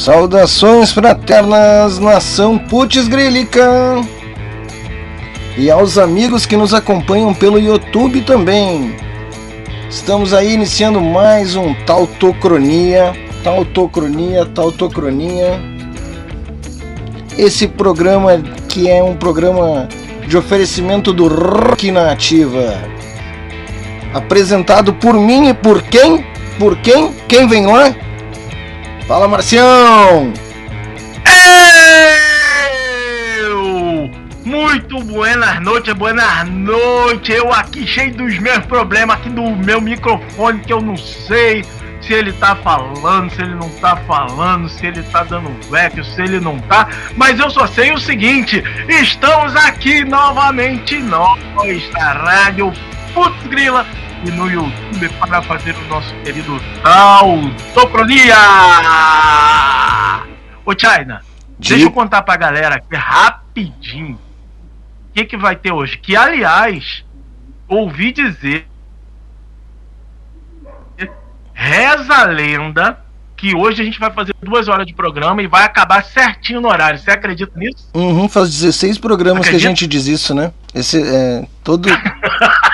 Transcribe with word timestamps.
Saudações 0.00 0.92
fraternas, 0.92 1.98
nação 1.98 2.56
Putz 2.56 3.06
Grilica! 3.06 4.00
E 5.58 5.70
aos 5.70 5.98
amigos 5.98 6.46
que 6.46 6.56
nos 6.56 6.72
acompanham 6.72 7.34
pelo 7.34 7.58
YouTube 7.58 8.22
também. 8.22 8.96
Estamos 9.90 10.32
aí 10.32 10.54
iniciando 10.54 11.02
mais 11.02 11.54
um 11.54 11.74
Tautocronia, 11.84 13.12
Tautocronia, 13.44 14.46
Tautocronia. 14.46 15.60
Esse 17.36 17.68
programa 17.68 18.38
que 18.70 18.88
é 18.88 19.02
um 19.02 19.14
programa 19.14 19.86
de 20.26 20.34
oferecimento 20.34 21.12
do 21.12 21.28
Rock 21.28 21.90
na 21.90 22.10
Ativa. 22.10 22.72
Apresentado 24.14 24.94
por 24.94 25.12
mim 25.12 25.50
e 25.50 25.52
por 25.54 25.82
quem? 25.82 26.24
Por 26.58 26.78
quem? 26.78 27.12
Quem 27.28 27.46
vem 27.46 27.66
lá? 27.66 27.94
Fala, 29.10 29.26
Marcião! 29.26 30.32
Eu! 33.42 34.08
Muito 34.44 35.02
buenas 35.02 35.60
noites, 35.60 35.92
buenas 35.94 36.48
noites. 36.48 37.34
Eu 37.34 37.52
aqui 37.52 37.84
cheio 37.84 38.14
dos 38.14 38.38
meus 38.38 38.64
problemas 38.66 39.16
aqui 39.16 39.28
do 39.28 39.42
meu 39.50 39.80
microfone 39.80 40.60
que 40.60 40.72
eu 40.72 40.80
não 40.80 40.96
sei 40.96 41.64
se 42.00 42.12
ele 42.12 42.32
tá 42.34 42.54
falando, 42.54 43.30
se 43.32 43.42
ele 43.42 43.56
não 43.56 43.68
tá 43.80 43.96
falando, 43.96 44.68
se 44.68 44.86
ele 44.86 45.02
tá 45.02 45.24
dando 45.24 45.76
eco, 45.76 46.04
se 46.04 46.22
ele 46.22 46.38
não 46.38 46.60
tá. 46.60 46.88
Mas 47.16 47.40
eu 47.40 47.50
só 47.50 47.66
sei 47.66 47.92
o 47.92 47.98
seguinte: 47.98 48.62
estamos 48.88 49.56
aqui 49.56 50.04
novamente 50.04 50.98
nós 50.98 51.90
da 51.94 52.12
Rádio 52.12 52.72
Putz 53.12 53.44
Grila 53.48 53.84
e 54.24 54.30
no 54.30 54.50
YouTube 54.50 55.08
para 55.18 55.42
fazer 55.42 55.74
o 55.74 55.88
nosso 55.88 56.14
querido 56.16 56.60
Autocronia! 56.84 58.34
Ô 60.64 60.72
China, 60.78 61.22
De... 61.58 61.70
deixa 61.70 61.84
eu 61.84 61.90
contar 61.90 62.22
pra 62.22 62.36
galera 62.36 62.76
aqui 62.76 62.94
rapidinho 62.94 64.18
o 65.10 65.12
que, 65.12 65.24
que 65.24 65.36
vai 65.36 65.56
ter 65.56 65.72
hoje. 65.72 65.98
Que 65.98 66.14
aliás, 66.16 67.04
ouvi 67.68 68.12
dizer. 68.12 68.66
Reza 71.52 72.14
a 72.14 72.24
lenda 72.24 72.98
que 73.36 73.54
hoje 73.56 73.82
a 73.82 73.84
gente 73.84 73.98
vai 73.98 74.10
fazer 74.10 74.34
duas 74.42 74.68
horas 74.68 74.86
de 74.86 74.94
programa 74.94 75.42
e 75.42 75.46
vai 75.46 75.64
acabar 75.64 76.04
certinho 76.04 76.60
no 76.60 76.68
horário. 76.68 76.98
Você 76.98 77.10
acredita 77.10 77.52
nisso? 77.58 77.88
Uhum, 77.94 78.28
faz 78.28 78.50
16 78.50 78.98
programas 78.98 79.48
que 79.48 79.56
a 79.56 79.58
gente 79.58 79.86
diz 79.86 80.06
isso, 80.06 80.34
né? 80.34 80.52
Esse 80.74 81.02
é 81.02 81.46
todo. 81.64 81.88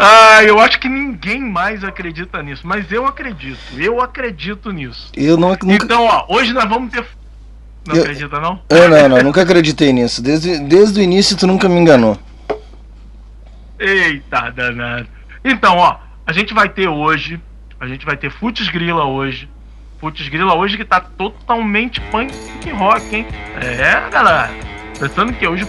Ah, 0.00 0.44
eu 0.44 0.60
acho 0.60 0.78
que 0.78 0.88
ninguém 0.88 1.40
mais 1.40 1.82
acredita 1.82 2.40
nisso, 2.40 2.64
mas 2.64 2.92
eu 2.92 3.04
acredito, 3.04 3.58
eu 3.76 4.00
acredito 4.00 4.70
nisso. 4.70 5.10
Eu 5.12 5.36
não 5.36 5.48
nunca... 5.48 5.66
Então, 5.66 6.04
ó, 6.04 6.24
hoje 6.28 6.52
nós 6.52 6.68
vamos 6.68 6.92
ter. 6.92 7.04
Não 7.84 7.96
eu... 7.96 8.02
acredita, 8.02 8.38
não? 8.38 8.62
Eu 8.70 8.88
não, 8.88 9.08
não, 9.08 9.22
nunca 9.24 9.42
acreditei 9.42 9.92
nisso. 9.92 10.22
Desde, 10.22 10.60
desde 10.60 11.00
o 11.00 11.02
início 11.02 11.36
tu 11.36 11.48
nunca 11.48 11.68
me 11.68 11.80
enganou. 11.80 12.16
Eita, 13.76 14.50
danado. 14.52 15.08
Então, 15.44 15.76
ó, 15.76 15.96
a 16.24 16.32
gente 16.32 16.54
vai 16.54 16.68
ter 16.68 16.86
hoje, 16.86 17.40
a 17.80 17.88
gente 17.88 18.06
vai 18.06 18.16
ter 18.16 18.30
Futs 18.30 18.68
Grila 18.68 19.04
hoje. 19.04 19.50
Futs 20.00 20.28
Grila 20.28 20.54
hoje 20.54 20.76
que 20.76 20.84
tá 20.84 21.00
totalmente 21.00 22.00
punk 22.02 22.32
rock, 22.70 23.16
hein? 23.16 23.26
É, 23.60 24.08
galera. 24.10 24.48
Pensando 24.96 25.32
que 25.32 25.44
hoje 25.44 25.66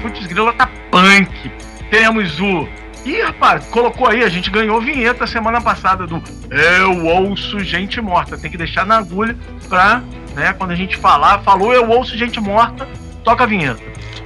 Futs 0.00 0.26
Grila 0.26 0.54
tá 0.54 0.66
punk, 0.90 1.50
temos 1.94 2.40
o. 2.40 2.68
Ih, 3.04 3.22
rapaz, 3.22 3.66
colocou 3.66 4.08
aí, 4.08 4.24
a 4.24 4.28
gente 4.28 4.50
ganhou 4.50 4.80
vinheta 4.80 5.26
semana 5.26 5.60
passada 5.60 6.06
do 6.06 6.20
Eu 6.50 7.04
ouço 7.04 7.60
gente 7.60 8.00
morta. 8.00 8.36
Tem 8.36 8.50
que 8.50 8.56
deixar 8.56 8.84
na 8.84 8.98
agulha 8.98 9.36
pra, 9.68 10.02
né, 10.34 10.52
quando 10.54 10.72
a 10.72 10.74
gente 10.74 10.96
falar, 10.96 11.40
falou 11.42 11.72
eu 11.72 11.88
ouço 11.88 12.16
gente 12.16 12.40
morta, 12.40 12.88
toca 13.22 13.44
a 13.44 13.46
vinheta. 13.46 13.80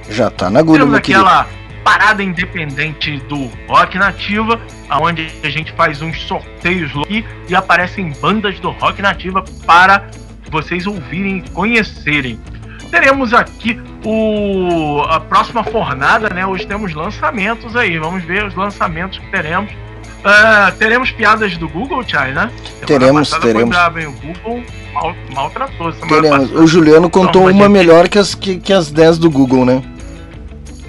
Já 0.09 0.31
tá 0.31 0.49
na 0.49 0.61
agulha, 0.61 0.79
Temos 0.79 0.95
aquela 0.95 1.43
querido. 1.43 1.83
parada 1.83 2.23
independente 2.23 3.17
do 3.27 3.51
rock 3.67 3.97
nativa, 3.97 4.59
onde 4.89 5.29
a 5.43 5.49
gente 5.49 5.71
faz 5.73 6.01
uns 6.01 6.19
sorteios 6.23 6.89
aqui 7.03 7.23
e 7.47 7.55
aparecem 7.55 8.11
bandas 8.19 8.59
do 8.59 8.71
rock 8.71 9.01
nativa 9.01 9.43
para 9.65 10.07
vocês 10.49 10.87
ouvirem 10.87 11.43
e 11.45 11.49
conhecerem 11.51 12.39
teremos 12.89 13.33
aqui 13.33 13.79
o, 14.03 15.01
a 15.07 15.19
próxima 15.19 15.63
fornada, 15.63 16.29
né? 16.29 16.45
Hoje 16.45 16.65
temos 16.65 16.93
lançamentos 16.93 17.75
aí. 17.75 17.97
Vamos 17.97 18.23
ver 18.23 18.45
os 18.45 18.55
lançamentos 18.55 19.19
que 19.19 19.31
teremos. 19.31 19.71
Uh, 19.71 20.75
teremos 20.77 21.11
piadas 21.11 21.55
do 21.55 21.69
Google, 21.69 22.03
Chai, 22.05 22.33
né? 22.33 22.51
teremos, 22.85 23.29
teremos. 23.29 23.69
Brava, 23.69 23.99
o 24.01 24.11
Google 24.11 24.63
mal, 24.93 25.15
maltratou. 25.33 25.93
Teremos. 25.93 26.51
O 26.51 26.67
Juliano 26.67 27.09
contou 27.09 27.43
então, 27.49 27.53
uma 27.53 27.67
gente... 27.67 27.71
melhor 27.71 28.09
que 28.09 28.19
as, 28.19 28.35
que, 28.35 28.57
que 28.57 28.73
as 28.73 28.91
10 28.91 29.17
do 29.17 29.29
Google, 29.29 29.65
né? 29.65 29.81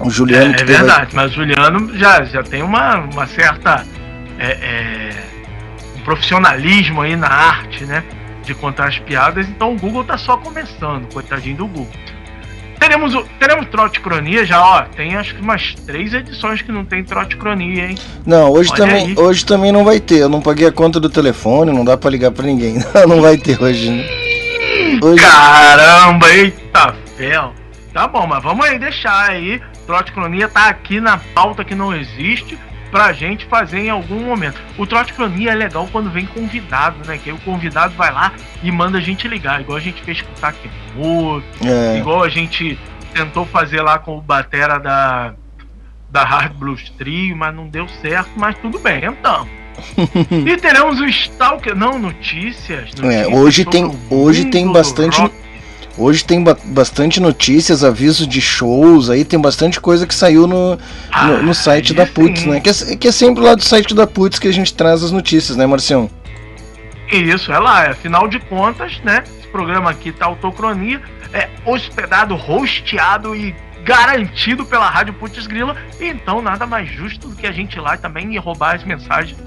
O 0.01 0.09
Juliano. 0.09 0.53
É, 0.53 0.61
é 0.61 0.63
verdade, 0.65 1.15
mas 1.15 1.31
o 1.31 1.35
Juliano 1.35 1.97
já, 1.97 2.23
já 2.25 2.43
tem 2.43 2.61
uma, 2.61 2.97
uma 2.97 3.25
certa. 3.27 3.85
É, 4.37 4.51
é, 4.51 5.09
um 5.95 5.99
profissionalismo 6.01 7.01
aí 7.01 7.15
na 7.15 7.27
arte, 7.27 7.85
né? 7.85 8.03
De 8.43 8.53
contar 8.55 8.87
as 8.87 8.99
piadas, 8.99 9.47
então 9.47 9.73
o 9.73 9.79
Google 9.79 10.03
tá 10.03 10.17
só 10.17 10.37
começando, 10.37 11.11
coitadinho 11.13 11.57
do 11.57 11.67
Google. 11.67 11.87
Teremos, 12.79 13.13
teremos 13.39 13.67
Trote 13.67 13.99
Cronia 13.99 14.43
já, 14.43 14.59
ó. 14.59 14.81
Tem 14.81 15.15
acho 15.15 15.35
que 15.35 15.41
umas 15.41 15.75
três 15.85 16.15
edições 16.15 16.63
que 16.63 16.71
não 16.71 16.83
tem 16.83 17.03
Trote 17.03 17.37
Cronia, 17.37 17.85
hein? 17.85 17.97
Não, 18.25 18.49
hoje 18.49 18.73
também, 18.73 19.13
hoje 19.19 19.45
também 19.45 19.71
não 19.71 19.85
vai 19.85 19.99
ter. 19.99 20.17
Eu 20.17 20.29
não 20.29 20.41
paguei 20.41 20.65
a 20.67 20.71
conta 20.71 20.99
do 20.99 21.07
telefone, 21.07 21.71
não 21.71 21.85
dá 21.85 21.95
para 21.95 22.09
ligar 22.09 22.31
para 22.31 22.43
ninguém. 22.43 22.77
não 23.07 23.21
vai 23.21 23.37
ter 23.37 23.61
hoje, 23.61 23.87
né? 23.91 24.03
hoje. 24.99 25.21
Caramba, 25.21 26.27
eita 26.33 26.95
fel. 27.15 27.53
Tá 27.93 28.07
bom, 28.07 28.25
mas 28.25 28.41
vamos 28.41 28.65
aí 28.65 28.79
deixar 28.79 29.29
aí. 29.29 29.61
Trote 29.85 30.11
Cronia 30.11 30.47
tá 30.47 30.67
aqui 30.67 30.99
na 30.99 31.17
pauta 31.35 31.63
que 31.63 31.75
não 31.75 31.95
existe 31.95 32.57
pra 32.91 33.13
gente 33.13 33.45
fazer 33.45 33.79
em 33.79 33.89
algum 33.89 34.25
momento. 34.25 34.59
O 34.77 34.85
Trote 34.85 35.13
Cronia 35.13 35.51
é 35.51 35.55
legal 35.55 35.87
quando 35.91 36.11
vem 36.11 36.25
convidado, 36.25 37.07
né? 37.07 37.17
Que 37.17 37.29
aí 37.29 37.35
o 37.35 37.39
convidado 37.39 37.95
vai 37.95 38.11
lá 38.11 38.33
e 38.61 38.71
manda 38.71 38.97
a 38.97 39.01
gente 39.01 39.27
ligar, 39.27 39.61
igual 39.61 39.77
a 39.77 39.81
gente 39.81 40.03
fez 40.03 40.21
com 40.21 40.31
o 40.31 40.35
Takemoto, 40.35 41.45
é. 41.65 41.97
igual 41.97 42.23
a 42.23 42.29
gente 42.29 42.77
tentou 43.13 43.45
fazer 43.45 43.81
lá 43.81 43.97
com 43.97 44.17
o 44.17 44.21
Batera 44.21 44.77
da, 44.77 45.33
da 46.09 46.23
Hard 46.23 46.53
Blues 46.53 46.89
Trio, 46.97 47.35
mas 47.35 47.55
não 47.55 47.67
deu 47.67 47.87
certo, 48.01 48.31
mas 48.35 48.57
tudo 48.57 48.77
bem, 48.77 49.05
então. 49.05 49.47
e 50.45 50.57
teremos 50.57 50.99
o 50.99 51.05
Stalker, 51.05 51.75
não, 51.75 51.97
notícias. 51.97 52.91
É, 52.99 53.01
notícias 53.01 53.13
é, 53.13 53.27
hoje 53.27 53.65
tem, 53.65 53.91
hoje 54.09 54.45
tem 54.45 54.71
bastante. 54.71 55.19
Rock 55.19 55.50
Hoje 56.01 56.25
tem 56.25 56.43
ba 56.43 56.57
bastante 56.65 57.19
notícias, 57.19 57.83
avisos 57.83 58.27
de 58.27 58.41
shows, 58.41 59.07
aí 59.07 59.23
tem 59.23 59.39
bastante 59.39 59.79
coisa 59.79 60.07
que 60.07 60.15
saiu 60.15 60.47
no, 60.47 60.75
ah, 61.11 61.27
no, 61.27 61.43
no, 61.43 61.53
site 61.53 61.93
da 61.93 62.07
Putz, 62.07 62.43
né? 62.43 62.59
Que 62.59 62.69
é, 62.71 62.95
que 62.95 63.07
é, 63.07 63.11
sempre 63.11 63.43
lá 63.43 63.53
do 63.53 63.63
site 63.63 63.93
da 63.93 64.07
Putz 64.07 64.39
que 64.39 64.47
a 64.47 64.51
gente 64.51 64.73
traz 64.73 65.03
as 65.03 65.11
notícias, 65.11 65.55
né, 65.55 65.67
Marcião? 65.67 66.09
Isso, 67.11 67.51
é 67.51 67.59
lá. 67.59 67.91
Afinal 67.91 68.27
de 68.27 68.39
contas, 68.39 68.99
né? 69.03 69.23
Esse 69.37 69.47
programa 69.49 69.91
aqui 69.91 70.11
tá 70.11 70.25
Autocronia, 70.25 70.99
é 71.31 71.47
hospedado, 71.63 72.33
hosteado 72.33 73.35
e 73.35 73.55
garantido 73.83 74.65
pela 74.65 74.89
Rádio 74.89 75.13
Putz 75.13 75.45
Grila. 75.45 75.75
Então, 75.99 76.41
nada 76.41 76.65
mais 76.65 76.91
justo 76.91 77.27
do 77.27 77.35
que 77.35 77.45
a 77.45 77.51
gente 77.51 77.75
ir 77.75 77.79
lá 77.79 77.95
também 77.95 78.33
e 78.33 78.39
roubar 78.39 78.73
as 78.73 78.83
mensagens. 78.83 79.37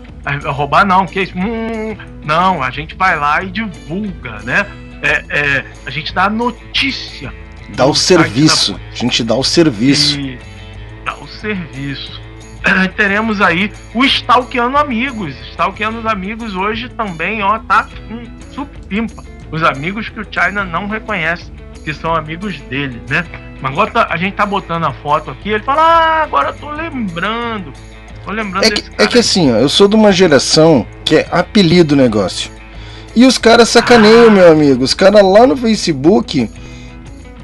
Roubar 0.44 0.86
não, 0.86 1.04
que 1.04 1.18
é 1.18 1.22
isso? 1.24 1.36
Hum, 1.36 1.96
não, 2.24 2.62
a 2.62 2.70
gente 2.70 2.94
vai 2.94 3.18
lá 3.18 3.42
e 3.42 3.50
divulga, 3.50 4.38
né? 4.44 4.64
É, 5.04 5.24
é, 5.28 5.64
a 5.84 5.90
gente 5.90 6.14
dá 6.14 6.24
a 6.24 6.30
notícia. 6.30 7.32
Dá 7.76 7.84
o 7.84 7.94
serviço. 7.94 8.80
A 8.92 8.94
gente 8.94 9.22
dá 9.22 9.34
o 9.34 9.44
serviço. 9.44 10.18
E 10.18 10.38
dá 11.04 11.14
o 11.16 11.26
serviço. 11.26 12.20
Teremos 12.96 13.40
aí 13.40 13.70
o 13.94 14.04
Stalkeando 14.04 14.78
Amigos. 14.78 15.34
Stalkeando 15.50 16.08
Amigos 16.08 16.56
hoje 16.56 16.88
também, 16.88 17.42
ó, 17.42 17.58
tá 17.58 17.88
um 18.10 18.24
supimpa. 18.52 19.22
Os 19.52 19.62
amigos 19.62 20.08
que 20.08 20.18
o 20.18 20.26
China 20.28 20.64
não 20.64 20.88
reconhece, 20.88 21.52
que 21.84 21.92
são 21.92 22.14
amigos 22.14 22.58
dele, 22.62 23.00
né? 23.08 23.24
Mas 23.60 23.72
agora 23.72 23.90
tá, 23.90 24.06
a 24.10 24.16
gente 24.16 24.34
tá 24.34 24.46
botando 24.46 24.84
a 24.84 24.92
foto 24.92 25.30
aqui, 25.30 25.50
ele 25.50 25.62
fala, 25.62 25.82
ah, 25.82 26.22
agora 26.22 26.48
eu 26.48 26.54
tô 26.54 26.70
lembrando. 26.70 27.72
Tô 28.24 28.32
lembrando 28.32 28.64
é 28.64 28.70
que, 28.70 29.02
é 29.02 29.06
que 29.06 29.18
assim, 29.18 29.52
ó, 29.52 29.56
eu 29.56 29.68
sou 29.68 29.86
de 29.86 29.94
uma 29.94 30.10
geração 30.10 30.86
que 31.04 31.16
é 31.16 31.28
apelido 31.30 31.94
negócio. 31.94 32.53
E 33.16 33.24
os 33.24 33.38
caras 33.38 33.68
sacaneiam, 33.68 34.30
meu 34.30 34.50
amigo. 34.50 34.82
Os 34.82 34.94
caras 34.94 35.22
lá 35.22 35.46
no 35.46 35.56
Facebook, 35.56 36.50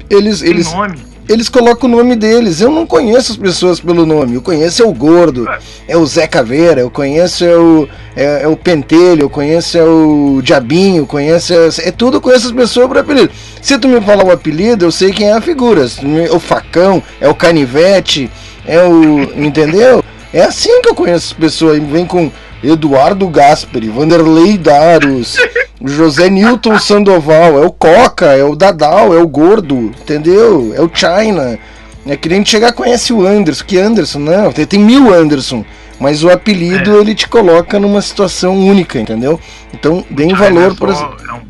eles. 0.09 0.41
eles 0.41 0.71
nome. 0.73 1.11
Eles 1.29 1.47
colocam 1.47 1.89
o 1.89 1.95
nome 1.95 2.15
deles. 2.17 2.59
Eu 2.59 2.69
não 2.69 2.85
conheço 2.85 3.31
as 3.31 3.37
pessoas 3.37 3.79
pelo 3.79 4.05
nome. 4.05 4.35
Eu 4.35 4.41
conheço 4.41 4.83
é 4.83 4.85
o 4.85 4.93
Gordo, 4.93 5.47
é 5.87 5.95
o 5.95 6.05
Zé 6.05 6.27
Caveira, 6.27 6.81
eu 6.81 6.89
conheço 6.89 7.45
é 7.45 7.55
o, 7.55 7.87
é, 8.17 8.43
é 8.43 8.47
o 8.49 8.57
Pentelho, 8.57 9.21
eu 9.21 9.29
conheço 9.29 9.77
é 9.77 9.83
o 9.83 10.41
Diabinho, 10.43 11.05
conheço 11.05 11.53
é, 11.53 11.69
é 11.87 11.91
tudo 11.91 12.17
eu 12.17 12.21
conheço 12.21 12.47
as 12.47 12.51
pessoas 12.51 12.87
por 12.87 12.97
apelido. 12.97 13.31
Se 13.61 13.77
tu 13.77 13.87
me 13.87 14.01
falar 14.01 14.25
o 14.25 14.31
apelido, 14.31 14.83
eu 14.83 14.91
sei 14.91 15.11
quem 15.13 15.29
é 15.29 15.33
a 15.33 15.39
figura. 15.39 15.85
O 16.33 16.39
facão, 16.39 17.01
é 17.21 17.29
o 17.29 17.35
canivete, 17.35 18.29
é 18.65 18.83
o. 18.83 19.21
Entendeu? 19.41 20.03
É 20.33 20.43
assim 20.43 20.81
que 20.81 20.89
eu 20.89 20.95
conheço 20.95 21.27
as 21.27 21.33
pessoas. 21.33 21.81
Vem 21.81 22.05
com 22.05 22.29
Eduardo 22.63 23.27
Gasperi, 23.27 23.89
Vanderlei 23.89 24.57
Daros, 24.57 25.37
José 25.83 26.29
Newton 26.29 26.79
Sandoval, 26.79 27.61
é 27.61 27.65
o 27.65 27.71
Coca, 27.71 28.27
é 28.27 28.43
o 28.43 28.55
Dadal, 28.55 29.13
é 29.13 29.17
o 29.17 29.27
Gordo, 29.27 29.91
entendeu? 30.01 30.73
É 30.75 30.81
o 30.81 30.89
China. 30.93 31.57
É 32.05 32.17
que 32.17 32.29
nem 32.29 32.43
chegar 32.43 32.73
conhece 32.73 33.13
o 33.13 33.25
Anderson, 33.25 33.63
que 33.65 33.77
Anderson, 33.77 34.19
não, 34.19 34.51
tem, 34.51 34.65
tem 34.65 34.79
mil 34.79 35.13
Anderson, 35.13 35.63
mas 35.99 36.23
o 36.23 36.31
apelido 36.31 36.97
é. 36.97 36.99
ele 36.99 37.13
te 37.13 37.27
coloca 37.27 37.79
numa 37.79 38.01
situação 38.01 38.57
única, 38.57 38.99
entendeu? 38.99 39.39
Então, 39.71 40.03
deem 40.09 40.33
valor, 40.33 40.75
por 40.75 40.89
exemplo. 40.89 41.17
É 41.29 41.33
um... 41.33 41.41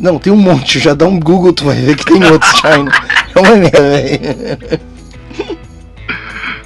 Não, 0.00 0.18
tem 0.18 0.32
um 0.32 0.36
monte, 0.36 0.78
já 0.78 0.94
dá 0.94 1.06
um 1.06 1.18
Google, 1.20 1.52
tu 1.52 1.64
vai 1.64 1.76
ver 1.76 1.96
que 1.96 2.04
tem 2.06 2.24
outros 2.24 2.52
China. 2.58 2.90
É 3.34 3.40
uma 3.40 3.56
merda, 3.56 3.80
velho. 3.80 4.80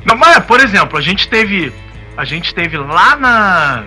Não, 0.06 0.16
mas, 0.16 0.38
por 0.44 0.60
exemplo, 0.60 0.96
a 0.96 1.00
gente 1.00 1.28
teve. 1.28 1.72
A 2.16 2.24
gente 2.24 2.54
teve 2.54 2.76
lá 2.76 3.16
na. 3.16 3.84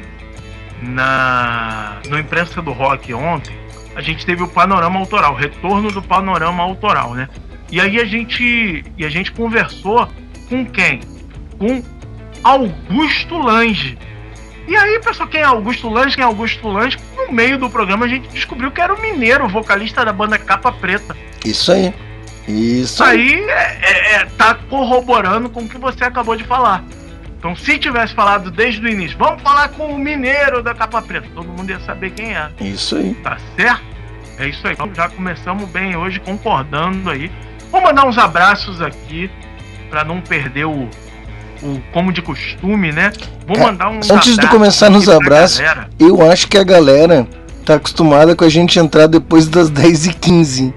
Na. 0.81 1.97
No 2.07 2.19
imprensa 2.19 2.61
do 2.61 2.71
rock 2.71 3.13
ontem, 3.13 3.55
a 3.95 4.01
gente 4.01 4.25
teve 4.25 4.43
o 4.43 4.47
panorama 4.47 4.99
autoral, 4.99 5.33
o 5.33 5.35
retorno 5.35 5.91
do 5.91 6.01
panorama 6.01 6.63
autoral, 6.63 7.13
né? 7.13 7.29
E 7.71 7.79
aí 7.79 7.99
a 7.99 8.05
gente. 8.05 8.83
E 8.97 9.05
a 9.05 9.09
gente 9.09 9.31
conversou 9.31 10.07
com 10.49 10.65
quem? 10.65 11.01
Com 11.57 11.83
Augusto 12.43 13.37
Lange. 13.37 13.97
E 14.67 14.75
aí, 14.75 14.99
pessoal, 14.99 15.29
quem 15.29 15.41
é 15.41 15.43
Augusto 15.43 15.89
Lange? 15.89 16.15
Quem 16.15 16.23
é 16.23 16.25
Augusto 16.25 16.67
Lange? 16.67 16.97
No 17.15 17.31
meio 17.31 17.57
do 17.57 17.69
programa 17.69 18.05
a 18.05 18.07
gente 18.07 18.27
descobriu 18.29 18.71
que 18.71 18.81
era 18.81 18.93
o 18.93 19.01
Mineiro, 19.01 19.45
o 19.45 19.49
vocalista 19.49 20.03
da 20.03 20.11
banda 20.11 20.39
Capa 20.39 20.71
Preta. 20.71 21.15
Isso 21.45 21.71
aí. 21.71 21.93
Isso 22.47 23.03
aí 23.03 23.43
é, 23.49 23.79
é, 23.81 24.15
é, 24.15 24.25
tá 24.37 24.55
corroborando 24.69 25.49
com 25.49 25.61
o 25.61 25.69
que 25.69 25.77
você 25.77 26.03
acabou 26.03 26.35
de 26.35 26.43
falar. 26.43 26.83
Então, 27.45 27.55
se 27.55 27.77
tivesse 27.77 28.11
falado 28.15 28.49
desde 28.49 28.83
o 28.83 28.89
início, 28.89 29.15
vamos 29.19 29.39
falar 29.43 29.69
com 29.69 29.85
o 29.85 29.99
mineiro 29.99 30.63
da 30.63 30.73
capa 30.73 30.99
preta, 30.99 31.27
todo 31.35 31.47
mundo 31.47 31.69
ia 31.69 31.79
saber 31.81 32.09
quem 32.09 32.35
é. 32.35 32.49
Isso 32.59 32.95
aí. 32.95 33.13
Tá 33.23 33.37
certo? 33.55 33.83
É 34.39 34.47
isso 34.49 34.65
aí. 34.65 34.73
Então, 34.73 34.89
já 34.91 35.07
começamos 35.09 35.69
bem 35.69 35.95
hoje, 35.95 36.19
concordando 36.19 37.07
aí. 37.07 37.31
Vou 37.71 37.79
mandar 37.81 38.07
uns 38.07 38.17
abraços 38.17 38.81
aqui, 38.81 39.29
para 39.91 40.03
não 40.03 40.21
perder 40.21 40.65
o, 40.65 40.89
o, 41.61 41.81
como 41.93 42.11
de 42.11 42.23
costume, 42.23 42.91
né? 42.91 43.13
Vou 43.45 43.59
mandar 43.59 43.91
uns 43.91 44.09
Antes 44.09 44.35
de 44.35 44.47
começar 44.47 44.89
nos 44.89 45.07
abraços, 45.07 45.61
eu 45.99 46.27
acho 46.27 46.47
que 46.47 46.57
a 46.57 46.63
galera 46.63 47.27
tá 47.63 47.75
acostumada 47.75 48.35
com 48.35 48.43
a 48.43 48.49
gente 48.49 48.79
entrar 48.79 49.05
depois 49.05 49.47
das 49.47 49.69
10h15 49.69 50.73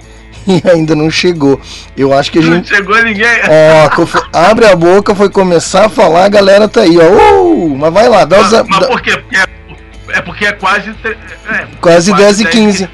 e 0.48 0.62
ainda 0.68 0.96
não 0.96 1.10
chegou. 1.10 1.60
Eu 1.96 2.12
acho 2.12 2.32
que 2.32 2.38
a 2.38 2.42
gente. 2.42 2.70
Não 2.70 2.76
chegou 2.76 3.02
ninguém. 3.02 3.26
Ó, 3.48 4.06
abre 4.32 4.66
a 4.66 4.74
boca, 4.74 5.14
foi 5.14 5.28
começar 5.28 5.86
a 5.86 5.88
falar, 5.88 6.24
a 6.24 6.28
galera 6.28 6.66
tá 6.66 6.80
aí, 6.80 6.96
ó. 6.98 7.42
Uh, 7.42 7.76
mas 7.76 7.92
vai 7.92 8.08
lá, 8.08 8.24
dá 8.24 8.38
mas, 8.38 8.52
os. 8.52 8.68
Mas 8.68 8.86
por 8.86 9.00
quê? 9.02 9.16
Porque 9.18 9.36
é, 9.36 9.46
é 10.10 10.22
porque 10.22 10.46
é 10.46 10.52
quase. 10.52 10.90
É, 10.90 11.66
quase, 11.80 12.10
quase 12.10 12.14
10 12.14 12.40
e 12.40 12.44
15. 12.46 12.90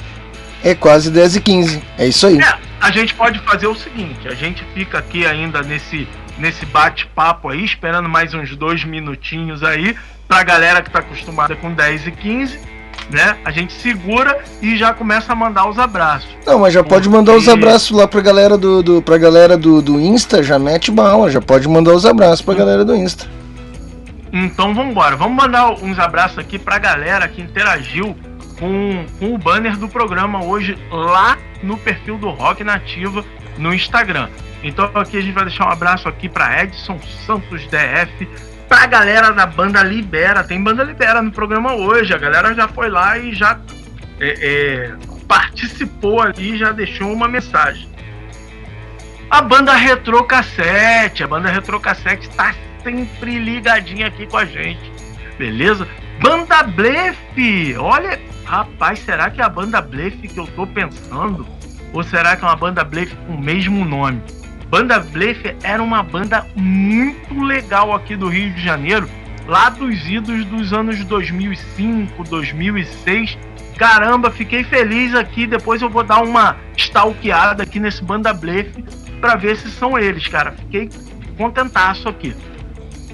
É 0.64 0.74
quase 0.74 1.10
10 1.10 1.36
e 1.36 1.40
15. 1.40 1.82
É 1.98 2.06
isso 2.06 2.26
aí. 2.26 2.38
É, 2.40 2.54
a 2.80 2.90
gente 2.90 3.14
pode 3.14 3.38
fazer 3.40 3.66
o 3.66 3.74
seguinte: 3.74 4.26
a 4.26 4.34
gente 4.34 4.64
fica 4.74 4.98
aqui 4.98 5.24
ainda 5.24 5.62
nesse, 5.62 6.08
nesse 6.38 6.66
bate-papo 6.66 7.48
aí, 7.48 7.64
esperando 7.64 8.08
mais 8.08 8.34
uns 8.34 8.56
dois 8.56 8.84
minutinhos 8.84 9.62
aí, 9.62 9.96
pra 10.26 10.42
galera 10.42 10.82
que 10.82 10.90
tá 10.90 10.98
acostumada 10.98 11.54
com 11.54 11.72
10 11.72 12.08
e 12.08 12.10
15 12.10 12.73
né? 13.10 13.36
A 13.44 13.50
gente 13.50 13.72
segura 13.72 14.38
e 14.60 14.76
já 14.76 14.92
começa 14.92 15.32
a 15.32 15.36
mandar 15.36 15.68
os 15.68 15.78
abraços. 15.78 16.28
Não, 16.46 16.58
mas 16.60 16.72
já 16.72 16.82
Porque... 16.82 16.94
pode 16.94 17.08
mandar 17.08 17.34
os 17.34 17.48
abraços 17.48 17.90
lá 17.96 18.06
pra 18.06 18.20
galera 18.20 18.56
do, 18.56 18.82
do, 18.82 19.02
pra 19.02 19.18
galera 19.18 19.56
do, 19.56 19.80
do 19.80 20.00
Insta, 20.00 20.42
já 20.42 20.58
mete 20.58 20.90
bala, 20.90 21.30
já 21.30 21.40
pode 21.40 21.68
mandar 21.68 21.94
os 21.94 22.06
abraços 22.06 22.42
pra 22.42 22.54
galera 22.54 22.84
do 22.84 22.94
Insta. 22.94 23.26
Então 24.32 24.74
vamos 24.74 24.90
embora, 24.90 25.16
vamos 25.16 25.36
mandar 25.36 25.70
uns 25.70 25.98
abraços 25.98 26.38
aqui 26.38 26.58
pra 26.58 26.78
galera 26.78 27.28
que 27.28 27.40
interagiu 27.40 28.16
com, 28.58 29.04
com 29.18 29.34
o 29.34 29.38
banner 29.38 29.76
do 29.76 29.88
programa 29.88 30.44
hoje 30.44 30.76
lá 30.90 31.38
no 31.62 31.76
perfil 31.76 32.18
do 32.18 32.30
Rock 32.30 32.64
Nativa 32.64 33.24
no 33.58 33.72
Instagram. 33.72 34.28
Então 34.62 34.90
aqui 34.94 35.18
a 35.18 35.20
gente 35.20 35.34
vai 35.34 35.44
deixar 35.44 35.66
um 35.66 35.70
abraço 35.70 36.08
aqui 36.08 36.28
para 36.28 36.64
Edson 36.64 36.98
Santos 37.26 37.62
DF, 37.66 38.28
pra 38.74 38.86
galera 38.86 39.30
da 39.30 39.46
banda 39.46 39.84
Libera. 39.84 40.42
Tem 40.42 40.60
banda 40.60 40.82
Libera 40.82 41.22
no 41.22 41.30
programa 41.30 41.74
hoje. 41.74 42.12
A 42.12 42.18
galera 42.18 42.52
já 42.54 42.66
foi 42.66 42.90
lá 42.90 43.16
e 43.16 43.32
já 43.32 43.56
é, 44.18 44.34
é, 44.40 44.92
participou 45.28 46.20
ali, 46.20 46.58
já 46.58 46.72
deixou 46.72 47.12
uma 47.12 47.28
mensagem. 47.28 47.88
A 49.30 49.40
banda 49.40 49.72
Retro 49.74 50.24
Cassete, 50.24 51.22
a 51.22 51.28
banda 51.28 51.50
Retro 51.50 51.78
Cassete 51.78 52.28
está 52.28 52.52
sempre 52.82 53.38
ligadinha 53.38 54.08
aqui 54.08 54.26
com 54.26 54.38
a 54.38 54.44
gente, 54.44 54.92
beleza? 55.38 55.86
Banda 56.20 56.64
Blefe, 56.64 57.76
olha, 57.78 58.20
rapaz, 58.44 58.98
será 58.98 59.30
que 59.30 59.40
é 59.40 59.44
a 59.44 59.48
banda 59.48 59.80
Blefe 59.80 60.28
que 60.28 60.38
eu 60.38 60.46
tô 60.48 60.66
pensando? 60.66 61.46
Ou 61.92 62.02
será 62.02 62.36
que 62.36 62.44
é 62.44 62.48
uma 62.48 62.56
banda 62.56 62.82
Blefe 62.82 63.14
com 63.26 63.34
o 63.34 63.40
mesmo 63.40 63.84
nome? 63.84 64.20
Banda 64.68 64.98
Blefe 64.98 65.54
era 65.62 65.82
uma 65.82 66.02
banda 66.02 66.46
muito 66.56 67.40
legal 67.40 67.94
aqui 67.94 68.16
do 68.16 68.28
Rio 68.28 68.52
de 68.52 68.62
Janeiro, 68.62 69.08
lá 69.46 69.68
dos 69.70 70.08
idos 70.08 70.44
dos 70.46 70.72
anos 70.72 71.02
2005, 71.04 72.24
2006. 72.24 73.38
Caramba, 73.76 74.30
fiquei 74.30 74.64
feliz 74.64 75.14
aqui. 75.14 75.46
Depois 75.46 75.82
eu 75.82 75.90
vou 75.90 76.02
dar 76.02 76.22
uma 76.22 76.56
stalkeada 76.76 77.62
aqui 77.62 77.80
nesse 77.80 78.02
Banda 78.02 78.32
Blefe 78.32 78.82
para 79.20 79.36
ver 79.36 79.56
se 79.56 79.70
são 79.70 79.98
eles, 79.98 80.26
cara. 80.28 80.52
Fiquei 80.52 80.88
contentaço 81.36 82.08
aqui. 82.08 82.34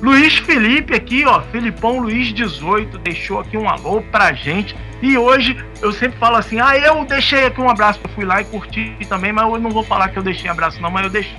Luiz 0.02 0.38
Felipe 0.38 0.94
aqui, 0.94 1.26
ó, 1.26 1.42
Filipão 1.42 1.98
Luiz 1.98 2.32
18, 2.32 2.98
deixou 2.98 3.40
aqui 3.40 3.56
um 3.56 3.68
alô 3.68 4.00
pra 4.02 4.32
gente. 4.32 4.74
E 5.02 5.16
hoje 5.16 5.56
eu 5.82 5.92
sempre 5.92 6.18
falo 6.18 6.36
assim: 6.36 6.58
ah, 6.60 6.76
eu 6.76 7.04
deixei 7.04 7.46
aqui 7.46 7.60
um 7.60 7.68
abraço, 7.68 8.00
eu 8.02 8.10
fui 8.10 8.24
lá 8.24 8.40
e 8.40 8.44
curti 8.44 8.96
também, 9.08 9.32
mas 9.32 9.44
eu 9.44 9.58
não 9.58 9.70
vou 9.70 9.84
falar 9.84 10.08
que 10.08 10.18
eu 10.18 10.22
deixei 10.22 10.50
abraço, 10.50 10.80
não, 10.80 10.90
mas 10.90 11.04
eu 11.04 11.10
deixei 11.10 11.36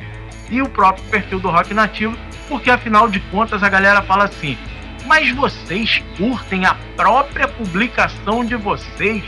e 0.51 0.61
o 0.61 0.69
próprio 0.69 1.03
perfil 1.05 1.39
do 1.39 1.49
Rock 1.49 1.73
Nativo, 1.73 2.15
porque 2.49 2.69
afinal 2.69 3.09
de 3.09 3.21
contas 3.31 3.63
a 3.63 3.69
galera 3.69 4.01
fala 4.01 4.25
assim: 4.25 4.57
mas 5.07 5.31
vocês 5.31 6.03
curtem 6.17 6.65
a 6.65 6.75
própria 6.95 7.47
publicação 7.47 8.45
de 8.45 8.55
vocês? 8.55 9.23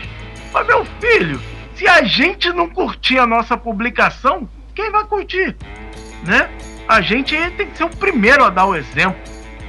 Mas 0.52 0.68
meu 0.68 0.86
filho, 1.00 1.42
se 1.76 1.88
a 1.88 2.04
gente 2.04 2.52
não 2.52 2.70
curtir 2.70 3.18
a 3.18 3.26
nossa 3.26 3.58
publicação, 3.58 4.48
quem 4.76 4.92
vai 4.92 5.06
curtir? 5.06 5.56
Né? 6.24 6.50
A 6.88 7.02
gente 7.02 7.36
tem 7.52 7.68
que 7.68 7.78
ser 7.78 7.86
o 7.86 7.90
primeiro 7.90 8.44
a 8.44 8.50
dar 8.50 8.66
o 8.66 8.76
exemplo. 8.76 9.22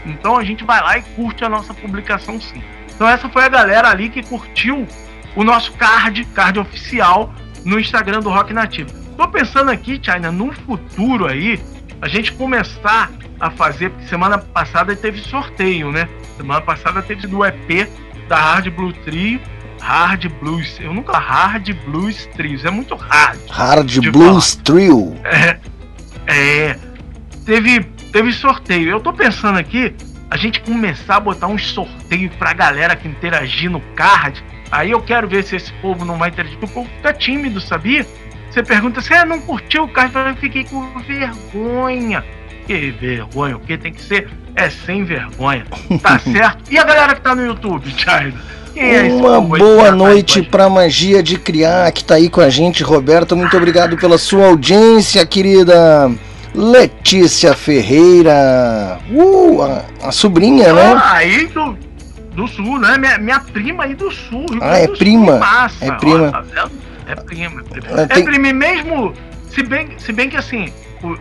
Então 0.04 0.36
a 0.36 0.44
gente 0.44 0.64
vai 0.64 0.80
lá 0.80 0.98
e 0.98 1.02
curte 1.02 1.44
a 1.44 1.48
nossa 1.48 1.72
publicação 1.72 2.40
sim. 2.40 2.62
Então 2.94 3.08
essa 3.08 3.28
foi 3.28 3.44
a 3.44 3.48
galera 3.48 3.88
ali 3.88 4.08
que 4.08 4.22
curtiu 4.22 4.86
o 5.34 5.42
nosso 5.42 5.72
card, 5.72 6.24
card 6.26 6.58
oficial 6.58 7.32
no 7.64 7.78
Instagram 7.78 8.20
do 8.20 8.30
Rock 8.30 8.52
Nativo. 8.52 8.90
Tô 9.16 9.28
pensando 9.28 9.70
aqui, 9.70 10.00
China, 10.02 10.30
num 10.30 10.52
futuro 10.52 11.26
aí, 11.26 11.60
a 12.00 12.08
gente 12.08 12.32
começar 12.32 13.10
a 13.40 13.50
fazer, 13.50 13.90
porque 13.90 14.06
semana 14.06 14.38
passada 14.38 14.94
teve 14.94 15.20
sorteio, 15.20 15.90
né? 15.90 16.08
Semana 16.36 16.60
passada 16.60 17.02
teve 17.02 17.26
do 17.26 17.44
EP 17.44 17.88
da 18.28 18.36
Hard 18.36 18.70
Blue 18.70 18.92
Trio, 18.92 19.40
Hard 19.80 20.28
Blues. 20.40 20.78
Eu 20.80 20.92
nunca 20.92 21.18
Hard 21.18 21.70
Blues 21.84 22.26
Trio, 22.34 22.58
é 22.64 22.70
muito 22.70 22.94
hard. 22.94 23.38
Hard 23.50 24.10
Blues 24.10 24.54
falar. 24.54 24.64
Trio. 24.64 25.16
É, 25.24 25.58
é. 26.26 26.78
Teve, 27.44 27.80
teve 28.12 28.32
sorteio. 28.32 28.90
Eu 28.90 29.00
tô 29.00 29.12
pensando 29.12 29.58
aqui, 29.58 29.94
a 30.30 30.36
gente 30.36 30.60
começar 30.60 31.16
a 31.16 31.20
botar 31.20 31.46
um 31.46 31.58
sorteio 31.58 32.30
pra 32.38 32.52
galera 32.52 32.96
que 32.96 33.06
interagir 33.06 33.70
no 33.70 33.80
card. 33.94 34.42
Aí 34.70 34.90
eu 34.90 35.00
quero 35.00 35.28
ver 35.28 35.44
se 35.44 35.56
esse 35.56 35.72
povo 35.74 36.04
não 36.04 36.16
vai 36.16 36.30
interagir, 36.30 36.58
o 36.60 36.68
povo 36.68 36.88
fica 36.96 37.12
tímido, 37.12 37.60
sabia? 37.60 38.06
Você 38.50 38.62
pergunta 38.62 39.00
se 39.00 39.12
assim, 39.12 39.28
não 39.28 39.40
curtiu 39.40 39.84
o 39.84 39.88
card, 39.88 40.14
eu 40.14 40.36
fiquei 40.36 40.64
com 40.64 40.98
vergonha. 41.00 42.24
Que 42.66 42.90
vergonha, 42.92 43.56
o 43.56 43.60
que 43.60 43.76
tem 43.76 43.92
que 43.92 44.00
ser 44.00 44.28
é 44.56 44.70
sem 44.70 45.04
vergonha. 45.04 45.66
Tá 46.02 46.18
certo? 46.20 46.72
E 46.72 46.78
a 46.78 46.84
galera 46.84 47.14
que 47.14 47.20
tá 47.20 47.34
no 47.34 47.44
YouTube, 47.44 47.90
China? 47.96 48.34
É 48.76 49.02
Uma 49.04 49.40
boa 49.40 49.92
noite 49.92 50.42
para 50.42 50.68
Magia 50.68 51.22
de 51.22 51.38
Criar, 51.38 51.92
que 51.92 52.02
tá 52.02 52.14
aí 52.14 52.28
com 52.28 52.40
a 52.40 52.48
gente, 52.48 52.82
Roberto. 52.82 53.36
Muito 53.36 53.56
obrigado 53.56 53.96
pela 53.96 54.18
sua 54.18 54.46
audiência, 54.46 55.24
querida 55.24 56.10
Letícia 56.54 57.54
Ferreira. 57.54 59.00
Uh, 59.10 59.62
a, 59.62 60.08
a 60.08 60.12
sobrinha, 60.12 60.70
ah, 60.70 60.74
né? 60.74 61.02
Aí 61.04 61.46
do, 61.46 61.76
do 62.34 62.46
sul, 62.46 62.78
né? 62.78 62.96
Minha, 62.96 63.18
minha 63.18 63.40
prima 63.40 63.84
aí 63.84 63.94
do 63.94 64.10
sul. 64.10 64.46
ah, 64.60 64.78
é 64.78 64.86
prima. 64.86 65.38
Massa, 65.38 65.84
é 65.84 65.90
prima. 65.92 66.28
Ó, 66.28 66.30
tá 66.30 66.68
é 67.06 67.14
prima, 67.16 67.60
é 67.60 67.80
prima. 67.80 68.00
É, 68.00 68.06
tem... 68.06 68.24
prima 68.24 68.52
mesmo. 68.52 69.12
Se 69.50 69.62
bem, 69.62 69.90
se 69.98 70.12
bem 70.12 70.28
que 70.28 70.36
assim, 70.36 70.72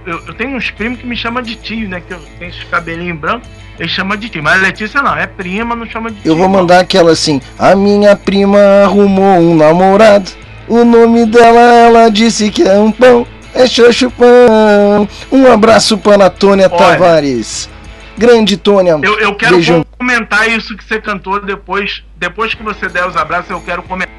eu, 0.05 0.21
eu 0.27 0.33
tenho 0.33 0.55
uns 0.55 0.71
primos 0.71 0.99
que 0.99 1.05
me 1.05 1.15
chamam 1.15 1.41
de 1.41 1.55
tio, 1.55 1.89
né? 1.89 2.01
Que 2.01 2.13
eu 2.13 2.19
tenho 2.39 2.49
esses 2.49 2.63
cabelinhos 2.65 3.19
brancos, 3.19 3.47
eles 3.79 3.91
chamam 3.91 4.15
de 4.17 4.29
tio. 4.29 4.41
Mas 4.41 4.61
Letícia 4.61 5.01
não, 5.01 5.15
é 5.15 5.27
prima, 5.27 5.75
não 5.75 5.85
chama 5.85 6.09
de 6.09 6.21
tio. 6.21 6.31
Eu 6.31 6.35
vou 6.35 6.47
mandar 6.47 6.79
aquela 6.79 7.11
assim: 7.11 7.41
a 7.57 7.75
minha 7.75 8.15
prima 8.15 8.59
arrumou 8.83 9.39
um 9.39 9.55
namorado. 9.55 10.31
O 10.67 10.85
nome 10.85 11.25
dela, 11.25 11.59
ela 11.59 12.09
disse 12.09 12.49
que 12.49 12.63
é 12.63 12.79
um 12.79 12.91
pão. 12.91 13.27
É 13.53 13.67
Xoxo 13.67 14.09
Pão. 14.11 15.07
Um 15.31 15.51
abraço 15.51 15.97
para 15.97 16.25
a 16.25 16.29
Tônia 16.29 16.67
Olha, 16.71 16.77
Tavares. 16.77 17.69
Grande 18.17 18.57
Tônia. 18.57 18.99
Eu, 19.01 19.19
eu 19.19 19.35
quero 19.35 19.55
Beijão. 19.55 19.85
comentar 19.97 20.49
isso 20.49 20.75
que 20.75 20.83
você 20.83 20.99
cantou 20.99 21.39
depois. 21.39 22.03
Depois 22.17 22.53
que 22.53 22.63
você 22.63 22.87
der 22.87 23.07
os 23.07 23.15
abraços, 23.15 23.49
eu 23.49 23.61
quero 23.61 23.83
comentar. 23.83 24.13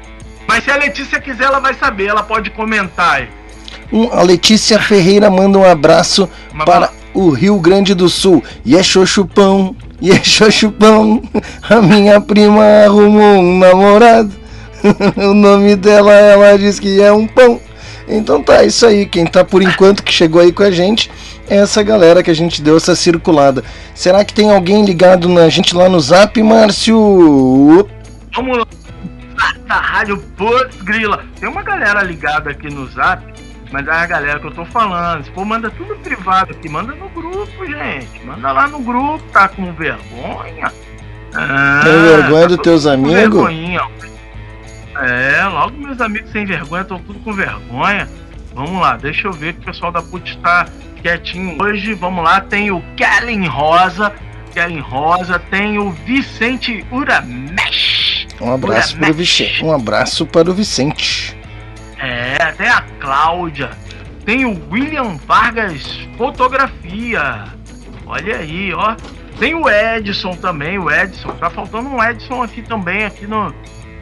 Mas 0.47 0.63
se 0.63 0.71
a 0.71 0.77
Letícia 0.77 1.19
quiser, 1.19 1.45
ela 1.45 1.59
vai 1.59 1.73
saber, 1.73 2.07
ela 2.07 2.23
pode 2.23 2.49
comentar. 2.51 3.27
Um, 3.91 4.11
a 4.11 4.21
Letícia 4.21 4.79
Ferreira 4.79 5.29
manda 5.29 5.57
um 5.57 5.65
abraço 5.65 6.29
para 6.65 6.91
o 7.13 7.29
Rio 7.29 7.59
Grande 7.59 7.93
do 7.93 8.09
Sul. 8.09 8.43
E 8.63 8.75
é 8.75 8.83
xoxupão, 8.83 9.75
e 10.01 10.11
é 10.11 10.23
xoxupão. 10.23 11.21
A 11.69 11.81
minha 11.81 12.21
prima 12.21 12.63
arrumou 12.85 13.39
um 13.39 13.57
namorado. 13.59 14.31
o 15.17 15.33
nome 15.33 15.75
dela, 15.75 16.13
ela 16.13 16.57
diz 16.57 16.79
que 16.79 17.01
é 17.01 17.11
um 17.11 17.25
pão. 17.25 17.59
Então 18.07 18.41
tá, 18.41 18.63
isso 18.63 18.85
aí. 18.85 19.05
Quem 19.05 19.25
tá 19.25 19.43
por 19.43 19.61
enquanto 19.61 20.03
que 20.03 20.13
chegou 20.13 20.41
aí 20.41 20.51
com 20.51 20.63
a 20.63 20.71
gente 20.71 21.11
é 21.49 21.57
essa 21.57 21.81
galera 21.83 22.23
que 22.23 22.31
a 22.31 22.35
gente 22.35 22.61
deu 22.61 22.77
essa 22.77 22.95
circulada. 22.95 23.63
Será 23.93 24.23
que 24.23 24.33
tem 24.33 24.51
alguém 24.51 24.85
ligado 24.85 25.27
na 25.27 25.49
gente 25.49 25.75
lá 25.75 25.89
no 25.89 25.99
zap, 25.99 26.41
Márcio? 26.41 27.87
Vamos 28.35 28.57
lá. 28.57 28.65
Da 29.67 29.75
Rádio 29.75 30.17
Putz 30.37 30.81
Grila. 30.83 31.23
Tem 31.39 31.49
uma 31.49 31.63
galera 31.63 32.03
ligada 32.03 32.51
aqui 32.51 32.69
no 32.73 32.87
zap, 32.87 33.23
mas 33.71 33.87
é 33.87 33.91
a 33.91 34.05
galera 34.05 34.39
que 34.39 34.47
eu 34.47 34.51
tô 34.51 34.65
falando. 34.65 35.23
Se 35.23 35.31
for, 35.31 35.45
manda 35.45 35.69
tudo 35.71 35.95
privado 35.97 36.51
aqui. 36.51 36.69
Manda 36.69 36.93
no 36.93 37.09
grupo, 37.09 37.65
gente. 37.65 38.23
Manda 38.25 38.51
lá 38.51 38.67
no 38.67 38.79
grupo, 38.79 39.23
tá 39.33 39.47
com 39.47 39.73
vergonha. 39.73 40.71
Ah, 41.33 41.81
tem 41.83 42.01
vergonha 42.01 42.41
tá 42.41 42.47
dos 42.47 42.57
teus 42.57 42.85
amigos? 42.85 43.49
É, 45.01 45.43
logo 45.45 45.77
meus 45.77 45.99
amigos 45.99 46.31
sem 46.31 46.45
vergonha 46.45 46.83
estão 46.83 46.99
tudo 46.99 47.19
com 47.19 47.33
vergonha. 47.33 48.07
Vamos 48.53 48.79
lá, 48.79 48.95
deixa 48.95 49.27
eu 49.27 49.33
ver 49.33 49.53
que 49.53 49.59
o 49.59 49.63
pessoal 49.65 49.91
da 49.91 50.01
PUT 50.01 50.29
está 50.29 50.67
quietinho 51.01 51.61
hoje. 51.61 51.93
Vamos 51.93 52.23
lá, 52.23 52.39
tem 52.39 52.71
o 52.71 52.81
Kellen 52.95 53.47
Rosa. 53.47 54.13
Kellen 54.53 54.79
Rosa, 54.79 55.37
tem 55.37 55.77
o 55.77 55.91
Vicente 55.91 56.85
Uramesh. 56.89 58.27
Um 58.39 58.53
abraço 58.53 58.97
para 58.97 59.11
o 59.11 59.13
Vicente. 59.13 59.65
Um 59.65 59.73
abraço 59.73 60.25
para 60.25 60.49
o 60.49 60.53
Vicente. 60.53 61.37
É, 61.97 62.51
tem 62.53 62.69
a 62.69 62.81
Cláudia. 62.99 63.71
Tem 64.25 64.45
o 64.45 64.59
William 64.71 65.17
Vargas 65.27 65.85
Fotografia. 66.17 67.45
Olha 68.05 68.37
aí, 68.37 68.73
ó. 68.73 68.95
Tem 69.37 69.53
o 69.53 69.69
Edson 69.69 70.31
também, 70.35 70.79
o 70.79 70.89
Edson. 70.89 71.31
Tá 71.33 71.49
faltando 71.49 71.89
um 71.89 72.01
Edson 72.01 72.41
aqui 72.41 72.61
também, 72.61 73.03
aqui 73.03 73.27
no, 73.27 73.53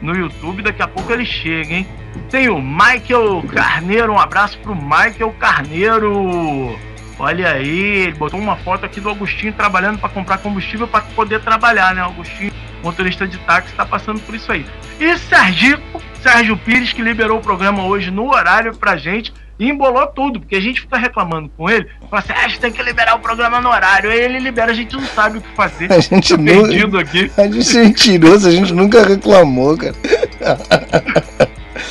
no 0.04 0.14
YouTube. 0.14 0.62
Daqui 0.62 0.82
a 0.82 0.88
pouco 0.88 1.12
ele 1.12 1.24
chega, 1.24 1.74
hein? 1.74 1.88
Tem 2.30 2.48
o 2.48 2.60
Michael 2.60 3.42
Carneiro. 3.52 4.12
Um 4.12 4.18
abraço 4.18 4.58
pro 4.58 4.74
Michael 4.74 5.34
Carneiro. 5.38 6.78
Olha 7.18 7.52
aí, 7.52 8.06
ele 8.06 8.14
botou 8.14 8.38
uma 8.40 8.56
foto 8.56 8.84
aqui 8.84 9.00
do 9.00 9.08
Agostinho 9.08 9.52
trabalhando 9.52 9.98
para 9.98 10.08
comprar 10.08 10.38
combustível 10.38 10.86
para 10.86 11.00
poder 11.00 11.40
trabalhar, 11.40 11.94
né? 11.94 12.02
Agostinho, 12.02 12.52
motorista 12.82 13.26
de 13.26 13.38
táxi, 13.38 13.70
está 13.70 13.86
passando 13.86 14.20
por 14.20 14.34
isso 14.34 14.50
aí. 14.50 14.66
E 14.98 15.16
Sérgio, 15.16 15.80
Sérgio 16.20 16.56
Pires, 16.56 16.92
que 16.92 17.02
liberou 17.02 17.38
o 17.38 17.42
programa 17.42 17.84
hoje 17.84 18.10
no 18.10 18.32
horário 18.32 18.76
pra 18.76 18.96
gente 18.96 19.32
e 19.58 19.68
embolou 19.68 20.06
tudo, 20.08 20.40
porque 20.40 20.56
a 20.56 20.60
gente 20.60 20.80
fica 20.80 20.96
reclamando 20.96 21.50
com 21.56 21.70
ele, 21.70 21.86
fala 22.10 22.22
assim, 22.22 22.32
ah, 22.32 22.44
a 22.44 22.48
gente 22.48 22.60
tem 22.60 22.72
que 22.72 22.82
liberar 22.82 23.14
o 23.14 23.20
programa 23.20 23.60
no 23.60 23.68
horário, 23.68 24.10
aí 24.10 24.20
ele 24.20 24.38
libera, 24.38 24.72
a 24.72 24.74
gente 24.74 24.94
não 24.94 25.06
sabe 25.06 25.38
o 25.38 25.40
que 25.40 25.48
fazer. 25.54 25.90
A 25.92 26.00
gente 26.00 26.36
tá 26.36 26.36
não, 26.36 26.62
perdido 26.62 26.98
aqui. 26.98 27.30
A 27.36 27.46
gente 27.46 27.78
é 27.78 27.84
mentiroso, 27.84 28.48
a 28.48 28.50
gente 28.50 28.72
nunca 28.72 29.06
reclamou, 29.06 29.76
cara. 29.76 29.94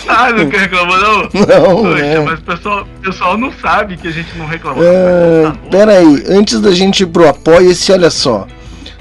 Ah, 0.07 0.31
nunca 0.31 0.57
reclamou, 0.57 0.97
não? 0.97 1.21
Não, 1.33 1.83
Poxa, 1.83 2.05
é. 2.05 2.19
mas 2.19 2.39
o 2.39 2.43
pessoal, 2.43 2.87
pessoal 3.01 3.37
não 3.37 3.51
sabe 3.51 3.97
que 3.97 4.07
a 4.07 4.11
gente 4.11 4.37
não 4.37 4.45
reclamou. 4.45 4.83
É, 4.83 5.43
tá 5.43 5.57
pera 5.71 5.91
aí, 5.93 6.23
antes 6.29 6.59
da 6.59 6.71
gente 6.71 7.03
ir 7.03 7.07
pro 7.07 7.27
Apoia-se, 7.27 7.91
olha 7.91 8.09
só. 8.09 8.47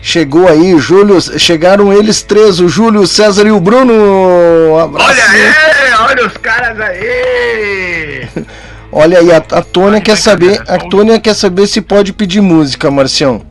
Chegou 0.02 0.48
aí, 0.48 0.76
Júlio. 0.78 1.20
Chegaram 1.38 1.92
eles 1.92 2.22
três, 2.22 2.58
o 2.58 2.68
Júlio, 2.68 3.02
o 3.02 3.06
César 3.06 3.46
e 3.46 3.52
o 3.52 3.60
Bruno. 3.60 3.92
Um. 3.94 4.72
Olha 4.72 5.24
aí, 5.30 5.52
olha 6.00 6.26
os 6.26 6.36
caras 6.36 6.78
aí. 6.80 8.28
olha 8.90 9.20
aí, 9.20 9.32
a, 9.32 9.36
a 9.36 9.62
Tônia 9.62 10.00
quer 10.00 10.16
saber. 10.16 10.60
A 10.66 10.76
Tônia 10.76 11.20
quer 11.20 11.34
saber 11.34 11.68
se 11.68 11.80
pode 11.80 12.12
pedir 12.12 12.40
música, 12.40 12.90
Marcião. 12.90 13.42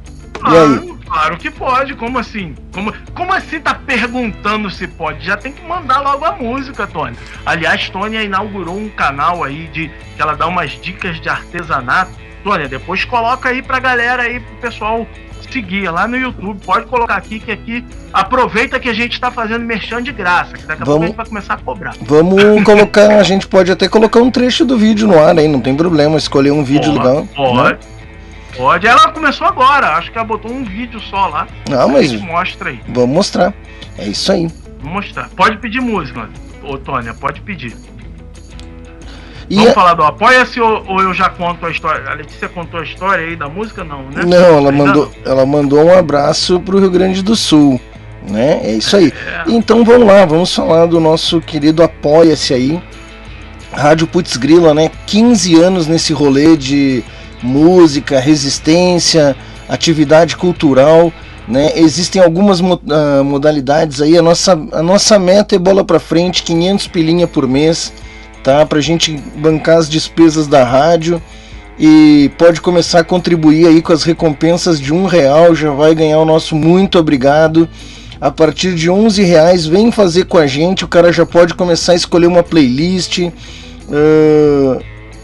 E 0.46 0.58
aí? 0.58 0.92
Claro 1.06 1.38
que 1.38 1.50
pode, 1.50 1.94
como 1.96 2.20
assim? 2.20 2.56
Como, 2.74 2.94
como 3.14 3.34
assim 3.34 3.60
tá 3.60 3.74
perguntando 3.74 4.70
se 4.70 4.88
pode? 4.88 5.26
Já 5.26 5.38
tem 5.38 5.54
que 5.54 5.66
mandar 5.66 6.02
logo 6.02 6.24
a 6.26 6.34
música, 6.34 6.86
Tônia. 6.86 7.18
Aliás, 7.46 7.90
Tônia 7.90 8.24
inaugurou 8.24 8.78
um 8.78 8.90
canal 8.90 9.44
aí 9.44 9.68
de 9.68 9.90
que 10.16 10.22
ela 10.22 10.36
dá 10.36 10.48
umas 10.48 10.72
dicas 10.72 11.20
de 11.22 11.30
artesanato. 11.30 12.12
Tônia, 12.44 12.68
depois 12.68 13.06
coloca 13.06 13.50
aí 13.50 13.62
pra 13.62 13.80
galera 13.80 14.24
aí, 14.24 14.40
pro 14.40 14.56
pessoal 14.70 15.08
seguir 15.52 15.90
lá 15.90 16.08
no 16.08 16.18
YouTube. 16.18 16.60
Pode 16.66 16.86
colocar 16.86 17.16
aqui 17.16 17.40
que 17.40 17.52
aqui 17.52 17.86
aproveita 18.14 18.80
que 18.80 18.90
a 18.90 18.94
gente 18.94 19.14
está 19.14 19.32
fazendo 19.32 19.66
merchan 19.66 20.02
de 20.02 20.12
graça, 20.12 20.54
que 20.54 20.66
daqui 20.66 20.84
a 20.84 20.86
pouco 20.86 21.04
a 21.04 21.08
gente 21.08 21.16
vai 21.16 21.26
começar 21.26 21.54
a 21.56 21.58
cobrar. 21.58 21.94
Vamos 22.02 22.42
colocar, 22.64 23.12
a 23.20 23.24
gente 23.24 23.48
pode 23.48 23.72
até 23.72 23.88
colocar 23.88 24.20
um 24.20 24.32
trecho 24.32 24.66
do 24.66 24.78
vídeo 24.78 25.08
no 25.08 25.20
ar 25.20 25.38
aí, 25.38 25.48
não 25.48 25.62
tem 25.62 25.76
problema, 25.76 26.18
escolher 26.18 26.52
um 26.52 26.64
vídeo 26.64 26.94
pode, 26.94 27.08
legal. 27.08 27.28
Pode. 27.36 27.70
Né? 27.70 27.78
Pode. 28.56 28.88
Ela 28.88 29.12
começou 29.12 29.48
agora, 29.48 29.96
acho 29.96 30.12
que 30.12 30.18
ela 30.18 30.28
botou 30.28 30.52
um 30.52 30.64
vídeo 30.64 31.00
só 31.00 31.28
lá. 31.28 31.48
Não, 31.70 31.90
mas 31.90 32.14
mostra 32.22 32.70
aí. 32.70 32.80
Vamos 32.90 33.16
mostrar. 33.16 33.54
É 33.98 34.08
isso 34.08 34.32
aí. 34.32 34.48
Vamos 34.80 35.06
mostrar. 35.06 35.30
Pode 35.30 35.58
pedir 35.58 35.82
música, 35.82 36.30
ô 36.64 36.78
Tônia, 36.78 37.14
pode 37.14 37.42
pedir. 37.42 37.76
E 39.52 39.56
Vamos 39.56 39.72
a... 39.72 39.74
falar 39.74 39.94
do 39.96 40.04
Apoia-se 40.04 40.62
ou, 40.62 40.82
ou, 40.88 41.02
eu 41.02 41.14
já 41.14 41.30
conto 41.30 41.66
a 41.66 41.70
história? 41.70 42.10
A 42.10 42.14
Letícia 42.14 42.48
contou 42.48 42.80
a 42.80 42.84
história 42.84 43.26
aí 43.26 43.36
da 43.36 43.50
música? 43.50 43.84
Não, 43.84 44.04
né? 44.04 44.24
Não, 44.26 44.58
ela 44.58 44.72
mandou, 44.72 45.12
ela 45.26 45.46
mandou 45.46 45.84
um 45.84 45.94
abraço 45.94 46.58
pro 46.62 46.80
Rio 46.80 46.90
Grande 46.90 47.22
do 47.22 47.36
Sul. 47.36 47.78
Né? 48.30 48.62
É 48.64 48.72
isso 48.72 48.96
aí. 48.96 49.08
É. 49.12 49.44
Então 49.52 49.84
vamos 49.84 50.08
lá, 50.08 50.26
vamos 50.26 50.56
falar 50.56 50.86
do 50.86 51.02
nosso 51.02 51.42
querido 51.42 51.84
Apoia-se 51.84 52.54
aí. 52.54 52.82
Rádio 53.74 54.08
Putz 54.08 54.38
Grila, 54.38 54.74
né? 54.74 54.90
15 55.06 55.62
anos 55.62 55.86
nesse 55.86 56.14
rolê 56.14 56.56
de 56.56 57.04
música, 57.44 58.22
resistência, 58.22 59.36
atividade 59.68 60.38
cultural. 60.38 61.12
Né? 61.46 61.74
Existem 61.76 62.22
algumas 62.22 62.62
uh, 62.62 63.24
modalidades 63.26 64.02
aí. 64.02 64.18
A 64.18 64.22
nossa, 64.22 64.54
a 64.72 64.82
nossa 64.82 65.20
meta 65.20 65.58
é 65.58 65.60
bola 65.60 65.84
para 65.84 66.00
frente, 66.00 66.42
500 66.42 66.88
pilinha 66.88 67.28
por 67.28 67.46
mês 67.46 67.92
tá? 68.44 68.66
Para 68.66 68.80
a 68.80 68.82
gente 68.82 69.18
bancar 69.36 69.78
as 69.78 69.90
despesas 69.90 70.48
da 70.48 70.64
rádio 70.64 71.22
e 71.80 72.30
pode 72.38 72.62
começar 72.62 73.00
a 73.00 73.04
contribuir 73.04 73.68
aí 73.68 73.82
com 73.82 73.94
as 73.94 74.04
recompensas 74.04 74.80
de 74.80 74.94
um 74.94 75.06
real, 75.06 75.56
já 75.56 75.72
vai 75.72 75.96
ganhar 75.96 76.20
o 76.20 76.26
nosso 76.26 76.56
muito 76.56 77.00
obrigado. 77.00 77.68
A 78.20 78.30
partir 78.30 78.76
de 78.76 78.88
11 78.88 79.24
reais, 79.24 79.66
vem 79.66 79.92
fazer 79.92 80.26
com 80.26 80.38
a 80.38 80.46
gente, 80.46 80.86
o 80.86 80.88
cara 80.88 81.12
já 81.12 81.26
pode 81.26 81.56
começar 81.56 81.94
a 81.94 81.96
escolher 81.96 82.28
uma 82.28 82.44
playlist. 82.44 83.18
Uh, 83.18 84.80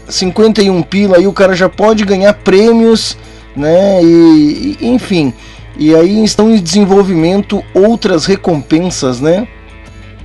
51 0.08 0.82
pila 0.82 1.18
aí 1.18 1.26
o 1.26 1.32
cara 1.32 1.54
já 1.54 1.68
pode 1.68 2.04
ganhar 2.04 2.32
prêmios, 2.32 3.16
né? 3.54 4.02
E, 4.02 4.76
e, 4.80 4.86
enfim, 4.88 5.32
e 5.78 5.94
aí 5.94 6.24
estão 6.24 6.50
em 6.50 6.60
desenvolvimento 6.60 7.62
outras 7.72 8.26
recompensas, 8.26 9.20
né? 9.20 9.46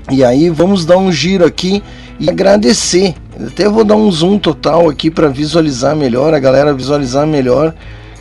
E 0.10 0.24
aí 0.24 0.50
vamos 0.50 0.86
dar 0.86 0.98
um 0.98 1.12
giro 1.12 1.46
aqui 1.46 1.84
e 2.20 2.30
agradecer. 2.30 3.16
Até 3.48 3.68
vou 3.68 3.84
dar 3.84 3.96
um 3.96 4.12
zoom 4.12 4.38
total 4.38 4.90
aqui 4.90 5.10
para 5.10 5.28
visualizar 5.28 5.96
melhor, 5.96 6.34
a 6.34 6.40
galera 6.40 6.74
visualizar 6.74 7.26
melhor, 7.26 7.74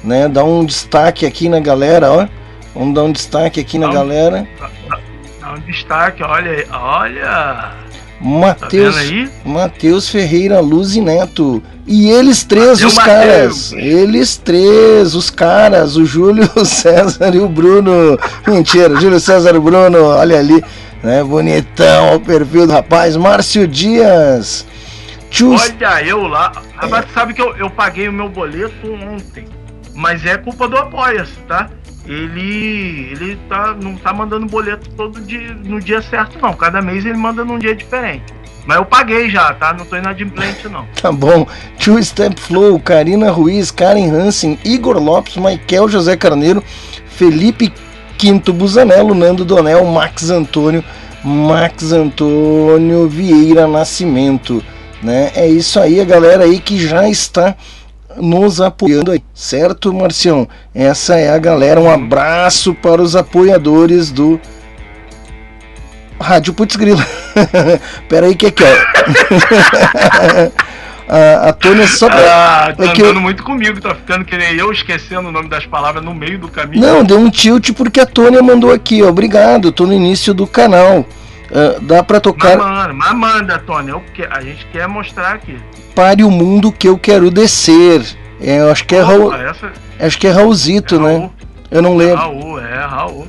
né? 0.03 0.29
Dar 0.29 0.45
um 0.45 0.65
destaque 0.65 1.27
aqui 1.27 1.49
na 1.49 1.61
galera, 1.61 2.11
ó. 2.11 2.29
Vamos 2.75 2.95
dar 2.95 3.03
um 3.03 3.13
destaque 3.13 3.61
aqui 3.61 3.79
na 3.79 3.93
galera. 3.93 4.47
Dá 5.41 5.53
um 5.53 5.61
destaque, 5.61 6.23
olha 6.23 6.51
aí, 6.51 6.67
olha. 6.73 7.82
Matheus, 8.23 8.95
tá 8.95 9.29
Matheus 9.45 10.09
Ferreira 10.09 10.61
Luz 10.61 10.95
e 10.95 11.01
Neto. 11.01 11.63
E 11.87 12.09
eles 12.09 12.45
três, 12.45 12.81
Mateus, 12.81 12.93
os 12.93 12.99
caras. 12.99 13.73
Eles 13.73 14.37
três, 14.37 15.15
os 15.15 15.31
caras. 15.31 15.97
O 15.97 16.05
Júlio 16.05 16.49
o 16.55 16.65
César 16.65 17.35
e 17.35 17.41
o 17.41 17.49
Bruno. 17.49 18.19
Mentira, 18.47 19.01
Júlio 19.01 19.19
César 19.19 19.55
e 19.55 19.59
o 19.59 19.63
Bruno, 19.63 19.99
olha 20.05 20.39
ali 20.39 20.63
né? 21.03 21.23
Bonitão 21.25 22.15
o 22.15 22.21
perfil 22.21 22.67
do 22.67 22.73
rapaz, 22.73 23.17
Márcio 23.17 23.67
Dias. 23.67 24.67
Olha, 25.43 26.05
eu 26.05 26.27
lá. 26.27 26.53
Rapaz, 26.77 27.07
é. 27.07 27.09
sabe 27.13 27.35
que 27.35 27.41
eu, 27.41 27.57
eu 27.57 27.71
paguei 27.71 28.09
o 28.09 28.13
meu 28.13 28.29
boleto 28.29 28.93
ontem. 28.93 29.47
Mas 29.95 30.25
é 30.25 30.37
culpa 30.39 30.69
do 30.69 30.77
Apoia-se, 30.77 31.33
tá? 31.49 31.69
Ele, 32.07 33.13
ele 33.13 33.39
tá, 33.49 33.77
não 33.81 33.97
tá 33.97 34.13
mandando 34.13 34.47
boleto 34.47 34.91
todo 34.97 35.21
dia, 35.21 35.55
no 35.65 35.81
dia 35.81 36.03
certo, 36.03 36.39
não. 36.41 36.53
Cada 36.53 36.83
mês 36.83 37.07
ele 37.07 37.17
manda 37.17 37.45
num 37.45 37.59
dia 37.59 37.75
diferente. 37.75 38.25
Mas 38.67 38.77
eu 38.77 38.85
paguei 38.85 39.29
já, 39.29 39.53
tá? 39.55 39.73
Não 39.73 39.85
tô 39.85 39.97
inadimplente, 39.97 40.69
não. 40.69 40.87
tá 41.01 41.11
bom. 41.11 41.47
Two 41.83 42.03
Step 42.03 42.41
Flow, 42.41 42.79
Karina 42.79 43.31
Ruiz, 43.31 43.71
Karen 43.71 44.11
Hansen, 44.11 44.59
Igor 44.65 44.99
Lopes, 44.99 45.37
Michael 45.37 45.89
José 45.89 46.17
Carneiro, 46.17 46.63
Felipe 47.07 47.73
Quinto 48.19 48.53
Busanello, 48.53 49.15
Nando 49.15 49.45
Donel, 49.45 49.85
Max 49.85 50.31
Antônio, 50.31 50.85
Max 51.25 51.93
Antônio 51.93 53.09
Vieira 53.09 53.67
Nascimento. 53.67 54.63
Né? 55.03 55.33
É 55.35 55.49
isso 55.49 55.81
aí, 55.81 56.01
a 56.01 56.05
galera 56.05 56.45
aí 56.45 56.61
que 56.61 56.79
já 56.79 57.09
está 57.09 57.57
nos 58.17 58.61
apoiando 58.61 59.11
aí, 59.11 59.23
certo, 59.35 59.93
Marcião? 59.93 60.49
Essa 60.75 61.17
é 61.17 61.31
a 61.31 61.39
galera. 61.39 61.81
Um 61.81 61.91
abraço 61.91 62.75
para 62.75 63.01
os 63.01 63.17
apoiadores 63.17 64.11
do 64.11 64.41
Rádio 66.21 66.55
Putz 66.55 66.77
Grila. 66.77 67.05
Pera 68.09 68.27
aí 68.27 68.35
que 68.35 68.47
aqui, 68.47 68.63
ó. 68.63 68.67
a, 71.13 71.49
a 71.49 71.53
Tônia 71.53 71.87
só. 71.87 72.07
Ah, 72.07 72.73
tá 72.77 72.85
é 72.85 72.89
andando 72.89 73.17
eu... 73.17 73.21
muito 73.21 73.43
comigo, 73.43 73.81
tá 73.81 73.95
ficando 73.95 74.25
que 74.25 74.37
nem 74.37 74.57
eu 74.57 74.71
esquecendo 74.73 75.29
o 75.29 75.33
nome 75.33 75.49
das 75.49 75.67
palavras 75.67 76.05
no 76.05 76.15
meio 76.15 76.39
do 76.39 76.49
caminho. 76.49 76.81
Não, 76.81 77.05
deu 77.05 77.19
um 77.19 77.29
tilt 77.29 77.73
porque 77.73 78.01
a 78.01 78.07
Tônia 78.07 78.43
mandou 78.43 78.73
aqui, 78.73 79.03
ó. 79.03 79.09
Obrigado, 79.09 79.73
tô 79.73 79.87
no 79.87 79.93
início 79.93 80.33
do 80.33 80.47
canal. 80.47 81.05
Uh, 81.53 81.81
dá 81.83 82.03
para 82.03 82.19
tocar. 82.19 82.57
Mas 82.57 82.67
manda, 82.67 82.93
mas 82.95 83.15
manda, 83.15 83.59
Tônia. 83.59 84.01
A 84.31 84.41
gente 84.41 84.67
quer 84.73 84.89
mostrar 84.89 85.35
aqui. 85.35 85.59
Pare 85.95 86.25
o 86.25 86.31
mundo 86.31 86.73
que 86.73 86.89
eu 86.89 86.97
quero 86.97 87.31
descer. 87.31 88.03
É, 88.41 88.61
eu 88.61 88.73
acho 88.73 88.87
que 88.87 88.97
é 88.97 89.03
Raul. 89.03 89.35
Essa... 89.35 89.71
Acho 90.01 90.19
que 90.19 90.27
é 90.27 90.31
Raulzito, 90.31 90.97
é 90.97 90.99
né? 90.99 91.17
Raul. 91.19 91.33
Eu 91.71 91.83
não 91.83 91.95
lembro. 91.95 92.17
Raul, 92.17 92.59
é, 92.59 92.87
Raul. 92.87 93.29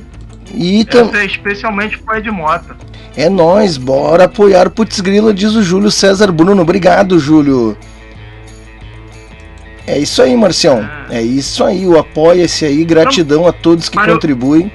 E 0.54 0.84
tam... 0.86 1.08
Essa 1.08 1.18
é 1.18 1.26
especialmente 1.26 1.98
pro 1.98 2.16
Ed 2.16 2.30
Mota. 2.30 2.74
É 3.16 3.28
nós, 3.28 3.76
bora 3.76 4.24
apoiar 4.24 4.66
o 4.66 4.70
Putz 4.70 5.00
Grila, 5.00 5.32
diz 5.32 5.54
o 5.54 5.62
Júlio 5.62 5.90
César 5.90 6.32
Bruno. 6.32 6.62
Obrigado, 6.62 7.18
Júlio. 7.18 7.76
É 9.86 9.98
isso 9.98 10.22
aí, 10.22 10.34
Marcião. 10.34 10.88
É, 11.10 11.18
é 11.18 11.22
isso 11.22 11.62
aí, 11.62 11.86
o 11.86 11.98
apoia-se 11.98 12.64
aí. 12.64 12.84
Gratidão 12.84 13.40
então, 13.40 13.48
a 13.48 13.52
todos 13.52 13.88
que 13.88 13.98
contribuem. 13.98 14.72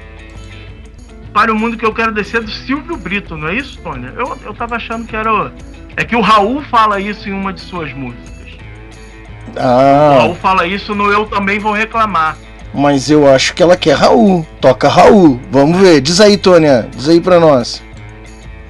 Para 1.34 1.54
o 1.54 1.56
mundo 1.58 1.78
que 1.78 1.86
eu 1.86 1.94
quero 1.94 2.12
descer 2.12 2.42
do 2.42 2.50
Silvio 2.50 2.98
Brito, 2.98 3.38
não 3.38 3.50
é 3.50 3.56
isso, 3.56 3.78
Tônia? 3.80 4.14
Eu, 4.18 4.38
eu 4.46 4.54
tava 4.54 4.76
achando 4.76 5.06
que 5.06 5.16
era. 5.16 5.32
O... 5.34 5.52
É 5.96 6.04
que 6.04 6.16
o 6.16 6.22
Raul 6.22 6.62
fala 6.64 7.00
isso 7.00 7.30
em 7.30 7.34
uma 7.34 7.54
de 7.54 7.62
suas 7.62 7.94
músicas. 7.94 8.30
Ah. 9.56 10.12
O 10.14 10.18
Raul 10.20 10.36
fala 10.36 10.66
isso 10.66 10.96
no 10.96 11.12
Eu 11.12 11.26
Também 11.26 11.60
Vou 11.60 11.74
Reclamar. 11.74 12.38
Mas 12.74 13.10
eu 13.10 13.28
acho 13.28 13.54
que 13.54 13.64
ela 13.64 13.76
quer 13.76 13.96
Raul. 13.96 14.46
Toca 14.62 14.88
Raul. 14.88 15.40
Vamos 15.52 15.80
ver. 15.80 16.02
Diz 16.02 16.22
aí, 16.22 16.38
Tônia. 16.38 16.88
Diz 16.96 17.10
aí 17.10 17.20
pra 17.20 17.40
nós. 17.40 17.84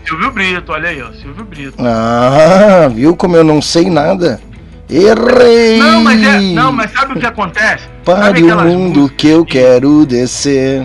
Silvio 0.05 0.31
Brito, 0.31 0.71
olha 0.71 0.89
aí, 0.89 1.01
ó. 1.01 1.11
Silvio 1.11 1.45
Brito. 1.45 1.75
Ah, 1.79 2.89
viu 2.91 3.15
como 3.15 3.35
eu 3.35 3.43
não 3.43 3.61
sei 3.61 3.89
nada? 3.89 4.41
Errei! 4.89 5.77
Não, 5.77 6.01
mas, 6.01 6.23
é, 6.23 6.39
não, 6.39 6.71
mas 6.71 6.91
sabe 6.91 7.13
o 7.13 7.19
que 7.19 7.25
acontece? 7.25 7.87
Pare 8.03 8.41
o 8.41 8.57
mundo 8.57 9.07
que 9.15 9.27
eu 9.27 9.45
quero 9.45 10.03
descer. 10.03 10.83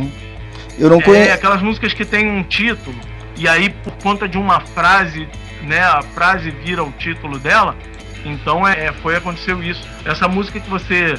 Eu 0.79 0.91
não 0.91 0.99
é, 0.99 1.03
conheço. 1.03 1.33
aquelas 1.33 1.63
músicas 1.63 1.93
que 1.93 2.05
tem 2.05 2.29
um 2.29 2.43
título, 2.43 2.97
e 3.37 3.49
aí 3.49 3.71
por 3.71 3.93
conta 4.03 4.29
de 4.29 4.39
uma 4.39 4.61
frase, 4.61 5.29
né? 5.63 5.81
A 5.81 6.03
frase 6.03 6.51
vira 6.51 6.83
o 6.83 6.93
título 6.93 7.39
dela. 7.39 7.77
Então 8.25 8.67
é, 8.67 8.87
é 8.87 8.93
foi 8.93 9.17
aconteceu 9.17 9.63
isso. 9.63 9.87
Essa 10.05 10.27
música 10.29 10.59
que 10.59 10.69
você 10.69 11.19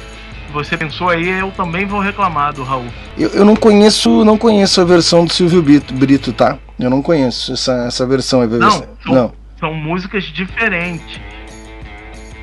você 0.52 0.76
pensou 0.76 1.10
aí, 1.10 1.28
eu 1.28 1.50
também 1.50 1.86
vou 1.86 2.00
reclamar 2.00 2.52
do 2.52 2.62
Raul. 2.62 2.86
Eu, 3.18 3.30
eu 3.30 3.44
não 3.44 3.56
conheço, 3.56 4.24
não 4.24 4.38
conheço 4.38 4.80
a 4.80 4.84
versão 4.84 5.24
do 5.24 5.32
Silvio 5.32 5.60
Brito, 5.62 5.92
Brito 5.92 6.32
tá? 6.32 6.56
Eu 6.78 6.88
não 6.88 7.02
conheço 7.02 7.52
essa, 7.52 7.86
essa 7.86 8.06
versão. 8.06 8.46
Não, 8.46 8.70
são, 8.70 8.86
não. 9.06 9.32
São 9.58 9.74
músicas 9.74 10.24
diferentes. 10.24 11.20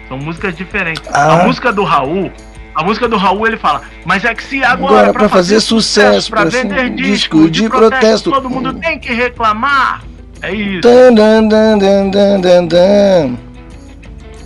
São 0.07 0.17
músicas 0.17 0.55
diferentes. 0.55 1.03
Ah. 1.11 1.41
A 1.41 1.43
música 1.45 1.71
do 1.71 1.83
Raul, 1.83 2.31
a 2.75 2.83
música 2.83 3.07
do 3.07 3.17
Raul 3.17 3.47
ele 3.47 3.57
fala, 3.57 3.83
mas 4.05 4.23
é 4.25 4.33
que 4.33 4.43
se 4.43 4.63
agora, 4.63 5.09
agora 5.09 5.13
para 5.13 5.29
fazer, 5.29 5.55
fazer, 5.55 5.61
sucesso, 5.61 6.29
para 6.29 6.45
vender 6.45 6.91
um 6.91 6.95
disco 6.95 7.49
de, 7.49 7.61
de 7.61 7.69
protesto, 7.69 7.89
protesto, 7.89 8.31
todo 8.31 8.49
mundo 8.49 8.73
tem 8.75 8.99
que 8.99 9.13
reclamar. 9.13 10.03
É 10.41 10.53
isso. 10.53 10.81
Dan, 10.81 11.13
dan, 11.13 12.67
dan. 12.67 13.37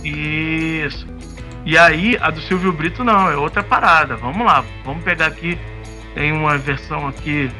Isso. 0.04 1.06
E 1.66 1.76
aí, 1.76 2.16
a 2.20 2.30
do 2.30 2.40
Silvio 2.40 2.72
Brito 2.72 3.02
não, 3.02 3.28
é 3.28 3.36
outra 3.36 3.62
parada. 3.62 4.16
Vamos 4.16 4.46
lá, 4.46 4.64
vamos 4.84 5.02
pegar 5.02 5.26
aqui. 5.26 5.58
Tem 6.14 6.32
uma 6.32 6.56
versão 6.56 7.08
aqui. 7.08 7.50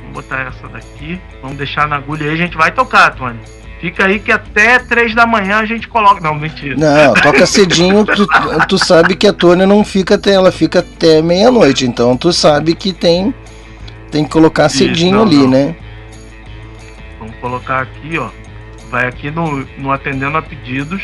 Vamos 0.00 0.14
botar 0.14 0.40
essa 0.40 0.68
daqui. 0.68 1.20
Vamos 1.40 1.56
deixar 1.56 1.86
na 1.86 1.96
agulha 1.96 2.26
aí, 2.26 2.32
a 2.32 2.36
gente 2.36 2.56
vai 2.56 2.72
tocar, 2.72 3.14
Tony. 3.14 3.38
Fica 3.82 4.06
aí 4.06 4.20
que 4.20 4.30
até 4.30 4.78
três 4.78 5.12
da 5.12 5.26
manhã 5.26 5.56
a 5.56 5.64
gente 5.64 5.88
coloca. 5.88 6.20
Não, 6.20 6.36
mentira. 6.36 6.76
Não, 6.76 7.14
toca 7.14 7.44
cedinho, 7.44 8.04
tu, 8.04 8.28
tu 8.68 8.78
sabe 8.78 9.16
que 9.16 9.26
a 9.26 9.32
Tônia 9.32 9.66
não 9.66 9.82
fica 9.82 10.14
até. 10.14 10.34
Ela 10.34 10.52
fica 10.52 10.78
até 10.78 11.20
meia-noite. 11.20 11.84
Então 11.84 12.16
tu 12.16 12.32
sabe 12.32 12.76
que 12.76 12.92
tem. 12.92 13.34
Tem 14.08 14.22
que 14.22 14.30
colocar 14.30 14.68
cedinho 14.68 15.16
não, 15.16 15.22
ali, 15.24 15.38
não. 15.38 15.50
né? 15.50 15.76
Vamos 17.18 17.34
colocar 17.40 17.80
aqui, 17.80 18.16
ó. 18.18 18.28
Vai 18.88 19.08
aqui 19.08 19.32
no, 19.32 19.66
no 19.76 19.90
Atendendo 19.90 20.36
a 20.36 20.42
Pedidos. 20.42 21.02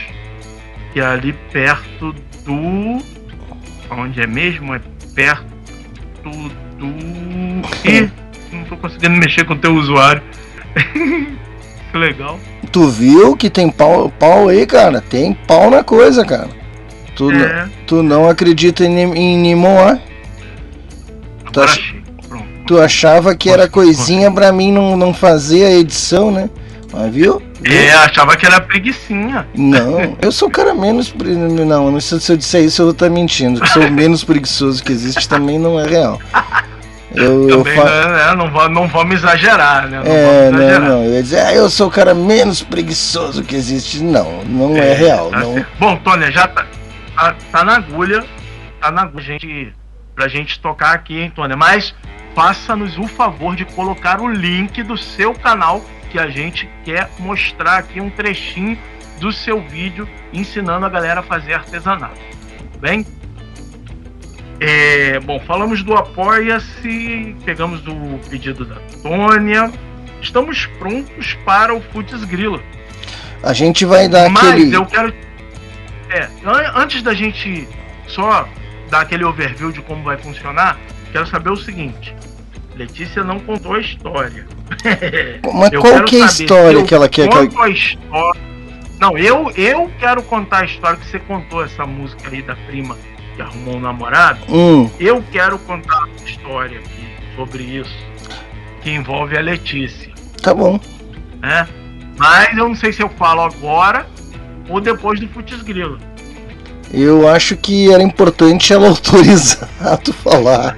Que 0.92 1.00
é 1.00 1.04
ali 1.04 1.32
perto 1.50 2.14
do. 2.44 3.02
Onde 3.90 4.22
é 4.22 4.26
mesmo? 4.28 4.72
É 4.72 4.80
perto 5.16 6.30
do. 6.78 6.86
Ih, 7.84 8.08
não 8.52 8.62
tô 8.66 8.76
conseguindo 8.76 9.16
mexer 9.16 9.44
com 9.44 9.54
o 9.54 9.58
teu 9.58 9.74
usuário. 9.74 10.22
que 11.90 11.98
legal. 11.98 12.38
Tu 12.70 12.88
viu 12.88 13.36
que 13.36 13.48
tem 13.48 13.70
pau, 13.70 14.12
pau 14.18 14.48
aí, 14.48 14.66
cara? 14.66 15.00
Tem 15.00 15.32
pau 15.32 15.70
na 15.70 15.82
coisa, 15.82 16.24
cara. 16.24 16.48
Tu, 17.16 17.30
é. 17.32 17.68
tu 17.86 18.02
não 18.02 18.28
acredita 18.28 18.84
em, 18.84 18.98
em 19.00 19.36
Nimoa? 19.38 20.00
Tu, 21.52 21.60
ach... 21.60 21.94
tu 22.66 22.80
achava 22.80 23.34
que 23.34 23.50
era 23.50 23.68
coisinha 23.68 24.30
pra 24.30 24.52
mim 24.52 24.70
não, 24.70 24.96
não 24.96 25.12
fazer 25.12 25.64
a 25.64 25.72
edição, 25.72 26.30
né? 26.30 26.48
Mas 26.92 27.12
viu? 27.12 27.42
É, 27.64 27.90
achava 27.92 28.36
que 28.36 28.46
era 28.46 28.60
preguicinha. 28.60 29.46
Não, 29.54 30.16
eu 30.22 30.30
sou 30.30 30.48
o 30.48 30.50
cara 30.50 30.74
menos. 30.74 31.12
Não, 31.12 31.90
não 31.90 32.00
sei 32.00 32.20
se 32.20 32.32
eu 32.32 32.36
disser 32.36 32.64
isso 32.64 32.82
eu 32.82 32.86
vou 32.86 32.92
estar 32.92 33.10
mentindo. 33.10 33.60
Que 33.60 33.68
sou 33.68 33.82
o 33.82 33.90
menos 33.90 34.24
preguiçoso 34.24 34.82
que 34.82 34.92
existe 34.92 35.28
também 35.28 35.58
não 35.58 35.78
é 35.78 35.86
real. 35.86 36.20
Eu, 37.14 37.48
eu 37.48 37.64
fa... 37.64 38.08
né, 38.08 38.34
não, 38.36 38.50
vou, 38.50 38.68
não 38.68 38.86
vamos 38.86 39.16
exagerar, 39.16 39.88
né? 39.88 40.02
Não 40.04 40.12
é, 40.12 40.48
exagerar. 40.48 40.80
não, 40.80 40.88
não. 40.88 41.04
Eu 41.04 41.14
ia 41.14 41.22
dizer, 41.22 41.40
ah, 41.40 41.54
eu 41.54 41.70
sou 41.70 41.88
o 41.88 41.90
cara 41.90 42.14
menos 42.14 42.62
preguiçoso 42.62 43.42
que 43.42 43.56
existe. 43.56 44.02
Não, 44.02 44.44
não 44.44 44.76
é, 44.76 44.90
é 44.90 44.94
real. 44.94 45.30
Tá 45.30 45.40
não... 45.40 45.66
Bom, 45.78 45.96
Tônia, 45.96 46.30
já 46.30 46.46
tá, 46.46 46.66
tá, 47.16 47.34
tá, 47.50 47.64
na 47.64 47.76
agulha. 47.76 48.24
Tá 48.80 48.90
na 48.90 49.02
agulha 49.02 49.24
gente, 49.24 49.72
pra 50.14 50.28
gente 50.28 50.60
tocar 50.60 50.92
aqui, 50.92 51.18
hein, 51.18 51.32
Tônia? 51.34 51.56
Mas 51.56 51.94
faça-nos 52.34 52.98
o 52.98 53.06
favor 53.08 53.56
de 53.56 53.64
colocar 53.64 54.20
o 54.20 54.28
link 54.28 54.82
do 54.82 54.96
seu 54.96 55.32
canal 55.32 55.82
que 56.10 56.18
a 56.18 56.28
gente 56.28 56.68
quer 56.84 57.10
mostrar 57.18 57.78
aqui 57.78 58.00
um 58.00 58.10
trechinho 58.10 58.78
do 59.18 59.32
seu 59.32 59.60
vídeo 59.60 60.08
ensinando 60.32 60.84
a 60.86 60.88
galera 60.88 61.20
a 61.20 61.22
fazer 61.22 61.54
artesanato. 61.54 62.18
Tudo 62.58 62.78
bem? 62.78 63.04
É, 64.60 65.20
bom, 65.20 65.38
falamos 65.40 65.82
do 65.84 65.94
Apoia-se, 65.94 67.36
pegamos 67.44 67.86
o 67.86 68.18
pedido 68.28 68.64
da 68.64 68.76
Tônia. 69.02 69.72
Estamos 70.20 70.66
prontos 70.78 71.34
para 71.44 71.74
o 71.74 71.80
Futs 71.80 72.24
Grila. 72.24 72.60
A 73.42 73.52
gente 73.52 73.84
vai 73.84 74.08
dar 74.08 74.28
Mas 74.28 74.48
aquele. 74.48 74.64
Mas 74.64 74.74
eu 74.74 74.86
quero. 74.86 75.14
É, 76.10 76.28
antes 76.74 77.02
da 77.02 77.14
gente 77.14 77.68
só 78.08 78.48
dar 78.90 79.02
aquele 79.02 79.24
overview 79.24 79.70
de 79.70 79.80
como 79.82 80.02
vai 80.02 80.16
funcionar, 80.16 80.76
quero 81.12 81.26
saber 81.26 81.50
o 81.50 81.56
seguinte: 81.56 82.12
Letícia 82.74 83.22
não 83.22 83.38
contou 83.38 83.74
a 83.74 83.80
história. 83.80 84.44
Mas 85.54 85.72
eu 85.72 85.80
qual 85.80 86.02
que 86.02 86.20
é 86.20 86.22
a 86.24 86.26
história 86.26 86.82
que 86.84 86.94
ela 86.94 87.08
quer 87.08 87.28
que 87.28 87.36
a 87.36 87.68
história. 87.68 88.40
Não, 88.98 89.16
eu, 89.16 89.52
eu 89.54 89.88
quero 90.00 90.20
contar 90.24 90.62
a 90.62 90.64
história 90.64 90.98
que 90.98 91.06
você 91.06 91.20
contou 91.20 91.62
essa 91.62 91.86
música 91.86 92.28
aí 92.28 92.42
da 92.42 92.56
prima 92.56 92.96
que 93.38 93.42
arrumou 93.42 93.76
um 93.76 93.80
namorado, 93.80 94.40
hum. 94.48 94.90
eu 94.98 95.22
quero 95.30 95.56
contar 95.60 96.04
uma 96.06 96.28
história 96.28 96.80
aqui 96.80 97.08
sobre 97.36 97.62
isso, 97.62 97.96
que 98.82 98.90
envolve 98.90 99.36
a 99.36 99.40
Letícia. 99.40 100.12
Tá 100.42 100.52
bom. 100.52 100.80
É? 101.40 101.64
Mas 102.16 102.56
eu 102.56 102.68
não 102.68 102.74
sei 102.74 102.92
se 102.92 103.00
eu 103.00 103.08
falo 103.08 103.42
agora 103.42 104.06
ou 104.68 104.80
depois 104.80 105.20
do 105.20 105.28
Futis 105.28 105.62
Grilo. 105.62 106.00
Eu 106.92 107.28
acho 107.28 107.56
que 107.56 107.92
era 107.92 108.02
importante 108.02 108.72
ela 108.72 108.88
autorizar 108.88 109.68
tu 110.02 110.12
falar. 110.12 110.76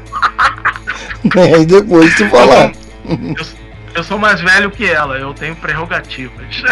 Aí 1.34 1.64
depois 1.64 2.14
tu 2.16 2.28
falar. 2.28 2.72
Eu, 3.08 3.46
eu 3.94 4.04
sou 4.04 4.18
mais 4.18 4.38
velho 4.38 4.70
que 4.70 4.84
ela, 4.84 5.16
eu 5.16 5.32
tenho 5.32 5.56
prerrogativas. 5.56 6.62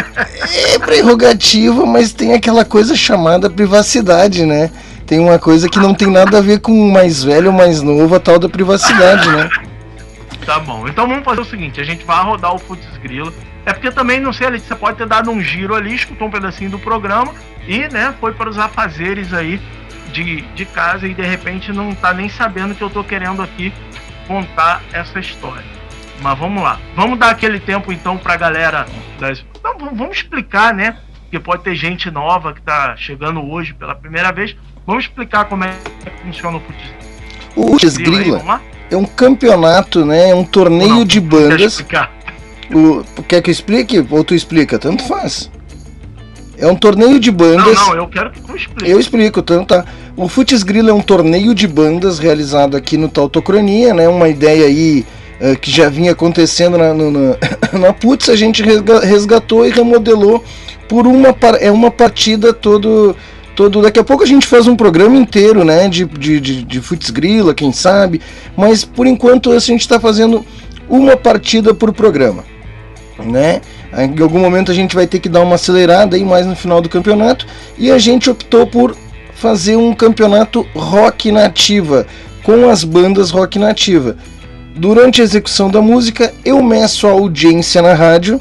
É 0.75 0.79
prerrogativa, 0.79 1.87
mas 1.87 2.13
tem 2.13 2.35
aquela 2.35 2.65
coisa 2.65 2.95
chamada 2.95 3.49
privacidade, 3.49 4.45
né? 4.45 4.71
Tem 5.09 5.19
uma 5.19 5.39
coisa 5.39 5.69
que 5.69 5.79
não 5.79 5.95
tem 5.95 6.11
nada 6.11 6.39
a 6.39 6.43
ver 6.43 6.61
com 6.61 6.71
o 6.71 6.93
mais 6.93 7.25
velho 7.25 7.47
ou 7.47 7.53
mais 7.53 7.81
novo, 7.81 8.15
a 8.15 8.21
tal 8.21 8.39
da 8.39 8.49
privacidade, 8.49 9.29
né? 9.31 9.49
Tá 10.45 10.59
bom. 10.59 10.89
Então 10.89 11.07
vamos 11.07 11.25
fazer 11.25 11.43
o 11.43 11.45
seguinte: 11.45 11.79
a 11.79 11.85
gente 11.85 12.07
vai 12.07 12.25
rodar 12.25 12.55
o 12.55 12.59
Futs 12.59 12.97
Grilo. 13.03 13.35
É 13.67 13.73
porque 13.73 13.91
também, 13.91 14.19
não 14.19 14.33
sei, 14.33 14.47
a 14.47 14.51
Letícia 14.51 14.75
pode 14.75 14.97
ter 14.97 15.07
dado 15.07 15.31
um 15.31 15.43
giro 15.43 15.75
ali, 15.75 15.95
escutou 15.95 16.29
um 16.29 16.31
pedacinho 16.31 16.71
do 16.71 16.79
programa 16.79 17.35
e, 17.67 17.81
né, 17.89 18.15
foi 18.19 18.33
para 18.33 18.49
os 18.49 18.59
afazeres 18.59 19.35
aí 19.35 19.61
de, 20.11 20.41
de 20.41 20.65
casa 20.65 21.07
e 21.07 21.13
de 21.13 21.21
repente 21.21 21.71
não 21.71 21.95
tá 21.95 22.15
nem 22.15 22.31
sabendo 22.31 22.75
que 22.75 22.81
eu 22.81 22.89
tô 22.89 23.05
querendo 23.05 23.43
aqui 23.43 23.75
contar 24.27 24.81
essa 24.91 25.21
história. 25.21 25.67
Mas 26.23 26.39
vamos 26.39 26.63
lá. 26.63 26.81
Vamos 26.97 27.19
dar 27.19 27.29
aquele 27.29 27.61
tempo 27.61 27.93
então 27.93 28.17
pra 28.17 28.37
galera 28.37 28.87
das. 29.21 29.45
Vamos 29.63 30.17
explicar, 30.17 30.73
né? 30.73 30.97
Porque 31.25 31.39
pode 31.39 31.63
ter 31.63 31.75
gente 31.75 32.11
nova 32.11 32.55
que 32.55 32.63
tá 32.63 32.97
chegando 32.97 33.47
hoje 33.47 33.75
pela 33.75 33.95
primeira 33.95 34.33
vez 34.33 34.57
Vamos 34.89 35.05
explicar 35.05 35.45
como 35.45 35.65
é 35.65 35.75
que 36.03 36.23
funciona 36.25 36.57
o 36.57 36.61
futsal. 36.61 36.95
O 37.55 37.73
Futsgrila 37.73 38.63
é 38.91 38.97
um 38.97 39.05
campeonato, 39.05 40.03
né? 40.03 40.31
É 40.31 40.35
um 40.35 40.45
torneio 40.45 40.89
não, 40.89 41.05
de 41.05 41.21
bandas. 41.21 41.85
O, 42.73 43.23
quer 43.25 43.43
que 43.43 43.51
eu 43.51 43.53
explique? 43.53 44.03
Ou 44.11 44.25
tu 44.25 44.35
explica? 44.35 44.79
Tanto 44.79 45.03
faz. 45.03 45.51
É 46.57 46.67
um 46.67 46.75
torneio 46.75 47.21
de 47.21 47.31
bandas. 47.31 47.75
Não, 47.75 47.89
não, 47.89 47.97
eu 47.97 48.09
quero 48.09 48.31
que 48.31 48.41
tu 48.41 48.57
explique. 48.57 48.91
Eu 48.91 48.99
explico, 48.99 49.43
tanto 49.43 49.67
tá. 49.67 49.85
O 50.17 50.27
Futs 50.27 50.63
Grilla 50.63 50.89
é 50.89 50.95
um 50.95 51.03
torneio 51.03 51.55
de 51.55 51.69
bandas 51.69 52.19
realizado 52.19 52.75
aqui 52.75 52.97
no 52.97 53.11
Tautocronia, 53.11 53.93
né? 53.93 54.09
Uma 54.09 54.31
ideia 54.31 54.65
aí 54.65 55.05
uh, 55.39 55.59
que 55.59 55.71
já 55.71 55.91
vinha 55.91 56.13
acontecendo 56.13 56.79
na, 56.79 56.95
no, 56.95 57.11
na, 57.11 57.37
na 57.79 57.93
Putz, 57.93 58.31
a 58.31 58.37
gente 58.37 58.63
resgatou 58.63 59.67
e 59.67 59.71
remodelou 59.71 60.43
por 60.89 61.07
uma, 61.07 61.37
é 61.61 61.71
uma 61.71 61.91
partida 61.91 62.55
todo. 62.55 63.15
Todo, 63.59 63.83
daqui 63.83 63.99
a 63.99 64.05
pouco 64.05 64.23
a 64.23 64.27
gente 64.27 64.47
faz 64.47 64.69
um 64.69 64.77
programa 64.77 65.17
inteiro, 65.17 65.65
né, 65.65 65.89
de, 65.89 66.05
de, 66.05 66.39
de, 66.39 66.63
de 66.63 66.81
Futs 66.81 67.11
Grilla, 67.11 67.53
quem 67.53 67.73
sabe, 67.73 68.21
mas 68.57 68.85
por 68.85 69.05
enquanto 69.05 69.51
a 69.51 69.59
gente 69.59 69.81
está 69.81 69.99
fazendo 69.99 70.47
uma 70.89 71.17
partida 71.17 71.75
por 71.75 71.93
programa, 71.93 72.45
né? 73.19 73.61
Em 73.93 74.23
algum 74.23 74.39
momento 74.39 74.71
a 74.71 74.75
gente 74.75 74.95
vai 74.95 75.09
ter 75.09 75.19
que 75.19 75.29
dar 75.29 75.41
uma 75.41 75.57
acelerada 75.57 76.15
aí 76.15 76.25
mais 76.25 76.47
no 76.47 76.55
final 76.55 76.81
do 76.81 76.89
campeonato 76.89 77.49
e 77.77 77.91
a 77.91 77.99
gente 77.99 78.31
optou 78.31 78.65
por 78.65 78.97
fazer 79.35 79.75
um 79.75 79.93
campeonato 79.93 80.65
rock 80.73 81.33
nativa 81.33 82.07
com 82.45 82.71
as 82.71 82.85
bandas 82.85 83.33
rock 83.33 83.59
nativa. 83.59 84.17
Durante 84.77 85.21
a 85.21 85.25
execução 85.25 85.69
da 85.69 85.83
música, 85.83 86.33
eu 86.45 86.63
meço 86.63 87.09
a 87.09 87.11
audiência 87.11 87.83
na 87.83 87.95
rádio 87.95 88.41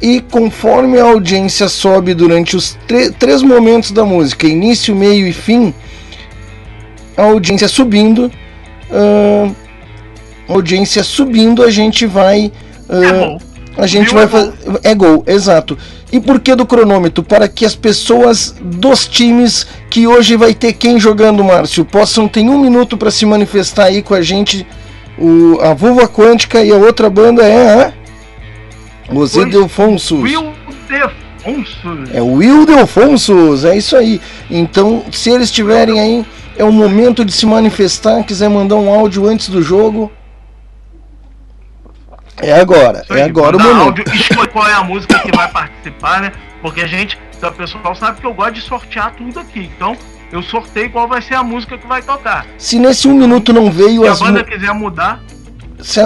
e 0.00 0.20
conforme 0.20 0.98
a 0.98 1.04
audiência 1.04 1.68
sobe 1.68 2.14
durante 2.14 2.56
os 2.56 2.78
três 3.18 3.42
momentos 3.42 3.90
da 3.90 4.04
música, 4.04 4.46
início, 4.46 4.94
meio 4.94 5.26
e 5.26 5.32
fim, 5.32 5.74
a 7.16 7.24
audiência 7.24 7.68
subindo, 7.68 8.30
uh, 8.90 9.54
audiência 10.48 11.02
subindo, 11.02 11.62
a 11.62 11.70
gente 11.70 12.06
vai 12.06 12.50
uh, 12.88 13.50
a 13.76 13.86
gente 13.86 14.12
vai 14.12 14.26
fazer. 14.26 14.52
É 14.82 14.94
gol, 14.94 15.24
exato. 15.26 15.76
E 16.12 16.18
por 16.18 16.40
que 16.40 16.54
do 16.54 16.66
cronômetro? 16.66 17.22
Para 17.22 17.48
que 17.48 17.64
as 17.64 17.74
pessoas 17.74 18.54
dos 18.60 19.06
times 19.06 19.66
que 19.88 20.06
hoje 20.06 20.36
vai 20.36 20.52
ter 20.54 20.72
quem 20.72 20.98
jogando, 20.98 21.44
Márcio, 21.44 21.84
possam 21.84 22.26
ter 22.26 22.40
um 22.40 22.58
minuto 22.58 22.96
para 22.96 23.10
se 23.10 23.24
manifestar 23.24 23.84
aí 23.84 24.02
com 24.02 24.14
a 24.14 24.22
gente. 24.22 24.66
O, 25.18 25.58
a 25.60 25.74
Vulva 25.74 26.08
Quântica 26.08 26.64
e 26.64 26.70
a 26.70 26.76
outra 26.76 27.08
banda 27.08 27.42
é 27.42 27.84
a. 27.84 27.99
Os 29.12 29.34
Ildefonsos. 29.34 30.20
É 32.12 32.22
o 32.22 32.42
Ildefonsos, 32.42 33.64
é 33.64 33.76
isso 33.76 33.96
aí. 33.96 34.20
Então, 34.50 35.04
se 35.10 35.30
eles 35.30 35.48
estiverem 35.48 36.00
aí, 36.00 36.26
é 36.56 36.64
o 36.64 36.72
momento 36.72 37.24
de 37.24 37.32
se 37.32 37.46
manifestar. 37.46 38.22
Quiser 38.24 38.48
mandar 38.48 38.76
um 38.76 38.92
áudio 38.92 39.26
antes 39.26 39.48
do 39.48 39.62
jogo, 39.62 40.10
é 42.42 42.58
agora, 42.58 43.04
é 43.10 43.22
agora 43.22 43.56
o 43.56 43.60
momento. 43.60 43.82
Áudio, 43.82 44.04
escolhe 44.14 44.48
qual 44.48 44.66
é 44.66 44.72
a 44.72 44.82
música 44.82 45.18
que 45.18 45.36
vai 45.36 45.48
participar, 45.48 46.22
né? 46.22 46.32
Porque 46.62 46.80
a 46.80 46.86
gente, 46.86 47.18
o 47.42 47.52
pessoal 47.52 47.94
sabe 47.94 48.20
que 48.20 48.26
eu 48.26 48.32
gosto 48.32 48.54
de 48.54 48.62
sortear 48.62 49.14
tudo 49.14 49.40
aqui. 49.40 49.70
Então, 49.76 49.96
eu 50.32 50.42
sorteio 50.42 50.90
qual 50.90 51.06
vai 51.06 51.20
ser 51.20 51.34
a 51.34 51.42
música 51.42 51.76
que 51.76 51.86
vai 51.86 52.00
tocar. 52.02 52.46
Se 52.56 52.78
nesse 52.78 53.06
um 53.08 53.14
minuto 53.14 53.52
não 53.52 53.70
veio 53.70 54.02
Se 54.02 54.08
a 54.08 54.26
banda 54.26 54.44
quiser 54.44 54.72
mudar. 54.72 55.20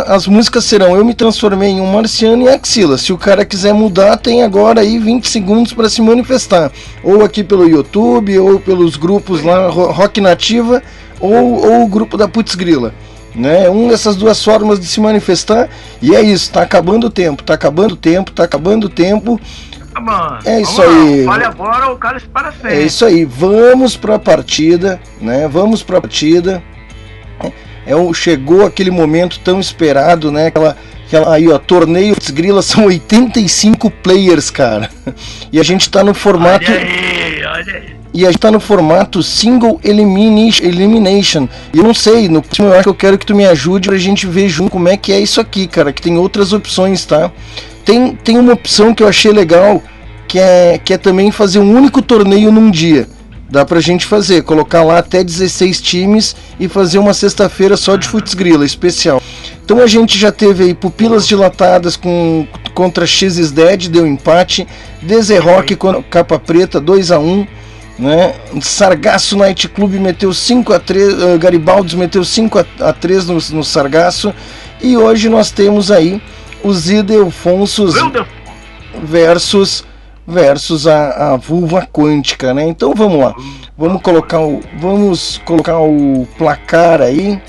As 0.06 0.26
músicas 0.26 0.64
serão 0.64 0.96
Eu 0.96 1.04
Me 1.04 1.14
Transformei 1.14 1.70
em 1.70 1.80
um 1.80 1.92
Marciano 1.92 2.44
e 2.44 2.48
Axila. 2.48 2.96
Se 2.98 3.12
o 3.12 3.18
cara 3.18 3.44
quiser 3.44 3.72
mudar, 3.72 4.16
tem 4.16 4.42
agora 4.42 4.80
aí 4.80 4.98
20 4.98 5.28
segundos 5.28 5.72
para 5.72 5.88
se 5.88 6.00
manifestar. 6.00 6.70
Ou 7.02 7.24
aqui 7.24 7.42
pelo 7.42 7.68
YouTube, 7.68 8.38
ou 8.38 8.60
pelos 8.60 8.96
grupos 8.96 9.42
lá, 9.42 9.68
Rock 9.68 10.20
Nativa, 10.20 10.82
ou, 11.20 11.66
ou 11.66 11.84
o 11.84 11.88
grupo 11.88 12.16
da 12.16 12.28
Putz 12.28 12.54
Grila 12.54 12.94
né? 13.34 13.68
Uma 13.68 13.90
dessas 13.90 14.16
duas 14.16 14.42
formas 14.42 14.78
de 14.78 14.86
se 14.86 15.00
manifestar 15.00 15.68
e 16.00 16.14
é 16.14 16.22
isso. 16.22 16.52
Tá 16.52 16.62
acabando 16.62 17.08
o 17.08 17.10
tempo, 17.10 17.42
tá 17.42 17.54
acabando 17.54 17.92
o 17.92 17.96
tempo, 17.96 18.30
tá 18.30 18.44
acabando 18.44 18.84
o 18.84 18.88
tempo. 18.88 19.40
Ah, 19.94 20.40
é 20.44 20.60
isso 20.60 20.82
aí. 20.82 21.24
Fale 21.24 21.44
agora 21.44 21.92
o 21.92 21.96
cara 21.96 22.20
para 22.32 22.52
sempre. 22.52 22.74
É 22.74 22.82
isso 22.82 23.04
aí. 23.04 23.24
Vamos 23.24 23.96
para 23.96 24.16
a 24.16 24.18
partida, 24.18 25.00
né? 25.20 25.48
Vamos 25.48 25.82
para 25.82 25.98
a 25.98 26.00
partida. 26.00 26.62
É 27.86 27.94
o 27.94 28.12
chegou 28.14 28.64
aquele 28.64 28.90
momento 28.90 29.40
tão 29.40 29.60
esperado, 29.60 30.30
né? 30.30 30.46
Aquela 30.46 30.76
aquela 31.06 31.34
aí, 31.34 31.48
ó, 31.48 31.58
torneio 31.58 32.16
Grila 32.32 32.62
são 32.62 32.86
85 32.86 33.90
players, 33.90 34.50
cara. 34.50 34.90
E 35.52 35.60
a 35.60 35.62
gente 35.62 35.88
tá 35.88 36.02
no 36.02 36.14
formato 36.14 36.70
Olha 36.70 36.80
aí, 36.80 37.44
olha 37.44 37.74
aí. 37.74 37.94
E 38.14 38.24
a 38.24 38.30
gente 38.30 38.38
tá 38.38 38.48
no 38.48 38.60
formato 38.60 39.20
single 39.24 39.80
elimination. 39.82 41.48
E 41.72 41.78
eu 41.78 41.82
não 41.82 41.92
sei, 41.92 42.28
no 42.28 42.40
próximo 42.40 42.68
eu 42.68 42.74
acho 42.74 42.82
que 42.84 42.88
eu 42.88 42.94
quero 42.94 43.18
que 43.18 43.26
tu 43.26 43.34
me 43.34 43.44
ajude 43.44 43.88
pra 43.88 43.98
gente 43.98 44.24
ver 44.24 44.48
junto 44.48 44.70
como 44.70 44.88
é 44.88 44.96
que 44.96 45.12
é 45.12 45.18
isso 45.18 45.40
aqui, 45.40 45.66
cara. 45.66 45.92
Que 45.92 46.00
tem 46.00 46.16
outras 46.16 46.52
opções, 46.52 47.04
tá? 47.04 47.32
Tem, 47.84 48.14
tem 48.14 48.38
uma 48.38 48.52
opção 48.52 48.94
que 48.94 49.02
eu 49.02 49.08
achei 49.08 49.32
legal, 49.32 49.82
que 50.28 50.38
é, 50.38 50.80
que 50.82 50.94
é 50.94 50.98
também 50.98 51.32
fazer 51.32 51.58
um 51.58 51.76
único 51.76 52.00
torneio 52.00 52.52
num 52.52 52.70
dia. 52.70 53.08
Dá 53.50 53.64
pra 53.64 53.80
gente 53.80 54.06
fazer, 54.06 54.42
colocar 54.42 54.82
lá 54.82 54.98
até 54.98 55.22
16 55.22 55.80
times 55.80 56.34
e 56.58 56.68
fazer 56.68 56.98
uma 56.98 57.14
sexta-feira 57.14 57.76
só 57.76 57.96
de 57.96 58.08
futs 58.08 58.34
grila 58.34 58.64
especial. 58.64 59.22
Então 59.64 59.80
a 59.80 59.86
gente 59.86 60.18
já 60.18 60.32
teve 60.32 60.64
aí 60.64 60.74
pupilas 60.74 61.26
dilatadas 61.26 61.96
com, 61.96 62.46
contra 62.74 63.06
X 63.06 63.50
Dead, 63.50 63.88
deu 63.88 64.06
empate. 64.06 64.66
Rock 65.42 65.76
com 65.76 66.02
capa 66.02 66.38
preta, 66.38 66.80
2 66.80 67.10
a 67.10 67.18
1 67.18 67.46
né? 67.98 68.34
Sargasso 68.60 69.36
Night 69.36 69.68
Club 69.68 69.94
meteu 69.94 70.32
5 70.32 70.72
a 70.72 70.80
3, 70.80 71.14
uh, 71.14 71.28
eh, 71.28 71.38
Garibaldi 71.38 71.96
meteu 71.96 72.24
5 72.24 72.66
a 72.80 72.92
3 72.92 73.26
no, 73.26 73.34
no 73.34 73.64
Sargasso 73.64 74.34
e 74.82 74.96
hoje 74.96 75.28
nós 75.28 75.50
temos 75.50 75.90
aí 75.90 76.20
os 76.62 76.90
Idelfonsos 76.90 77.94
versus 79.02 79.84
versus 80.26 80.86
a, 80.86 81.34
a 81.34 81.36
vulva 81.36 81.86
quântica, 81.90 82.54
né? 82.54 82.66
Então 82.66 82.94
vamos 82.94 83.18
lá. 83.18 83.34
Vamos 83.76 84.02
colocar 84.02 84.40
o 84.40 84.60
vamos 84.78 85.40
colocar 85.44 85.78
o 85.78 86.26
placar 86.38 87.00
aí, 87.00 87.40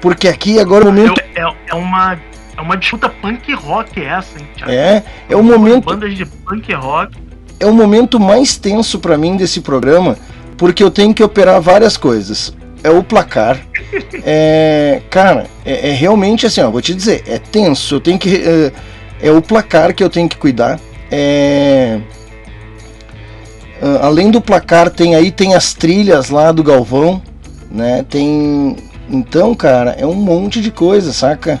porque 0.00 0.28
aqui 0.28 0.58
agora 0.58 0.84
o 0.84 0.88
momento 0.88 1.20
é, 1.34 1.54
é 1.68 1.74
uma 1.74 2.18
é 2.56 2.60
uma 2.60 2.76
disputa 2.76 3.08
punk 3.08 3.52
rock 3.54 4.02
essa, 4.02 4.38
hein, 4.38 4.46
É, 4.66 5.02
é 5.28 5.36
o 5.36 5.42
momento 5.42 5.84
bandas 5.84 6.16
de 6.16 6.26
punk 6.26 6.72
rock 6.74 7.28
é 7.60 7.66
o 7.66 7.74
momento 7.74 8.20
mais 8.20 8.56
tenso 8.56 8.98
para 8.98 9.18
mim 9.18 9.36
desse 9.36 9.60
programa, 9.60 10.16
porque 10.56 10.82
eu 10.82 10.90
tenho 10.90 11.12
que 11.12 11.22
operar 11.22 11.60
várias 11.60 11.96
coisas. 11.96 12.54
É 12.82 12.90
o 12.90 13.02
placar. 13.02 13.58
É, 14.30 15.00
cara, 15.08 15.46
é, 15.64 15.90
é 15.90 15.92
realmente 15.92 16.44
assim, 16.44 16.60
ó, 16.60 16.70
vou 16.70 16.82
te 16.82 16.94
dizer, 16.94 17.22
é 17.26 17.38
tenso. 17.38 17.94
Eu 17.94 18.00
tenho 18.00 18.18
que. 18.18 18.36
É, 18.36 18.72
é 19.28 19.32
o 19.32 19.40
placar 19.40 19.94
que 19.94 20.04
eu 20.04 20.10
tenho 20.10 20.28
que 20.28 20.36
cuidar. 20.36 20.78
É, 21.10 21.98
além 24.00 24.30
do 24.30 24.40
placar, 24.40 24.90
tem 24.90 25.14
aí 25.14 25.30
tem 25.30 25.54
as 25.54 25.72
trilhas 25.72 26.30
lá 26.30 26.52
do 26.52 26.62
Galvão, 26.62 27.22
né? 27.70 28.04
Tem. 28.08 28.76
Então, 29.08 29.54
cara, 29.54 29.92
é 29.98 30.04
um 30.04 30.14
monte 30.14 30.60
de 30.60 30.70
coisa, 30.70 31.12
saca? 31.12 31.60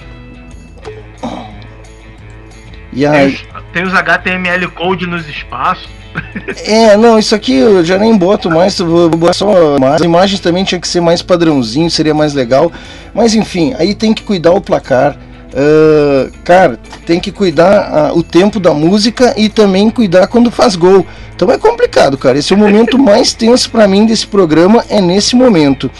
E 2.92 3.06
aí. 3.06 3.38
Tem 3.72 3.84
os 3.84 3.94
HTML 3.94 4.66
Code 4.68 5.06
nos 5.06 5.28
espaços. 5.28 5.88
É, 6.64 6.96
não, 6.96 7.18
isso 7.18 7.34
aqui 7.34 7.54
eu 7.54 7.84
já 7.84 7.96
nem 7.96 8.16
boto 8.16 8.50
mais, 8.50 8.78
vou 8.78 9.08
botar 9.10 9.34
só 9.34 9.78
mais. 9.78 9.96
As 9.96 10.00
imagens 10.00 10.40
também 10.40 10.64
tinha 10.64 10.80
que 10.80 10.88
ser 10.88 11.00
mais 11.00 11.22
padrãozinho, 11.22 11.90
seria 11.90 12.14
mais 12.14 12.34
legal. 12.34 12.72
Mas 13.14 13.34
enfim, 13.34 13.74
aí 13.78 13.94
tem 13.94 14.12
que 14.12 14.22
cuidar 14.22 14.52
o 14.52 14.60
placar. 14.60 15.16
Uh, 15.48 16.30
cara, 16.44 16.78
tem 17.06 17.18
que 17.18 17.32
cuidar 17.32 18.12
uh, 18.12 18.18
o 18.18 18.22
tempo 18.22 18.60
da 18.60 18.74
música 18.74 19.34
e 19.36 19.48
também 19.48 19.88
cuidar 19.90 20.26
quando 20.26 20.50
faz 20.50 20.76
gol. 20.76 21.06
Então 21.34 21.50
é 21.50 21.56
complicado, 21.56 22.18
cara. 22.18 22.38
Esse 22.38 22.52
é 22.52 22.56
o 22.56 22.58
momento 22.58 22.98
mais 23.00 23.32
tenso 23.32 23.70
para 23.70 23.88
mim 23.88 24.04
desse 24.04 24.26
programa, 24.26 24.84
é 24.88 25.00
nesse 25.00 25.34
momento. 25.34 25.90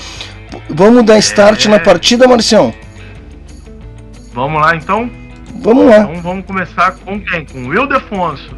Vamos 0.69 1.05
dar 1.05 1.19
start 1.19 1.67
é... 1.67 1.69
na 1.69 1.79
partida, 1.79 2.29
Marcião? 2.29 2.75
Vamos 4.33 4.61
lá 4.61 4.77
então? 4.77 5.11
Vamos 5.61 5.87
lá. 5.87 6.01
Então 6.01 6.23
vamos 6.23 6.45
começar 6.45 6.93
com 7.05 7.21
quem? 7.21 7.45
Com 7.47 7.65
o 7.65 7.69
Wildefonso. 7.69 8.55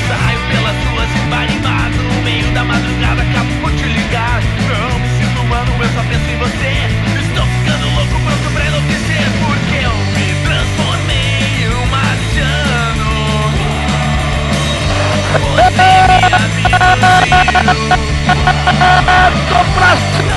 Saio 0.09 0.41
pelas 0.49 0.77
ruas 0.87 1.11
embarimado 1.25 2.03
No 2.03 2.23
meio 2.23 2.51
da 2.53 2.65
madrugada 2.65 3.23
acabo 3.23 3.51
por 3.61 3.73
te 3.73 3.85
ligar 3.85 4.43
Não 4.69 4.99
me 4.99 5.09
sinto 5.09 5.41
humano, 5.41 5.71
eu 5.81 5.89
só 5.91 6.03
penso 6.09 6.29
em 6.29 6.37
você 6.39 6.89
Estou 7.21 7.47
ficando 7.47 7.87
louco, 7.95 8.21
pronto 8.25 8.51
pra 8.53 8.67
enlouquecer 8.67 9.27
Porque 9.47 9.77
eu 9.85 9.95
me 10.17 10.35
transformei 10.45 11.63
em 11.63 11.69
um 11.75 11.87
marciano 11.87 13.11
Você 15.55 15.87
me 16.09 16.75
abriu 16.75 18.16
Tô 18.27 19.65
pra 19.75 19.97
cima! 19.97 20.37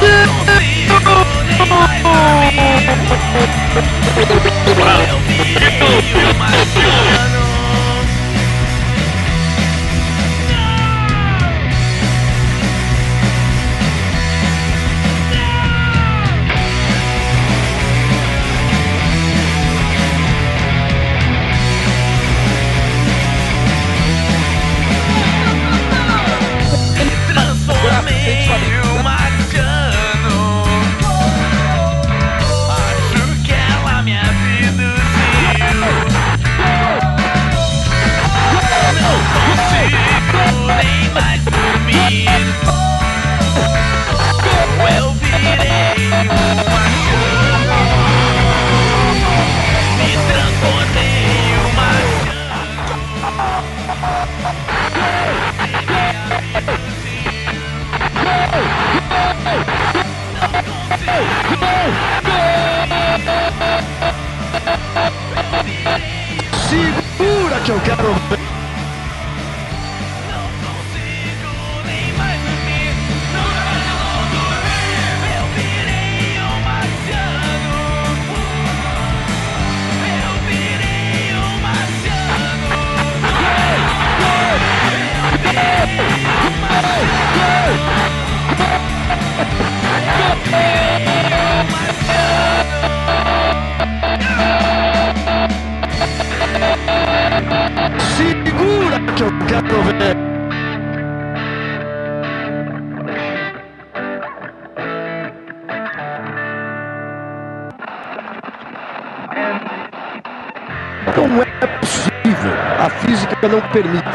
permitió 113.71 114.08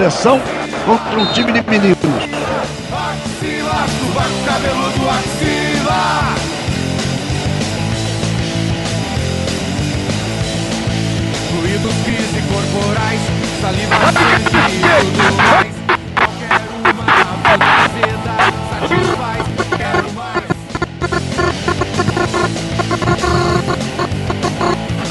seleção 0.00 0.40
contra 0.86 1.20
um 1.20 1.26
time 1.34 1.52
de 1.52 1.60
meninos. 1.68 1.98
Axila, 2.90 3.84
axila. 5.10 6.34
Fluidos, 11.50 11.94
crise 12.04 12.40
corporais, 12.48 13.20
saliva, 13.60 13.96
e 14.00 14.80
tudo 15.04 15.36
mais. 15.36 15.74
Qualquer 16.16 16.60
uma 16.80 16.94
satisfaz, 18.70 19.44
quero 19.76 20.08
mais. 20.14 20.48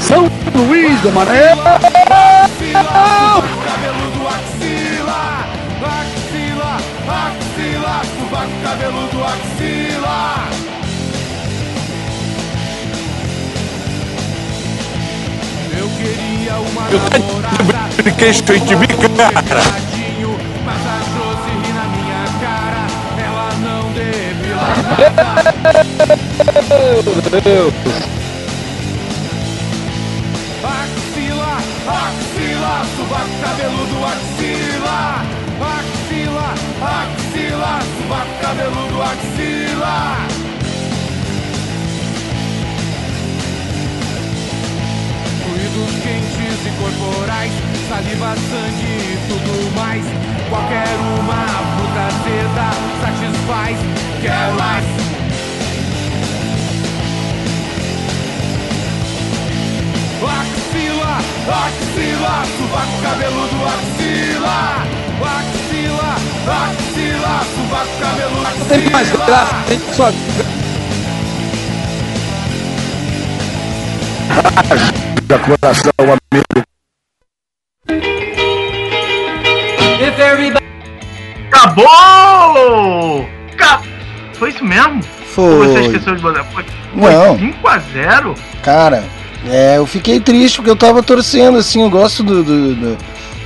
São 0.00 0.22
Luís 0.56 1.00
do 1.02 1.12
Mané. 1.12 1.54
Uma 16.60 16.88
namorada 17.58 18.02
de 18.02 18.12
queixo 18.12 18.52
em 18.52 18.60
de 18.64 18.76
bica, 18.76 19.08
cara. 19.48 19.62
não 23.60 23.92
depila 23.92 24.70
Axila, 30.62 31.56
axila, 31.88 32.84
sovaco 32.96 33.34
cabeludo, 33.40 34.04
axila. 34.04 35.24
Axila, 35.60 36.54
axila, 36.82 37.80
sovaco 37.98 38.34
cabeludo, 38.40 39.02
axila. 39.02 40.39
E 46.66 46.70
corporais, 46.78 47.52
saliva, 47.88 48.34
sangue 48.36 48.84
e 48.84 49.18
tudo 49.28 49.52
mais. 49.74 50.04
Qualquer 50.48 50.88
uma 51.18 51.42
fruta 51.76 52.02
azeda 52.08 52.68
satisfaz, 53.00 53.78
quero 54.20 54.54
mais. 54.58 54.84
Axila, 60.22 61.14
axila, 61.48 62.34
sovaco 62.58 62.96
cabeludo, 63.02 63.58
axila. 63.66 64.60
Axila, 65.20 66.12
axila, 66.46 67.34
sovaco 67.54 67.94
cabeludo. 68.00 68.58
Não 68.58 68.66
tem 68.66 68.90
mais 68.90 69.08
graça, 69.10 69.56
tem 69.66 69.80
só. 69.92 70.12
Da 75.26 75.38
coração, 75.38 75.92
Ou 85.40 85.58
você 85.64 85.72
Foi. 85.74 85.82
esqueceu 85.86 86.14
de 86.16 86.22
botar? 86.22 86.44
Foi, 86.44 86.64
Não. 86.94 87.38
foi 87.38 87.48
5x0? 87.48 88.34
Cara, 88.62 89.04
é, 89.48 89.76
eu 89.78 89.86
fiquei 89.86 90.20
triste 90.20 90.56
porque 90.56 90.70
eu 90.70 90.76
tava 90.76 91.02
torcendo, 91.02 91.58
assim, 91.58 91.82
eu 91.82 91.90
gosto 91.90 92.22
do. 92.22 92.42
do- 92.42 92.74
do- 92.74 92.98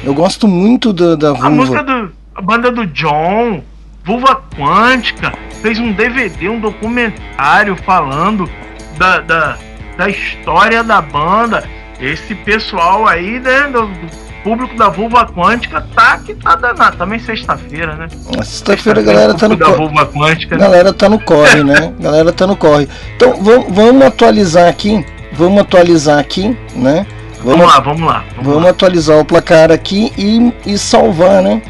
eu 0.05 0.13
gosto 0.15 0.47
muito 0.47 0.93
da, 0.93 1.15
da 1.17 1.31
A 1.31 1.49
música 1.51 1.83
vulva. 1.83 2.07
do. 2.07 2.13
A 2.37 2.43
banda 2.43 2.71
do 2.73 2.85
John, 2.89 3.63
Vulva 4.05 4.43
Quântica, 4.59 5.33
fez 5.63 5.79
um 5.79 5.93
DVD, 5.93 6.49
um 6.49 6.59
documentário 6.61 7.77
falando 7.77 8.51
da, 8.99 9.21
da, 9.21 9.57
da 9.97 10.09
história 10.09 10.83
da 10.83 11.01
banda. 11.01 11.63
Esse 12.01 12.35
pessoal 12.35 13.07
aí, 13.07 13.39
né, 13.39 13.69
do, 13.73 13.87
do 13.87 14.07
público 14.45 14.77
da 14.77 14.89
Vulva 14.91 15.27
Quântica 15.27 15.85
tá 15.95 16.19
que 16.19 16.35
tá 16.35 16.55
danado. 16.55 16.97
Também 16.97 17.19
sexta-feira, 17.19 17.97
né? 17.97 18.07
Sexta-feira 18.45 19.01
a 19.01 19.03
galera 19.03 19.35
tá 19.35 19.49
no. 19.49 19.57
da 19.57 19.67
co- 19.67 19.73
Vulva 19.77 20.07
Quântica. 20.07 20.57
Galera 20.57 20.93
tá 20.93 21.09
no 21.09 21.19
corre, 21.19 21.65
né? 21.65 21.93
Galera 21.99 22.31
tá 22.33 22.47
no 22.47 22.55
corre. 22.57 22.89
Então 23.17 23.43
vamos, 23.43 23.67
vamos 23.75 24.03
atualizar 24.05 24.69
aqui. 24.69 25.05
Vamos 25.33 25.59
atualizar 25.61 26.19
aqui, 26.21 26.57
né? 26.77 27.05
Vamos 27.43 27.67
lá, 27.67 27.81
vamos 27.81 28.03
lá. 28.03 28.25
Vamos 28.37 28.47
Vamos 28.47 28.63
lá. 28.65 28.71
atualizar 28.71 29.19
o 29.19 29.25
placar 29.25 29.73
aqui 29.73 30.13
e, 30.17 30.53
e 30.65 30.79
salvar, 30.79 31.43
né? 31.43 31.61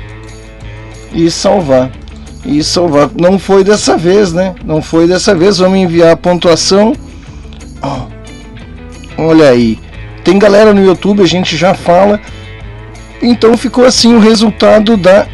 E 1.12 1.30
salvar. 1.30 1.90
E 2.44 2.62
salvar. 2.62 3.08
Não 3.18 3.38
foi 3.38 3.64
dessa 3.64 3.96
vez, 3.96 4.32
né? 4.32 4.54
Não 4.64 4.82
foi 4.82 5.06
dessa 5.08 5.34
vez. 5.34 5.58
Vamos 5.58 5.78
enviar 5.78 6.10
a 6.12 6.16
pontuação. 6.16 6.92
Olha 9.16 9.48
aí. 9.50 9.78
Tem 10.22 10.38
galera 10.38 10.72
no 10.74 10.84
YouTube, 10.84 11.22
a 11.22 11.26
gente 11.26 11.56
já 11.56 11.74
fala. 11.74 12.20
Então 13.26 13.56
ficou 13.56 13.84
assim 13.84 14.14
o 14.14 14.18
resultado 14.18 14.96
da 14.96 15.26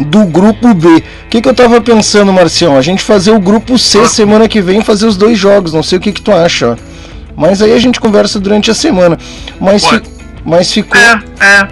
do 0.00 0.24
grupo 0.24 0.72
B. 0.74 0.88
O 0.88 1.02
que, 1.28 1.40
que 1.42 1.48
eu 1.48 1.54
tava 1.54 1.80
pensando, 1.80 2.32
Marcião? 2.32 2.76
A 2.76 2.80
gente 2.80 3.02
fazer 3.02 3.30
o 3.30 3.38
grupo 3.38 3.78
C 3.78 4.06
semana 4.06 4.48
que 4.48 4.60
vem, 4.60 4.80
fazer 4.82 5.06
os 5.06 5.16
dois 5.16 5.38
jogos. 5.38 5.72
Não 5.72 5.82
sei 5.82 5.98
o 5.98 6.00
que, 6.00 6.10
que 6.12 6.22
tu 6.22 6.32
acha, 6.32 6.70
ó. 6.72 6.76
Mas 7.36 7.60
aí 7.62 7.72
a 7.72 7.78
gente 7.78 8.00
conversa 8.00 8.40
durante 8.40 8.70
a 8.70 8.74
semana. 8.74 9.18
Mas, 9.60 9.86
fi- 9.86 10.02
mas 10.44 10.72
ficou. 10.72 10.98
É, 11.00 11.22
é. 11.40 11.68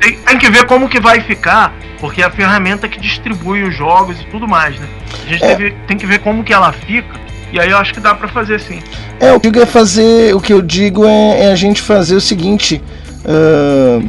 Tem, 0.00 0.16
tem 0.18 0.38
que 0.38 0.50
ver 0.50 0.64
como 0.66 0.88
que 0.88 1.00
vai 1.00 1.20
ficar, 1.20 1.74
porque 2.00 2.22
é 2.22 2.24
a 2.24 2.30
ferramenta 2.30 2.88
que 2.88 3.00
distribui 3.00 3.62
os 3.64 3.76
jogos 3.76 4.20
e 4.20 4.24
tudo 4.26 4.46
mais, 4.46 4.78
né? 4.78 4.86
A 5.26 5.28
gente 5.32 5.44
É. 5.44 5.54
tem, 5.54 5.56
que- 5.70 5.76
tem 5.88 5.96
que 5.98 6.06
ver 6.06 6.18
como 6.20 6.44
que 6.44 6.52
ela 6.52 6.72
fica, 6.72 7.18
e 7.52 7.58
aí 7.58 7.70
eu 7.70 7.78
acho 7.78 7.92
que 7.94 8.00
dá 8.00 8.14
pra 8.14 8.28
fazer 8.28 8.60
sim. 8.60 8.80
É, 9.20 9.32
o 9.32 9.40
que 9.40 9.48
eu 9.48 9.52
digo 9.52 9.62
é 9.62 9.66
fazer. 9.66 10.34
O 10.34 10.40
que 10.40 10.52
eu 10.52 10.62
digo 10.62 11.04
é, 11.04 11.46
é 11.46 11.52
a 11.52 11.56
gente 11.56 11.82
fazer 11.82 12.14
o 12.14 12.20
seguinte. 12.20 12.80
ah, 13.26 14.00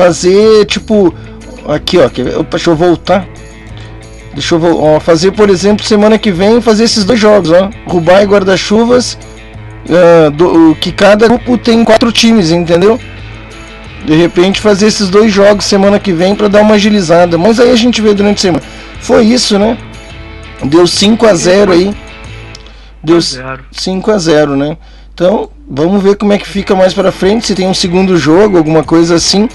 fazer 0.00 0.64
tipo. 0.64 1.14
Aqui, 1.68 1.98
ó. 1.98 2.08
quer 2.08 2.24
ver? 2.24 2.38
Opa, 2.38 2.56
deixa 2.56 2.70
eu 2.70 2.76
voltar. 2.76 3.26
Deixa 4.32 4.54
eu 4.54 4.80
ó, 4.82 4.98
fazer, 5.00 5.32
por 5.32 5.50
exemplo, 5.50 5.84
semana 5.84 6.16
que 6.16 6.30
vem, 6.32 6.60
fazer 6.60 6.84
esses 6.84 7.04
dois 7.04 7.20
jogos, 7.20 7.50
ó. 7.52 7.68
Rubai 7.86 8.22
e 8.24 8.26
guarda-chuvas. 8.26 9.18
ah, 9.90 10.30
do- 10.30 10.74
que 10.80 10.92
cada 10.92 11.26
grupo 11.28 11.58
tem 11.58 11.84
quatro 11.84 12.10
times, 12.12 12.50
entendeu? 12.50 12.98
De 14.06 14.14
repente 14.14 14.60
fazer 14.60 14.86
esses 14.86 15.08
dois 15.10 15.30
jogos 15.32 15.64
semana 15.66 15.98
que 15.98 16.12
vem 16.12 16.34
para 16.34 16.48
dar 16.48 16.62
uma 16.62 16.74
agilizada. 16.74 17.36
Mas 17.36 17.60
aí 17.60 17.70
a 17.70 17.76
gente 17.76 18.00
vê 18.00 18.14
durante 18.14 18.38
a 18.38 18.40
semana. 18.40 18.62
Foi 19.00 19.24
isso, 19.24 19.58
né? 19.58 19.76
Deu 20.64 20.86
5 20.86 21.26
a 21.26 21.34
0 21.34 21.72
aí. 21.72 21.94
Deu 23.02 23.20
Zero. 23.20 23.64
5 23.72 24.10
a 24.10 24.18
0 24.18 24.56
né? 24.56 24.76
Então, 25.14 25.50
vamos 25.68 26.02
ver 26.02 26.16
como 26.16 26.32
é 26.32 26.38
que 26.38 26.46
fica 26.48 26.74
mais 26.74 26.94
pra 26.94 27.10
frente, 27.12 27.46
se 27.46 27.54
tem 27.54 27.66
um 27.66 27.74
segundo 27.74 28.16
jogo, 28.16 28.56
alguma 28.56 28.82
coisa 28.82 29.14
assim. 29.16 29.48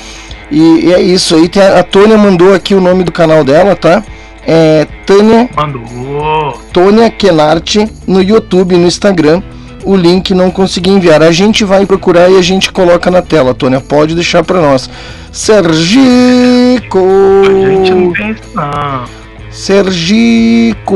E, 0.52 0.86
e 0.86 0.94
é 0.94 1.02
isso 1.02 1.36
aí. 1.36 1.50
A, 1.60 1.80
a 1.80 1.84
Tônia 1.84 2.18
mandou 2.18 2.54
aqui 2.54 2.76
o 2.76 2.82
nome 2.82 3.04
do 3.04 3.12
canal 3.12 3.44
dela, 3.44 3.76
tá? 3.76 4.04
É 4.48 4.86
Tânia, 5.06 5.50
Mandou. 5.56 6.62
Tônia 6.72 7.10
Kenarte 7.10 7.88
no 8.08 8.22
YouTube, 8.22 8.78
no 8.78 8.86
Instagram. 8.86 9.42
O 9.84 9.96
link 9.96 10.34
não 10.34 10.52
consegui 10.52 10.90
enviar. 10.92 11.22
A 11.22 11.32
gente 11.32 11.64
vai 11.64 11.86
procurar 11.86 12.30
e 12.30 12.38
a 12.38 12.42
gente 12.42 12.72
coloca 12.72 13.10
na 13.12 13.22
tela, 13.22 13.54
Tônia. 13.54 13.82
Pode 13.82 14.16
deixar 14.16 14.44
pra 14.44 14.60
nós. 14.60 14.90
Sergico! 15.32 17.00
A 17.46 17.70
gente 17.70 17.92
não 17.92 18.14
tem 18.14 18.32
isso, 18.32 18.42
não. 18.54 19.06
Sergico, 19.52 20.96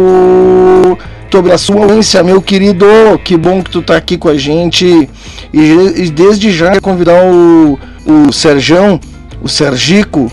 sobre 1.32 1.52
a 1.52 1.58
sua 1.58 1.84
audiência, 1.84 2.24
meu 2.24 2.42
querido. 2.42 2.86
Que 3.24 3.38
bom 3.38 3.64
que 3.64 3.70
tu 3.70 3.82
tá 3.82 3.96
aqui 3.96 4.18
com 4.18 4.30
a 4.30 4.38
gente. 4.38 5.10
E, 5.54 5.60
e 5.60 6.10
desde 6.10 6.52
já 6.52 6.80
convidar 6.82 7.24
o, 7.24 7.80
o 8.06 8.34
Serjão, 8.34 9.00
o 9.42 9.48
Sergico, 9.48 10.32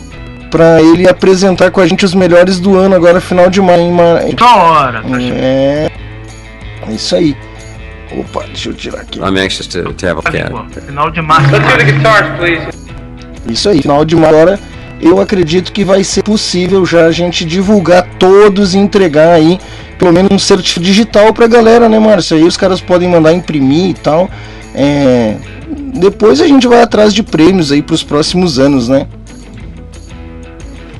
para 0.50 0.80
ele 0.80 1.08
apresentar 1.08 1.70
com 1.70 1.80
a 1.80 1.86
gente 1.86 2.04
os 2.04 2.14
melhores 2.14 2.58
do 2.58 2.76
ano 2.76 2.94
agora 2.94 3.20
final 3.20 3.50
de 3.50 3.60
maio. 3.60 4.34
Da 4.34 4.56
hora. 4.56 5.02
Tá. 5.02 5.20
É, 5.20 5.90
é 6.88 6.92
isso 6.92 7.16
aí. 7.16 7.36
Opa, 8.16 8.44
deixa 8.46 8.68
eu 8.70 8.74
tirar 8.74 9.00
aqui. 9.00 9.18
I'm 9.18 9.38
anxious 9.38 9.66
to, 9.66 9.92
to 9.92 10.06
have 10.06 10.20
a 10.24 10.30
look 10.30 10.36
at 10.36 10.50
Pô, 10.50 10.58
it. 10.58 10.80
Final 10.80 11.10
de 11.10 11.22
março. 11.22 11.50
Isso 13.48 13.68
aí, 13.68 13.82
final 13.82 14.04
de 14.04 14.16
maio 14.16 14.36
agora. 14.36 14.60
Eu 15.00 15.20
acredito 15.20 15.72
que 15.72 15.84
vai 15.84 16.02
ser 16.02 16.22
possível 16.22 16.86
já 16.86 17.04
a 17.04 17.12
gente 17.12 17.44
divulgar 17.44 18.02
todos 18.18 18.74
e 18.74 18.78
entregar 18.78 19.34
aí 19.34 19.58
pelo 19.98 20.12
menos 20.12 20.30
um 20.30 20.38
certificado 20.38 20.86
digital 20.86 21.32
pra 21.34 21.46
galera, 21.46 21.88
né, 21.88 21.98
Márcio? 21.98 22.36
Aí 22.36 22.44
os 22.44 22.56
caras 22.56 22.80
podem 22.80 23.08
mandar 23.08 23.32
imprimir 23.32 23.90
e 23.90 23.94
tal. 23.94 24.30
É, 24.74 25.36
Depois 25.94 26.40
a 26.40 26.46
gente 26.46 26.66
vai 26.66 26.82
atrás 26.82 27.14
de 27.14 27.22
prêmios 27.22 27.70
aí 27.70 27.80
pros 27.80 28.02
próximos 28.02 28.58
anos, 28.58 28.88
né? 28.88 29.06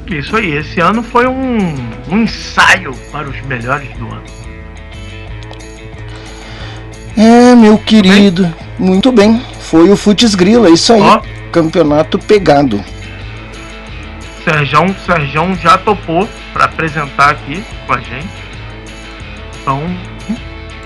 Isso 0.07 0.37
aí. 0.37 0.53
Esse 0.53 0.81
ano 0.81 1.03
foi 1.03 1.27
um, 1.27 1.75
um 2.11 2.23
ensaio 2.23 2.95
para 3.11 3.29
os 3.29 3.41
melhores 3.43 3.89
do 3.97 4.07
ano. 4.07 4.23
É, 7.17 7.55
meu 7.55 7.79
querido. 7.79 8.53
Muito 8.79 9.11
bem. 9.11 9.43
Foi 9.61 9.91
o 9.91 9.97
Futs 9.97 10.35
Grila, 10.35 10.69
é 10.69 10.73
isso 10.73 10.93
aí. 10.93 11.01
Ó. 11.01 11.21
Campeonato 11.51 12.19
pegado. 12.19 12.85
Serjão, 14.45 14.95
Serjão 15.05 15.57
já 15.57 15.77
topou 15.77 16.29
para 16.53 16.67
apresentar 16.67 17.31
aqui 17.31 17.65
com 17.87 17.93
a 17.95 17.99
gente. 17.99 18.29
Então, 19.61 19.83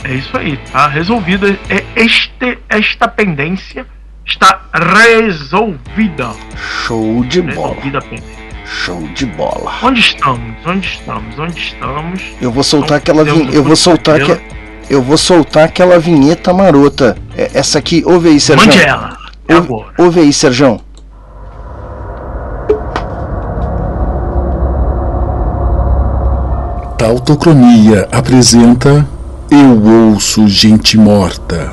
é 0.05 0.15
isso 0.15 0.37
aí, 0.37 0.57
tá 0.73 0.89
resolvida. 0.89 1.59
É 1.69 1.85
este, 1.97 2.59
esta 2.69 3.09
pendência 3.09 3.87
está 4.27 4.61
resolvida. 4.73 6.31
Show 6.57 7.25
de 7.25 7.43
bola. 7.43 7.69
Resolvida 7.69 7.99
a 7.99 8.03
pendência. 8.03 8.41
Show 8.65 9.01
de 9.15 9.27
bola. 9.27 9.73
Onde 9.83 10.01
estamos? 10.01 10.57
Onde 10.67 10.87
estamos? 10.87 11.39
Onde 11.39 11.61
estamos? 11.61 12.23
Eu 12.41 12.53
vou 12.53 12.63
soltar 12.63 12.99
Então, 13.01 13.15
aquela 13.15 13.25
Deus 13.25 13.39
vin... 13.39 13.47
do 13.47 13.55
eu 13.55 13.65
vou 13.65 13.77
soltar 13.77 14.21
que... 14.21 14.41
eu 14.89 15.03
vou 15.03 15.19
soltar 15.19 15.65
aquela 15.65 15.99
vinheta 15.99 16.53
marota. 16.53 17.17
É, 17.37 17.51
Essa 17.55 17.79
aqui, 17.79 18.03
ouve 18.07 18.29
aí, 18.29 18.41
Sérgio. 18.41 18.67
Mande 18.67 18.83
ela. 18.83 19.17
É 19.49 19.55
agora. 19.55 19.93
Ouve 19.99 20.21
aí, 20.21 20.33
Sérgio. 20.33 20.81
Tautocronia 26.97 28.07
apresenta 28.13 29.09
Eu 29.51 29.83
Ouço 30.13 30.47
Gente 30.49 30.97
Morta. 30.97 31.73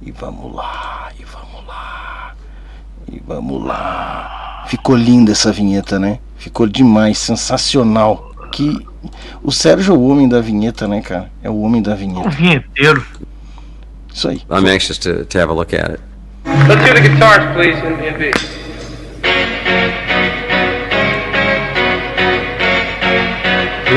E 0.00 0.10
vamos 0.12 0.54
lá, 0.54 1.10
e 1.18 1.24
vamos 1.24 1.66
lá, 1.66 2.34
e 3.10 3.22
vamos 3.26 3.64
lá. 3.64 4.64
Ficou 4.68 4.96
linda 4.96 5.32
essa 5.32 5.50
vinheta, 5.52 5.98
né? 5.98 6.18
Ficou 6.36 6.66
demais, 6.66 7.18
sensacional. 7.18 8.30
Que 8.52 8.86
o 9.42 9.50
Sérgio 9.50 9.94
é 9.94 9.96
o 9.96 10.02
homem 10.02 10.28
da 10.28 10.40
vinheta, 10.40 10.86
né, 10.86 11.00
cara? 11.00 11.30
É 11.42 11.48
o 11.48 11.60
homem 11.60 11.80
da 11.82 11.92
O 11.92 11.96
vinheta. 11.96 12.28
vinheteiro. 12.30 13.04
Isso 14.12 14.28
aí. 14.28 14.42
I'm 14.50 14.66
anxious 14.68 14.98
to, 14.98 15.24
to 15.24 15.38
have 15.38 15.50
a 15.50 15.54
look 15.54 15.74
at 15.74 15.90
it. 15.92 16.00
Let's 16.68 16.84
hear 16.84 16.94
the 16.94 17.08
guitars, 17.08 17.44
please, 17.54 17.78
in, 17.78 17.92
in 18.04 18.61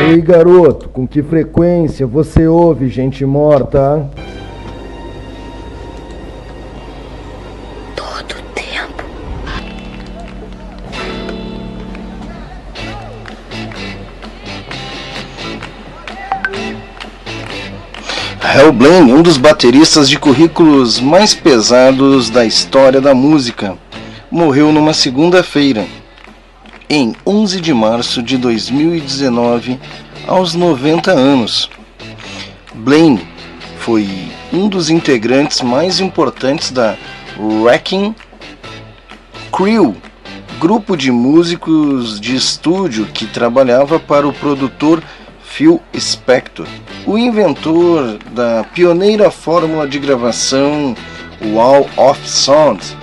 Ei, 0.07 0.21
garoto, 0.21 0.87
com 0.89 1.07
que 1.07 1.23
frequência 1.23 2.05
você 2.05 2.47
ouve 2.47 2.89
gente 2.89 3.25
morta? 3.25 4.07
Todo 7.95 8.35
tempo. 8.53 9.03
Hal 18.41 18.71
Blaine, 18.71 19.11
um 19.11 19.23
dos 19.23 19.37
bateristas 19.37 20.07
de 20.07 20.19
currículos 20.19 20.99
mais 20.99 21.33
pesados 21.33 22.29
da 22.29 22.45
história 22.45 23.01
da 23.01 23.15
música. 23.15 23.75
morreu 24.29 24.71
numa 24.71 24.93
segunda-feira, 24.93 25.87
em 26.89 27.15
11 27.25 27.61
de 27.61 27.73
março 27.73 28.21
de 28.21 28.37
2019, 28.37 29.79
aos 30.27 30.53
90 30.53 31.11
anos. 31.11 31.69
Blaine 32.73 33.27
foi 33.79 34.07
um 34.51 34.67
dos 34.67 34.89
integrantes 34.89 35.61
mais 35.61 35.99
importantes 35.99 36.71
da 36.71 36.95
Wrecking 37.37 38.15
Crew, 39.51 39.95
grupo 40.59 40.95
de 40.97 41.11
músicos 41.11 42.19
de 42.19 42.35
estúdio 42.35 43.05
que 43.05 43.25
trabalhava 43.25 43.99
para 43.99 44.27
o 44.27 44.33
produtor 44.33 45.03
Phil 45.43 45.81
Spector, 45.97 46.67
o 47.05 47.17
inventor 47.17 48.17
da 48.31 48.63
pioneira 48.73 49.31
fórmula 49.31 49.87
de 49.87 49.99
gravação 49.99 50.95
Wall 51.53 51.89
of 51.95 52.19
Sound. 52.27 52.97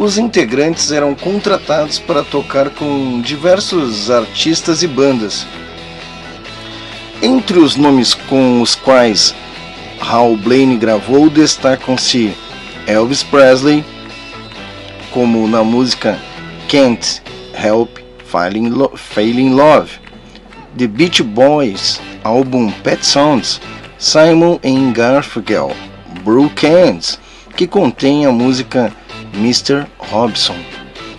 Os 0.00 0.16
integrantes 0.16 0.90
eram 0.92 1.14
contratados 1.14 1.98
para 1.98 2.24
tocar 2.24 2.70
com 2.70 3.20
diversos 3.20 4.10
artistas 4.10 4.82
e 4.82 4.86
bandas. 4.86 5.46
Entre 7.20 7.58
os 7.58 7.76
nomes 7.76 8.14
com 8.14 8.62
os 8.62 8.74
quais 8.74 9.34
Hal 10.00 10.38
Blaine 10.38 10.78
gravou 10.78 11.28
destacam-se 11.28 12.32
Elvis 12.86 13.22
Presley, 13.22 13.84
como 15.10 15.46
na 15.46 15.62
música 15.62 16.18
Can't 16.66 17.20
Help 17.52 17.98
Falling, 18.24 18.70
Lo 18.70 18.92
Failing 18.96 19.50
Love, 19.50 19.90
The 20.78 20.86
Beach 20.86 21.22
Boys, 21.22 22.00
álbum 22.24 22.70
Pet 22.82 23.04
Sounds, 23.04 23.60
Simon 23.98 24.58
and 24.64 24.94
Garfunkel, 24.94 25.76
Brookends, 26.24 27.20
que 27.54 27.66
contém 27.66 28.24
a 28.24 28.32
música 28.32 28.90
Mr. 29.34 29.86
Robson, 29.98 30.56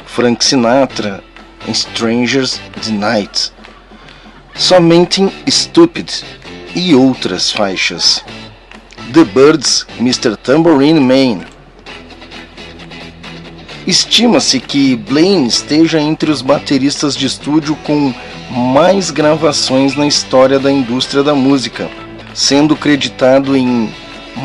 Frank 0.05 0.43
Sinatra, 0.43 1.23
Strangers 1.67 2.59
the 2.83 2.91
Night, 2.91 3.51
Somente 4.55 5.31
Stupid 5.47 6.23
e 6.75 6.93
outras 6.93 7.51
faixas. 7.51 8.23
The 9.13 9.23
Birds, 9.23 9.85
Mr. 9.99 10.35
Tambourine 10.37 10.99
Man. 10.99 11.45
Estima-se 13.87 14.59
que 14.59 14.95
Blaine 14.95 15.47
esteja 15.47 15.99
entre 15.99 16.29
os 16.29 16.41
bateristas 16.41 17.15
de 17.15 17.25
estúdio 17.25 17.75
com 17.77 18.13
mais 18.49 19.09
gravações 19.09 19.95
na 19.95 20.05
história 20.05 20.59
da 20.59 20.71
indústria 20.71 21.23
da 21.23 21.33
música, 21.33 21.89
sendo 22.33 22.75
creditado 22.75 23.55
em 23.57 23.91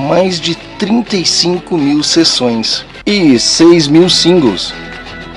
mais 0.09 0.41
de 0.41 0.55
35 0.79 1.77
mil 1.77 2.03
sessões 2.03 2.85
e 3.07 3.39
6 3.39 3.87
mil 3.87 4.11
singles. 4.11 4.75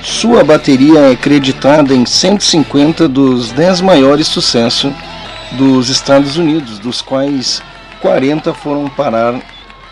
Sua 0.02 0.44
bateria 0.44 1.12
é 1.12 1.16
creditada 1.16 1.94
em 1.94 2.04
150 2.04 3.08
dos 3.08 3.52
10 3.52 3.82
maiores 3.82 4.28
sucessos 4.28 4.92
dos 5.52 5.90
Estados 5.90 6.36
Unidos, 6.36 6.80
dos 6.80 7.02
quais 7.02 7.62
40 8.02 8.54
foram 8.56 8.90
parar 8.90 9.40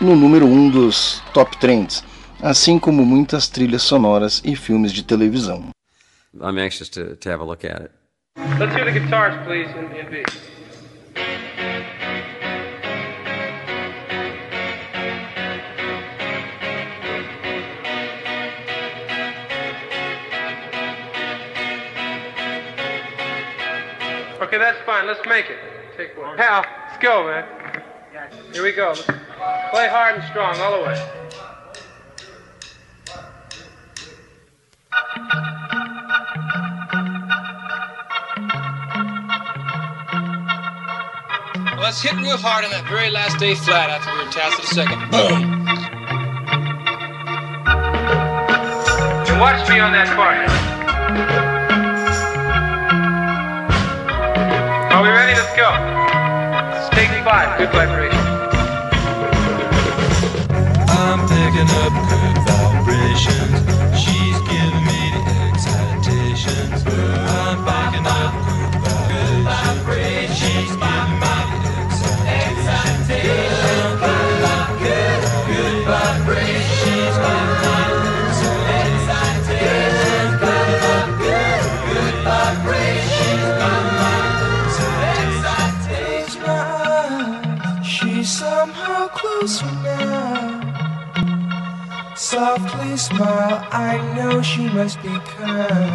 no 0.00 0.16
número 0.16 0.46
1 0.46 0.70
dos 0.70 1.22
top 1.32 1.56
trends, 1.58 2.02
assim 2.42 2.78
como 2.78 3.06
muitas 3.06 3.48
trilhas 3.48 3.82
sonoras 3.82 4.42
e 4.44 4.56
filmes 4.56 4.92
de 4.92 5.04
televisão. 5.04 5.68
I'm 6.34 6.58
anxious 6.58 6.88
to, 6.90 7.16
to 7.16 7.30
have 7.30 7.40
a 7.40 7.46
look 7.46 7.64
at 7.64 7.82
it. 7.82 7.90
Let's 8.58 8.74
hear 8.74 8.84
the 8.84 8.98
guitars, 8.98 9.34
please, 9.44 9.70
in, 9.76 9.86
in 9.96 10.57
Okay, 24.48 24.56
that's 24.56 24.80
fine. 24.86 25.06
Let's 25.06 25.20
make 25.28 25.50
it. 25.50 25.58
Take 25.94 26.16
one. 26.16 26.38
Hal, 26.38 26.64
let's 26.88 27.02
go, 27.02 27.26
man. 27.26 27.44
Here 28.50 28.62
we 28.62 28.72
go. 28.72 28.94
Let's 28.96 29.02
play 29.70 29.88
hard 29.88 30.14
and 30.14 30.24
strong 30.24 30.56
all 30.58 30.78
the 30.78 30.86
way. 30.86 30.94
Let's 41.78 42.00
hit 42.00 42.14
real 42.14 42.38
hard 42.38 42.64
on 42.64 42.70
that 42.70 42.86
very 42.88 43.10
last 43.10 43.38
day 43.38 43.54
flat 43.54 43.90
after 43.90 44.10
we 44.16 44.24
were 44.24 44.32
tasked 44.32 44.62
with 44.62 44.70
a 44.70 44.74
second. 44.74 45.10
Boom! 45.10 45.68
And 49.28 49.40
watch 49.40 49.68
me 49.68 49.78
on 49.78 49.92
that 49.92 50.08
part. 50.16 51.47
Are 54.98 55.02
we 55.04 55.10
ready? 55.10 55.32
Let's 55.32 55.54
go. 55.54 55.70
Take 56.90 57.06
five. 57.22 57.56
Good 57.56 57.70
vibration. 57.70 58.18
I'm 60.90 61.20
picking 61.30 61.70
up 61.86 61.94
good 62.10 62.38
vibrations. 62.42 63.62
She's 63.94 64.17
I 93.88 93.96
know 94.14 94.42
she 94.42 94.68
must 94.68 95.00
be 95.02 95.08
kind. 95.08 95.87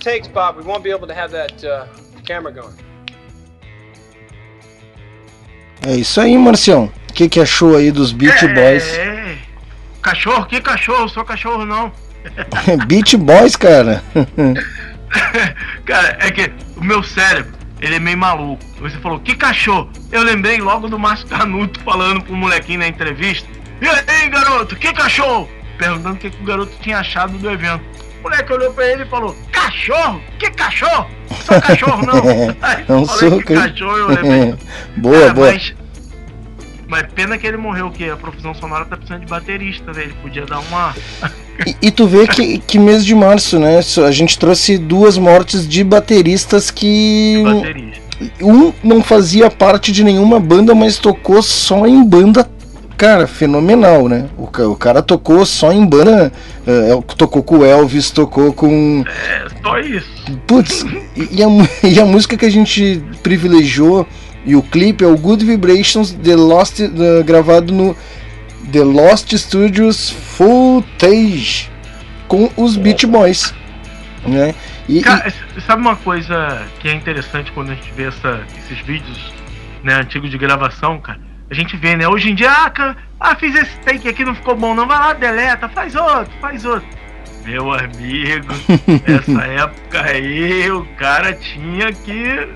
Takes, 0.00 0.28
Bob, 0.28 0.56
we 0.56 0.64
won't 0.64 0.82
be 0.82 0.90
able 0.90 1.06
to 1.06 1.14
have 1.14 1.32
that 1.32 1.64
uh, 1.64 1.86
camera 2.26 2.52
going. 2.52 2.74
É 5.86 5.96
isso 5.96 6.20
aí, 6.20 6.36
Marcião. 6.36 6.92
O 7.08 7.12
que, 7.12 7.28
que 7.28 7.40
achou 7.40 7.76
aí 7.76 7.90
dos 7.90 8.12
Beach 8.12 8.46
Boys? 8.48 8.86
É, 8.98 9.38
cachorro? 10.02 10.46
Que 10.46 10.60
cachorro? 10.60 11.08
Sou 11.08 11.24
cachorro 11.24 11.64
não. 11.64 11.90
Beach 12.86 13.16
Boys, 13.16 13.56
cara. 13.56 14.02
Cara, 15.84 16.18
é 16.20 16.30
que 16.30 16.52
o 16.76 16.84
meu 16.84 17.02
cérebro, 17.02 17.52
ele 17.80 17.96
é 17.96 17.98
meio 17.98 18.16
maluco. 18.16 18.64
Você 18.80 18.96
falou, 18.98 19.18
que 19.18 19.34
cachorro? 19.34 19.90
Eu 20.12 20.22
lembrei 20.22 20.58
logo 20.58 20.88
do 20.88 20.98
Márcio 20.98 21.26
Canuto 21.26 21.80
falando 21.80 22.22
pro 22.22 22.34
molequinho 22.34 22.78
na 22.78 22.86
entrevista. 22.86 23.48
E 23.80 23.88
aí, 23.88 24.28
garoto, 24.28 24.76
que 24.76 24.92
cachorro? 24.92 25.48
Perguntando 25.78 26.14
o 26.14 26.18
que, 26.18 26.30
que 26.30 26.42
o 26.42 26.46
garoto 26.46 26.72
tinha 26.80 26.98
achado 26.98 27.36
do 27.38 27.50
evento. 27.50 27.82
O 28.20 28.22
moleque 28.22 28.52
olhou 28.52 28.72
pra 28.72 28.86
ele 28.86 29.02
e 29.02 29.06
falou, 29.06 29.34
cachorro? 29.80 30.20
Que 30.38 30.50
cachorro? 30.50 31.06
Sou 31.44 31.60
cachorro 31.60 32.06
não. 32.06 32.56
Aí 32.60 32.84
Não 32.88 33.06
falei, 33.06 33.30
sou 33.30 33.38
que 33.38 33.54
cachorro, 33.54 33.96
eu 33.96 34.08
lembrei. 34.08 34.54
boa, 34.96 35.20
Cara, 35.20 35.34
boa. 35.34 35.52
Mas, 35.52 35.74
mas 36.86 37.06
pena 37.14 37.38
que 37.38 37.46
ele 37.46 37.56
morreu, 37.56 37.90
que 37.90 38.08
a 38.08 38.16
profissão 38.16 38.54
sonora 38.54 38.84
tá 38.84 38.96
precisando 38.96 39.20
de 39.20 39.26
baterista, 39.26 39.92
né? 39.92 40.02
Ele 40.02 40.14
podia 40.22 40.44
dar 40.44 40.60
uma. 40.60 40.94
E, 41.66 41.76
e 41.82 41.90
tu 41.90 42.06
vê 42.06 42.26
que, 42.26 42.58
que 42.58 42.78
mês 42.78 43.04
de 43.04 43.14
março, 43.14 43.58
né? 43.58 43.80
A 44.06 44.10
gente 44.10 44.38
trouxe 44.38 44.76
duas 44.76 45.16
mortes 45.16 45.66
de 45.66 45.82
bateristas 45.82 46.70
que. 46.70 47.42
baterista. 47.44 48.10
Um 48.42 48.70
não 48.84 49.02
fazia 49.02 49.50
parte 49.50 49.90
de 49.90 50.04
nenhuma 50.04 50.38
banda, 50.38 50.74
mas 50.74 50.98
tocou 50.98 51.42
só 51.42 51.86
em 51.86 52.04
banda. 52.04 52.46
Cara, 53.00 53.26
fenomenal, 53.26 54.10
né? 54.10 54.28
O, 54.36 54.44
o 54.44 54.76
cara 54.76 55.00
tocou 55.00 55.46
só 55.46 55.72
em 55.72 55.86
banda. 55.86 56.30
el- 56.66 57.02
tocou 57.16 57.42
com 57.42 57.58
o 57.60 57.64
Elvis, 57.64 58.10
tocou 58.10 58.52
com. 58.52 59.02
É, 59.06 59.46
só 59.62 59.78
isso. 59.78 60.10
Putz, 60.46 60.84
e, 61.16 61.36
e 61.38 61.42
a, 61.42 61.46
e 61.88 61.98
a 61.98 62.04
música 62.04 62.36
que 62.36 62.44
a 62.44 62.50
gente 62.50 63.02
privilegiou 63.22 64.06
e 64.44 64.54
o 64.54 64.62
clipe 64.62 65.02
é 65.02 65.06
o 65.06 65.16
Good 65.16 65.46
Vibrations 65.46 66.12
The 66.12 66.36
Lost, 66.36 66.80
eh, 66.80 67.22
gravado 67.24 67.72
no 67.72 67.96
The 68.70 68.82
Lost 68.82 69.32
Studios 69.34 70.10
Footage 70.10 71.70
com 72.28 72.50
os 72.54 72.76
Beach 72.76 73.06
Boys, 73.06 73.54
né? 74.26 74.54
E, 74.86 74.98
e- 74.98 75.02
Cara, 75.02 75.26
s- 75.26 75.36
sabe 75.66 75.80
uma 75.80 75.96
coisa 75.96 76.66
que 76.80 76.88
é 76.88 76.92
interessante 76.94 77.50
quando 77.52 77.70
a 77.70 77.74
gente 77.74 77.90
vê 77.96 78.04
essa- 78.08 78.40
esses 78.58 78.78
vídeos 78.84 79.32
né, 79.82 79.94
antigos 79.94 80.30
de 80.30 80.36
gravação, 80.36 80.98
cara? 81.00 81.29
A 81.50 81.54
gente 81.54 81.76
vê, 81.76 81.96
né? 81.96 82.06
Hoje 82.06 82.30
em 82.30 82.34
dia, 82.34 82.50
ah, 82.50 82.94
ah, 83.18 83.34
fiz 83.34 83.54
esse 83.56 83.76
take 83.84 84.08
aqui, 84.08 84.24
não 84.24 84.34
ficou 84.34 84.54
bom, 84.54 84.74
não. 84.74 84.86
Vai 84.86 84.98
lá, 84.98 85.12
deleta, 85.12 85.68
faz 85.68 85.96
outro, 85.96 86.32
faz 86.40 86.64
outro. 86.64 86.86
Meu 87.44 87.72
amigo, 87.72 88.54
nessa 89.06 89.46
época 89.46 90.02
aí, 90.02 90.70
o 90.70 90.84
cara 90.96 91.32
tinha 91.32 91.92
que 91.92 92.48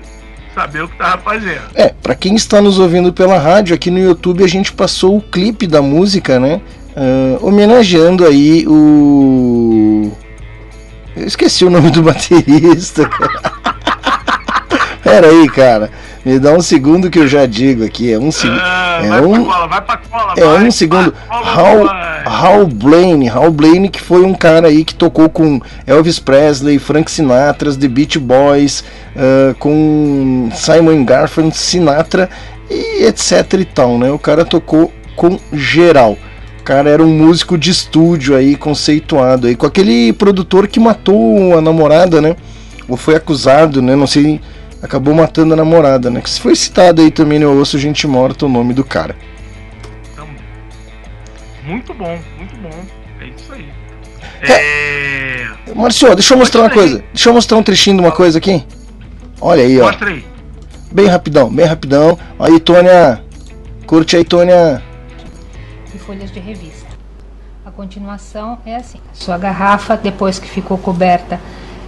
saber 0.53 0.83
o 0.83 0.87
que 0.87 0.97
tava 0.97 1.21
fazendo. 1.21 1.63
É, 1.75 1.89
pra 1.89 2.15
quem 2.15 2.35
está 2.35 2.61
nos 2.61 2.79
ouvindo 2.79 3.11
pela 3.11 3.37
rádio, 3.37 3.75
aqui 3.75 3.91
no 3.91 3.99
YouTube 3.99 4.43
a 4.43 4.47
gente 4.47 4.71
passou 4.71 5.17
o 5.17 5.21
clipe 5.21 5.67
da 5.67 5.81
música, 5.81 6.39
né? 6.39 6.61
ah, 6.95 7.37
homenageando 7.41 8.25
aí 8.25 8.65
o. 8.67 10.11
Eu 11.15 11.25
esqueci 11.25 11.65
o 11.65 11.69
nome 11.69 11.91
do 11.91 12.01
baterista. 12.01 13.07
cara. 13.09 13.55
Pera 15.03 15.27
aí, 15.27 15.47
cara. 15.49 15.91
Me 16.25 16.39
dá 16.39 16.53
um 16.53 16.61
segundo 16.61 17.09
que 17.11 17.19
eu 17.19 17.27
já 17.27 17.45
digo 17.45 17.85
aqui. 17.85 18.11
É 18.11 18.17
um 18.17 18.31
segundo. 18.31 18.59
Ah, 18.59 18.99
é 19.03 19.07
vai 19.09 19.21
um. 19.21 19.31
pra 19.43 19.53
cola, 19.53 19.67
vai 19.67 19.81
pra 19.81 19.97
cola, 19.97 20.33
É 20.35 20.43
vai. 20.43 20.63
um 20.67 20.71
segundo. 20.71 21.13
Hal. 21.29 21.85
Hal 22.25 22.65
Blaine. 22.65 23.29
Hal 23.29 23.51
Blaine, 23.51 23.89
que 23.89 24.01
foi 24.01 24.23
um 24.25 24.33
cara 24.33 24.67
aí 24.67 24.83
que 24.83 24.95
tocou 24.95 25.29
com 25.29 25.61
Elvis 25.85 26.17
Presley, 26.17 26.79
Frank 26.79 27.11
Sinatra, 27.11 27.71
The 27.75 27.87
Beach 27.87 28.17
Boys, 28.17 28.83
ah, 29.15 29.53
com 29.59 30.49
Simon 30.55 31.05
Garfunkel, 31.05 31.51
Sinatra 31.53 32.27
e 32.71 33.03
etc 33.05 33.53
e 33.59 33.65
tal, 33.65 33.99
né? 33.99 34.09
O 34.11 34.17
cara 34.17 34.43
tocou 34.43 34.91
com 35.15 35.39
geral. 35.53 36.17
O 36.59 36.63
cara 36.63 36.89
era 36.89 37.03
um 37.03 37.13
músico 37.15 37.59
de 37.59 37.69
estúdio 37.69 38.35
aí, 38.35 38.55
conceituado 38.55 39.45
aí, 39.45 39.55
com 39.55 39.67
aquele 39.67 40.11
produtor 40.13 40.67
que 40.67 40.79
matou 40.79 41.55
a 41.55 41.61
namorada, 41.61 42.19
né? 42.19 42.35
Ou 42.89 42.97
foi 42.97 43.15
acusado, 43.15 43.79
né? 43.83 43.95
Não 43.95 44.07
sei. 44.07 44.41
Acabou 44.85 45.15
matando 45.15 45.55
a 45.55 45.57
namorada, 45.57 46.11
né? 46.11 46.21
Que 46.21 46.29
se 46.29 46.39
foi 46.39 46.55
citado 46.55 47.01
aí 47.01 47.09
também 47.09 47.39
no 47.39 47.59
Osso 47.59 47.79
Gente 47.79 48.05
Morta 48.05 48.45
o 48.45 48.49
nome 48.49 48.71
do 48.71 48.83
cara. 48.83 49.15
Muito 51.63 51.91
bom, 51.95 52.19
muito 52.37 52.55
bom. 52.57 52.69
É 53.19 53.25
isso 53.25 53.51
aí. 53.51 53.67
É. 54.43 55.47
Marcio, 55.75 56.13
deixa 56.13 56.35
eu 56.35 56.37
mostrar 56.37 56.61
uma 56.61 56.69
coisa. 56.69 57.03
Deixa 57.11 57.29
eu 57.29 57.33
mostrar 57.33 57.57
um 57.57 57.63
trechinho 57.63 57.97
de 57.97 58.03
uma 58.03 58.11
coisa 58.11 58.37
aqui. 58.37 58.63
Olha 59.41 59.63
aí, 59.63 59.81
ó. 59.81 59.85
Mostra 59.85 60.09
aí. 60.09 60.23
Bem 60.91 61.07
rapidão, 61.07 61.49
bem 61.51 61.65
rapidão. 61.65 62.19
Aí, 62.37 62.59
Tônia. 62.59 63.23
Curte 63.87 64.15
aí, 64.15 64.23
Tônia. 64.23 64.83
e 65.95 65.97
folhas 65.97 66.31
de 66.31 66.39
revista. 66.39 66.85
A 67.65 67.71
continuação 67.71 68.59
é 68.63 68.75
assim: 68.75 68.99
sua 69.13 69.39
garrafa, 69.39 69.97
depois 69.97 70.37
que 70.37 70.47
ficou 70.47 70.77
coberta 70.77 71.39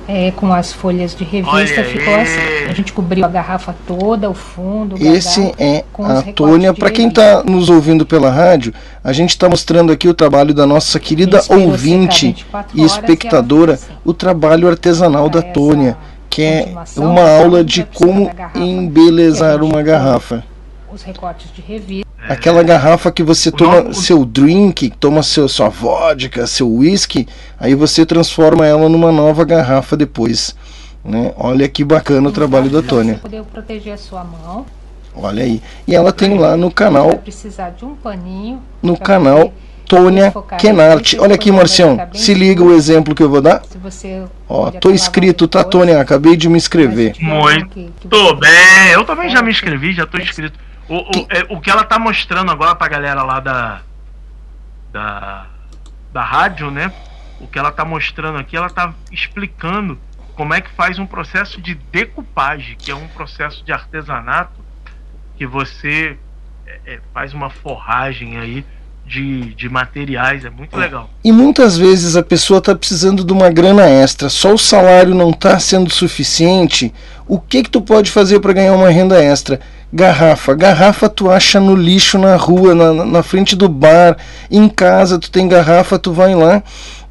é, 0.08 0.32
com 0.32 0.54
as 0.54 0.72
folhas 0.72 1.14
de 1.16 1.24
revista, 1.24 1.56
Olha 1.56 1.84
ficou 1.84 2.16
aí. 2.16 2.22
assim. 2.22 2.70
A 2.70 2.74
gente 2.74 2.94
cobriu 2.94 3.26
a 3.26 3.28
garrafa 3.28 3.76
toda, 3.86 4.30
o 4.30 4.34
fundo, 4.34 4.96
o 4.96 5.06
Esse 5.06 5.54
é 5.58 5.84
com 5.92 6.04
os 6.04 6.10
a 6.10 6.14
recortes 6.16 6.34
Tônia. 6.36 6.74
de 6.74 6.80
Para 6.80 6.90
quem 6.92 7.08
revista. 7.08 7.44
tá 7.44 7.52
nos 7.52 7.70
ouvindo 7.70 8.06
pela 8.06 8.30
rádio, 8.30 8.74
a 9.04 9.12
gente 9.12 9.32
está 9.32 9.50
mostrando 9.50 9.92
aqui 9.92 10.08
o 10.08 10.14
trabalho 10.14 10.54
da 10.54 10.66
nossa 10.66 11.00
querida 11.00 11.42
ouvinte 11.50 12.28
24 12.28 12.78
e 12.78 12.82
horas 12.82 12.92
espectadora, 12.94 13.80
o 14.06 14.14
trabalho 14.14 14.68
artesanal 14.68 15.30
da 15.30 15.42
Tônia, 15.42 15.98
que 16.30 16.42
é 16.42 16.74
uma 16.96 17.30
aula 17.40 17.64
de 17.64 17.84
como 17.94 18.30
embelezar 18.56 19.62
gente 19.62 19.64
uma 19.64 19.82
garrafa. 19.82 20.44
Os 20.98 21.04
recortes 21.04 21.54
de 21.54 21.62
revista. 21.62 22.08
Aquela 22.28 22.64
garrafa 22.64 23.12
que 23.12 23.22
você 23.22 23.52
toma 23.52 23.94
seu 23.94 24.26
drink, 24.26 24.90
toma 25.00 25.22
seu, 25.22 25.48
sua 25.48 25.70
vodka, 25.70 26.48
seu 26.48 26.68
whisky, 26.68 27.28
aí 27.60 27.76
você 27.76 28.04
transforma 28.04 28.66
ela 28.66 28.90
numa 28.90 29.12
nova 29.12 29.46
garrafa 29.46 29.96
depois. 29.96 30.56
Né? 31.06 31.32
Olha 31.38 31.70
que 31.70 31.84
bacana 31.84 32.28
o 32.28 32.32
trabalho 32.32 32.72
da 32.72 32.82
Tônia. 32.82 33.14
você 33.14 33.20
poder 33.20 33.44
proteger 33.44 33.94
a 33.94 33.98
sua 33.98 34.24
mão. 34.24 34.66
Olha 35.14 35.44
aí. 35.44 35.62
E 35.88 35.96
ela 35.96 36.12
tem 36.12 36.36
lá 36.36 36.58
no 36.58 36.70
Vai 36.70 36.74
canal, 36.74 37.16
precisar 37.18 37.70
de 37.70 37.86
um 37.86 37.94
paninho. 37.94 38.60
no 38.82 38.98
canal 38.98 39.54
Tônia 39.86 40.34
Kenart. 40.58 41.14
Olha 41.20 41.36
aqui, 41.36 41.52
vai 41.52 41.60
Marcião. 41.60 42.10
Se 42.12 42.34
liga 42.34 42.64
o 42.64 42.74
exemplo 42.74 43.14
que 43.14 43.22
eu 43.22 43.30
vou 43.30 43.40
dar. 43.40 43.62
Se 43.70 43.78
você 43.78 44.24
Ó, 44.50 44.72
tô 44.72 44.90
inscrito, 44.90 45.48
tá, 45.48 45.64
Tônia? 45.64 46.02
Acabei 46.02 46.36
de 46.36 46.50
me 46.50 46.58
inscrever. 46.58 47.14
Muito 47.20 48.36
bem, 48.40 48.92
eu 48.94 49.06
também 49.06 49.30
já 49.30 49.44
me 49.44 49.52
inscrevi, 49.52 49.94
já 49.94 50.08
tô 50.08 50.18
inscrito. 50.18 50.66
O, 50.90 50.98
o, 50.98 51.28
é, 51.30 51.46
o 51.50 51.60
que 51.60 51.70
ela 51.70 51.84
tá 51.84 52.00
mostrando 52.00 52.52
agora 52.52 52.76
pra 52.76 52.88
galera 52.88 53.24
lá 53.24 53.40
da. 53.40 53.82
Da. 54.92 55.48
Da 56.14 56.24
rádio, 56.24 56.72
né? 56.72 56.92
O 57.40 57.48
que 57.48 57.60
ela 57.60 57.72
tá 57.72 57.86
mostrando 57.86 58.40
aqui, 58.40 58.56
ela 58.56 58.70
tá 58.70 58.94
explicando 59.12 60.00
como 60.36 60.54
é 60.54 60.62
que 60.62 60.70
faz 60.72 60.98
um 61.00 61.06
processo 61.06 61.62
de 61.62 61.76
decupagem, 61.76 62.76
que 62.78 62.92
é 62.92 62.96
um 62.96 63.08
processo 63.08 63.64
de 63.66 63.72
artesanato 63.72 64.66
que 65.38 65.46
você 65.46 66.18
é, 66.66 66.80
é, 66.86 67.00
faz 67.14 67.34
uma 67.34 67.50
forragem 67.50 68.38
aí 68.38 68.66
de, 69.06 69.54
de 69.56 69.70
materiais, 69.70 70.44
é 70.44 70.50
muito 70.50 70.76
legal. 70.76 71.10
E 71.24 71.32
muitas 71.32 71.78
vezes 71.78 72.16
a 72.16 72.24
pessoa 72.24 72.58
está 72.58 72.76
precisando 72.76 73.24
de 73.24 73.32
uma 73.32 73.50
grana 73.50 73.88
extra, 73.88 74.30
só 74.30 74.54
o 74.54 74.58
salário 74.58 75.16
não 75.16 75.30
está 75.30 75.58
sendo 75.60 75.90
suficiente. 75.90 76.94
O 77.26 77.40
que 77.40 77.64
que 77.64 77.70
tu 77.70 77.82
pode 77.82 78.12
fazer 78.12 78.40
para 78.40 78.54
ganhar 78.54 78.74
uma 78.74 78.90
renda 78.90 79.24
extra? 79.24 79.60
Garrafa. 79.92 80.54
Garrafa 80.54 81.08
tu 81.10 81.30
acha 81.30 81.60
no 81.60 81.76
lixo 81.76 82.18
na 82.18 82.36
rua, 82.36 82.76
na, 82.76 82.94
na- 83.06 83.24
frente 83.24 83.56
do 83.56 83.70
bar, 83.70 84.18
em 84.52 84.68
casa 84.68 85.18
tu 85.18 85.32
tem 85.32 85.48
garrafa, 85.48 85.98
tu 85.98 86.12
vai 86.12 86.36
lá 86.36 86.62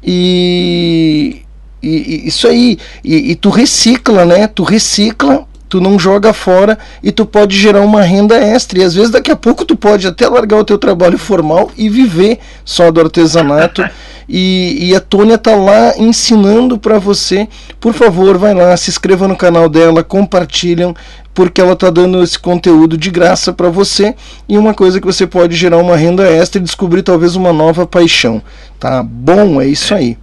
e, 0.03 1.41
e- 1.81 2.23
e 2.25 2.27
isso 2.27 2.47
aí. 2.47 2.77
E, 3.03 3.31
e 3.31 3.35
tu 3.35 3.49
recicla, 3.49 4.25
né? 4.25 4.47
Tu 4.47 4.63
recicla, 4.63 5.43
tu 5.67 5.81
não 5.81 5.97
joga 5.99 6.31
fora 6.33 6.77
e 7.03 7.11
tu 7.11 7.25
pode 7.25 7.57
gerar 7.57 7.81
uma 7.81 8.01
renda 8.03 8.35
extra. 8.37 8.79
E 8.79 8.83
às 8.83 8.93
vezes 8.93 9.09
daqui 9.09 9.31
a 9.31 9.35
pouco 9.35 9.65
tu 9.65 9.75
pode 9.75 10.07
até 10.07 10.27
largar 10.27 10.57
o 10.57 10.63
teu 10.63 10.77
trabalho 10.77 11.17
formal 11.17 11.71
e 11.75 11.89
viver 11.89 12.39
só 12.63 12.91
do 12.91 13.01
artesanato. 13.01 13.83
E, 14.29 14.89
e 14.89 14.93
a 14.93 14.99
Tônia 14.99 15.37
tá 15.37 15.55
lá 15.55 15.93
ensinando 15.97 16.77
para 16.77 16.99
você. 16.99 17.47
Por 17.79 17.93
favor, 17.93 18.37
vai 18.37 18.53
lá, 18.53 18.75
se 18.75 18.89
inscreva 18.89 19.25
no 19.25 19.37
canal 19.37 19.69
dela, 19.69 20.03
compartilham, 20.03 20.93
porque 21.37 21.61
ela 21.61 21.75
tá 21.75 21.91
dando 21.91 22.23
esse 22.23 22.39
conteúdo 22.39 22.97
de 22.97 23.11
graça 23.11 23.53
para 23.53 23.69
você 23.69 24.15
e 24.49 24.57
uma 24.57 24.73
coisa 24.73 24.99
que 24.99 25.05
você 25.05 25.27
pode 25.27 25.55
gerar 25.55 25.77
uma 25.77 25.95
renda 25.95 26.27
extra 26.27 26.59
e 26.59 26.63
descobrir 26.63 27.03
talvez 27.03 27.35
uma 27.35 27.53
nova 27.53 27.85
paixão. 27.85 28.41
Tá 28.79 29.03
bom? 29.03 29.61
É 29.61 29.67
isso 29.67 29.93
aí. 29.93 30.17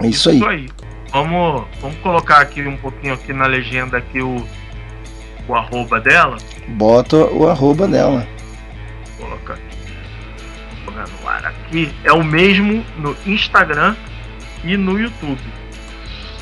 É 0.00 0.06
isso 0.06 0.30
aí. 0.30 0.36
Isso 0.36 0.46
aí. 0.46 0.68
Vamos, 1.10 1.64
vamos 1.80 1.96
colocar 1.98 2.38
aqui 2.38 2.62
um 2.62 2.76
pouquinho 2.76 3.14
aqui 3.14 3.32
na 3.32 3.46
legenda 3.46 3.98
aqui 3.98 4.22
o, 4.22 4.40
o 5.48 5.54
arroba 5.56 6.00
dela. 6.00 6.36
Bota 6.68 7.16
o 7.16 7.48
arroba 7.48 7.88
dela. 7.88 8.24
Vou 9.18 9.26
colocar 9.26 9.58
no 10.86 11.28
ar 11.28 11.44
aqui. 11.46 11.92
É 12.04 12.12
o 12.12 12.22
mesmo 12.22 12.86
no 12.98 13.16
Instagram 13.26 13.96
e 14.62 14.76
no 14.76 14.96
YouTube. 14.96 15.40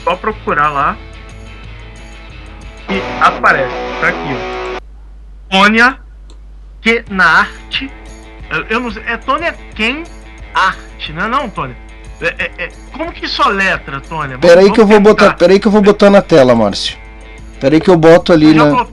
só 0.05 0.15
procurar 0.15 0.69
lá 0.69 0.95
e 2.97 3.03
aparece. 3.23 3.75
Tá 4.01 4.09
aqui, 4.09 4.79
ó. 5.49 5.57
Tônia 5.63 5.99
Kenart. 6.81 7.83
Eu, 8.51 8.65
eu 8.69 8.81
não 8.81 8.91
sei. 8.91 9.03
É 9.07 9.17
Tônia 9.17 9.55
Ken 9.75 10.03
Art, 10.55 11.09
não 11.15 11.25
é 11.25 11.29
não, 11.29 11.49
Tônia? 11.49 11.77
É, 12.21 12.27
é, 12.39 12.51
é, 12.65 12.69
como 12.93 13.13
que 13.13 13.25
isso 13.25 13.47
letra, 13.49 14.01
Tônia? 14.01 14.39
Pera 14.39 14.61
aí 14.61 14.67
Vamos 14.67 14.75
que 14.77 14.81
eu 14.81 14.87
vou 14.87 14.97
tentar. 14.99 15.11
botar, 15.11 15.35
pera 15.35 15.53
aí 15.53 15.61
que 15.61 15.67
eu 15.67 15.73
vou 15.73 15.83
botar 15.83 16.11
na 16.11 16.23
tela, 16.23 16.55
Márcio. 16.55 16.97
Pera 17.61 17.75
aí 17.75 17.81
que 17.81 17.91
eu 17.91 17.97
boto 17.97 18.33
ali 18.33 18.57
Eu 18.57 18.65
na. 18.65 18.71
colo- 18.77 18.93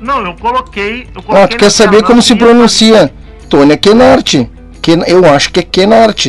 Não, 0.00 0.24
eu 0.24 0.34
coloquei. 0.36 1.06
Eu 1.14 1.22
coloquei 1.22 1.44
Ah, 1.44 1.48
tu 1.48 1.56
quer 1.56 1.70
saber 1.70 2.02
como 2.02 2.22
se 2.22 2.34
pronuncia? 2.36 3.12
Tônia 3.48 3.76
Kenart. 3.76 4.34
Ken, 4.82 5.02
eu 5.06 5.24
acho 5.32 5.50
que 5.50 5.60
é 5.60 5.62
Kenart. 5.62 6.26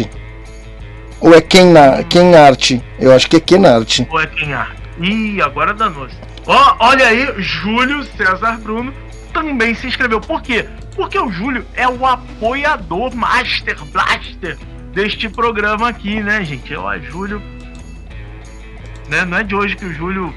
Ou 1.20 1.34
é 1.34 1.42
Kenna, 1.42 2.04
Kenart? 2.04 2.72
Eu 3.00 3.14
acho 3.14 3.30
que 3.30 3.38
é 3.38 3.40
Kenart. 3.40 4.02
Ou 4.10 4.20
é 4.20 4.28
quem 4.28 4.54
Art? 4.54 4.76
Ih, 5.00 5.42
agora 5.42 5.74
danou-se. 5.74 6.16
Ó, 6.48 6.76
olha 6.80 7.08
aí, 7.08 7.34
Júlio 7.38 8.04
César 8.18 8.60
Bruno 8.60 8.94
também 9.34 9.74
se 9.74 9.88
inscreveu. 9.88 10.22
Por 10.22 10.42
quê? 10.42 10.68
Porque 10.96 11.18
o 11.20 11.32
Júlio 11.32 11.66
é 11.74 11.88
o 11.88 12.06
apoiador 12.06 13.14
Master 13.16 13.78
Blaster 13.86 14.58
deste 14.94 15.28
programa 15.28 15.90
aqui, 15.90 16.22
né, 16.22 16.44
gente? 16.44 16.74
A 16.74 16.98
Júlio. 17.00 17.42
Né? 19.10 19.26
Não 19.26 19.38
é 19.38 19.44
de 19.44 19.56
hoje 19.56 19.76
que 19.76 19.86
o 19.86 19.94
Júlio 19.94 20.34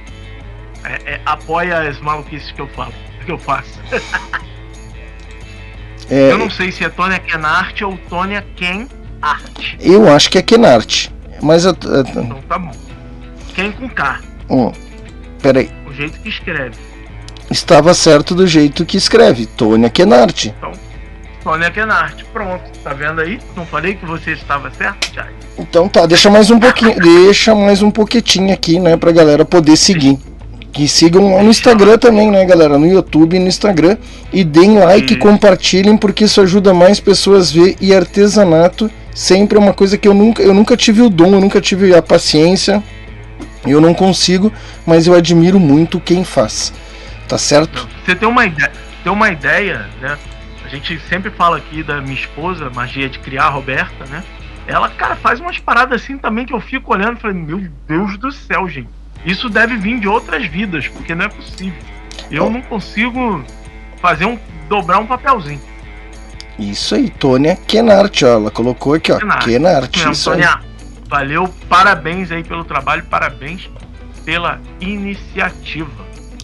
é, 0.84 1.14
é, 1.14 1.20
apoia 1.24 1.88
as 1.88 2.00
maluquices 2.00 2.50
que 2.52 2.60
eu 2.60 2.68
falo, 2.68 2.92
que 3.24 3.32
eu 3.32 3.38
faço. 3.38 3.78
É, 6.10 6.32
Eu 6.32 6.38
não 6.38 6.48
sei 6.48 6.72
se 6.72 6.82
é 6.82 6.88
Tônia 6.88 7.18
Kenart 7.18 7.82
ou 7.82 7.98
Tônia 8.08 8.42
Ken 8.56 8.88
Art. 9.20 9.74
eu 9.78 10.10
acho 10.10 10.30
que 10.30 10.38
é 10.38 10.42
Kenart. 10.42 11.10
Mas 11.42 11.66
eu. 11.66 11.72
Então 11.72 12.42
tá 12.48 12.58
bom. 12.58 12.72
Ken 13.54 13.70
com 13.72 13.88
K, 13.90 14.18
ó, 14.48 14.72
pera 15.42 15.60
aí. 15.60 15.70
o 15.86 15.92
jeito 15.92 16.18
que 16.20 16.28
escreve. 16.28 16.76
Estava 17.50 17.94
certo 17.94 18.34
do 18.34 18.46
jeito 18.46 18.84
que 18.84 18.96
escreve. 18.96 19.46
Tônia 19.46 19.88
Kenart. 19.88 20.48
Tônia 21.42 21.70
Kenart, 21.70 22.22
pronto. 22.32 22.64
Tá 22.84 22.92
vendo 22.92 23.20
aí? 23.20 23.38
Não 23.56 23.64
falei 23.64 23.94
que 23.94 24.04
você 24.04 24.32
estava 24.32 24.70
certo, 24.70 25.10
Thiago? 25.10 25.30
Então 25.58 25.88
tá, 25.88 26.04
deixa 26.04 26.28
mais 26.28 26.50
um 26.50 26.58
pouquinho. 26.58 26.94
deixa 27.00 27.54
mais 27.54 27.80
um 27.80 27.90
pouquinho 27.90 28.52
aqui, 28.52 28.78
né? 28.78 28.96
Pra 28.96 29.12
galera 29.12 29.44
poder 29.44 29.76
seguir. 29.76 30.18
Que 30.70 30.86
sigam 30.86 31.34
lá 31.34 31.42
no 31.42 31.48
Instagram 31.48 31.96
também, 31.96 32.30
né, 32.30 32.44
galera? 32.44 32.78
No 32.78 32.86
YouTube 32.86 33.34
e 33.34 33.38
no 33.38 33.48
Instagram. 33.48 33.96
E 34.32 34.44
deem 34.44 34.78
like, 34.78 35.16
compartilhem, 35.16 35.96
porque 35.96 36.24
isso 36.24 36.40
ajuda 36.40 36.74
mais 36.74 37.00
pessoas 37.00 37.50
a 37.50 37.54
ver. 37.60 37.76
E 37.80 37.94
artesanato 37.94 38.90
sempre 39.14 39.56
é 39.56 39.60
uma 39.60 39.72
coisa 39.72 39.96
que 39.96 40.06
eu 40.06 40.14
nunca, 40.14 40.42
eu 40.42 40.52
nunca 40.52 40.76
tive 40.76 41.00
o 41.00 41.08
dom, 41.08 41.34
eu 41.34 41.40
nunca 41.40 41.60
tive 41.60 41.94
a 41.94 42.02
paciência. 42.02 42.82
Eu 43.70 43.80
não 43.80 43.94
consigo, 43.94 44.52
mas 44.86 45.06
eu 45.06 45.14
admiro 45.14 45.58
muito 45.58 46.00
quem 46.00 46.24
faz. 46.24 46.72
Tá 47.28 47.36
certo? 47.36 47.88
Você 48.04 48.14
tem 48.14 48.28
uma 48.28 48.46
ideia, 48.46 48.72
tem 49.02 49.12
uma 49.12 49.30
ideia, 49.30 49.88
né? 50.00 50.18
A 50.64 50.68
gente 50.68 50.98
sempre 51.08 51.30
fala 51.30 51.58
aqui 51.58 51.82
da 51.82 52.00
minha 52.00 52.14
esposa, 52.14 52.70
magia 52.70 53.08
de 53.08 53.18
criar, 53.18 53.44
a 53.44 53.50
Roberta, 53.50 54.04
né? 54.06 54.22
Ela, 54.66 54.88
cara, 54.90 55.16
faz 55.16 55.40
umas 55.40 55.58
paradas 55.58 56.02
assim 56.02 56.18
também 56.18 56.44
que 56.44 56.52
eu 56.52 56.60
fico 56.60 56.92
olhando 56.92 57.16
e 57.16 57.20
falei, 57.20 57.36
meu 57.36 57.66
Deus 57.86 58.18
do 58.18 58.30
céu, 58.30 58.68
gente. 58.68 58.88
Isso 59.24 59.48
deve 59.48 59.76
vir 59.76 59.98
de 59.98 60.06
outras 60.08 60.46
vidas, 60.46 60.86
porque 60.88 61.14
não 61.14 61.24
é 61.24 61.28
possível. 61.28 61.82
Eu 62.30 62.50
não 62.50 62.60
consigo 62.60 63.42
fazer 64.00 64.26
um. 64.26 64.38
dobrar 64.68 64.98
um 64.98 65.06
papelzinho. 65.06 65.60
Isso 66.58 66.94
aí, 66.94 67.08
Tônia 67.08 67.56
Kenart, 67.56 68.22
ó. 68.22 68.26
Ela 68.26 68.50
colocou 68.50 68.94
aqui, 68.94 69.12
ó. 69.12 69.18
Kenart. 69.18 69.44
Kenart, 69.44 69.96
isso. 69.96 70.30
Tônia, 70.30 70.60
valeu, 71.08 71.48
parabéns 71.68 72.30
aí 72.30 72.44
pelo 72.44 72.64
trabalho, 72.64 73.04
parabéns 73.04 73.68
pela 74.24 74.60
iniciativa. 74.80 75.90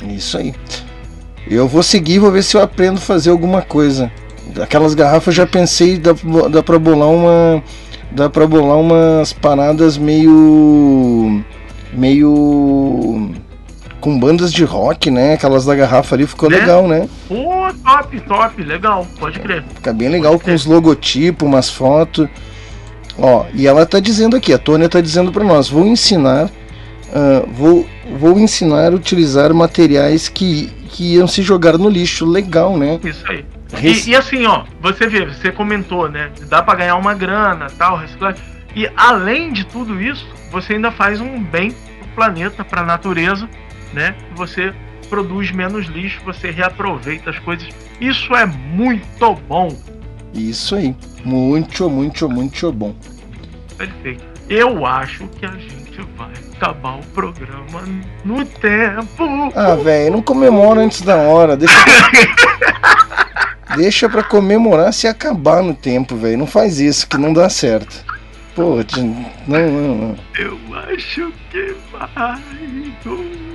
Isso 0.09 0.39
aí. 0.39 0.55
Eu 1.47 1.69
vou 1.69 1.83
seguir, 1.83 2.19
vou 2.19 2.33
ver 2.33 2.43
se 2.43 2.57
eu 2.57 2.63
aprendo 2.63 2.97
a 2.97 3.01
fazer 3.01 3.31
alguma 3.31 3.61
coisa. 3.63 4.11
Aquelas 4.63 4.95
garrafas 4.95 5.27
eu 5.29 5.33
já 5.33 5.47
pensei, 5.47 5.99
dá, 5.99 6.13
dá 6.51 6.63
pra 6.63 6.79
bolar 6.79 7.09
uma. 7.09 7.63
Dá 8.11 8.31
pra 8.31 8.47
bolar 8.47 8.79
umas 8.79 9.33
paradas 9.33 9.99
meio. 9.99 11.43
meio. 11.93 13.33
com 14.01 14.19
bandas 14.19 14.53
de 14.53 14.65
rock, 14.65 15.11
né? 15.11 15.35
Aquelas 15.35 15.65
da 15.65 15.75
garrafa 15.75 16.15
ali 16.15 16.27
ficou 16.27 16.49
Né? 16.49 16.59
legal, 16.59 16.87
né? 16.87 17.09
Pô, 17.29 17.73
top, 17.85 18.21
top, 18.21 18.63
legal, 18.63 19.07
pode 19.19 19.41
crer. 19.41 19.65
Fica 19.75 19.93
bem 19.93 20.09
legal 20.09 20.39
com 20.39 20.55
os 20.55 20.65
logotipos, 20.65 21.47
umas 21.47 21.69
fotos. 21.71 22.29
Ó, 23.19 23.47
e 23.55 23.67
ela 23.67 23.87
tá 23.87 24.01
dizendo 24.01 24.37
aqui, 24.37 24.53
a 24.53 24.59
Tônia 24.59 24.89
tá 24.89 25.01
dizendo 25.01 25.31
para 25.31 25.45
nós, 25.45 25.69
vou 25.69 25.87
ensinar, 25.87 26.51
ah, 27.15 27.45
vou, 27.47 27.87
vou 28.19 28.39
ensinar 28.39 28.93
a 28.93 28.97
utilizar 28.97 29.55
materiais 29.55 30.29
que, 30.29 30.67
que 30.91 31.15
iam 31.15 31.27
se 31.29 31.41
jogar 31.43 31.79
no 31.79 31.89
lixo. 31.89 32.25
Legal, 32.27 32.77
né? 32.77 32.99
Isso 33.05 33.25
aí. 33.29 33.45
Rec- 33.73 34.07
E, 34.07 34.11
e 34.11 34.17
assim, 34.17 34.45
ó, 34.47 34.65
você 34.81 35.07
vê, 35.07 35.25
você 35.27 35.51
comentou, 35.53 36.09
né? 36.09 36.31
Dá 36.49 36.63
pra 36.63 36.75
ganhar 36.75 36.97
uma 36.97 37.15
grana, 37.15 37.67
tal, 37.79 37.97
reciclagem. 37.97 38.41
E 38.75 38.89
além 38.97 39.53
de 39.53 39.65
tudo 39.65 40.01
isso, 40.03 40.27
você 40.51 40.75
ainda 40.75 40.91
faz 40.91 41.21
um 41.21 41.41
bem 41.43 41.71
pro 41.71 42.09
planeta, 42.17 42.65
pra 42.65 42.83
natureza, 42.83 43.49
né? 43.93 44.15
Você 44.35 44.73
produz 45.09 45.53
menos 45.53 45.87
lixo, 45.87 46.21
você 46.25 46.51
reaproveita 46.51 47.31
as 47.31 47.39
coisas. 47.39 47.69
Isso 48.01 48.35
é 48.35 48.45
muito 48.45 49.35
bom. 49.49 49.69
Isso 50.35 50.75
aí. 50.75 50.95
Muito, 51.25 51.89
muito, 51.89 52.29
muito 52.29 52.73
bom. 52.73 52.95
Perfeito. 53.77 54.25
Eu 54.49 54.85
acho 54.85 55.27
que 55.29 55.47
a 55.47 55.53
gente 55.53 56.03
vai 56.17 56.33
acabar 56.53 56.99
o 56.99 57.07
programa 57.07 57.83
no 58.25 58.45
tempo. 58.45 59.53
Ah, 59.55 59.75
velho, 59.77 60.13
não 60.13 60.23
comemora 60.23 60.81
antes 60.81 61.01
da 61.01 61.17
hora. 61.17 61.57
Deixa 61.57 61.75
pra... 61.85 63.77
Deixa 63.77 64.09
pra 64.09 64.23
comemorar 64.23 64.93
se 64.93 65.09
acabar 65.09 65.63
no 65.63 65.75
tempo, 65.75 66.15
velho. 66.15 66.39
Não 66.39 66.47
faz 66.47 66.79
isso, 66.79 67.09
que 67.09 67.17
não 67.17 67.33
dá 67.33 67.49
certo. 67.49 68.05
Pô, 68.55 68.77
não, 69.49 69.71
não, 69.71 69.95
não. 69.97 70.17
Eu 70.39 70.59
acho 70.91 71.33
que 71.51 71.75
vai 71.91 72.39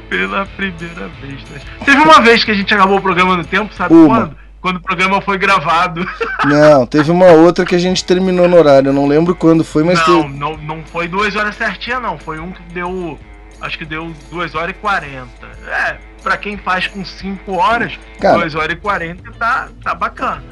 pela 0.09 0.45
primeira 0.57 1.07
vez, 1.21 1.41
né? 1.49 1.61
Teve 1.85 1.97
uma 2.01 2.21
vez 2.21 2.43
que 2.43 2.51
a 2.51 2.53
gente 2.53 2.73
acabou 2.73 2.97
o 2.97 3.01
programa 3.01 3.37
no 3.37 3.45
tempo, 3.45 3.73
sabe 3.73 3.93
Uma. 3.93 4.07
quando? 4.07 4.37
Quando 4.61 4.77
o 4.77 4.81
programa 4.81 5.21
foi 5.21 5.37
gravado. 5.37 6.05
Não, 6.45 6.85
teve 6.85 7.11
uma 7.11 7.27
outra 7.27 7.65
que 7.65 7.75
a 7.75 7.79
gente 7.79 8.03
terminou 8.03 8.47
no 8.47 8.57
horário. 8.57 8.89
Eu 8.89 8.93
não 8.93 9.07
lembro 9.07 9.35
quando 9.35 9.63
foi, 9.63 9.83
mas 9.83 9.99
não, 10.07 10.23
teve. 10.23 10.37
não, 10.37 10.57
não 10.57 10.83
foi 10.85 11.07
duas 11.07 11.35
horas 11.35 11.55
certinha, 11.55 11.99
não. 11.99 12.17
Foi 12.17 12.39
um 12.39 12.51
que 12.51 12.61
deu. 12.73 13.19
Acho 13.59 13.77
que 13.77 13.83
deu 13.83 14.13
2 14.31 14.55
horas 14.55 14.71
e 14.71 14.79
40. 14.79 15.27
É, 15.67 15.97
pra 16.23 16.37
quem 16.37 16.57
faz 16.57 16.87
com 16.87 17.03
5 17.03 17.51
horas, 17.53 17.99
Cara. 18.19 18.37
2 18.37 18.55
horas 18.55 18.71
e 18.71 18.75
40 18.77 19.31
tá, 19.33 19.67
tá 19.83 19.93
bacana. 19.93 20.43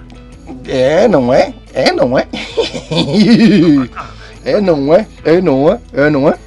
É, 0.67 1.07
não 1.07 1.33
é? 1.33 1.53
É, 1.73 1.91
não 1.93 2.17
é? 2.17 2.27
é, 4.43 4.59
não 4.59 4.93
é? 4.93 5.07
É, 5.23 5.41
não 5.41 5.71
é? 5.71 5.79
É, 5.93 6.09
não 6.09 6.29
é? 6.29 6.37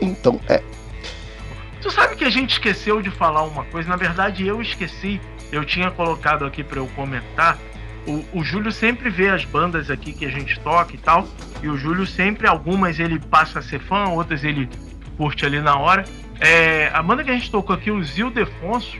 Então, 0.00 0.40
é. 0.48 0.62
Tu 1.80 1.90
sabe 1.90 2.16
que 2.16 2.24
a 2.24 2.30
gente 2.30 2.52
esqueceu 2.52 3.02
de 3.02 3.10
falar 3.10 3.42
uma 3.42 3.64
coisa? 3.64 3.88
Na 3.88 3.96
verdade, 3.96 4.46
eu 4.46 4.60
esqueci. 4.62 5.20
Eu 5.52 5.64
tinha 5.64 5.90
colocado 5.90 6.44
aqui 6.44 6.64
pra 6.64 6.78
eu 6.78 6.86
comentar. 6.88 7.58
O, 8.06 8.40
o 8.40 8.42
Júlio 8.42 8.72
sempre 8.72 9.10
vê 9.10 9.28
as 9.28 9.44
bandas 9.44 9.90
aqui 9.90 10.12
que 10.12 10.24
a 10.24 10.30
gente 10.30 10.58
toca 10.60 10.94
e 10.94 10.98
tal. 10.98 11.28
E 11.62 11.68
o 11.68 11.76
Júlio 11.76 12.06
sempre, 12.06 12.48
algumas 12.48 12.98
ele 12.98 13.20
passa 13.20 13.58
a 13.58 13.62
ser 13.62 13.80
fã, 13.80 14.08
outras 14.08 14.42
ele 14.42 14.68
curte 15.16 15.44
ali 15.44 15.60
na 15.60 15.76
hora. 15.76 16.04
É, 16.40 16.90
a 16.92 17.02
banda 17.02 17.22
que 17.22 17.30
a 17.30 17.34
gente 17.34 17.50
tocou 17.50 17.76
aqui, 17.76 17.90
o 17.90 18.02
Zil 18.02 18.30
Defonso, 18.30 18.96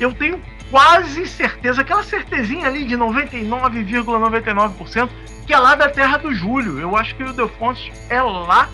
eu 0.00 0.14
tenho 0.14 0.40
quase 0.70 1.26
certeza, 1.26 1.82
aquela 1.82 2.02
certezinha 2.02 2.66
ali 2.66 2.84
de 2.84 2.96
99,99%, 2.96 5.08
que 5.46 5.52
é 5.52 5.58
lá 5.58 5.74
da 5.74 5.88
terra 5.88 6.16
do 6.16 6.32
Júlio. 6.32 6.78
Eu 6.78 6.96
acho 6.96 7.14
que 7.16 7.24
o 7.24 7.32
Defonso 7.32 7.90
é 8.08 8.22
lá 8.22 8.68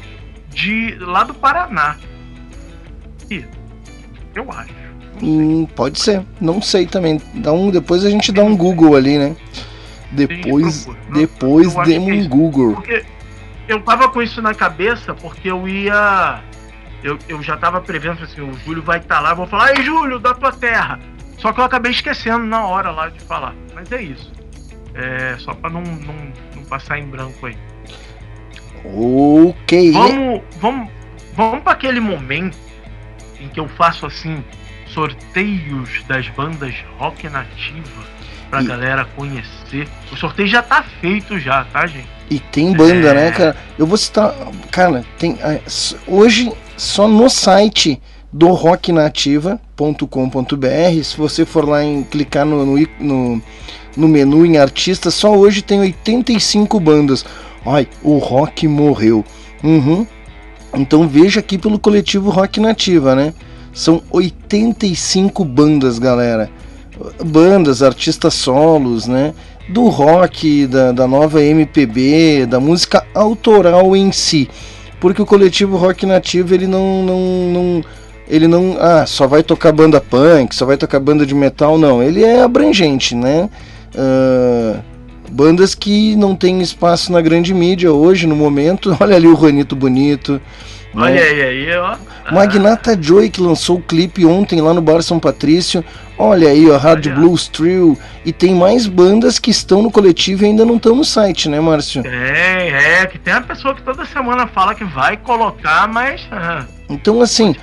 de 0.51 0.95
lá 1.01 1.25
do 1.25 1.35
Paraná. 1.35 1.97
E 3.31 3.45
eu 4.35 4.51
acho. 4.53 4.82
Hum, 5.21 5.67
pode 5.67 6.01
ser. 6.01 6.25
Não 6.41 6.63
sei 6.63 6.87
também. 6.87 7.21
Dá 7.35 7.53
um, 7.53 7.71
depois 7.71 8.05
a 8.05 8.11
gente 8.11 8.31
dá 8.33 8.43
um 8.43 8.57
Google 8.57 8.97
ali, 8.97 9.19
né? 9.19 9.37
Depois, 10.13 10.87
depois 11.13 11.75
é 11.75 11.99
um. 11.99 12.29
Google. 12.29 12.75
Porque 12.75 13.05
eu 13.67 13.81
tava 13.83 14.09
com 14.09 14.23
isso 14.23 14.43
na 14.43 14.55
cabeça 14.55 15.15
porque 15.15 15.51
eu 15.51 15.67
ia. 15.67 16.41
Eu, 17.03 17.19
eu 17.29 17.43
já 17.43 17.57
tava 17.57 17.81
prevendo 17.81 18.23
assim, 18.23 18.41
o 18.41 18.53
Júlio 18.61 18.83
vai 18.83 18.99
estar 18.99 19.19
lá, 19.19 19.31
eu 19.31 19.37
vou 19.37 19.47
falar, 19.47 19.77
ei 19.77 19.83
Júlio, 19.83 20.21
da 20.21 20.35
tua 20.35 20.53
terra. 20.53 21.01
Só 21.39 21.53
que 21.53 21.59
eu 21.59 21.65
acabei 21.65 21.91
esquecendo 21.91 22.45
na 22.45 22.65
hora 22.65 22.91
lá 22.91 23.09
de 23.09 23.19
falar. 23.21 23.55
Mas 23.75 23.91
é 23.91 24.01
isso. 24.01 24.31
É 24.95 25.37
só 25.39 25.55
pra 25.55 25.69
não, 25.71 25.83
não, 25.83 26.15
não 26.55 26.65
passar 26.65 26.99
em 26.99 27.07
branco 27.07 27.47
aí. 27.47 27.57
Ok. 28.85 29.93
Vamos, 29.93 30.43
vamos, 30.61 30.91
vamos 31.35 31.63
para 31.63 31.73
aquele 31.73 31.99
momento 31.99 32.57
em 33.41 33.49
que 33.49 33.59
eu 33.59 33.67
faço 33.69 34.07
assim 34.07 34.45
sorteios 34.93 35.89
das 36.09 36.29
bandas 36.29 36.75
rock 36.99 37.29
nativa 37.29 38.03
pra 38.51 38.63
E- 38.63 38.67
galera 38.67 39.05
conhecer. 39.17 39.89
O 40.13 40.17
sorteio 40.17 40.49
já 40.49 40.63
tá 40.63 40.85
feito 41.01 41.39
já, 41.39 41.65
tá, 41.65 41.87
gente? 41.87 42.09
E 42.31 42.39
tem 42.39 42.73
banda, 42.73 43.09
É. 43.09 43.15
né, 43.15 43.31
cara? 43.33 43.57
Eu 43.79 43.87
vou 43.87 43.97
citar. 43.97 44.35
Cara, 44.71 45.05
tem. 45.19 45.39
ah, 45.43 45.59
Hoje, 46.07 46.51
só 46.77 47.09
no 47.09 47.29
site 47.29 48.01
do 48.33 48.49
rocknativa.com.br. 48.53 51.05
Se 51.05 51.17
você 51.17 51.45
for 51.45 51.69
lá 51.69 51.85
em 51.85 52.03
clicar 52.03 52.45
no, 52.47 52.65
no, 52.65 52.89
no, 53.01 53.43
no 53.97 54.09
menu 54.09 54.47
em 54.47 54.57
artistas, 54.59 55.15
só 55.15 55.35
hoje 55.35 55.63
tem 55.63 55.81
85 55.81 56.81
bandas. 56.81 57.25
Ai, 57.65 57.87
o 58.03 58.19
rock 58.19 58.67
morreu. 58.67 59.25
Uhum. 59.63 60.07
Então 60.75 61.07
veja 61.07 61.41
aqui 61.41 61.59
pelo 61.59 61.79
coletivo 61.79 62.31
Rock 62.31 62.59
Nativa, 62.59 63.15
né? 63.15 63.35
São 63.73 64.03
85 64.11 65.45
bandas, 65.45 65.99
galera. 65.99 66.51
Bandas, 67.25 67.83
artistas 67.83 68.35
solos, 68.35 69.07
né? 69.07 69.33
Do 69.69 69.89
rock, 69.89 70.67
da, 70.67 70.93
da 70.93 71.07
nova 71.09 71.43
MPB, 71.43 72.47
da 72.47 72.61
música 72.61 73.05
autoral 73.15 73.97
em 73.97 74.13
si. 74.13 74.49
Porque 75.01 75.21
o 75.21 75.27
coletivo 75.27 75.77
Rock 75.77 76.07
Nativo 76.07 76.55
ele 76.55 76.67
não, 76.67 77.03
não, 77.03 77.21
não 77.53 77.85
ele 78.29 78.47
não 78.47 78.77
ah, 78.79 79.05
só 79.05 79.27
vai 79.27 79.43
tocar 79.43 79.73
banda 79.73 80.01
punk, 80.01 80.55
só 80.55 80.65
vai 80.65 80.77
tocar 80.77 81.01
banda 81.01 81.27
de 81.27 81.35
metal, 81.35 81.77
não. 81.77 82.03
Ele 82.03 82.23
é 82.23 82.43
abrangente, 82.43 83.15
né? 83.15 83.51
Uh, 83.95 84.81
bandas 85.31 85.75
que 85.75 86.15
não 86.15 86.37
têm 86.37 86.61
espaço 86.61 87.11
na 87.11 87.21
grande 87.21 87.53
mídia 87.53 87.93
hoje, 87.93 88.27
no 88.27 88.37
momento. 88.37 88.97
Olha 89.01 89.17
ali 89.17 89.27
o 89.27 89.37
Juanito 89.37 89.75
Bonito. 89.75 90.41
Olha 90.95 91.15
né? 91.15 91.23
aí, 91.23 91.43
aí, 91.43 91.77
ó. 91.77 91.97
Magnata 92.31 92.97
Joy, 93.01 93.31
que 93.31 93.41
lançou 93.41 93.79
o 93.79 93.83
clipe 93.83 94.27
ontem 94.27 94.61
lá 94.61 94.75
no 94.75 94.83
Bar 94.83 95.03
São 95.03 95.19
Patrício. 95.19 95.85
Olha 96.19 96.49
aí, 96.49 96.71
ó, 96.71 96.77
Hard 96.77 97.07
Olha. 97.07 97.17
Blues 97.17 97.49
Trio. 97.49 97.97
E 98.25 98.33
tem 98.33 98.55
mais 98.55 98.87
bandas 98.87 99.39
que 99.39 99.51
estão 99.51 99.83
no 99.83 99.91
coletivo 99.91 100.45
e 100.45 100.47
ainda 100.47 100.65
não 100.65 100.77
estão 100.77 100.95
no 100.95 101.05
site, 101.05 101.49
né, 101.49 101.61
Márcio? 101.61 102.03
Tem, 102.03 102.13
é, 102.13 103.07
que 103.07 103.19
tem 103.19 103.35
uma 103.35 103.43
pessoa 103.43 103.75
que 103.75 103.83
toda 103.83 104.05
semana 104.05 104.47
fala 104.47 104.75
que 104.75 104.85
vai 104.85 105.17
colocar, 105.17 105.89
mas. 105.89 106.21
então, 106.89 107.21
assim. 107.21 107.55
Que... 107.55 107.61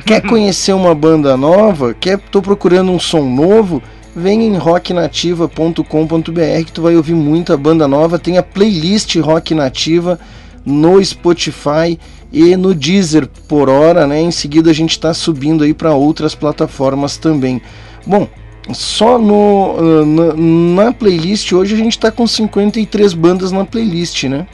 Quer 0.04 0.22
conhecer 0.22 0.72
uma 0.72 0.94
banda 0.94 1.36
nova? 1.36 1.94
Quer, 1.94 2.18
tô 2.18 2.42
procurando 2.42 2.90
um 2.90 2.98
som 2.98 3.22
novo? 3.22 3.80
Vem 4.14 4.46
em 4.46 4.56
rocknativa.com.br 4.56 6.64
que 6.66 6.72
tu 6.72 6.82
vai 6.82 6.96
ouvir 6.96 7.14
muita 7.14 7.56
banda 7.56 7.86
nova. 7.86 8.18
Tem 8.18 8.38
a 8.38 8.42
playlist 8.42 9.16
Rock 9.16 9.54
Nativa 9.54 10.18
no 10.64 11.04
Spotify 11.04 11.98
e 12.34 12.56
no 12.56 12.74
Deezer 12.74 13.28
por 13.48 13.68
hora, 13.68 14.08
né? 14.08 14.20
Em 14.20 14.32
seguida 14.32 14.70
a 14.70 14.74
gente 14.74 14.90
está 14.90 15.14
subindo 15.14 15.62
aí 15.62 15.72
para 15.72 15.92
outras 15.94 16.34
plataformas 16.34 17.16
também. 17.16 17.62
Bom, 18.04 18.28
só 18.72 19.18
no, 19.18 19.76
uh, 19.76 20.04
na, 20.04 20.84
na 20.84 20.92
playlist 20.92 21.52
hoje 21.52 21.74
a 21.74 21.78
gente 21.78 21.92
está 21.92 22.10
com 22.10 22.26
53 22.26 23.14
bandas 23.14 23.52
na 23.52 23.64
playlist, 23.64 24.24
né? 24.24 24.46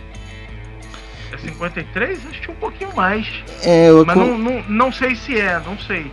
53? 1.38 2.18
É 2.18 2.28
Acho 2.28 2.40
que 2.42 2.50
um 2.50 2.54
pouquinho 2.56 2.94
mais. 2.94 3.26
É, 3.62 3.88
eu 3.88 4.04
Mas 4.04 4.16
não, 4.16 4.36
não, 4.36 4.62
não 4.68 4.92
sei 4.92 5.16
se 5.16 5.40
é, 5.40 5.58
não 5.64 5.78
sei. 5.78 6.10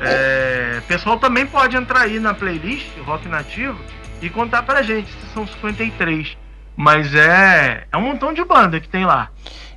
É, 0.00 0.80
pessoal 0.88 1.18
também 1.18 1.46
pode 1.46 1.76
entrar 1.76 2.02
aí 2.02 2.18
na 2.18 2.34
playlist 2.34 2.86
Rock 3.04 3.28
Nativo 3.28 3.78
e 4.20 4.28
contar 4.30 4.62
pra 4.62 4.82
gente 4.82 5.08
se 5.08 5.34
são 5.34 5.46
53. 5.46 6.36
Mas 6.76 7.14
é, 7.14 7.84
é 7.92 7.96
um 7.96 8.02
montão 8.02 8.32
de 8.32 8.44
banda 8.44 8.80
que 8.80 8.88
tem 8.88 9.04
lá. 9.04 9.30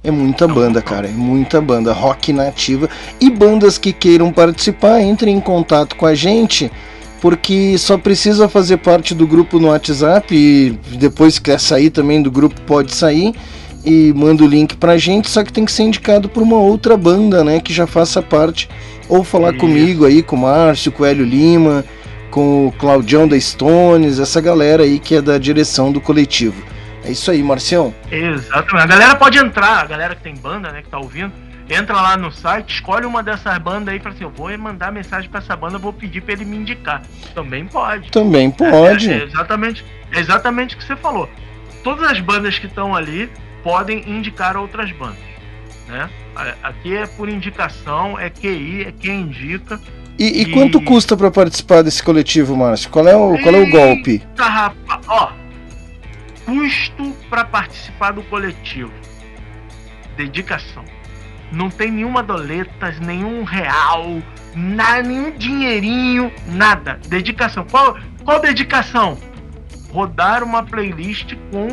É 0.04 0.12
muita 0.12 0.48
banda, 0.48 0.82
cara, 0.82 1.08
é 1.08 1.12
muita 1.12 1.60
banda 1.60 1.92
rock 1.92 2.32
nativa 2.32 2.90
e 3.20 3.30
bandas 3.30 3.78
que 3.78 3.92
queiram 3.92 4.32
participar, 4.32 5.02
entrem 5.02 5.36
em 5.36 5.42
contato 5.42 5.96
com 5.96 6.06
a 6.06 6.16
gente, 6.16 6.72
porque 7.20 7.78
só 7.78 7.98
precisa 7.98 8.48
fazer 8.48 8.78
parte 8.78 9.14
do 9.14 9.28
grupo 9.28 9.60
no 9.60 9.68
WhatsApp 9.68 10.34
e 10.34 10.80
depois 10.98 11.40
quer 11.40 11.60
sair 11.60 11.90
também 11.90 12.22
do 12.22 12.32
grupo 12.32 12.62
pode 12.62 12.96
sair 12.96 13.34
e 13.84 14.14
manda 14.16 14.44
o 14.44 14.48
link 14.48 14.78
pra 14.78 14.98
gente, 14.98 15.30
só 15.30 15.44
que 15.44 15.52
tem 15.52 15.66
que 15.66 15.72
ser 15.72 15.84
indicado 15.84 16.30
por 16.30 16.44
uma 16.44 16.58
outra 16.58 16.96
banda, 16.96 17.44
né, 17.44 17.60
que 17.60 17.74
já 17.74 17.88
faça 17.88 18.22
parte 18.22 18.70
ou 19.10 19.24
falar 19.24 19.52
Isso. 19.52 19.60
comigo 19.60 20.06
aí 20.06 20.22
com 20.22 20.36
o 20.36 20.40
Márcio, 20.40 20.92
com 20.92 21.04
o 21.04 21.06
Hélio 21.06 21.26
Lima, 21.26 21.84
com 22.30 22.68
o 22.68 22.72
Claudião 22.72 23.28
da 23.28 23.40
Stones, 23.40 24.20
essa 24.20 24.40
galera 24.40 24.84
aí 24.84 25.00
que 25.00 25.16
é 25.16 25.22
da 25.22 25.38
direção 25.38 25.92
do 25.92 26.00
coletivo. 26.00 26.77
É 27.08 27.12
isso 27.12 27.32
aí, 27.32 27.42
Marcião. 27.42 27.96
Exatamente. 28.12 28.84
A 28.84 28.86
galera 28.86 29.16
pode 29.16 29.38
entrar, 29.38 29.80
a 29.80 29.86
galera 29.86 30.14
que 30.14 30.22
tem 30.22 30.36
banda, 30.36 30.74
né, 30.74 30.82
que 30.82 30.90
tá 30.90 30.98
ouvindo, 30.98 31.32
entra 31.70 31.96
lá 31.96 32.18
no 32.18 32.30
site, 32.30 32.76
escolhe 32.76 33.06
uma 33.06 33.24
dessas 33.24 33.58
bandas 33.60 33.94
aí 33.94 33.98
e 33.98 34.02
fala 34.02 34.14
assim: 34.14 34.26
eu 34.26 34.30
vou 34.30 34.56
mandar 34.58 34.92
mensagem 34.92 35.30
para 35.30 35.40
essa 35.40 35.56
banda, 35.56 35.78
vou 35.78 35.94
pedir 35.94 36.20
para 36.22 36.34
ele 36.34 36.44
me 36.44 36.58
indicar. 36.58 37.02
Também 37.34 37.66
pode. 37.66 38.12
Também 38.12 38.52
pode. 38.52 39.10
É, 39.10 39.20
é, 39.20 39.24
exatamente, 39.24 39.86
é 40.12 40.20
exatamente 40.20 40.76
o 40.76 40.78
que 40.78 40.84
você 40.84 40.98
falou. 40.98 41.30
Todas 41.82 42.12
as 42.12 42.20
bandas 42.20 42.60
que 42.60 42.68
estão 42.68 42.94
ali 42.94 43.30
podem 43.64 44.04
indicar 44.06 44.58
outras 44.58 44.92
bandas. 44.92 45.28
Né? 45.88 46.10
Aqui 46.62 46.94
é 46.94 47.08
por 47.08 47.30
indicação, 47.30 48.20
é 48.20 48.30
QI, 48.30 48.84
é 48.84 48.92
quem 48.92 49.22
indica. 49.22 49.80
E, 50.20 50.26
e, 50.26 50.42
e... 50.42 50.52
quanto 50.52 50.82
custa 50.82 51.16
para 51.16 51.32
participar 51.32 51.84
desse 51.84 52.04
coletivo, 52.04 52.56
Márcio? 52.56 52.90
Qual 52.90 53.08
é 53.08 53.16
o, 53.16 53.40
qual 53.42 53.56
é 53.56 53.60
o 53.60 53.70
golpe? 53.70 54.22
Rapaz, 54.38 55.02
ó, 55.08 55.32
custo 56.48 57.12
para 57.30 57.44
participar 57.44 58.14
do 58.14 58.24
coletivo. 58.24 58.94
Dedicação. 60.16 60.86
Não 61.52 61.70
tem 61.70 61.92
nenhuma 61.92 62.24
doleta, 62.24 62.92
nenhum 63.02 63.44
real, 63.44 64.22
nada, 64.56 65.04
nenhum 65.04 65.32
dinheirinho, 65.32 66.32
nada. 66.48 67.00
Dedicação. 67.08 67.66
Qual, 67.70 67.98
qual 68.24 68.40
dedicação? 68.40 69.18
Rodar 69.92 70.44
uma 70.44 70.64
playlist 70.64 71.36
com. 71.52 71.68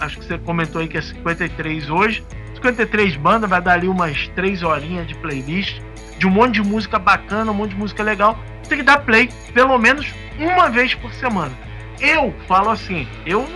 Acho 0.00 0.18
que 0.18 0.24
você 0.24 0.38
comentou 0.38 0.80
aí 0.80 0.88
que 0.88 0.96
é 0.96 1.02
53 1.02 1.90
hoje. 1.90 2.24
53 2.54 3.16
bandas, 3.16 3.48
vai 3.48 3.60
dar 3.60 3.74
ali 3.74 3.88
umas 3.88 4.26
3 4.28 4.62
horinhas 4.62 5.06
de 5.06 5.14
playlist. 5.16 5.80
De 6.18 6.26
um 6.26 6.30
monte 6.30 6.54
de 6.54 6.62
música 6.62 6.98
bacana, 6.98 7.52
um 7.52 7.54
monte 7.54 7.70
de 7.70 7.76
música 7.76 8.02
legal. 8.02 8.38
Tem 8.68 8.78
que 8.78 8.84
dar 8.84 8.98
play 8.98 9.30
pelo 9.54 9.78
menos 9.78 10.12
uma 10.38 10.68
vez 10.68 10.94
por 10.94 11.12
semana. 11.12 11.52
Eu 12.00 12.34
falo 12.46 12.70
assim, 12.70 13.06
eu 13.24 13.48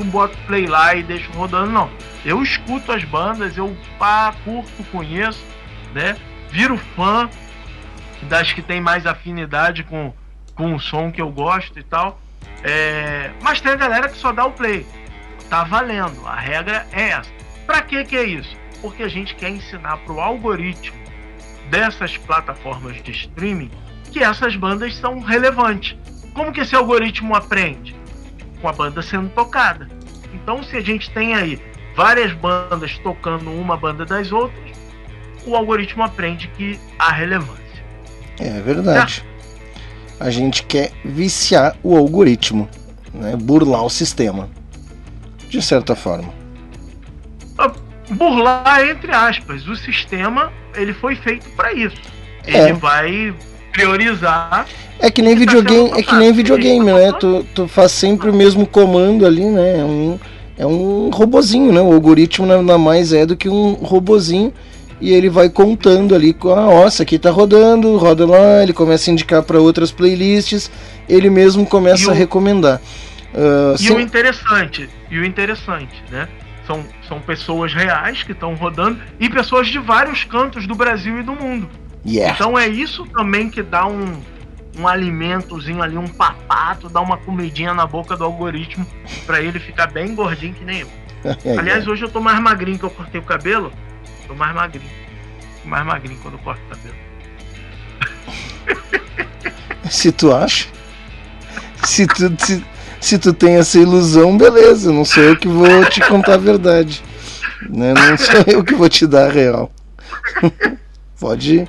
não 0.00 0.10
boto 0.10 0.36
play 0.46 0.66
lá 0.66 0.94
e 0.94 1.02
deixo 1.02 1.30
rodando, 1.32 1.70
não. 1.70 1.90
Eu 2.24 2.42
escuto 2.42 2.92
as 2.92 3.04
bandas, 3.04 3.56
eu 3.56 3.76
pá, 3.98 4.34
curto, 4.44 4.84
conheço, 4.90 5.44
né? 5.94 6.16
Viro 6.50 6.76
fã 6.96 7.28
das 8.22 8.52
que 8.52 8.62
tem 8.62 8.80
mais 8.80 9.06
afinidade 9.06 9.84
com, 9.84 10.12
com 10.54 10.74
o 10.74 10.80
som 10.80 11.10
que 11.10 11.20
eu 11.20 11.30
gosto 11.30 11.78
e 11.78 11.82
tal. 11.82 12.20
É... 12.62 13.30
Mas 13.42 13.60
tem 13.60 13.72
a 13.72 13.76
galera 13.76 14.08
que 14.08 14.16
só 14.16 14.32
dá 14.32 14.44
o 14.44 14.52
play. 14.52 14.86
Tá 15.48 15.64
valendo, 15.64 16.26
a 16.26 16.36
regra 16.36 16.86
é 16.92 17.10
essa. 17.10 17.30
Pra 17.66 17.82
que 17.82 18.04
que 18.04 18.16
é 18.16 18.24
isso? 18.24 18.56
Porque 18.80 19.02
a 19.02 19.08
gente 19.08 19.34
quer 19.34 19.50
ensinar 19.50 19.98
pro 19.98 20.20
algoritmo 20.20 20.98
dessas 21.68 22.16
plataformas 22.16 23.02
de 23.02 23.10
streaming 23.10 23.70
que 24.10 24.22
essas 24.22 24.56
bandas 24.56 24.94
são 24.96 25.20
relevantes. 25.20 25.96
Como 26.34 26.52
que 26.52 26.60
esse 26.60 26.74
algoritmo 26.74 27.34
aprende? 27.34 27.99
Com 28.60 28.68
a 28.68 28.72
banda 28.72 29.02
sendo 29.02 29.28
tocada. 29.30 29.88
Então, 30.32 30.62
se 30.62 30.76
a 30.76 30.80
gente 30.80 31.10
tem 31.10 31.34
aí 31.34 31.60
várias 31.96 32.32
bandas 32.32 32.98
tocando 32.98 33.50
uma 33.50 33.76
banda 33.76 34.04
das 34.04 34.32
outras, 34.32 34.70
o 35.46 35.56
algoritmo 35.56 36.02
aprende 36.02 36.48
que 36.56 36.78
há 36.98 37.10
relevância. 37.10 37.60
É 38.38 38.60
verdade. 38.60 39.24
A 40.18 40.30
gente 40.30 40.62
quer 40.64 40.92
viciar 41.04 41.76
o 41.82 41.96
algoritmo, 41.96 42.68
né? 43.12 43.36
burlar 43.36 43.84
o 43.84 43.90
sistema, 43.90 44.48
de 45.48 45.60
certa 45.62 45.96
forma. 45.96 46.32
Ah, 47.58 47.72
burlar 48.10 48.86
entre 48.86 49.12
aspas, 49.12 49.66
o 49.66 49.74
sistema 49.76 50.52
ele 50.74 50.92
foi 50.92 51.16
feito 51.16 51.48
para 51.50 51.72
isso. 51.72 52.00
É. 52.46 52.64
Ele 52.64 52.72
vai 52.74 53.34
priorizar 53.72 54.66
é 55.00 55.10
que 55.10 55.22
nem 55.22 55.34
videogame, 55.34 55.90
é 55.98 56.02
que 56.02 56.14
nem 56.14 56.32
videogame, 56.32 56.92
né? 56.92 57.12
Tu, 57.18 57.46
tu 57.54 57.66
faz 57.66 57.90
sempre 57.90 58.28
o 58.28 58.34
mesmo 58.34 58.66
comando 58.66 59.24
ali, 59.24 59.44
né? 59.46 59.78
É 59.78 59.84
um, 59.84 60.18
é 60.58 60.66
um 60.66 61.08
robozinho, 61.08 61.72
né? 61.72 61.80
O 61.80 61.92
algoritmo 61.92 62.46
nada 62.46 62.76
mais 62.76 63.12
é 63.12 63.24
do 63.24 63.34
que 63.34 63.48
um 63.48 63.72
robozinho 63.72 64.52
e 65.00 65.10
ele 65.10 65.30
vai 65.30 65.48
contando 65.48 66.14
ali 66.14 66.34
com 66.34 66.52
a 66.52 66.84
ah, 66.84 67.02
aqui 67.02 67.18
tá 67.18 67.30
rodando, 67.30 67.96
roda 67.96 68.26
lá, 68.26 68.62
ele 68.62 68.74
começa 68.74 69.10
a 69.10 69.12
indicar 69.12 69.42
para 69.42 69.58
outras 69.58 69.90
playlists, 69.90 70.70
ele 71.08 71.30
mesmo 71.30 71.64
começa 71.64 72.08
o, 72.08 72.10
a 72.10 72.14
recomendar. 72.14 72.78
Uh, 73.32 73.74
e 73.76 73.78
sem... 73.78 73.96
o 73.96 74.00
interessante, 74.00 74.86
e 75.10 75.18
o 75.18 75.24
interessante, 75.24 75.94
né? 76.10 76.28
São, 76.66 76.84
são 77.08 77.20
pessoas 77.20 77.72
reais 77.72 78.22
que 78.22 78.32
estão 78.32 78.54
rodando 78.54 78.98
e 79.18 79.30
pessoas 79.30 79.68
de 79.68 79.78
vários 79.78 80.24
cantos 80.24 80.66
do 80.66 80.74
Brasil 80.74 81.18
e 81.18 81.22
do 81.22 81.32
mundo. 81.32 81.68
Yeah. 82.04 82.34
Então 82.34 82.58
é 82.58 82.66
isso 82.66 83.06
também 83.06 83.50
que 83.50 83.62
dá 83.62 83.86
um, 83.86 84.20
um 84.78 84.88
alimentozinho 84.88 85.82
ali, 85.82 85.96
um 85.96 86.08
papato, 86.08 86.88
dar 86.88 87.00
uma 87.00 87.18
comidinha 87.18 87.74
na 87.74 87.86
boca 87.86 88.16
do 88.16 88.24
algoritmo 88.24 88.86
para 89.26 89.40
ele 89.40 89.58
ficar 89.58 89.86
bem 89.88 90.14
gordinho 90.14 90.54
que 90.54 90.64
nem 90.64 90.80
eu. 90.80 90.88
Aliás, 91.58 91.86
hoje 91.86 92.04
eu 92.04 92.10
tô 92.10 92.20
mais 92.20 92.40
magrinho 92.40 92.78
que 92.78 92.84
eu 92.84 92.90
cortei 92.90 93.20
o 93.20 93.24
cabelo. 93.24 93.72
Tô 94.26 94.34
mais 94.34 94.54
magrinho. 94.54 94.90
Tô 95.62 95.68
mais 95.68 95.84
magrinho 95.84 96.18
quando 96.22 96.34
eu 96.34 96.40
corto 96.40 96.60
o 96.66 96.68
cabelo. 96.68 96.96
Se 99.90 100.12
tu 100.12 100.32
acha? 100.32 100.68
Se 101.84 102.06
tu, 102.06 102.32
se, 102.38 102.64
se 103.00 103.18
tu 103.18 103.32
tem 103.32 103.56
essa 103.56 103.78
ilusão, 103.78 104.36
beleza. 104.38 104.92
Não 104.92 105.04
sou 105.04 105.22
eu 105.22 105.36
que 105.36 105.48
vou 105.48 105.84
te 105.86 106.00
contar 106.06 106.34
a 106.34 106.38
verdade. 106.38 107.02
Né? 107.68 107.92
Não 107.94 108.16
sou 108.16 108.44
eu 108.46 108.62
que 108.62 108.74
vou 108.74 108.88
te 108.88 109.06
dar 109.06 109.28
a 109.28 109.32
real. 109.32 109.72
Pode. 111.20 111.68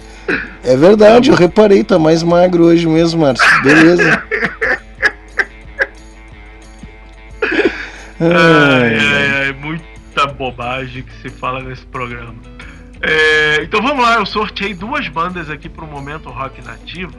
É 0.64 0.78
verdade, 0.78 1.30
eu 1.30 1.36
reparei, 1.36 1.84
tá 1.84 2.00
mais 2.00 2.24
magro 2.24 2.64
hoje 2.64 2.88
mesmo, 2.88 3.22
Márcio. 3.22 3.46
Beleza. 3.62 4.24
Ai, 8.24 9.00
ai, 9.00 9.46
ai, 9.46 9.54
muita 9.54 10.28
bobagem 10.28 11.02
que 11.02 11.12
se 11.24 11.30
fala 11.30 11.60
nesse 11.64 11.84
programa. 11.88 12.36
É, 13.02 13.64
então 13.64 13.82
vamos 13.82 14.04
lá, 14.04 14.18
eu 14.18 14.28
sorteei 14.28 14.76
duas 14.76 15.08
bandas 15.08 15.50
aqui 15.50 15.68
pro 15.68 15.88
momento 15.88 16.30
rock 16.30 16.62
nativo 16.64 17.16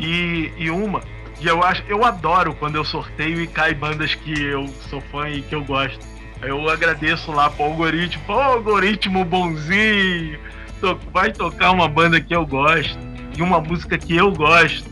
e, 0.00 0.50
e 0.58 0.68
uma 0.68 1.00
e 1.40 1.46
eu 1.46 1.62
acho 1.62 1.84
eu 1.88 2.04
adoro 2.04 2.54
quando 2.54 2.74
eu 2.74 2.84
sorteio 2.84 3.40
e 3.40 3.46
cai 3.46 3.72
bandas 3.72 4.16
que 4.16 4.32
eu 4.42 4.66
sou 4.90 5.00
fã 5.12 5.28
e 5.28 5.42
que 5.42 5.54
eu 5.54 5.62
gosto. 5.62 6.04
Eu 6.42 6.68
agradeço 6.68 7.30
lá 7.30 7.48
pro 7.48 7.66
algoritmo, 7.66 8.22
pô, 8.26 8.32
algoritmo 8.32 9.24
bonzinho, 9.24 10.38
to- 10.80 10.98
vai 11.12 11.32
tocar 11.32 11.70
uma 11.72 11.88
banda 11.88 12.20
que 12.20 12.34
eu 12.34 12.46
gosto 12.46 12.98
e 13.36 13.42
uma 13.42 13.60
música 13.60 13.96
que 13.98 14.16
eu 14.16 14.32
gosto. 14.32 14.90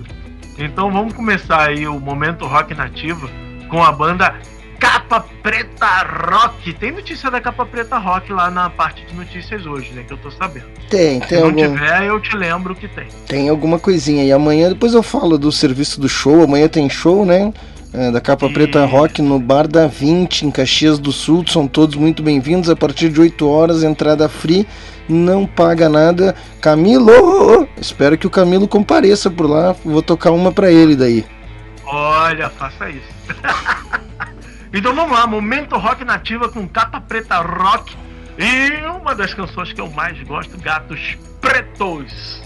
Então 0.59 0.91
vamos 0.91 1.13
começar 1.15 1.69
aí 1.69 1.87
o 1.87 1.99
momento 1.99 2.47
rock 2.47 2.75
nativo 2.75 3.29
com 3.69 3.83
a 3.83 3.91
banda 3.91 4.35
Capa 4.79 5.25
Preta 5.43 5.87
Rock. 6.31 6.73
Tem 6.75 6.93
notícia 6.93 7.31
da 7.31 7.41
Capa 7.41 7.65
Preta 7.65 7.97
Rock 7.99 8.33
lá 8.33 8.51
na 8.51 8.69
parte 8.69 9.05
de 9.07 9.15
notícias 9.15 9.65
hoje, 9.67 9.93
né? 9.93 10.03
Que 10.07 10.13
eu 10.13 10.17
tô 10.19 10.31
sabendo. 10.31 10.67
Tem, 10.91 11.21
Se 11.23 11.29
tem 11.29 11.39
não 11.41 11.47
algum. 11.47 11.73
tiver, 11.73 12.05
eu 12.05 12.21
te 12.21 12.37
lembro 12.37 12.75
que 12.75 12.87
tem. 12.87 13.07
Tem 13.27 13.49
alguma 13.49 13.79
coisinha. 13.79 14.25
E 14.25 14.31
amanhã, 14.33 14.69
depois 14.69 14.93
eu 14.95 15.03
falo 15.03 15.39
do 15.39 15.51
serviço 15.51 16.01
do 16.01 16.09
show. 16.09 16.43
Amanhã 16.43 16.69
tem 16.69 16.89
show, 16.91 17.25
né? 17.25 17.53
É, 17.93 18.11
da 18.11 18.21
Capa 18.21 18.49
Preta 18.51 18.85
Rock 18.85 19.23
no 19.23 19.39
Bar 19.39 19.67
da 19.69 19.87
20, 19.87 20.43
em 20.47 20.51
Caxias 20.51 20.99
do 20.99 21.13
Sul. 21.13 21.45
São 21.47 21.67
todos 21.67 21.95
muito 21.97 22.23
bem-vindos. 22.23 22.69
A 22.69 22.77
partir 22.77 23.09
de 23.09 23.21
8 23.21 23.49
horas, 23.49 23.83
entrada 23.85 24.29
free. 24.29 24.67
Não 25.09 25.47
paga 25.47 25.89
nada. 25.89 26.35
Camilo! 26.61 27.69
Espero 27.77 28.17
que 28.17 28.27
o 28.27 28.31
Camilo 28.31 28.67
compareça 28.67 29.31
por 29.31 29.49
lá. 29.49 29.75
Vou 29.85 30.03
tocar 30.03 30.31
uma 30.31 30.53
pra 30.53 30.71
ele 30.71 30.97
daí. 30.97 31.25
Olha, 31.85 32.49
faça 32.51 32.89
isso. 32.91 33.15
então 34.73 34.95
vamos 34.95 35.17
lá, 35.17 35.27
momento 35.27 35.77
rock 35.77 36.05
nativa 36.05 36.49
com 36.49 36.67
capa 36.67 37.01
preta 37.01 37.41
rock 37.41 37.95
e 38.39 38.85
uma 38.87 39.15
das 39.15 39.33
canções 39.33 39.73
que 39.73 39.81
eu 39.81 39.89
mais 39.91 40.21
gosto, 40.23 40.59
Gatos 40.59 41.17
Pretos. 41.41 42.43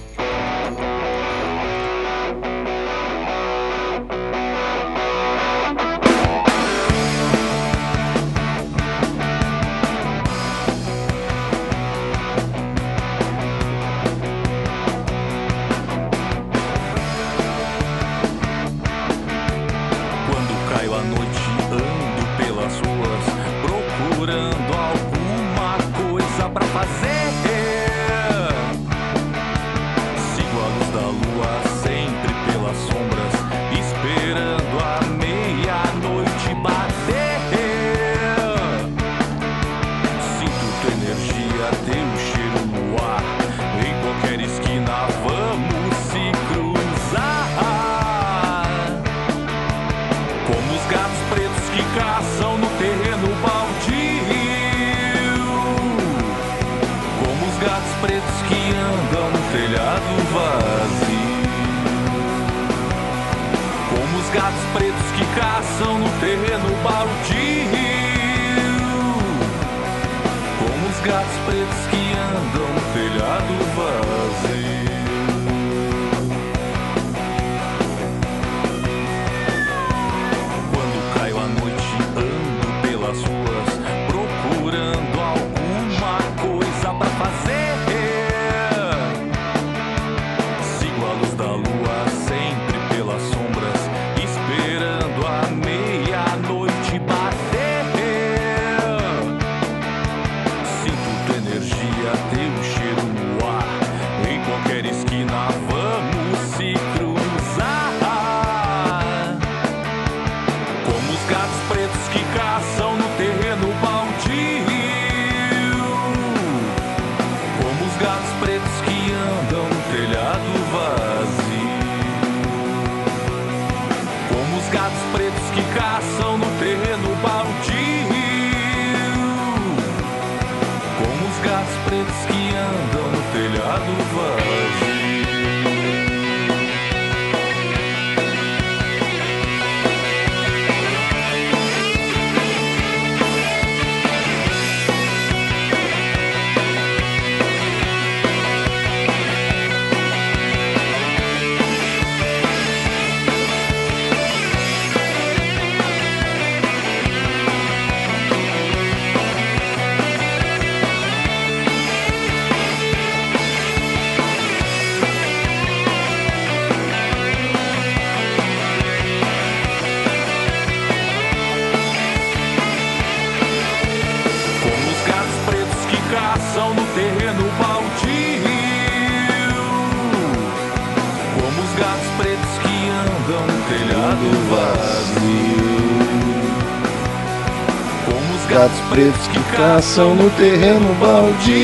Pretos 188.99 189.29
que 189.29 189.57
caçam 189.57 190.17
no 190.17 190.29
terreno 190.31 190.93
baldio. 190.95 191.55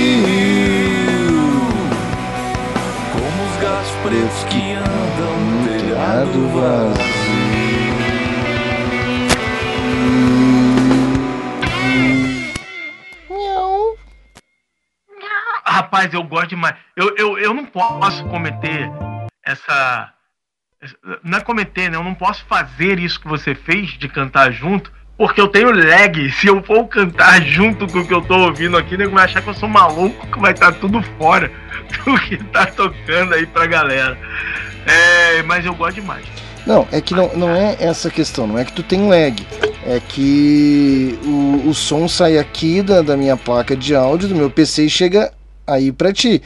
Como 3.12 3.50
os 3.50 3.56
gatos 3.60 3.90
pretos 4.04 4.44
que 4.44 4.72
andam 4.74 5.36
no 5.40 5.66
telhado 5.66 6.48
vazio. 6.50 7.34
Rapaz, 15.64 16.12
eu 16.12 16.22
gosto 16.22 16.48
demais. 16.50 16.76
Eu, 16.96 17.14
eu, 17.16 17.38
eu 17.38 17.54
não 17.54 17.64
posso 17.66 18.24
cometer 18.28 18.88
essa. 19.44 20.12
essa- 20.80 20.96
Não 21.22 21.38
é 21.38 21.40
cometer, 21.40 21.90
né? 21.90 21.96
Eu 21.96 22.04
não 22.04 22.14
posso 22.14 22.44
fazer 22.46 22.98
isso 22.98 23.20
que 23.20 23.28
você 23.28 23.54
fez 23.54 23.90
de 23.98 24.08
cantar 24.08 24.52
junto, 24.52 24.92
Porque 25.16 25.40
eu 25.40 25.48
tenho 25.48 25.70
lag. 25.70 26.32
Se 26.32 26.48
eu 26.48 26.62
for 26.62 26.86
cantar 26.86 27.40
junto 27.42 27.86
com 27.86 28.00
o 28.00 28.06
que 28.06 28.12
eu 28.12 28.22
tô 28.22 28.36
ouvindo 28.36 28.76
aqui, 28.76 28.96
nego 28.96 29.14
vai 29.14 29.24
achar 29.24 29.40
que 29.40 29.48
eu 29.48 29.54
sou 29.54 29.68
maluco, 29.68 30.26
que 30.26 30.38
vai 30.40 30.52
estar 30.52 30.72
tudo 30.72 31.02
fora 31.18 31.50
do 32.04 32.20
que 32.20 32.36
tá 32.36 32.66
tocando 32.66 33.34
aí 33.34 33.46
pra 33.46 33.66
galera. 33.66 34.18
É, 34.86 35.42
mas 35.42 35.64
eu 35.64 35.74
gosto 35.74 35.96
demais. 35.96 36.24
Não, 36.66 36.88
é 36.90 37.00
que 37.00 37.14
não, 37.14 37.30
não 37.36 37.50
é 37.50 37.76
essa 37.78 38.10
questão, 38.10 38.46
não 38.46 38.58
é 38.58 38.64
que 38.64 38.72
tu 38.72 38.82
tem 38.82 39.08
lag. 39.08 39.46
É 39.86 40.00
que 40.00 41.18
o, 41.24 41.68
o 41.68 41.74
som 41.74 42.08
sai 42.08 42.38
aqui 42.38 42.82
da, 42.82 43.02
da 43.02 43.16
minha 43.16 43.36
placa 43.36 43.76
de 43.76 43.94
áudio, 43.94 44.28
do 44.28 44.34
meu 44.34 44.50
PC 44.50 44.86
e 44.86 44.90
chega 44.90 45.32
aí 45.66 45.92
pra 45.92 46.12
ti. 46.12 46.42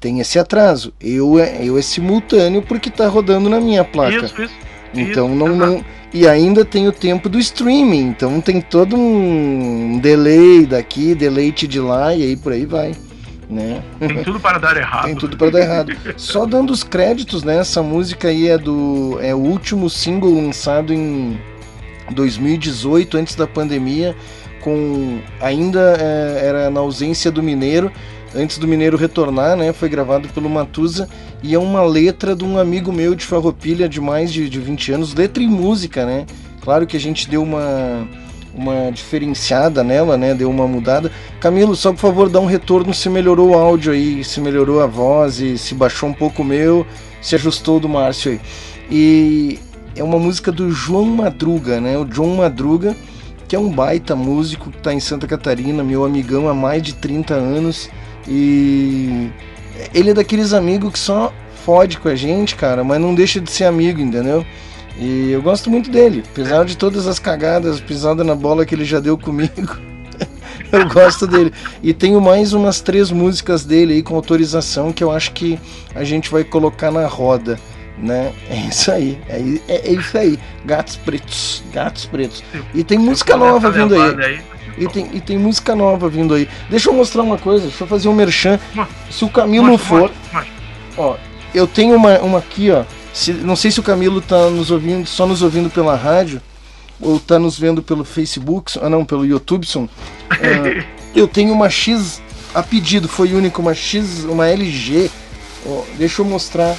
Tem 0.00 0.18
esse 0.18 0.38
atraso. 0.38 0.94
Eu 0.98 1.38
é, 1.38 1.62
eu 1.62 1.78
é 1.78 1.82
simultâneo 1.82 2.62
porque 2.62 2.90
tá 2.90 3.06
rodando 3.06 3.50
na 3.50 3.60
minha 3.60 3.84
placa. 3.84 4.16
Isso, 4.16 4.42
isso. 4.42 4.69
Então 4.94 5.28
isso, 5.28 5.36
não, 5.36 5.56
não. 5.56 5.84
E 6.12 6.26
ainda 6.26 6.64
tem 6.64 6.88
o 6.88 6.92
tempo 6.92 7.28
do 7.28 7.38
streaming. 7.38 8.08
Então 8.08 8.40
tem 8.40 8.60
todo 8.60 8.96
um 8.96 9.98
delay 10.00 10.66
daqui, 10.66 11.14
delete 11.14 11.66
de 11.66 11.80
lá 11.80 12.14
e 12.14 12.22
aí 12.22 12.36
por 12.36 12.52
aí 12.52 12.66
vai. 12.66 12.92
Né? 13.48 13.82
Tem 13.98 14.22
tudo 14.22 14.38
para 14.38 14.58
dar 14.58 14.76
errado. 14.76 15.04
Tem 15.06 15.16
tudo 15.16 15.36
para 15.36 15.50
dar 15.50 15.60
errado. 15.60 15.92
Só 16.16 16.46
dando 16.46 16.70
os 16.72 16.84
créditos, 16.84 17.42
né? 17.42 17.58
Essa 17.58 17.82
música 17.82 18.28
aí 18.28 18.48
é 18.48 18.56
do 18.56 19.18
é 19.20 19.34
o 19.34 19.38
último 19.38 19.90
single 19.90 20.32
lançado 20.32 20.92
em 20.92 21.38
2018, 22.12 23.16
antes 23.16 23.34
da 23.34 23.46
pandemia, 23.46 24.14
com 24.60 25.20
ainda 25.40 25.96
é, 25.98 26.46
era 26.46 26.70
na 26.70 26.80
ausência 26.80 27.30
do 27.30 27.42
Mineiro, 27.42 27.90
antes 28.34 28.58
do 28.58 28.68
Mineiro 28.68 28.96
retornar, 28.96 29.56
né? 29.56 29.72
Foi 29.72 29.88
gravado 29.88 30.28
pelo 30.28 30.48
Matusa 30.48 31.08
e 31.42 31.54
é 31.54 31.58
uma 31.58 31.82
letra 31.82 32.34
de 32.34 32.44
um 32.44 32.58
amigo 32.58 32.92
meu 32.92 33.14
de 33.14 33.24
Farroupilha 33.24 33.88
de 33.88 34.00
mais 34.00 34.32
de, 34.32 34.48
de 34.48 34.60
20 34.60 34.92
anos, 34.92 35.14
letra 35.14 35.42
e 35.42 35.46
música, 35.46 36.04
né? 36.04 36.26
Claro 36.60 36.86
que 36.86 36.96
a 36.96 37.00
gente 37.00 37.28
deu 37.28 37.42
uma 37.42 38.06
uma 38.54 38.90
diferenciada 38.90 39.82
nela, 39.82 40.16
né? 40.16 40.34
Deu 40.34 40.50
uma 40.50 40.66
mudada. 40.66 41.10
Camilo, 41.38 41.74
só 41.76 41.92
por 41.92 41.98
favor, 41.98 42.28
dá 42.28 42.40
um 42.40 42.46
retorno 42.46 42.92
se 42.92 43.08
melhorou 43.08 43.50
o 43.50 43.54
áudio 43.54 43.92
aí, 43.92 44.24
se 44.24 44.40
melhorou 44.40 44.82
a 44.82 44.86
voz 44.86 45.40
e 45.40 45.56
se 45.56 45.74
baixou 45.74 46.08
um 46.08 46.12
pouco 46.12 46.42
o 46.42 46.44
meu, 46.44 46.86
se 47.22 47.34
ajustou 47.34 47.78
do 47.78 47.88
Márcio 47.88 48.32
aí. 48.32 48.40
E 48.90 49.58
é 49.94 50.02
uma 50.02 50.18
música 50.18 50.50
do 50.50 50.70
João 50.70 51.04
Madruga, 51.04 51.80
né? 51.80 51.96
O 51.96 52.06
João 52.10 52.36
Madruga, 52.36 52.96
que 53.46 53.54
é 53.54 53.58
um 53.58 53.70
baita 53.70 54.16
músico 54.16 54.70
que 54.70 54.78
está 54.78 54.92
em 54.92 55.00
Santa 55.00 55.26
Catarina, 55.26 55.82
meu 55.82 56.04
amigão 56.04 56.48
há 56.48 56.54
mais 56.54 56.82
de 56.82 56.94
30 56.94 57.34
anos. 57.34 57.88
E 58.26 59.30
ele 59.94 60.10
é 60.10 60.14
daqueles 60.14 60.52
amigos 60.52 60.92
que 60.92 60.98
só 60.98 61.32
fode 61.64 61.98
com 61.98 62.08
a 62.08 62.14
gente, 62.14 62.56
cara, 62.56 62.82
mas 62.82 63.00
não 63.00 63.14
deixa 63.14 63.40
de 63.40 63.50
ser 63.50 63.64
amigo, 63.64 64.00
entendeu? 64.00 64.44
E 64.98 65.30
eu 65.30 65.40
gosto 65.40 65.70
muito 65.70 65.90
dele, 65.90 66.22
apesar 66.30 66.64
de 66.64 66.76
todas 66.76 67.06
as 67.06 67.18
cagadas, 67.18 67.80
pisada 67.80 68.22
na 68.22 68.34
bola 68.34 68.66
que 68.66 68.74
ele 68.74 68.84
já 68.84 69.00
deu 69.00 69.16
comigo. 69.16 69.78
eu 70.70 70.88
gosto 70.88 71.26
dele. 71.26 71.52
E 71.82 71.94
tenho 71.94 72.20
mais 72.20 72.52
umas 72.52 72.80
três 72.80 73.10
músicas 73.10 73.64
dele 73.64 73.94
aí 73.94 74.02
com 74.02 74.14
autorização 74.14 74.92
que 74.92 75.02
eu 75.02 75.10
acho 75.10 75.32
que 75.32 75.58
a 75.94 76.04
gente 76.04 76.30
vai 76.30 76.44
colocar 76.44 76.90
na 76.90 77.06
roda, 77.06 77.58
né? 77.98 78.32
É 78.48 78.56
isso 78.68 78.90
aí, 78.90 79.18
é, 79.28 79.38
é, 79.68 79.88
é 79.88 79.92
isso 79.92 80.18
aí. 80.18 80.38
Gatos 80.64 80.96
pretos, 80.96 81.62
gatos 81.72 82.04
pretos. 82.04 82.44
E 82.74 82.84
tem 82.84 82.98
música 82.98 83.36
nova 83.36 83.70
vindo 83.70 83.94
aí. 83.94 84.40
E 84.78 84.88
tem, 84.88 85.08
e 85.12 85.20
tem 85.20 85.38
música 85.38 85.74
nova 85.74 86.08
vindo 86.08 86.34
aí. 86.34 86.48
Deixa 86.68 86.88
eu 86.88 86.94
mostrar 86.94 87.22
uma 87.22 87.38
coisa, 87.38 87.66
deixa 87.66 87.84
eu 87.84 87.88
fazer 87.88 88.08
um 88.08 88.14
merchan. 88.14 88.58
Se 89.10 89.24
o 89.24 89.28
Camilo 89.28 89.76
for. 89.76 90.10
Ó, 90.96 91.16
eu 91.54 91.66
tenho 91.66 91.96
uma, 91.96 92.18
uma 92.18 92.38
aqui, 92.38 92.70
ó. 92.70 92.84
Se, 93.12 93.32
não 93.32 93.56
sei 93.56 93.70
se 93.70 93.80
o 93.80 93.82
Camilo 93.82 94.20
tá 94.20 94.48
nos 94.50 94.70
ouvindo, 94.70 95.06
só 95.06 95.26
nos 95.26 95.42
ouvindo 95.42 95.68
pela 95.68 95.96
rádio, 95.96 96.40
ou 97.00 97.18
tá 97.18 97.38
nos 97.38 97.58
vendo 97.58 97.82
pelo 97.82 98.04
Facebook, 98.04 98.78
ah 98.80 98.88
não, 98.88 99.04
pelo 99.04 99.26
YouTube. 99.26 99.66
Ah, 100.30 100.84
eu 101.14 101.26
tenho 101.26 101.52
uma 101.52 101.68
X 101.68 102.22
a 102.54 102.62
pedido, 102.62 103.08
foi 103.08 103.32
único, 103.32 103.60
uma 103.60 103.74
X, 103.74 104.24
uma 104.24 104.48
LG. 104.48 105.10
Ó, 105.66 105.84
deixa 105.96 106.22
eu 106.22 106.26
mostrar. 106.26 106.76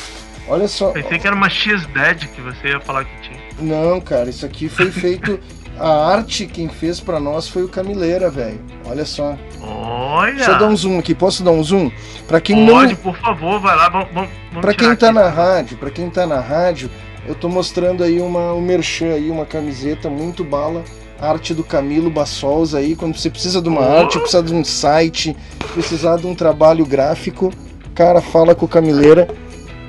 Olha 0.48 0.68
só. 0.68 0.92
Pensei 0.92 1.20
que 1.20 1.28
era 1.28 1.36
uma 1.36 1.50
X-Dead 1.50 2.28
que 2.28 2.42
você 2.42 2.70
ia 2.70 2.80
falar 2.80 3.06
que 3.06 3.22
tinha. 3.22 3.40
Não, 3.60 4.02
cara, 4.02 4.30
isso 4.30 4.46
aqui 4.46 4.68
foi 4.68 4.92
feito. 4.92 5.40
A 5.80 6.14
arte 6.14 6.46
quem 6.46 6.68
fez 6.70 7.00
pra 7.00 7.20
nós 7.20 7.48
foi 7.48 7.64
o 7.64 7.68
Camileira, 7.70 8.30
velho. 8.30 8.60
Olha 8.88 9.04
só. 9.06 9.36
Olha! 9.62 10.34
Deixa 10.36 10.52
eu 10.52 10.60
dar 10.60 10.68
um 10.68 10.76
zoom 10.76 11.00
aqui. 11.00 11.16
Posso 11.16 11.44
dar 11.44 11.52
um 11.52 11.64
zoom? 11.64 11.90
Pra 12.28 12.40
quem 12.40 12.66
Pode, 12.68 12.94
não. 12.94 13.00
por 13.02 13.18
favor, 13.18 13.60
vai 13.60 13.76
lá, 13.76 13.90
vamos, 13.90 14.30
Pra 14.62 14.74
quem 14.74 14.96
tá 14.96 15.08
aqui. 15.10 15.16
na 15.16 15.30
rádio, 15.30 15.78
para 15.78 15.90
quem 15.90 16.10
tá 16.10 16.28
na 16.28 16.40
rádio, 16.40 16.90
eu 17.26 17.34
tô 17.34 17.50
mostrando 17.50 18.04
aí 18.04 18.20
uma 18.22 18.54
um 18.54 18.62
merchan 18.62 19.14
aí, 19.14 19.30
uma 19.32 19.46
camiseta 19.46 20.10
muito 20.10 20.44
bala, 20.44 20.84
arte 21.20 21.54
do 21.54 21.64
Camilo 21.64 22.10
Bassols 22.12 22.76
aí, 22.76 22.96
quando 22.96 23.18
você 23.18 23.30
precisa 23.30 23.62
de 23.62 23.70
uma 23.70 23.82
Oh. 23.82 24.00
arte, 24.02 24.20
precisa 24.20 24.44
de 24.44 24.54
um 24.54 24.64
site, 24.64 25.36
precisar 25.74 26.18
de 26.18 26.28
um 26.28 26.36
trabalho 26.36 26.86
gráfico, 26.86 27.52
cara, 27.96 28.22
fala 28.22 28.54
com 28.54 28.66
o 28.66 28.70
Camileira. 28.70 29.28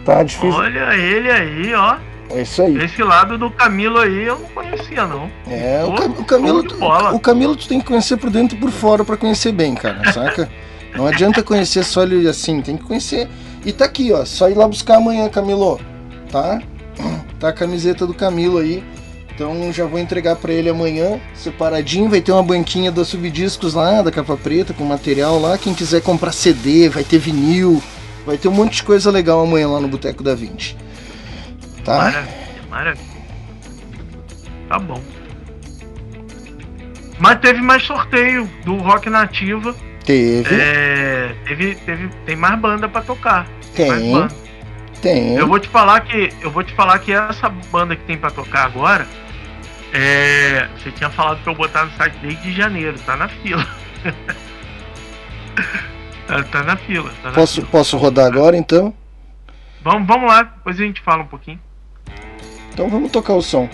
Tá 0.05 0.23
difícil. 0.23 0.51
Olha 0.59 0.95
ele 0.97 1.31
aí, 1.31 1.75
ó. 1.75 1.97
É 2.35 2.43
isso 2.43 2.63
aí. 2.63 2.77
Esse 2.83 3.03
lado 3.03 3.37
do 3.37 3.51
Camilo 3.51 3.99
aí 3.99 4.25
eu 4.27 4.39
não 4.39 4.49
conhecia, 4.49 5.07
não. 5.07 5.31
É, 5.49 5.85
o, 5.85 5.93
Cam- 5.95 6.11
o 6.21 6.25
Camilo, 6.25 6.63
bola. 6.79 7.13
o 7.13 7.21
Camilo 7.21 7.55
tu 7.57 7.69
tem 7.69 7.79
que 7.81 7.87
conhecer 7.87 8.17
por 8.17 8.31
dentro 8.31 8.57
e 8.57 8.61
por 8.61 8.71
fora 8.71 9.05
pra 9.05 9.17
conhecer 9.17 9.53
bem, 9.53 9.75
cara, 9.75 10.13
saca? 10.13 10.49
Não 10.97 11.07
adianta 11.07 11.43
conhecer 11.43 11.85
só 11.85 12.03
ele 12.03 12.29
assim, 12.29 12.61
tem 12.61 12.77
que 12.77 12.85
conhecer. 12.85 13.29
E 13.65 13.73
tá 13.73 13.85
aqui, 13.85 14.13
ó, 14.13 14.25
só 14.25 14.49
ir 14.51 14.55
lá 14.55 14.67
buscar 14.67 14.97
amanhã, 14.97 15.29
Camilo, 15.29 15.81
tá? 16.31 16.61
Tá 17.39 17.49
a 17.49 17.53
camiseta 17.53 18.07
do 18.07 18.15
Camilo 18.15 18.59
aí. 18.59 18.83
Então 19.35 19.73
já 19.73 19.87
vou 19.87 19.99
entregar 19.99 20.37
pra 20.37 20.53
ele 20.53 20.69
amanhã, 20.69 21.19
separadinho, 21.35 22.09
vai 22.11 22.21
ter 22.21 22.33
uma 22.33 22.43
banquinha 22.43 22.93
dos 22.93 23.09
subdiscos 23.09 23.73
lá, 23.75 24.03
da 24.03 24.11
capa 24.11 24.37
preta, 24.37 24.75
com 24.75 24.85
material 24.85 25.41
lá. 25.41 25.57
Quem 25.57 25.73
quiser 25.75 26.03
comprar 26.03 26.33
CD, 26.33 26.89
vai 26.91 27.03
ter 27.03 27.19
vinil, 27.19 27.83
vai 28.27 28.37
ter 28.37 28.49
um 28.49 28.53
monte 28.53 28.77
de 28.77 28.83
coisa 28.83 29.11
legal 29.11 29.41
amanhã 29.43 29.69
lá 29.69 29.81
no 29.81 29.89
Boteco 29.89 30.23
da 30.23 30.35
20. 30.35 30.77
Tá? 31.85 31.97
Maravilha, 31.99 32.63
maravilha. 32.71 33.13
Tá 34.69 34.79
bom. 34.79 35.03
Mas 37.19 37.39
teve 37.41 37.61
mais 37.61 37.83
sorteio 37.85 38.49
do 38.65 38.77
Rock 38.77 39.09
Nativa. 39.11 39.75
Teve. 40.05 40.55
É, 40.55 41.35
teve, 41.47 41.75
teve, 41.77 42.09
tem 42.27 42.37
mais 42.37 42.59
banda 42.59 42.89
pra 42.89 43.03
tocar. 43.03 43.47
Tem. 43.75 44.29
Tem. 45.01 45.35
Eu 45.37 45.47
vou 45.47 45.59
te 45.59 45.69
falar 45.69 46.01
que 46.01 46.33
eu 46.41 46.51
vou 46.51 46.63
te 46.65 46.73
falar 46.75 46.99
que 47.01 47.13
essa 47.13 47.49
banda 47.49 47.95
que 47.97 48.05
tem 48.05 48.17
pra 48.17 48.31
tocar 48.31 48.67
agora, 48.67 49.07
é, 49.93 50.69
você 50.79 50.91
tinha 50.93 51.11
falado 51.11 51.43
pra 51.43 51.53
eu 51.53 51.57
botar 51.57 51.85
no 51.85 51.93
site 51.93 52.15
desde 52.23 52.53
janeiro, 52.53 52.99
tá 53.01 53.17
na 53.17 53.29
fila. 53.29 53.67
tá, 56.27 56.43
tá 56.45 56.63
na 56.63 56.77
fila. 56.77 57.11
Tá 57.23 57.29
na 57.29 57.35
Posso, 57.35 57.55
fila. 57.57 57.67
posso 57.71 57.97
rodar 57.97 58.27
agora 58.27 58.57
então? 58.57 58.95
Vamos, 59.83 60.07
vamos 60.07 60.29
lá, 60.29 60.45
depois 60.45 60.81
a 60.81 60.85
gente 60.85 61.01
fala 61.01 61.23
um 61.23 61.27
pouquinho. 61.27 61.61
Então 62.73 62.89
vamos 62.89 63.11
tocar 63.11 63.35
o 63.35 63.43
som. 63.43 63.69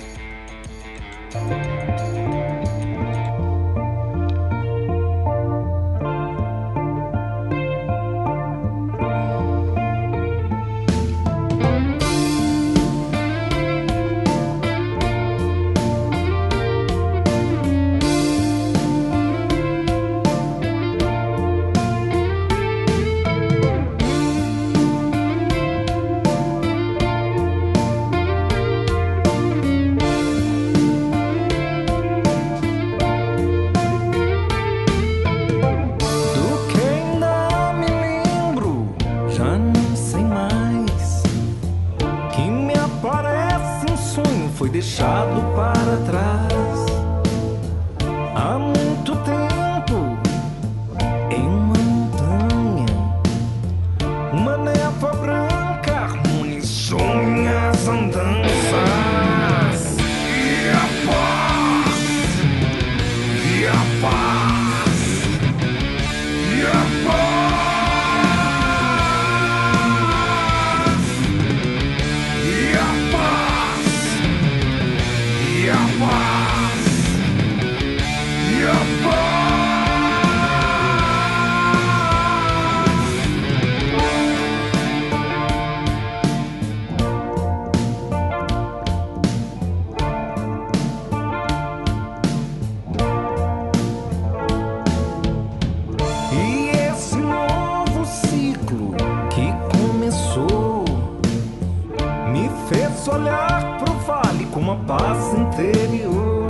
Deixado 44.78 45.42
para 45.56 45.96
trás. 46.06 46.57
Paz 104.89 105.34
interior. 105.34 106.47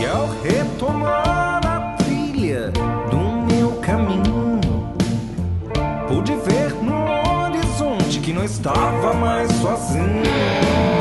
E 0.00 0.06
ao 0.06 0.26
retomar 0.42 1.60
a 1.62 1.96
trilha 2.02 2.72
do 3.10 3.54
meu 3.54 3.72
caminho, 3.82 4.58
pude 6.08 6.34
ver 6.36 6.72
no 6.82 7.04
horizonte 7.44 8.18
que 8.20 8.32
não 8.32 8.42
estava 8.42 9.12
mais 9.12 9.52
sozinho. 9.52 10.93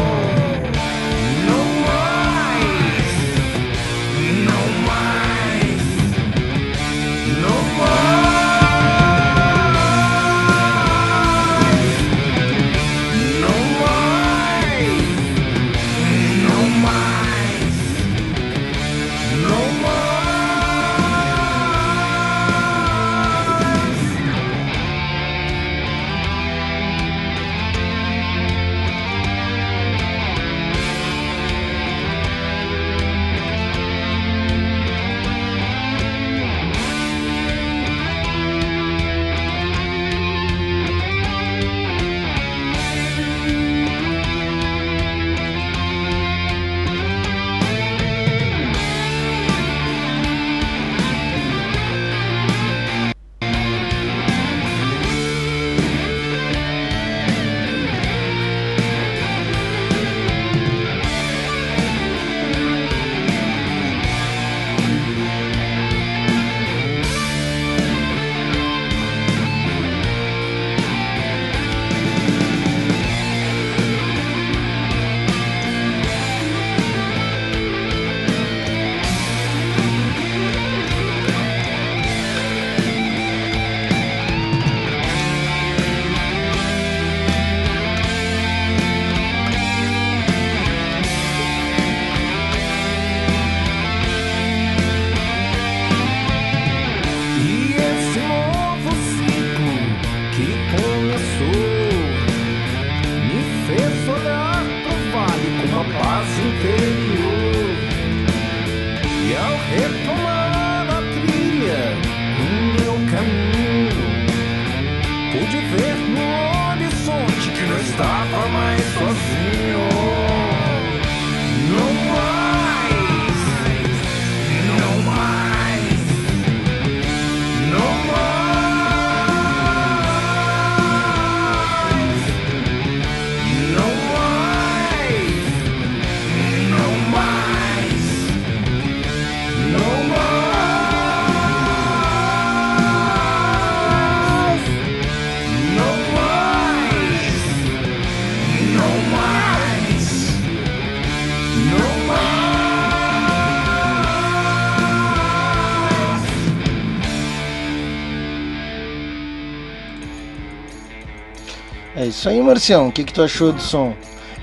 Isso 162.23 162.29
aí, 162.29 162.41
Marcião. 162.41 162.87
O 162.87 162.91
que, 162.91 163.03
que 163.03 163.13
tu 163.13 163.21
achou 163.21 163.51
do 163.51 163.61
som? 163.61 163.93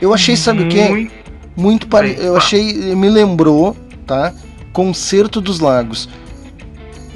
Eu 0.00 0.12
achei, 0.14 0.36
sabe 0.36 0.64
o 0.64 0.68
quê? 0.68 0.88
Muito 0.88 1.12
Muito 1.56 1.86
pare... 1.88 2.16
Eu 2.18 2.36
achei. 2.36 2.72
Me 2.94 3.08
lembrou, 3.08 3.76
tá? 4.06 4.32
Concerto 4.72 5.40
dos 5.40 5.60
Lagos. 5.60 6.08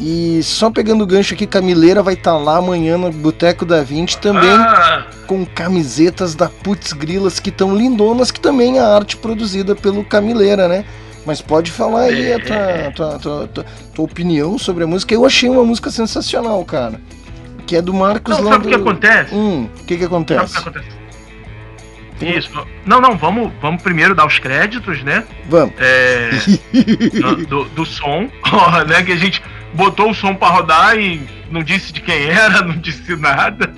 E 0.01 0.41
só 0.43 0.71
pegando 0.71 1.05
o 1.05 1.07
gancho 1.07 1.35
aqui, 1.35 1.47
Camileira 1.47 2.03
vai 2.03 2.15
estar 2.15 2.37
lá 2.37 2.57
amanhã 2.57 2.99
no 2.99 3.13
Boteco 3.13 3.65
da 3.65 3.81
20 3.83 4.19
também 4.19 4.51
Ah, 4.51 5.07
com 5.27 5.47
camisetas 5.47 6.35
da 6.35 6.49
Putz 6.49 6.93
Grilas 6.93 7.39
que 7.39 7.49
estão 7.51 7.75
lindonas, 7.77 8.31
que 8.33 8.41
também 8.41 8.79
é 8.79 8.81
arte 8.81 9.17
produzida 9.17 9.77
pelo 9.77 10.05
Camileira, 10.05 10.67
né? 10.67 10.85
Mas 11.25 11.41
pode 11.41 11.71
falar 11.71 12.03
aí 12.03 12.33
a 12.33 12.41
tua, 12.41 12.91
tua, 12.95 13.19
tua, 13.19 13.49
tua- 13.49 13.65
tua 13.95 14.05
opinião 14.05 14.59
sobre 14.59 14.83
a 14.85 14.87
música. 14.87 15.15
Eu 15.15 15.25
achei 15.25 15.49
uma 15.49 15.65
música 15.65 15.91
sensacional, 15.91 16.63
cara. 16.65 17.01
Que 17.67 17.77
é 17.77 17.83
do 17.83 17.95
Marcos 17.95 18.37
Não, 18.39 18.45
sabe 18.45 18.57
o 18.57 18.63
do- 18.63 18.69
que 18.69 18.75
acontece? 18.75 19.35
Hum, 19.35 19.65
o 19.65 19.85
que 19.85 19.97
que 19.97 20.03
Sabe 20.03 20.05
o 20.05 20.07
acontece? 20.07 20.53
que 20.53 20.59
acontece? 20.69 21.05
Isso. 22.21 22.67
Não, 22.87 23.01
não, 23.01 23.17
vamos, 23.17 23.53
vamos 23.61 23.83
primeiro 23.83 24.15
dar 24.15 24.27
os 24.27 24.39
créditos, 24.39 25.03
né? 25.03 25.25
Vamos. 25.49 25.75
É, 25.79 26.31
do, 27.49 27.65
do- 27.75 27.85
som, 27.87 28.29
né? 28.89 29.03
Que 29.05 29.13
a 29.13 29.17
gente 29.17 29.43
botou 29.75 30.11
o 30.11 30.15
som 30.15 30.35
pra 30.35 30.49
rodar 30.49 30.97
e 30.99 31.21
não 31.51 31.63
disse 31.63 31.93
de 31.93 32.01
quem 32.01 32.27
era, 32.27 32.63
não 32.63 32.77
disse 32.77 33.17
nada. 33.17 33.73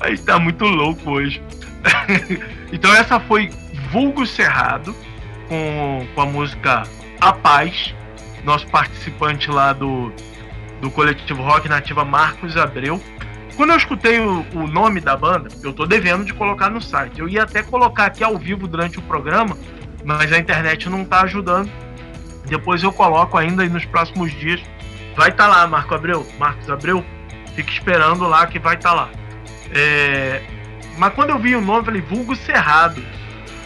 A 0.00 0.10
gente 0.10 0.22
tá 0.22 0.38
muito 0.38 0.64
louco 0.64 1.10
hoje. 1.10 1.42
então 2.72 2.92
essa 2.94 3.18
foi 3.20 3.50
Vulgo 3.90 4.26
Cerrado, 4.26 4.94
com, 5.48 6.06
com 6.14 6.20
a 6.20 6.26
música 6.26 6.82
A 7.20 7.32
Paz, 7.32 7.94
nosso 8.44 8.66
participante 8.68 9.50
lá 9.50 9.72
do, 9.72 10.12
do 10.84 10.90
coletivo 10.90 11.42
Rock 11.42 11.66
Nativa 11.66 12.04
Marcos 12.04 12.58
Abreu. 12.58 13.02
Quando 13.56 13.70
eu 13.70 13.76
escutei 13.76 14.20
o, 14.20 14.44
o 14.52 14.66
nome 14.66 15.00
da 15.00 15.16
banda, 15.16 15.48
eu 15.62 15.72
tô 15.72 15.86
devendo 15.86 16.26
de 16.26 16.34
colocar 16.34 16.68
no 16.68 16.82
site. 16.82 17.20
Eu 17.20 17.26
ia 17.26 17.44
até 17.44 17.62
colocar 17.62 18.04
aqui 18.04 18.22
ao 18.22 18.36
vivo 18.36 18.68
durante 18.68 18.98
o 18.98 19.02
programa, 19.02 19.56
mas 20.04 20.30
a 20.30 20.38
internet 20.38 20.90
não 20.90 21.02
tá 21.02 21.22
ajudando. 21.22 21.70
Depois 22.44 22.82
eu 22.82 22.92
coloco 22.92 23.38
ainda 23.38 23.62
aí 23.62 23.68
nos 23.70 23.86
próximos 23.86 24.30
dias. 24.32 24.60
Vai 25.16 25.30
estar 25.30 25.46
lá, 25.46 25.66
Marco 25.66 25.94
Abreu, 25.94 26.26
Marcos 26.38 26.68
Abreu. 26.68 27.02
Fica 27.56 27.70
esperando 27.70 28.28
lá 28.28 28.46
que 28.46 28.58
vai 28.58 28.74
estar 28.74 28.92
lá. 28.92 29.08
É, 29.72 30.42
Mas 30.98 31.14
quando 31.14 31.30
eu 31.30 31.38
vi 31.38 31.56
o 31.56 31.62
nome, 31.62 31.86
falei, 31.86 32.02
vulgo 32.02 32.36
Cerrado. 32.36 33.02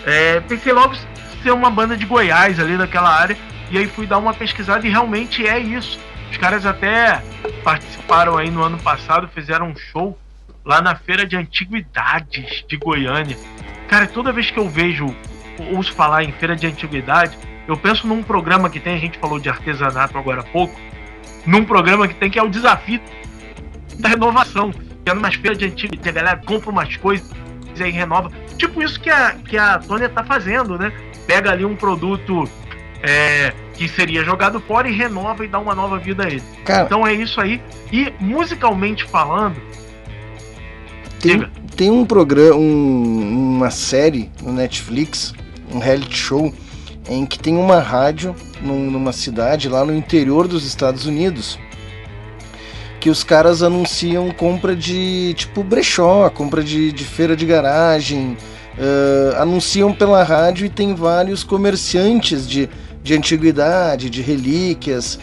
É, 0.06 0.38
pensei 0.38 0.72
logo 0.72 0.94
ser 1.42 1.50
uma 1.50 1.68
banda 1.68 1.96
de 1.96 2.06
Goiás 2.06 2.60
ali 2.60 2.76
daquela 2.78 3.10
área. 3.10 3.36
E 3.72 3.76
aí 3.76 3.88
fui 3.88 4.06
dar 4.06 4.18
uma 4.18 4.32
pesquisada 4.32 4.86
e 4.86 4.90
realmente 4.90 5.44
é 5.44 5.58
isso. 5.58 5.98
Os 6.30 6.36
caras 6.36 6.64
até 6.66 7.22
participaram 7.62 8.36
aí 8.36 8.50
no 8.50 8.62
ano 8.62 8.78
passado, 8.78 9.28
fizeram 9.28 9.68
um 9.68 9.76
show 9.76 10.18
lá 10.64 10.80
na 10.80 10.94
Feira 10.94 11.26
de 11.26 11.36
Antiguidades 11.36 12.64
de 12.68 12.76
Goiânia. 12.76 13.36
Cara, 13.88 14.06
toda 14.06 14.32
vez 14.32 14.50
que 14.50 14.58
eu 14.58 14.68
vejo, 14.68 15.06
ouço 15.72 15.92
falar 15.92 16.24
em 16.24 16.32
Feira 16.32 16.54
de 16.54 16.66
Antiguidade, 16.66 17.38
eu 17.66 17.76
penso 17.76 18.06
num 18.06 18.22
programa 18.22 18.68
que 18.70 18.78
tem, 18.78 18.94
a 18.94 18.98
gente 18.98 19.18
falou 19.18 19.38
de 19.38 19.48
artesanato 19.48 20.16
agora 20.16 20.40
há 20.40 20.44
pouco, 20.44 20.78
num 21.46 21.64
programa 21.64 22.06
que 22.06 22.14
tem 22.14 22.30
que 22.30 22.38
é 22.38 22.42
o 22.42 22.48
desafio 22.48 23.00
da 23.98 24.10
renovação. 24.10 24.70
Que 24.70 25.10
é 25.10 25.14
numas 25.14 25.34
feiras 25.34 25.56
de 25.56 25.64
antiguidade, 25.64 26.08
a 26.08 26.12
galera 26.12 26.42
compra 26.44 26.70
umas 26.70 26.96
coisas 26.96 27.30
e 27.74 27.90
renova. 27.90 28.30
Tipo 28.56 28.82
isso 28.82 29.00
que 29.00 29.08
a, 29.08 29.34
que 29.34 29.56
a 29.56 29.78
Tônia 29.78 30.08
tá 30.08 30.24
fazendo, 30.24 30.78
né? 30.78 30.92
Pega 31.26 31.52
ali 31.52 31.64
um 31.64 31.76
produto 31.76 32.44
é, 33.02 33.52
que 33.74 33.88
seria 33.88 34.24
jogado 34.24 34.60
fora 34.60 34.88
e 34.88 34.92
renova 34.92 35.44
e 35.44 35.48
dá 35.48 35.58
uma 35.58 35.74
nova 35.74 35.98
vida 35.98 36.24
a 36.24 36.26
ele. 36.28 36.42
Cara- 36.64 36.84
então 36.84 37.06
é 37.06 37.12
isso 37.14 37.40
aí. 37.40 37.60
E 37.92 38.12
musicalmente 38.20 39.04
falando, 39.04 39.56
Tem, 41.20 41.44
tem 41.76 41.90
um 41.90 42.04
programa, 42.04 42.54
um- 42.56 43.56
uma 43.56 43.70
série 43.70 44.30
no 44.42 44.52
Netflix, 44.52 45.34
um 45.72 45.78
reality 45.78 46.16
show, 46.16 46.52
em 47.08 47.26
que 47.26 47.38
tem 47.38 47.56
uma 47.56 47.80
rádio 47.80 48.36
num- 48.62 48.88
numa 48.90 49.12
cidade 49.12 49.68
lá 49.68 49.84
no 49.84 49.94
interior 49.94 50.46
dos 50.46 50.64
Estados 50.64 51.06
Unidos 51.06 51.58
que 53.00 53.08
os 53.10 53.22
caras 53.22 53.62
anunciam 53.62 54.28
compra 54.32 54.74
de 54.74 55.32
tipo 55.34 55.62
brechó, 55.62 56.28
compra 56.30 56.62
de, 56.64 56.90
de 56.92 57.04
feira 57.04 57.36
de 57.36 57.46
garagem, 57.46 58.36
eh, 58.76 59.36
anunciam 59.38 59.92
pela 59.92 60.22
rádio 60.24 60.66
e 60.66 60.68
tem 60.68 60.94
vários 60.96 61.44
comerciantes 61.44 62.46
de, 62.48 62.68
de 63.08 63.14
antiguidade, 63.14 64.10
de 64.10 64.20
relíquias, 64.20 65.18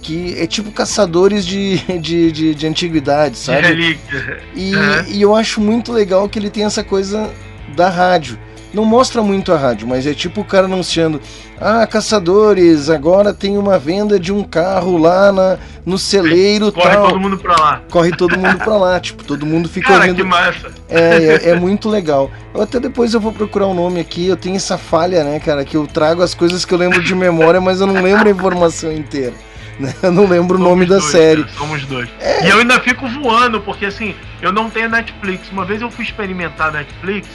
que 0.00 0.38
é 0.38 0.46
tipo 0.46 0.70
caçadores 0.70 1.44
de, 1.44 1.76
de, 1.98 2.30
de, 2.30 2.54
de 2.54 2.66
antiguidade, 2.68 3.36
sabe? 3.36 3.62
De 3.62 3.68
relíquia. 3.68 4.40
E, 4.54 4.74
Aham. 4.76 5.04
e 5.08 5.22
eu 5.22 5.34
acho 5.34 5.60
muito 5.60 5.92
legal 5.92 6.28
que 6.28 6.38
ele 6.38 6.50
tem 6.50 6.62
essa 6.64 6.84
coisa 6.84 7.28
da 7.74 7.90
rádio. 7.90 8.38
Não 8.76 8.84
mostra 8.84 9.22
muito 9.22 9.54
a 9.54 9.56
rádio, 9.56 9.88
mas 9.88 10.06
é 10.06 10.12
tipo 10.12 10.42
o 10.42 10.44
cara 10.44 10.66
anunciando: 10.66 11.18
Ah, 11.58 11.86
caçadores, 11.86 12.90
agora 12.90 13.32
tem 13.32 13.56
uma 13.56 13.78
venda 13.78 14.20
de 14.20 14.30
um 14.32 14.42
carro 14.44 14.98
lá 14.98 15.32
na, 15.32 15.58
no 15.86 15.96
celeiro 15.96 16.70
Corre 16.70 16.90
tal. 16.94 17.08
todo 17.08 17.18
mundo 17.20 17.38
pra 17.38 17.56
lá. 17.56 17.80
Corre 17.90 18.10
todo 18.10 18.38
mundo 18.38 18.58
pra 18.58 18.76
lá, 18.76 19.00
tipo, 19.00 19.24
todo 19.24 19.46
mundo 19.46 19.66
fica 19.66 19.88
Cara, 19.88 20.00
ouvindo. 20.00 20.16
que 20.16 20.22
massa. 20.24 20.70
É, 20.90 21.00
é, 21.00 21.48
é 21.52 21.54
muito 21.58 21.88
legal. 21.88 22.30
Eu 22.54 22.60
até 22.60 22.78
depois 22.78 23.14
eu 23.14 23.20
vou 23.20 23.32
procurar 23.32 23.66
o 23.66 23.72
nome 23.72 23.98
aqui. 23.98 24.26
Eu 24.28 24.36
tenho 24.36 24.56
essa 24.56 24.76
falha, 24.76 25.24
né, 25.24 25.40
cara, 25.40 25.64
que 25.64 25.74
eu 25.76 25.86
trago 25.86 26.22
as 26.22 26.34
coisas 26.34 26.64
que 26.66 26.74
eu 26.74 26.78
lembro 26.78 27.02
de 27.02 27.14
memória, 27.14 27.62
mas 27.62 27.80
eu 27.80 27.86
não 27.86 28.02
lembro 28.02 28.28
a 28.28 28.30
informação 28.30 28.92
inteira. 28.92 29.32
né? 29.80 29.94
Eu 30.02 30.12
não 30.12 30.26
lembro 30.26 30.58
o 30.58 30.62
nome 30.62 30.84
da 30.84 30.98
Dois, 30.98 31.10
série. 31.10 31.44
cara, 31.44 31.56
somos 31.56 31.84
dois. 31.86 32.08
É. 32.20 32.46
E 32.46 32.50
eu 32.50 32.58
ainda 32.58 32.78
fico 32.80 33.08
voando, 33.08 33.58
porque 33.60 33.86
assim, 33.86 34.14
eu 34.42 34.52
não 34.52 34.68
tenho 34.68 34.88
Netflix. 34.90 35.50
Uma 35.50 35.64
vez 35.64 35.80
eu 35.80 35.90
fui 35.90 36.04
experimentar 36.04 36.72
Netflix, 36.72 37.26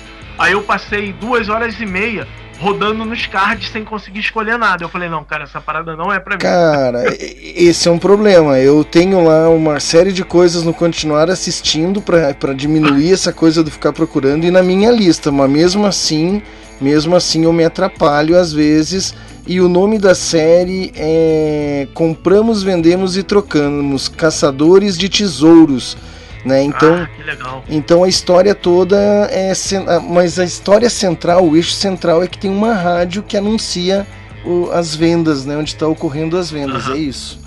aí 0.42 0.54
eu 0.54 0.64
passei 0.64 1.14
duas 1.14 1.48
horas 1.50 1.80
e 1.80 1.86
meia 1.86 2.28
rodando 2.60 3.04
nos 3.04 3.26
cards 3.26 3.72
sem 3.72 3.84
conseguir 3.84 4.20
escolher 4.20 4.58
nada. 4.58 4.84
Eu 4.84 4.90
falei, 4.90 5.10
não, 5.10 5.24
cara, 5.24 5.44
essa 5.46 5.60
parada 5.60 5.96
não 5.96 6.14
é 6.14 6.20
pra 6.20 6.36
mim. 6.36 6.42
Cara, 6.42 7.04
esse 7.20 7.88
é 7.88 7.92
um 7.92 7.98
problema. 7.98 8.60
Eu 8.60 8.84
tenho 8.84 9.24
lá 9.24 9.50
uma 9.50 9.80
série 9.80 10.12
de 10.14 10.24
coisas 10.24 10.64
no 10.64 10.74
continuar 10.74 11.30
assistindo 11.30 12.02
pra 12.02 12.54
diminuir 12.54 13.14
essa 13.14 13.34
coisa 13.34 13.64
do 13.64 13.72
ficar 13.72 13.92
procurando 13.92 14.46
e 14.46 14.52
na 14.52 14.62
minha 14.62 14.92
lista, 14.92 15.32
mas 15.32 15.50
mesmo 15.50 15.88
assim, 15.88 16.42
mesmo 16.80 17.16
assim 17.16 17.46
eu 17.46 17.54
me 17.54 17.66
atrapalho 17.66 18.38
às 18.38 18.54
vezes. 18.54 19.16
E 19.48 19.60
o 19.60 19.68
nome 19.68 19.98
da 19.98 20.14
série 20.14 20.94
é 20.96 21.88
Compramos, 21.96 22.62
Vendemos 22.62 23.18
e 23.18 23.24
Trocamos 23.24 24.08
Caçadores 24.08 24.96
de 24.96 25.10
Tesouros, 25.10 25.98
né? 26.46 26.64
Então, 26.64 27.08
Ah, 27.44 27.62
então 27.70 28.04
a 28.04 28.08
história 28.08 28.54
toda 28.56 28.98
é. 29.32 29.52
ah, 29.52 30.00
Mas 30.00 30.40
a 30.40 30.44
história 30.44 30.90
central, 30.90 31.46
o 31.46 31.56
eixo 31.56 31.72
central 31.72 32.24
é 32.24 32.28
que 32.28 32.38
tem 32.38 32.50
uma 32.52 32.74
rádio 32.74 33.22
que 33.24 33.38
anuncia 33.38 34.06
o- 34.44 34.70
as 34.72 34.96
vendas, 34.96 35.46
né? 35.46 35.56
Onde 35.58 35.72
está 35.74 35.88
ocorrendo 35.88 36.38
as 36.38 36.50
vendas. 36.50 36.90
É 36.90 36.96
isso. 36.98 37.40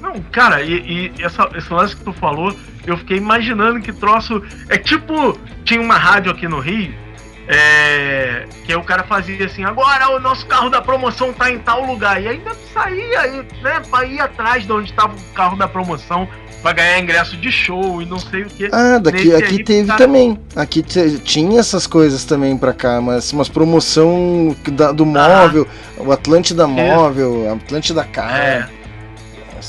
Não, 0.00 0.14
cara, 0.30 0.62
e, 0.62 1.12
e 1.16 1.22
essa- 1.22 1.48
esse 1.56 1.72
lance 1.72 1.96
que 1.96 2.04
tu 2.04 2.12
falou, 2.12 2.54
eu 2.86 2.96
fiquei 2.98 3.16
imaginando 3.16 3.80
que 3.80 3.92
troço. 3.92 4.42
É 4.68 4.76
tipo, 4.78 5.38
tinha 5.64 5.80
uma 5.80 5.96
rádio 5.96 6.30
aqui 6.30 6.46
no 6.46 6.60
Rio, 6.60 6.92
é, 7.46 8.44
que 8.64 8.72
aí 8.72 8.78
o 8.78 8.82
cara 8.84 9.02
fazia 9.04 9.46
assim, 9.46 9.64
agora 9.64 10.10
o 10.10 10.20
nosso 10.20 10.46
carro 10.46 10.68
da 10.68 10.80
promoção 10.82 11.32
tá 11.32 11.50
em 11.50 11.58
tal 11.58 11.84
lugar. 11.86 12.22
E 12.22 12.28
ainda 12.28 12.52
saía 12.74 13.20
aí, 13.20 13.46
né, 13.62 13.80
pra 13.90 14.04
ir 14.04 14.20
atrás 14.20 14.64
de 14.66 14.72
onde 14.72 14.92
tava 14.92 15.14
o 15.14 15.34
carro 15.34 15.56
da 15.56 15.66
promoção, 15.66 16.28
pra 16.62 16.72
ganhar 16.72 16.98
ingresso 16.98 17.36
de 17.36 17.50
show 17.50 18.02
e 18.02 18.06
não 18.06 18.18
sei 18.18 18.42
o 18.42 18.46
que. 18.46 18.68
Ah, 18.72 18.98
daqui, 18.98 19.34
aqui 19.34 19.62
teve 19.62 19.92
também. 19.96 20.38
Aqui 20.56 20.82
tinha 20.82 21.60
essas 21.60 21.86
coisas 21.86 22.24
também 22.24 22.56
pra 22.56 22.72
cá, 22.72 23.00
mas 23.00 23.32
umas 23.32 23.48
promoção 23.48 24.54
da- 24.72 24.92
do 24.92 25.06
móvel, 25.06 25.66
o 25.98 26.10
Atlântida 26.12 26.66
Móvel, 26.66 27.52
Atlântida 27.52 28.04
Car. 28.04 28.36
É. 28.36 28.68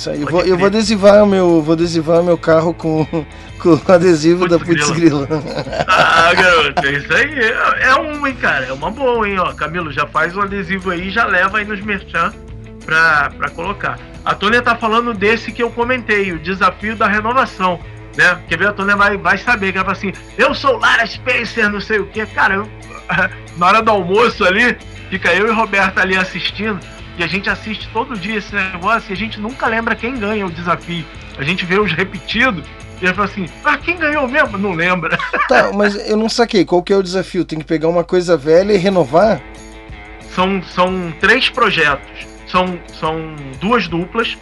Aí. 0.08 0.22
Eu 0.22 0.28
vou, 0.28 0.42
eu 0.42 0.56
vou 0.58 0.68
adesivar 0.68 1.24
o 1.24 1.28
meu, 1.28 1.62
vou 1.64 1.74
adesivar 1.74 2.22
meu 2.24 2.38
carro 2.38 2.74
com, 2.76 3.06
com 3.60 3.70
o 3.70 3.82
adesivo 3.92 4.48
da 4.48 4.60
Putz 4.60 4.90
Grila. 4.92 5.28
Ah, 5.88 6.32
garoto, 6.38 6.86
é 6.86 6.92
isso 6.92 7.12
aí. 7.14 7.40
É, 7.40 7.88
é 7.88 7.96
uma, 7.96 8.30
hein, 8.30 8.36
cara. 8.40 8.66
É 8.66 8.72
uma 8.72 8.92
boa, 8.92 9.28
hein, 9.28 9.40
ó. 9.40 9.52
Camilo, 9.54 9.92
já 9.92 10.06
faz 10.06 10.38
o 10.38 10.42
adesivo 10.42 10.92
aí 10.92 11.08
e 11.08 11.10
já 11.10 11.26
leva 11.26 11.58
aí 11.58 11.66
nos 11.66 11.82
merchan 11.82 12.32
pra 12.90 13.50
colocar. 13.50 14.00
A 14.24 14.34
Tônia 14.36 14.62
tá 14.62 14.76
falando 14.76 15.14
desse 15.14 15.52
que 15.52 15.64
eu 15.64 15.70
comentei, 15.70 16.32
o 16.32 16.40
desafio 16.40 16.96
da 16.96 17.08
renovação. 17.08 17.80
Né? 18.18 18.38
Quer 18.48 18.58
ver? 18.58 18.68
A 18.68 18.74
Tônia 18.74 18.96
vai, 18.96 19.18
vai 19.18 19.38
saber, 19.38 19.72
que 19.72 19.78
ela 19.78 19.86
fala 19.86 19.98
assim, 19.98 20.12
eu 20.38 20.54
sou 20.54 20.78
Lara 20.78 21.06
Spencer, 21.06 21.70
não 21.70 21.80
sei 21.80 22.00
o 22.00 22.06
que. 22.08 22.26
Cara, 22.26 22.56
eu- 22.56 22.70
na 23.58 23.68
hora 23.68 23.82
do 23.82 23.92
almoço 23.92 24.44
ali, 24.46 24.78
fica 25.10 25.34
eu 25.34 25.48
e 25.48 25.52
Roberta 25.52 26.02
ali 26.02 26.18
assistindo, 26.18 26.80
e 27.18 27.24
a 27.24 27.28
gente 27.28 27.50
assiste 27.50 27.88
todo 27.92 28.18
dia 28.18 28.38
esse 28.38 28.54
negócio 28.54 29.12
e 29.12 29.14
a 29.14 29.18
gente 29.18 29.40
nunca 29.40 29.68
lembra 29.68 29.96
quem 29.96 30.18
ganha 30.18 30.46
o 30.46 30.52
desafio. 30.52 31.06
A 31.38 31.44
gente 31.44 31.66
vê 31.66 31.80
os 31.80 31.92
repetidos 31.94 32.66
e 33.02 33.06
a 33.06 33.08
gente 33.08 33.16
fala 33.16 33.28
assim, 33.30 33.46
ah, 33.64 33.78
quem 33.78 33.98
ganhou 33.98 34.28
mesmo? 34.28 34.58
Não 34.58 34.74
lembra. 34.74 35.18
Tá, 35.50 35.72
mas 35.74 35.96
eu 36.08 36.16
não 36.16 36.30
saquei. 36.30 36.64
Qual 36.64 36.84
que 36.84 36.94
é 36.94 36.96
o 36.96 37.02
desafio? 37.02 37.44
Tem 37.44 37.58
que 37.58 37.66
pegar 37.66 37.88
uma 37.88 38.04
coisa 38.04 38.38
velha 38.38 38.72
e 38.72 38.78
renovar? 38.78 39.42
são, 40.36 40.62
são 40.64 41.14
três 41.20 41.50
projetos. 41.50 42.28
São, 42.50 42.80
são 43.00 43.36
duas 43.62 43.88
duplas, 43.88 44.38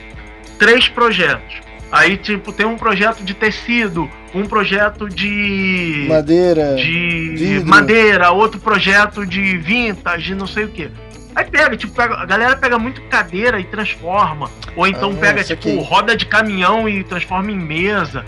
três 0.57 0.88
projetos. 0.88 1.55
Aí, 1.91 2.17
tipo, 2.17 2.51
tem 2.51 2.65
um 2.65 2.75
projeto 2.77 3.23
de 3.23 3.34
tecido, 3.34 4.09
um 4.34 4.45
projeto 4.45 5.07
de. 5.07 6.05
Madeira. 6.09 6.75
De 6.75 7.29
vidro. 7.35 7.67
madeira, 7.69 8.31
outro 8.31 8.59
projeto 8.59 9.25
de 9.25 9.57
vintage, 9.57 10.35
não 10.35 10.47
sei 10.47 10.65
o 10.65 10.69
que. 10.69 10.89
Aí 11.34 11.45
pega, 11.45 11.77
tipo, 11.77 11.93
pega, 11.93 12.15
a 12.15 12.25
galera 12.25 12.55
pega 12.57 12.77
muito 12.79 13.01
cadeira 13.03 13.59
e 13.59 13.63
transforma. 13.63 14.49
Ou 14.75 14.85
então 14.88 15.11
Ah, 15.11 15.17
pega, 15.19 15.43
tipo, 15.43 15.79
roda 15.81 16.15
de 16.17 16.25
caminhão 16.25 16.89
e 16.89 17.03
transforma 17.03 17.51
em 17.51 17.57
mesa. 17.59 18.25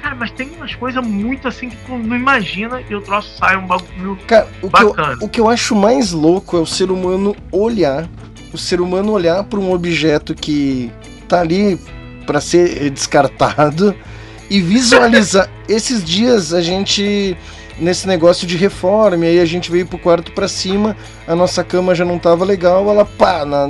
Cara, 0.00 0.14
mas 0.14 0.30
tem 0.30 0.50
umas 0.56 0.74
coisas 0.74 1.04
muito 1.06 1.46
assim 1.46 1.68
que 1.68 1.76
tu 1.84 1.96
não 1.98 2.16
imagina 2.16 2.82
e 2.88 2.94
o 2.94 3.00
troço 3.00 3.36
sai 3.38 3.56
um 3.56 3.66
bagulho 3.66 4.18
Cara, 4.26 4.48
o 4.60 4.68
que, 4.70 4.82
eu, 4.82 4.88
bacana. 4.88 5.18
o 5.20 5.28
que 5.28 5.40
eu 5.40 5.48
acho 5.48 5.76
mais 5.76 6.10
louco 6.12 6.56
é 6.56 6.60
o 6.60 6.66
ser 6.66 6.90
humano 6.90 7.36
olhar, 7.52 8.08
o 8.52 8.58
ser 8.58 8.80
humano 8.80 9.12
olhar 9.12 9.42
para 9.44 9.58
um 9.58 9.72
objeto 9.72 10.34
que 10.34 10.90
tá 11.28 11.40
ali 11.40 11.78
para 12.26 12.40
ser 12.40 12.90
descartado 12.90 13.94
e 14.50 14.60
visualizar. 14.60 15.48
Esses 15.68 16.04
dias 16.04 16.52
a 16.52 16.60
gente 16.60 17.36
nesse 17.78 18.06
negócio 18.06 18.46
de 18.46 18.56
reforma, 18.56 19.24
e 19.24 19.28
aí 19.30 19.40
a 19.40 19.44
gente 19.44 19.70
veio 19.70 19.86
pro 19.86 19.98
quarto 19.98 20.30
para 20.32 20.46
cima, 20.46 20.96
a 21.26 21.34
nossa 21.34 21.64
cama 21.64 21.94
já 21.94 22.04
não 22.04 22.18
tava 22.18 22.44
legal, 22.44 22.88
ela 22.88 23.04
pá, 23.04 23.44
na- 23.44 23.68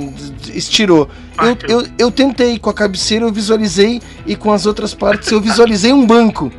estirou. 0.53 1.09
Eu, 1.41 1.57
eu, 1.79 1.87
eu 1.97 2.11
tentei 2.11 2.59
com 2.59 2.69
a 2.69 2.73
cabeceira, 2.73 3.25
eu 3.25 3.31
visualizei 3.31 4.01
e 4.27 4.35
com 4.35 4.51
as 4.51 4.65
outras 4.65 4.93
partes 4.93 5.31
eu 5.31 5.41
visualizei 5.41 5.93
um 5.93 6.05
banco. 6.05 6.51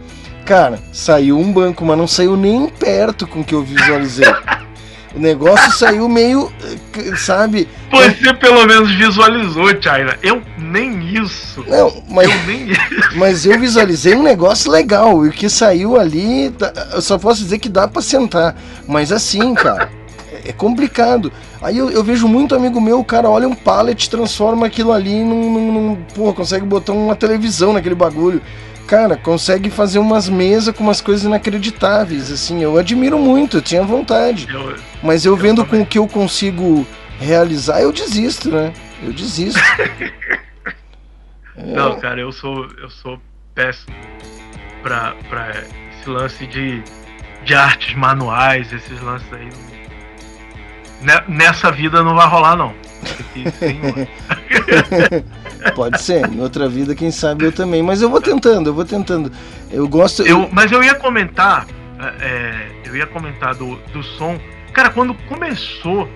Cara, 0.44 0.78
saiu 0.92 1.38
um 1.38 1.52
banco, 1.52 1.84
mas 1.84 1.96
não 1.96 2.06
saiu 2.06 2.36
nem 2.36 2.68
perto 2.68 3.26
com 3.26 3.40
o 3.40 3.44
que 3.44 3.54
eu 3.54 3.62
visualizei. 3.62 4.26
O 5.14 5.18
negócio 5.20 5.70
saiu 5.78 6.08
meio, 6.08 6.52
eh, 6.96 7.14
sabe? 7.16 7.68
Você 7.90 8.34
pelo 8.34 8.66
menos 8.66 8.90
visualizou, 8.96 9.68
China. 9.80 10.16
Eu 10.22 10.42
nem 10.58 10.98
isso. 11.22 11.64
Não, 11.68 12.02
mas, 12.10 12.28
Eu 12.28 12.42
nem 12.46 12.68
isso. 12.70 12.80
mas 13.16 13.46
eu 13.46 13.58
visualizei 13.60 14.16
um 14.16 14.24
negócio 14.24 14.70
legal. 14.70 15.24
E 15.24 15.28
o 15.28 15.32
que 15.32 15.48
saiu 15.48 15.98
ali, 16.00 16.50
tá- 16.50 16.72
eu 16.94 17.00
só 17.00 17.16
posso 17.16 17.44
dizer 17.44 17.58
que 17.60 17.68
dá 17.68 17.86
pra 17.86 18.02
sentar. 18.02 18.56
Mas 18.88 19.12
assim, 19.12 19.54
cara, 19.54 19.88
é- 20.32 20.48
é 20.48 20.52
complicado. 20.52 21.32
Aí 21.62 21.78
eu, 21.78 21.90
eu 21.90 22.02
vejo 22.02 22.26
muito 22.26 22.54
amigo 22.54 22.80
meu, 22.80 22.98
o 22.98 23.04
cara 23.04 23.30
olha 23.30 23.46
um 23.46 23.54
pallet, 23.54 24.10
transforma 24.10 24.66
aquilo 24.66 24.92
ali 24.92 25.22
num. 25.22 25.52
num, 25.52 25.72
num 25.72 25.96
pô, 26.12 26.34
consegue 26.34 26.66
botar 26.66 26.92
uma 26.92 27.14
televisão 27.14 27.72
naquele 27.72 27.94
bagulho. 27.94 28.42
Cara, 28.94 29.16
consegue 29.16 29.70
fazer 29.70 29.98
umas 29.98 30.28
mesas 30.28 30.72
com 30.72 30.84
umas 30.84 31.00
coisas 31.00 31.24
inacreditáveis, 31.24 32.30
assim, 32.30 32.62
eu 32.62 32.78
admiro 32.78 33.18
muito, 33.18 33.56
eu 33.56 33.60
tinha 33.60 33.82
vontade. 33.82 34.46
Eu- 34.48 34.76
Mas 35.02 35.24
eu 35.24 35.34
vendo 35.36 35.66
com 35.66 35.82
o 35.82 35.84
que 35.84 35.98
eu 35.98 36.06
consigo 36.06 36.86
realizar, 37.18 37.80
eu 37.82 37.90
desisto, 37.92 38.52
né? 38.52 38.72
Eu 39.02 39.12
desisto. 39.12 39.60
Não, 41.56 41.98
cara, 41.98 42.20
eu 42.20 42.30
sou, 42.30 42.68
eu 42.80 42.88
sou 42.88 43.20
péssimo 43.52 43.96
pra, 44.80 45.14
pra 45.28 45.50
esse 45.98 46.08
lance 46.08 46.46
de, 46.46 46.80
de 47.44 47.52
artes 47.52 47.96
manuais, 47.96 48.72
esses 48.72 49.00
lances 49.00 49.26
aí. 49.32 49.48
Ne- 51.00 51.24
Nessa 51.36 51.72
vida 51.72 52.00
não 52.04 52.14
vai 52.14 52.28
rolar, 52.28 52.54
não. 52.54 52.72
Pode 55.74 56.00
ser, 56.00 56.30
em 56.30 56.40
outra 56.40 56.68
vida, 56.68 56.94
quem 56.94 57.10
sabe 57.10 57.46
eu 57.46 57.52
também. 57.52 57.82
Mas 57.82 58.00
eu 58.02 58.10
vou 58.10 58.20
tentando, 58.20 58.70
eu 58.70 58.74
vou 58.74 58.84
tentando. 58.84 59.30
Eu 59.70 59.88
gosto. 59.88 60.22
Eu, 60.22 60.48
mas 60.52 60.70
eu 60.72 60.82
ia 60.82 60.94
comentar, 60.94 61.66
é, 61.98 62.26
é, 62.26 62.72
eu 62.84 62.96
ia 62.96 63.06
comentar 63.06 63.54
do, 63.54 63.76
do 63.92 64.02
som. 64.02 64.38
Cara, 64.72 64.90
quando 64.90 65.14
começou 65.28 66.08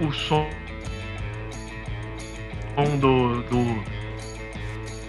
o 0.00 0.12
som, 0.12 0.48
som 2.74 2.96
do, 2.98 3.42
do, 3.42 3.64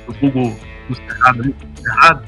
do 0.07 0.13
Google 0.19 0.55
do 0.89 0.95
Cerrado, 0.95 1.55
Cerrado, 1.81 2.23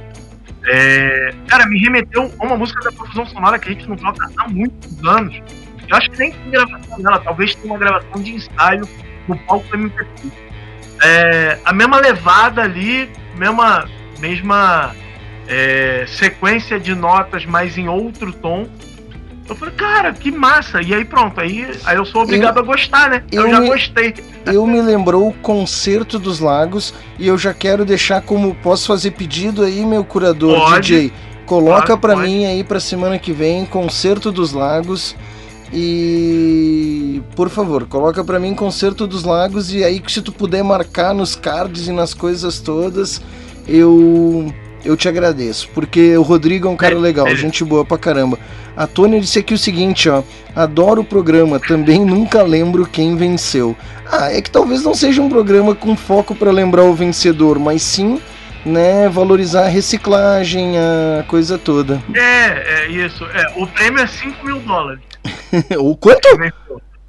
É, 0.65 1.33
cara, 1.47 1.67
me 1.67 1.77
remeteu 1.79 2.31
a 2.39 2.45
uma 2.45 2.55
música 2.55 2.81
da 2.83 2.91
Profusão 2.91 3.25
Sonora 3.25 3.59
que 3.59 3.69
a 3.69 3.73
gente 3.73 3.87
não 3.87 3.97
toca 3.97 4.29
há 4.37 4.47
muitos 4.47 5.03
anos. 5.05 5.41
Eu 5.89 5.97
acho 5.97 6.09
que 6.11 6.17
nem 6.19 6.31
tem 6.31 6.51
gravação 6.51 6.97
dela, 7.01 7.19
talvez 7.19 7.55
tenha 7.55 7.73
uma 7.73 7.79
gravação 7.79 8.21
de 8.21 8.31
ensaio 8.35 8.87
no 9.27 9.37
palco 9.39 9.67
do 9.69 9.75
MPT. 9.75 10.27
É, 11.03 11.57
a 11.65 11.73
mesma 11.73 11.99
levada 11.99 12.61
ali, 12.61 13.09
mesma, 13.35 13.85
mesma 14.19 14.95
é, 15.47 16.05
sequência 16.07 16.79
de 16.79 16.95
notas, 16.95 17.45
mas 17.45 17.77
em 17.77 17.87
outro 17.89 18.31
tom. 18.31 18.67
Eu 19.49 19.55
falei, 19.57 19.73
cara, 19.75 20.13
que 20.13 20.31
massa! 20.31 20.81
E 20.81 20.93
aí 20.93 21.03
pronto, 21.03 21.41
aí, 21.41 21.69
aí 21.83 21.97
eu 21.97 22.05
sou 22.05 22.21
obrigado 22.23 22.55
Eu- 22.57 22.63
a 22.63 22.65
gostar, 22.65 23.09
né? 23.09 23.23
Eu, 23.29 23.43
eu 23.45 23.51
já 23.51 23.59
me- 23.59 23.67
gostei. 23.67 24.13
Eu 24.45 24.65
me 24.65 24.81
lembrou 24.81 25.27
o 25.27 25.33
Concerto 25.33 26.17
dos 26.17 26.39
Lagos 26.39 26.93
e 27.19 27.27
eu 27.27 27.37
já 27.37 27.53
quero 27.53 27.83
deixar 27.83 28.21
como 28.21 28.55
posso 28.55 28.87
fazer 28.87 29.11
pedido 29.11 29.63
aí, 29.63 29.85
meu 29.85 30.05
curador 30.05 30.57
Pode. 30.69 30.93
DJ. 30.93 31.13
Coloca 31.45 31.97
pra 31.97 32.13
pode. 32.15 32.25
mim 32.25 32.45
aí 32.45 32.63
pra 32.63 32.79
semana 32.79 33.19
que 33.19 33.33
vem 33.33 33.65
Concerto 33.65 34.31
dos 34.31 34.53
Lagos 34.53 35.13
e 35.73 37.21
por 37.35 37.49
favor, 37.49 37.87
coloca 37.87 38.23
pra 38.23 38.39
mim 38.39 38.53
Concerto 38.53 39.07
dos 39.07 39.23
Lagos 39.23 39.73
e 39.73 39.83
aí 39.83 40.01
se 40.07 40.21
tu 40.21 40.31
puder 40.31 40.63
marcar 40.63 41.13
nos 41.13 41.35
cards 41.35 41.87
e 41.87 41.91
nas 41.91 42.13
coisas 42.13 42.59
todas, 42.59 43.21
eu 43.67 44.53
eu 44.85 44.97
te 44.97 45.07
agradeço, 45.07 45.69
porque 45.73 46.15
o 46.17 46.21
Rodrigo 46.21 46.67
é 46.67 46.71
um 46.71 46.75
cara 46.75 46.97
legal, 46.97 47.33
gente 47.35 47.63
boa 47.63 47.85
pra 47.85 47.97
caramba. 47.97 48.37
A 48.75 48.85
Tônia 48.85 49.19
disse 49.19 49.39
aqui 49.39 49.53
o 49.53 49.57
seguinte, 49.57 50.09
ó. 50.09 50.23
Adoro 50.55 51.01
o 51.01 51.05
programa, 51.05 51.59
também 51.59 52.03
nunca 52.03 52.43
lembro 52.43 52.85
quem 52.85 53.15
venceu. 53.15 53.75
Ah, 54.11 54.31
é 54.31 54.41
que 54.41 54.51
talvez 54.51 54.83
não 54.83 54.93
seja 54.93 55.21
um 55.21 55.29
programa 55.29 55.73
com 55.73 55.95
foco 55.95 56.35
pra 56.35 56.51
lembrar 56.51 56.83
o 56.83 56.93
vencedor, 56.93 57.57
mas 57.57 57.81
sim, 57.81 58.19
né, 58.65 59.09
valorizar 59.09 59.65
a 59.65 59.69
reciclagem, 59.69 60.75
a 60.77 61.23
coisa 61.23 61.57
toda. 61.57 62.01
É, 62.13 62.83
é 62.83 62.87
isso. 62.87 63.25
É, 63.25 63.53
o 63.55 63.67
prêmio 63.67 64.01
é 64.01 64.07
5 64.07 64.45
mil 64.45 64.59
dólares. 64.59 65.01
o 65.77 65.95
quanto? 65.95 66.27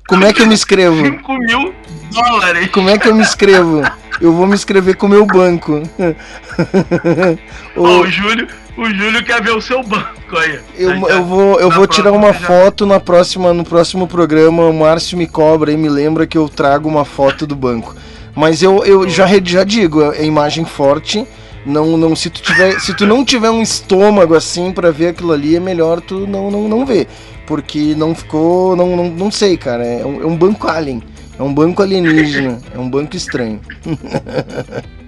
Como 0.08 0.24
é 0.24 0.32
que 0.32 0.42
eu 0.42 0.46
me 0.46 0.54
inscrevo? 0.54 0.96
5 0.96 1.32
mil 1.38 1.74
dólares. 2.12 2.70
Como 2.70 2.90
é 2.90 2.98
que 2.98 3.08
eu 3.08 3.14
me 3.14 3.22
inscrevo? 3.22 3.82
Eu 4.20 4.32
vou 4.32 4.46
me 4.46 4.54
inscrever 4.54 4.96
com 4.96 5.06
o 5.06 5.10
meu 5.10 5.26
banco. 5.26 5.82
O- 7.76 7.82
o 7.82 8.06
Júlio, 8.06 8.46
o 8.76 8.84
Júlio 8.86 9.24
quer 9.24 9.42
ver 9.42 9.50
o 9.50 9.60
seu 9.60 9.82
banco 9.82 10.36
aí. 10.38 10.60
Eu, 10.76 10.90
eu 11.08 11.24
vou, 11.24 11.58
eu 11.60 11.68
na 11.68 11.74
vou 11.74 11.86
tirar 11.86 12.12
uma 12.12 12.32
foto 12.32 12.86
na 12.86 13.00
próxima, 13.00 13.52
no 13.52 13.64
próximo 13.64 14.06
programa. 14.06 14.62
O 14.66 14.72
Márcio 14.72 15.18
me 15.18 15.26
cobra 15.26 15.72
e 15.72 15.76
me 15.76 15.88
lembra 15.88 16.26
que 16.26 16.38
eu 16.38 16.48
trago 16.48 16.88
uma 16.88 17.04
foto 17.04 17.46
do 17.46 17.56
banco. 17.56 17.94
Mas 18.36 18.62
eu, 18.62 18.84
eu 18.84 19.08
já, 19.08 19.26
já 19.42 19.64
digo, 19.64 20.12
é 20.12 20.24
imagem 20.24 20.64
forte. 20.64 21.26
Não, 21.64 21.96
não, 21.96 22.14
se 22.14 22.28
tu 22.28 22.42
tiver, 22.42 22.78
se 22.78 22.94
tu 22.94 23.06
não 23.06 23.24
tiver 23.24 23.50
um 23.50 23.62
estômago 23.62 24.34
assim 24.34 24.70
pra 24.72 24.90
ver 24.90 25.08
aquilo 25.08 25.32
ali, 25.32 25.56
é 25.56 25.60
melhor 25.60 26.00
tu 26.00 26.26
não, 26.26 26.50
não, 26.50 26.68
não 26.68 26.84
ver, 26.84 27.08
porque 27.46 27.94
não 27.96 28.14
ficou, 28.14 28.76
não, 28.76 28.94
não, 28.96 29.10
não 29.10 29.30
sei, 29.30 29.56
cara. 29.56 29.84
É 29.84 30.04
um, 30.04 30.22
é 30.22 30.26
um 30.26 30.36
banco 30.36 30.68
alien, 30.68 31.02
é 31.38 31.42
um 31.42 31.54
banco 31.54 31.82
alienígena, 31.82 32.60
é 32.74 32.78
um 32.78 32.90
banco 32.90 33.16
estranho. 33.16 33.60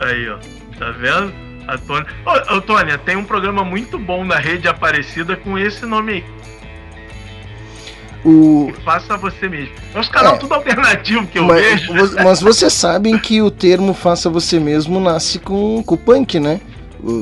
Aí, 0.00 0.28
ó. 0.28 0.38
Tá 0.78 0.90
vendo? 0.92 1.32
A 1.68 1.76
Tônia. 1.76 2.06
Ô, 2.50 2.60
Tônia, 2.62 2.96
tem 2.96 3.16
um 3.16 3.24
programa 3.24 3.62
muito 3.62 3.98
bom 3.98 4.24
na 4.24 4.36
rede 4.36 4.66
Aparecida 4.66 5.36
com 5.36 5.58
esse 5.58 5.84
nome 5.84 6.12
aí. 6.12 6.24
O, 8.24 8.70
Faça 8.84 9.16
você 9.16 9.48
mesmo. 9.48 9.72
É 9.94 9.98
uns 9.98 10.08
canal 10.08 10.34
É. 10.34 10.38
tudo 10.38 10.52
alternativo 10.54 11.26
que 11.26 11.38
eu 11.38 11.44
mas, 11.44 11.62
vejo. 11.86 11.92
mas 12.22 12.40
vocês 12.40 12.72
sabem 12.72 13.16
que 13.18 13.40
o 13.40 13.50
termo 13.50 13.94
faça 13.94 14.28
você 14.28 14.60
mesmo 14.60 15.00
nasce 15.00 15.38
com, 15.38 15.82
com 15.82 15.94
o 15.94 15.98
punk, 15.98 16.38
né? 16.38 16.60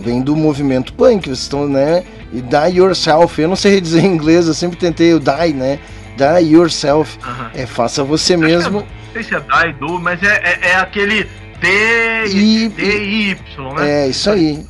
Vem 0.03 0.21
do 0.21 0.35
movimento 0.35 0.93
punk, 0.93 1.27
vocês 1.27 1.39
estão, 1.41 1.69
né? 1.69 2.03
E 2.33 2.41
die 2.41 2.79
yourself. 2.79 3.41
Eu 3.41 3.49
não 3.49 3.55
sei 3.57 3.81
dizer 3.81 4.05
em 4.05 4.07
inglês, 4.15 4.49
eu 4.49 4.55
sempre 4.55 4.77
tentei 4.77 5.15
o 5.15 5.21
die, 5.21 5.53
né? 5.55 5.79
Die 6.17 6.53
yourself. 6.55 7.17
Aham. 7.23 7.51
É 7.55 7.65
faça 7.65 8.03
você 8.03 8.37
mesmo. 8.37 8.81
Não 8.81 8.87
sei 9.13 9.23
se 9.23 9.35
é 9.37 9.41
Dai, 9.41 9.73
Du, 9.75 10.01
mas 10.01 10.21
é, 10.23 10.59
é, 10.63 10.69
é 10.71 10.75
aquele 10.77 11.23
D, 11.61 11.69
E- 12.27 12.69
DY, 12.69 13.37
né? 13.77 14.05
É, 14.05 14.09
isso 14.09 14.29
aí. 14.31 14.67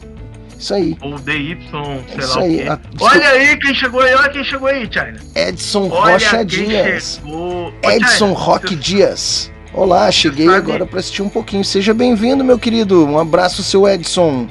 Isso 0.59 0.75
aí. 0.75 0.97
Ou 1.01 1.19
DY, 1.19 1.57
sei 1.71 2.19
Isso 2.19 2.39
lá 2.39 2.45
aí. 2.45 2.55
o 2.57 2.59
quê. 2.65 2.69
A- 2.69 2.79
Olha 3.01 3.29
aí 3.29 3.57
quem 3.59 3.75
chegou 3.75 4.01
aí, 4.01 4.15
olha 4.15 4.29
quem 4.31 4.43
chegou 4.45 4.69
aí, 4.69 4.89
China. 4.93 5.15
Edson 5.35 5.89
Olha 5.91 6.13
Rocha 6.15 6.45
Dias. 6.45 7.21
chegou. 7.25 7.73
Edson 7.83 8.33
Roque 8.33 8.69
você- 8.71 8.77
Dias. 8.77 9.53
Olá, 9.73 10.11
cheguei 10.11 10.47
sabe- 10.47 10.57
agora 10.59 10.85
para 10.87 10.99
assistir 10.99 11.23
um 11.23 11.29
pouquinho. 11.29 11.65
Seja 11.65 11.95
bem-vindo, 11.95 12.43
meu 12.45 12.59
querido. 12.59 13.07
Um 13.07 13.19
abraço, 13.19 13.63
seu 13.63 13.89
Edson. 13.89 14.49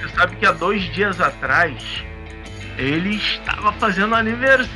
Você 0.00 0.08
sabe 0.16 0.36
que 0.36 0.46
há 0.46 0.52
dois 0.52 0.82
dias 0.94 1.20
atrás 1.20 1.74
ele 2.78 3.16
estava 3.16 3.72
fazendo 3.74 4.14
aniversário. 4.14 4.70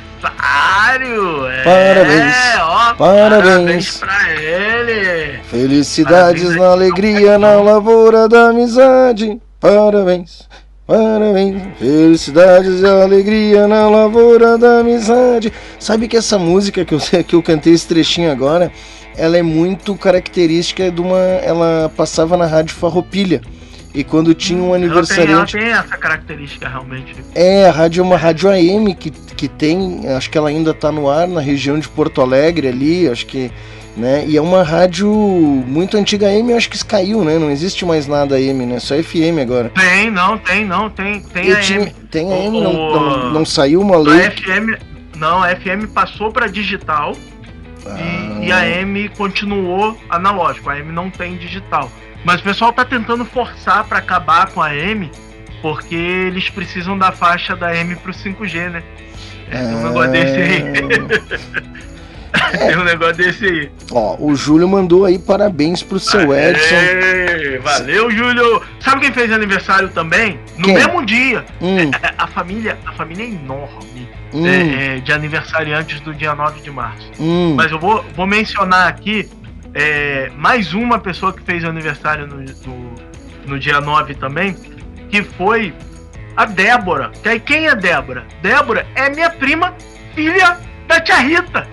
É, 1.47 1.63
Parabéns. 1.63 2.35
ó, 2.61 2.93
Parabéns. 2.93 3.97
pra 3.97 4.33
ele. 4.33 5.39
Felicidades 5.49 6.43
Parabéns 6.43 6.61
na 6.61 6.71
alegria, 6.71 7.37
na 7.39 7.55
lavoura 7.61 8.27
da 8.29 8.49
amizade. 8.49 9.39
Parabéns, 9.59 10.47
parabéns. 10.85 11.61
Felicidades 11.79 12.81
e 12.81 12.85
alegria 12.85 13.67
na 13.67 13.89
lavoura 13.89 14.57
da 14.57 14.79
amizade. 14.79 15.51
Sabe 15.79 16.07
que 16.07 16.17
essa 16.17 16.37
música 16.37 16.85
que 16.85 16.93
eu, 16.93 16.99
que 17.25 17.35
eu 17.35 17.41
cantei 17.43 17.73
esse 17.73 17.87
trechinho 17.87 18.31
agora, 18.31 18.71
ela 19.17 19.37
é 19.37 19.41
muito 19.41 19.95
característica 19.95 20.91
de 20.91 21.01
uma. 21.01 21.17
Ela 21.19 21.91
passava 21.95 22.37
na 22.37 22.45
rádio 22.45 22.75
Farroupilha. 22.75 23.41
E 23.93 24.03
quando 24.03 24.33
tinha 24.33 24.61
um 24.61 24.75
Ela 24.75 24.77
tem, 24.77 24.83
ela 24.83 24.93
aniversariante. 24.93 25.53
tem 25.53 25.69
essa 25.69 25.97
característica 25.97 26.67
realmente. 26.67 27.15
É, 27.33 27.69
a 27.69 27.71
rádio 27.71 28.01
é 28.01 28.03
uma 28.03 28.17
rádio 28.17 28.49
AM 28.49 28.93
que, 28.93 29.09
que 29.09 29.47
tem, 29.47 30.01
acho 30.09 30.29
que 30.29 30.37
ela 30.37 30.49
ainda 30.49 30.73
tá 30.73 30.91
no 30.91 31.09
ar 31.09 31.25
na 31.29 31.39
região 31.39 31.79
de 31.79 31.87
Porto 31.87 32.19
Alegre 32.19 32.67
ali, 32.67 33.07
acho 33.07 33.25
que, 33.25 33.49
né? 33.95 34.25
E 34.27 34.35
é 34.37 34.41
uma 34.41 34.61
rádio 34.63 35.09
muito 35.11 35.95
antiga 35.97 36.27
AM, 36.27 36.51
eu 36.51 36.57
acho 36.57 36.69
que 36.69 36.83
caiu, 36.83 37.23
né? 37.23 37.37
Não 37.39 37.49
existe 37.49 37.85
mais 37.85 38.07
nada 38.07 38.35
AM, 38.35 38.65
né? 38.65 38.79
Só 38.79 38.95
FM 39.01 39.39
agora. 39.41 39.69
Tem, 39.69 40.11
não, 40.11 40.37
tem, 40.37 40.65
não, 40.65 40.89
tem, 40.89 41.21
tem 41.21 41.47
Eu 41.47 41.57
a 41.57 41.59
tinha- 41.61 41.79
M. 41.81 41.93
tem 42.11 42.31
AM, 42.33 42.61
não, 42.61 42.71
o- 42.75 42.99
não, 42.99 43.33
não 43.33 43.45
saiu 43.45 43.81
uma 43.81 43.95
A 43.95 43.99
lei. 43.99 44.29
FM, 44.31 44.77
não, 45.17 45.41
a 45.41 45.49
FM 45.55 45.87
passou 45.93 46.31
para 46.31 46.47
digital 46.47 47.15
e, 48.41 48.47
e 48.47 48.51
Ah. 48.51 48.57
a 48.59 48.67
M 48.67 49.09
continuou 49.09 49.97
analógico. 50.09 50.69
A 50.69 50.77
M 50.77 50.91
não 50.91 51.09
tem 51.09 51.37
digital. 51.37 51.89
Mas 52.23 52.41
o 52.41 52.43
pessoal 52.43 52.73
tá 52.73 52.83
tentando 52.83 53.23
forçar 53.23 53.83
para 53.85 53.99
acabar 53.99 54.47
com 54.51 54.61
a 54.61 54.75
M 54.75 55.09
porque 55.61 55.95
eles 55.95 56.49
precisam 56.49 56.97
da 56.97 57.11
faixa 57.11 57.55
da 57.55 57.75
M 57.75 57.95
pro 57.95 58.11
5G, 58.13 58.69
né? 58.69 58.83
É, 59.51 59.57
tem 59.63 59.75
um 59.75 59.83
negócio 59.83 60.11
desse 60.11 60.35
aí. 60.35 60.63
tem 62.57 62.77
um 62.77 62.83
negócio 62.83 63.15
desse 63.15 63.45
aí. 63.45 63.71
Ó, 63.91 64.15
o 64.19 64.35
Júlio 64.35 64.67
mandou 64.67 65.05
aí 65.05 65.17
parabéns 65.19 65.81
pro 65.83 65.99
seu 65.99 66.33
Edson. 66.33 66.75
Ei, 66.75 67.57
valeu, 67.59 68.11
Júlio! 68.11 68.61
Sabe 68.79 69.01
quem 69.01 69.11
fez 69.11 69.31
aniversário 69.31 69.89
também? 69.89 70.39
No 70.57 70.65
Quem? 70.65 70.73
mesmo 70.75 71.05
dia. 71.05 71.45
Hum. 71.61 71.91
É, 72.01 72.13
A 72.17 72.27
família, 72.27 72.77
a 72.85 72.91
família 72.93 73.23
é 73.23 73.29
enorme 73.29 74.09
Hum. 74.33 74.45
é, 74.45 74.97
é, 74.97 74.99
de 74.99 75.13
aniversariantes 75.13 76.01
do 76.01 76.13
dia 76.13 76.35
9 76.35 76.59
de 76.61 76.69
março. 76.69 77.09
Hum. 77.19 77.53
Mas 77.55 77.71
eu 77.71 77.79
vou, 77.79 78.03
vou 78.15 78.27
mencionar 78.27 78.87
aqui 78.89 79.29
é, 79.73 80.29
mais 80.35 80.73
uma 80.73 80.99
pessoa 80.99 81.31
que 81.31 81.41
fez 81.41 81.63
aniversário 81.63 82.27
no, 82.27 82.37
no, 82.37 82.95
no 83.47 83.59
dia 83.59 83.79
9 83.79 84.15
também, 84.15 84.53
que 85.09 85.23
foi 85.23 85.73
a 86.35 86.45
Débora. 86.45 87.11
Que 87.23 87.29
aí 87.29 87.39
quem 87.39 87.67
é 87.67 87.75
Débora? 87.75 88.25
Débora 88.41 88.85
é 88.95 89.09
minha 89.09 89.29
prima, 89.29 89.73
filha 90.13 90.57
da 90.87 90.99
tia 90.99 91.15
Rita. 91.17 91.65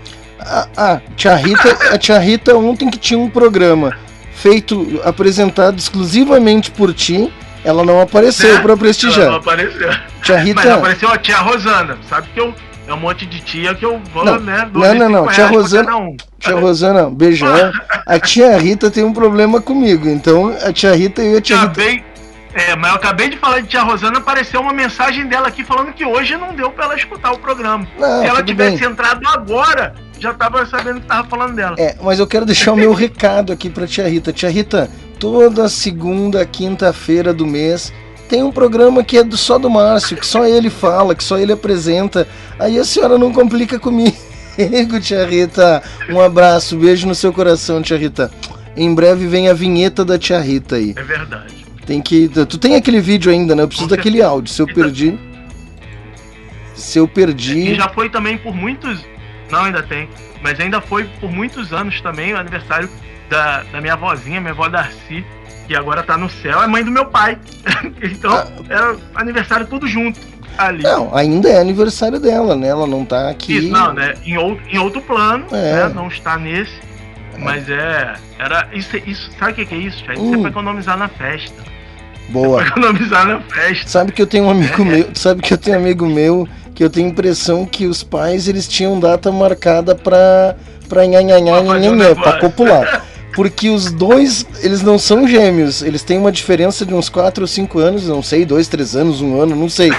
Ah, 0.44 0.68
ah, 0.76 1.00
tia 1.16 1.34
Rita, 1.36 1.94
a 1.94 1.98
tia 1.98 2.18
Rita 2.18 2.54
ontem 2.56 2.90
que 2.90 2.98
tinha 2.98 3.18
um 3.18 3.28
programa 3.30 3.96
feito, 4.34 5.00
apresentado 5.04 5.78
exclusivamente 5.78 6.70
por 6.70 6.92
ti, 6.92 7.32
ela 7.64 7.84
não 7.84 8.00
apareceu 8.00 8.48
Né? 8.48 8.54
pra 8.54 8.62
Ela 8.62 8.68
não 8.72 8.78
prestigiar. 8.78 9.32
apareceu. 9.34 9.90
Tia 10.22 10.34
Mas 10.36 10.44
Rita, 10.44 10.74
apareceu 10.74 11.08
a 11.10 11.18
tia 11.18 11.36
Rosana. 11.38 11.96
Sabe 12.08 12.28
que 12.34 12.40
eu. 12.40 12.54
É 12.88 12.92
um 12.92 12.96
monte 12.98 13.24
de 13.26 13.38
tia 13.40 13.72
que 13.76 13.84
eu 13.84 14.00
vou, 14.12 14.24
Não, 14.24 14.40
né? 14.40 14.68
não, 14.74 14.94
não, 14.94 15.08
não, 15.08 15.22
25 15.28 15.32
tia 15.34 15.46
Rosana- 15.46 15.96
um. 15.96 16.16
tia 16.40 16.56
Rosana, 16.56 17.08
beijão. 17.10 17.72
A 18.04 18.18
tia 18.18 18.58
Rita 18.58 18.90
tem 18.90 19.04
um 19.04 19.12
problema 19.12 19.60
comigo, 19.62 20.08
então 20.08 20.52
a 20.64 20.72
tia 20.72 20.92
Rita 20.92 21.22
e 21.22 21.36
a 21.36 21.40
tia 21.40 21.56
Rita. 21.56 21.66
Acabei. 21.66 22.04
É, 22.52 22.74
mas 22.76 22.90
eu 22.90 22.96
acabei 22.96 23.30
de 23.30 23.36
falar 23.38 23.60
de 23.60 23.68
tia 23.68 23.82
Rosana, 23.82 24.18
apareceu 24.18 24.60
uma 24.60 24.72
mensagem 24.74 25.26
dela 25.28 25.46
aqui 25.46 25.62
falando 25.64 25.92
que 25.92 26.04
hoje 26.04 26.36
não 26.36 26.54
deu 26.54 26.70
pra 26.70 26.86
ela 26.86 26.96
escutar 26.96 27.30
o 27.32 27.38
programa. 27.38 27.86
Não, 27.96 28.20
Se 28.20 28.26
ela 28.26 28.42
tivesse 28.42 28.78
bem. 28.80 28.88
entrado 28.90 29.26
agora, 29.28 29.94
já 30.22 30.32
tava 30.32 30.64
sabendo 30.64 31.00
que 31.00 31.06
tava 31.06 31.28
falando 31.28 31.54
dela. 31.54 31.76
É, 31.78 31.96
mas 32.00 32.18
eu 32.18 32.26
quero 32.26 32.46
deixar 32.46 32.72
o 32.72 32.76
meu 32.76 32.92
recado 32.92 33.52
aqui 33.52 33.68
pra 33.68 33.86
tia 33.86 34.08
Rita. 34.08 34.32
Tia 34.32 34.48
Rita, 34.48 34.88
toda 35.18 35.68
segunda, 35.68 36.44
quinta-feira 36.46 37.34
do 37.34 37.46
mês 37.46 37.92
tem 38.28 38.42
um 38.42 38.50
programa 38.50 39.04
que 39.04 39.18
é 39.18 39.22
do, 39.22 39.36
só 39.36 39.58
do 39.58 39.68
Márcio, 39.68 40.16
que 40.16 40.26
só 40.26 40.46
ele 40.46 40.70
fala, 40.70 41.14
que 41.14 41.22
só 41.22 41.36
ele 41.36 41.52
apresenta. 41.52 42.26
Aí 42.58 42.78
a 42.78 42.84
senhora 42.84 43.18
não 43.18 43.30
complica 43.30 43.78
comigo, 43.78 44.16
tia 45.02 45.26
Rita. 45.26 45.82
Um 46.08 46.18
abraço, 46.18 46.78
beijo 46.78 47.06
no 47.06 47.14
seu 47.14 47.30
coração, 47.30 47.82
tia 47.82 47.98
Rita. 47.98 48.32
Em 48.74 48.94
breve 48.94 49.26
vem 49.26 49.50
a 49.50 49.52
vinheta 49.52 50.02
da 50.02 50.18
tia 50.18 50.40
Rita 50.40 50.76
aí. 50.76 50.94
É 50.96 51.02
verdade. 51.02 51.66
Tem 51.84 52.00
que. 52.00 52.26
Tu 52.28 52.56
tem 52.56 52.74
aquele 52.74 53.00
vídeo 53.02 53.30
ainda, 53.30 53.54
né? 53.54 53.64
Eu 53.64 53.68
preciso 53.68 53.90
daquele 53.90 54.22
áudio. 54.22 54.50
Se 54.50 54.62
eu 54.62 54.66
perdi. 54.66 55.18
Se 56.74 56.98
eu 56.98 57.06
perdi. 57.06 57.72
E 57.72 57.74
já 57.74 57.90
foi 57.90 58.08
também 58.08 58.38
por 58.38 58.54
muitos. 58.54 58.98
Não, 59.52 59.64
ainda 59.64 59.82
tem. 59.82 60.08
Mas 60.42 60.58
ainda 60.58 60.80
foi 60.80 61.04
por 61.20 61.30
muitos 61.30 61.72
anos 61.72 62.00
também 62.00 62.32
o 62.32 62.38
aniversário 62.38 62.88
da, 63.28 63.62
da 63.64 63.80
minha 63.80 63.92
avózinha, 63.92 64.40
minha 64.40 64.52
avó 64.52 64.68
Darcy, 64.68 65.24
que 65.68 65.76
agora 65.76 66.02
tá 66.02 66.16
no 66.18 66.28
céu, 66.28 66.60
é 66.62 66.66
mãe 66.66 66.82
do 66.82 66.90
meu 66.90 67.06
pai. 67.06 67.38
então, 68.02 68.32
Ah. 68.32 68.46
era 68.68 68.96
aniversário 69.14 69.66
tudo 69.66 69.86
junto 69.86 70.18
ali. 70.58 70.82
Não, 70.82 71.14
ainda 71.16 71.48
é 71.48 71.60
aniversário 71.60 72.18
dela, 72.18 72.56
né? 72.56 72.68
Ela 72.68 72.86
não 72.86 73.04
tá 73.04 73.30
aqui. 73.30 73.58
Isso, 73.58 73.68
não, 73.70 73.92
né? 73.92 74.14
Em 74.24 74.36
outro, 74.36 74.64
em 74.68 74.78
outro 74.78 75.00
plano, 75.02 75.46
É. 75.52 75.86
né? 75.86 75.92
Não 75.94 76.08
está 76.08 76.36
nesse. 76.36 76.72
Mas 77.38 77.68
é. 77.68 78.14
Era. 78.38 78.68
Isso, 78.72 78.96
isso, 79.06 79.30
sabe 79.38 79.52
o 79.52 79.54
que, 79.54 79.66
que 79.66 79.74
é 79.74 79.78
isso, 79.78 80.04
Chay? 80.04 80.14
Isso 80.16 80.24
Hum. 80.24 80.34
é 80.34 80.38
pra 80.40 80.50
economizar 80.50 80.96
na 80.98 81.08
festa. 81.08 81.62
Boa. 82.32 82.58
Pra 82.58 82.68
economizar 82.68 83.26
na 83.26 83.40
festa. 83.40 83.88
Sabe 83.88 84.12
que 84.12 84.22
eu 84.22 84.26
tenho 84.26 84.44
um 84.44 84.50
amigo 84.50 84.84
meu, 84.84 85.08
sabe 85.14 85.42
que 85.42 85.52
eu 85.52 85.58
tenho 85.58 85.76
um 85.76 85.80
amigo 85.80 86.06
meu 86.06 86.48
que 86.74 86.82
eu 86.82 86.90
tenho 86.90 87.06
a 87.06 87.10
impressão 87.10 87.66
que 87.66 87.86
os 87.86 88.02
pais 88.02 88.48
eles 88.48 88.66
tinham 88.66 88.98
data 88.98 89.30
marcada 89.30 89.94
pra 89.94 90.56
pra 90.88 91.06
nhanhanhá, 91.06 91.62
negócio. 91.62 92.40
copular. 92.40 93.04
Porque 93.34 93.70
os 93.70 93.90
dois, 93.90 94.46
eles 94.60 94.82
não 94.82 94.98
são 94.98 95.26
gêmeos, 95.26 95.82
eles 95.82 96.02
têm 96.02 96.18
uma 96.18 96.30
diferença 96.32 96.84
de 96.84 96.92
uns 96.94 97.08
4 97.08 97.42
ou 97.42 97.48
5 97.48 97.78
anos, 97.78 98.06
não 98.06 98.22
sei, 98.22 98.44
2, 98.44 98.68
3 98.68 98.96
anos, 98.96 99.20
um 99.20 99.40
ano, 99.40 99.56
não 99.56 99.68
sei. 99.68 99.92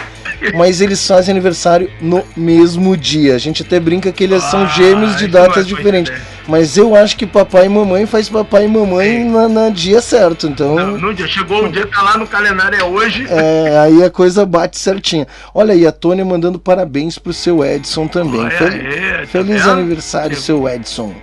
Mas 0.56 0.82
eles 0.82 1.06
fazem 1.08 1.32
aniversário 1.32 1.90
no 2.02 2.24
mesmo 2.36 2.98
dia. 2.98 3.36
A 3.36 3.38
gente 3.38 3.62
até 3.62 3.80
brinca 3.80 4.12
que 4.12 4.24
eles 4.24 4.44
são 4.44 4.68
gêmeos 4.68 5.16
de 5.18 5.26
é 5.26 5.28
datas 5.28 5.66
diferentes. 5.66 6.12
Mas 6.48 6.76
eu 6.76 6.94
acho 6.96 7.16
que 7.16 7.26
papai 7.26 7.68
e 7.68 7.70
mamãe 7.70 8.06
faz 8.06 8.28
papai 8.28 8.66
e 8.66 8.68
mamãe 8.68 9.24
na, 9.24 9.48
na 9.48 9.70
dia 9.70 10.02
certo, 10.02 10.48
então. 10.48 10.76
No 10.98 11.14
dia, 11.14 11.28
chegou 11.28 11.66
o 11.66 11.72
dia, 11.72 11.88
tá 11.88 12.02
lá 12.02 12.18
no 12.18 12.28
calendário, 12.28 12.78
é 12.78 12.84
hoje. 12.84 13.26
É, 13.30 13.80
aí 13.80 14.04
a 14.04 14.10
coisa 14.10 14.46
bate 14.46 14.78
certinha. 14.78 15.26
Olha 15.54 15.74
aí, 15.74 15.88
a 15.88 15.92
Tônia 15.92 16.26
mandando 16.26 16.60
parabéns 16.60 17.18
pro 17.18 17.32
seu 17.32 17.64
Edson 17.64 18.08
também. 18.08 18.50
Fel- 18.50 18.70
tá 18.70 19.26
Feliz 19.28 19.66
aniversário, 19.66 20.36
seu 20.36 20.68
Edson. 20.68 21.14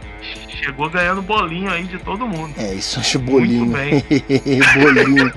Chegou 0.62 0.90
ganhando 0.90 1.22
bolinho 1.22 1.70
aí 1.70 1.84
de 1.84 1.98
todo 1.98 2.26
mundo. 2.26 2.52
É, 2.58 2.74
isso 2.74 3.00
acho 3.00 3.18
bolinho. 3.18 3.66
Muito 3.66 3.72
bem. 3.76 4.04
bolinho. 4.82 5.32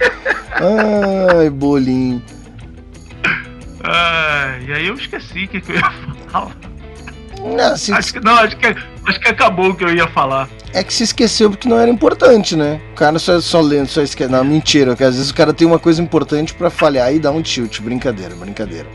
Ai, 1.39 1.49
bolinho. 1.49 2.21
Ah, 3.83 4.57
e 4.65 4.71
aí 4.73 4.87
eu 4.87 4.95
esqueci 4.95 5.45
o 5.45 5.47
que, 5.47 5.61
que 5.61 5.71
eu 5.71 5.75
ia 5.75 5.91
falar. 6.29 6.55
Não, 7.57 7.75
se- 7.77 7.91
Acho 7.93 8.13
que, 8.13 8.19
não, 8.21 8.33
acho 8.35 8.55
que, 8.55 8.67
acho 9.05 9.19
que 9.19 9.27
acabou 9.27 9.69
o 9.71 9.75
que 9.75 9.83
eu 9.83 9.93
ia 9.93 10.07
falar. 10.07 10.47
É 10.73 10.81
que 10.83 10.93
se 10.93 11.03
esqueceu 11.03 11.49
porque 11.49 11.67
não 11.67 11.77
era 11.77 11.91
importante, 11.91 12.55
né? 12.55 12.79
O 12.93 12.95
cara 12.95 13.19
só, 13.19 13.39
só 13.41 13.59
lendo, 13.59 13.87
só 13.87 14.01
esquece. 14.01 14.31
Não, 14.31 14.43
mentira, 14.43 14.91
porque 14.91 15.03
às 15.03 15.15
vezes 15.15 15.29
o 15.29 15.35
cara 15.35 15.53
tem 15.53 15.67
uma 15.67 15.77
coisa 15.79 16.01
importante 16.01 16.53
pra 16.53 16.69
falhar 16.69 17.13
e 17.13 17.19
dá 17.19 17.31
um 17.31 17.41
tilt. 17.41 17.81
Brincadeira, 17.81 18.33
brincadeira. 18.35 18.87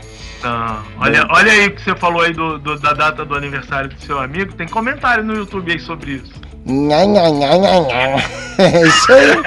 Ah, 0.43 0.81
olha, 0.99 1.25
olha 1.29 1.51
aí 1.51 1.67
o 1.67 1.71
que 1.75 1.81
você 1.83 1.95
falou 1.95 2.21
aí 2.21 2.33
do, 2.33 2.57
do- 2.59 2.79
da 2.79 2.93
data 2.93 3.25
do 3.25 3.35
aniversário 3.35 3.89
do 3.89 3.99
seu 4.01 4.19
amigo. 4.19 4.53
Tem 4.53 4.67
comentário 4.67 5.23
no 5.23 5.33
YouTube 5.35 5.71
aí 5.71 5.79
sobre 5.79 6.11
isso. 6.13 6.31
Nha, 6.65 7.05
nha, 7.05 7.29
nha, 7.29 7.57
nha, 7.57 7.79
nha. 7.81 8.23
É 8.57 8.81
isso 8.87 9.11
aí. 9.13 9.41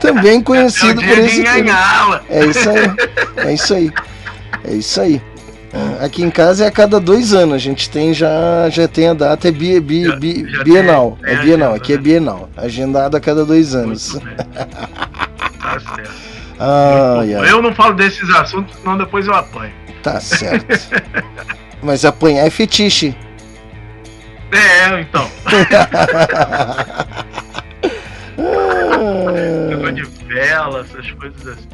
Também 0.00 0.40
conhecido 0.42 1.00
É 1.02 1.06
por 1.08 1.18
esse 1.18 1.42
termo. 1.44 1.64
nhanhala. 1.64 2.24
É 2.28 2.44
isso 2.46 2.70
aí. 2.70 2.92
É 3.36 3.52
isso 3.54 3.74
aí. 3.74 3.92
É 4.64 4.72
isso 4.74 5.00
aí. 5.00 5.22
É, 5.72 6.04
Aqui 6.04 6.22
em 6.22 6.30
casa 6.30 6.64
é 6.64 6.68
a 6.68 6.72
cada 6.72 6.98
dois 7.00 7.32
anos. 7.32 7.54
A 7.54 7.58
gente 7.58 7.88
tem 7.88 8.12
já, 8.12 8.68
já 8.68 8.86
tem 8.88 9.08
a 9.08 9.14
data, 9.14 9.48
é 9.48 9.50
bi, 9.52 9.78
bi, 9.80 10.10
bi- 10.16 10.50
já 10.50 10.62
bienal. 10.64 11.18
tem- 11.22 11.34
é 11.34 11.36
bienal, 11.38 11.74
aqui 11.74 11.92
é 11.92 11.96
né? 11.96 12.02
bienal. 12.02 12.50
Agendado 12.56 13.16
a 13.16 13.20
cada 13.20 13.44
dois 13.44 13.74
anos. 13.76 14.18
Tá 15.60 15.78
certo. 15.94 16.32
Ai, 16.64 17.34
ai. 17.34 17.50
Eu 17.50 17.60
não 17.60 17.74
falo 17.74 17.92
desses 17.94 18.28
assuntos, 18.36 18.76
senão 18.78 18.96
depois 18.96 19.26
eu 19.26 19.34
apanho. 19.34 19.72
Tá 20.02 20.20
certo. 20.20 20.66
Mas 21.82 22.04
apanhar 22.04 22.46
é 22.46 22.50
fetiche. 22.50 23.16
É, 24.52 25.00
então. 25.00 25.26
Negócio 29.68 29.94
de 29.94 30.02
vela, 30.26 30.80
essas 30.80 31.10
coisas 31.12 31.46
assim. 31.46 31.68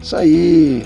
Isso 0.00 0.16
aí. 0.16 0.84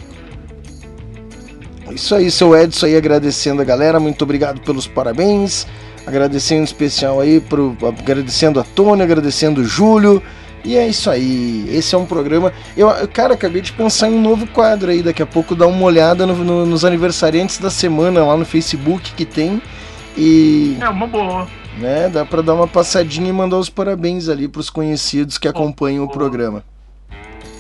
Isso 1.90 2.14
aí, 2.14 2.30
seu 2.30 2.56
Edson 2.56 2.86
aí 2.86 2.96
agradecendo 2.96 3.60
a 3.60 3.64
galera, 3.64 4.00
muito 4.00 4.22
obrigado 4.22 4.62
pelos 4.62 4.86
parabéns. 4.86 5.66
Agradecendo 6.06 6.62
em 6.62 6.64
especial 6.64 7.20
aí 7.20 7.40
pro 7.40 7.76
agradecendo 7.86 8.58
a 8.58 8.64
Tônia, 8.64 9.04
agradecendo 9.04 9.60
o 9.60 9.64
Júlio. 9.64 10.22
E 10.64 10.76
é 10.76 10.86
isso 10.86 11.10
aí. 11.10 11.66
Esse 11.70 11.94
é 11.94 11.98
um 11.98 12.06
programa. 12.06 12.52
Eu, 12.76 12.88
cara, 13.08 13.34
acabei 13.34 13.60
de 13.60 13.72
pensar 13.72 14.08
em 14.08 14.14
um 14.14 14.20
novo 14.20 14.46
quadro 14.46 14.90
aí. 14.90 15.02
Daqui 15.02 15.22
a 15.22 15.26
pouco 15.26 15.54
dar 15.56 15.66
uma 15.66 15.82
olhada 15.84 16.24
no- 16.26 16.36
no- 16.36 16.64
nos 16.66 16.84
aniversariantes 16.84 17.58
da 17.58 17.68
semana 17.70 18.24
lá 18.24 18.36
no 18.36 18.44
Facebook 18.44 19.12
que 19.14 19.24
tem. 19.24 19.60
E 20.16 20.76
É 20.80 20.88
uma 20.88 21.06
boa. 21.06 21.48
né, 21.78 22.08
dá 22.08 22.24
pra 22.24 22.42
dar 22.42 22.54
uma 22.54 22.68
passadinha 22.68 23.28
e 23.28 23.32
mandar 23.32 23.56
os 23.56 23.68
parabéns 23.70 24.28
ali 24.28 24.46
pros 24.46 24.68
conhecidos 24.70 25.36
que 25.38 25.48
acompanham 25.48 26.04
o 26.04 26.08
programa. 26.08 26.62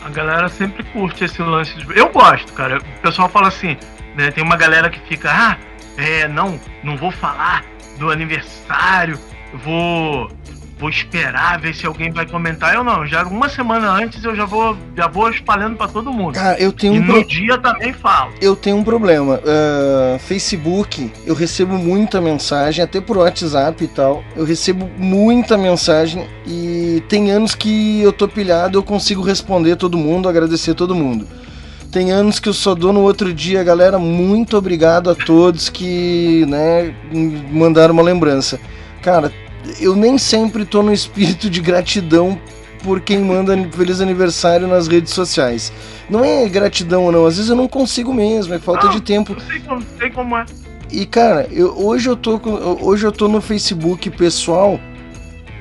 A 0.04 0.08
galera 0.10 0.48
sempre 0.48 0.82
curte 0.84 1.24
esse 1.24 1.40
lance 1.42 1.74
de. 1.76 1.86
Eu 1.98 2.08
gosto, 2.10 2.52
cara. 2.52 2.78
O 2.78 3.00
pessoal 3.02 3.28
fala 3.28 3.48
assim, 3.48 3.76
né? 4.16 4.30
Tem 4.30 4.42
uma 4.44 4.56
galera 4.56 4.90
que 4.90 5.00
fica, 5.08 5.30
ah, 5.32 5.56
é, 5.96 6.28
não, 6.28 6.58
não 6.84 6.96
vou 6.96 7.10
falar 7.10 7.64
do 7.98 8.10
aniversário, 8.10 9.18
vou. 9.64 10.30
Vou 10.82 10.90
esperar 10.90 11.60
ver 11.60 11.72
se 11.76 11.86
alguém 11.86 12.10
vai 12.10 12.26
comentar. 12.26 12.74
Eu 12.74 12.82
não, 12.82 13.06
já 13.06 13.22
uma 13.22 13.48
semana 13.48 13.88
antes 13.88 14.24
eu 14.24 14.34
já 14.34 14.44
vou, 14.44 14.76
já 14.96 15.06
vou 15.06 15.30
espalhando 15.30 15.76
pra 15.76 15.86
todo 15.86 16.12
mundo. 16.12 16.34
Cara, 16.34 16.60
eu 16.60 16.72
tenho 16.72 16.96
e 16.96 16.98
um 16.98 17.02
no 17.04 17.12
pro- 17.12 17.24
dia 17.24 17.56
também 17.56 17.92
falo. 17.92 18.32
Eu 18.40 18.56
tenho 18.56 18.76
um 18.78 18.82
problema. 18.82 19.40
Ah, 19.46 20.18
Facebook, 20.18 21.08
eu 21.24 21.36
recebo 21.36 21.78
muita 21.78 22.20
mensagem, 22.20 22.82
até 22.82 23.00
por 23.00 23.16
WhatsApp 23.18 23.84
e 23.84 23.86
tal. 23.86 24.24
Eu 24.34 24.44
recebo 24.44 24.90
muita 24.98 25.56
mensagem 25.56 26.26
e 26.44 27.00
tem 27.08 27.30
anos 27.30 27.54
que 27.54 28.02
eu 28.02 28.12
tô 28.12 28.26
pilhado, 28.26 28.76
eu 28.76 28.82
consigo 28.82 29.22
responder 29.22 29.76
todo 29.76 29.96
mundo, 29.96 30.28
agradecer 30.28 30.74
todo 30.74 30.96
mundo. 30.96 31.28
Tem 31.92 32.10
anos 32.10 32.40
que 32.40 32.48
eu 32.48 32.52
só 32.54 32.74
dou 32.74 32.92
no 32.92 33.02
outro 33.02 33.32
dia, 33.32 33.62
galera. 33.62 34.00
Muito 34.00 34.56
obrigado 34.56 35.08
a 35.10 35.14
todos 35.14 35.68
que, 35.68 36.44
né, 36.48 36.92
mandaram 37.52 37.94
uma 37.94 38.02
lembrança. 38.02 38.58
Cara, 39.00 39.30
eu 39.80 39.94
nem 39.94 40.18
sempre 40.18 40.64
tô 40.64 40.82
no 40.82 40.92
espírito 40.92 41.48
de 41.48 41.60
gratidão 41.60 42.38
por 42.82 43.00
quem 43.00 43.20
manda 43.20 43.56
feliz 43.70 44.00
aniversário 44.00 44.66
nas 44.66 44.88
redes 44.88 45.12
sociais. 45.12 45.72
Não 46.10 46.24
é 46.24 46.48
gratidão 46.48 47.04
ou 47.04 47.12
não, 47.12 47.26
às 47.26 47.36
vezes 47.36 47.50
eu 47.50 47.56
não 47.56 47.68
consigo 47.68 48.12
mesmo, 48.12 48.54
é 48.54 48.58
falta 48.58 48.88
de 48.88 49.00
tempo. 49.00 49.32
Eu 49.32 49.40
sei 49.40 49.60
como, 49.60 49.82
sei 49.98 50.10
como 50.10 50.36
é. 50.36 50.44
E 50.90 51.06
cara, 51.06 51.48
eu, 51.50 51.74
hoje, 51.78 52.08
eu 52.08 52.16
tô 52.16 52.40
hoje 52.82 53.06
eu 53.06 53.12
tô 53.12 53.28
no 53.28 53.40
Facebook 53.40 54.10
pessoal, 54.10 54.78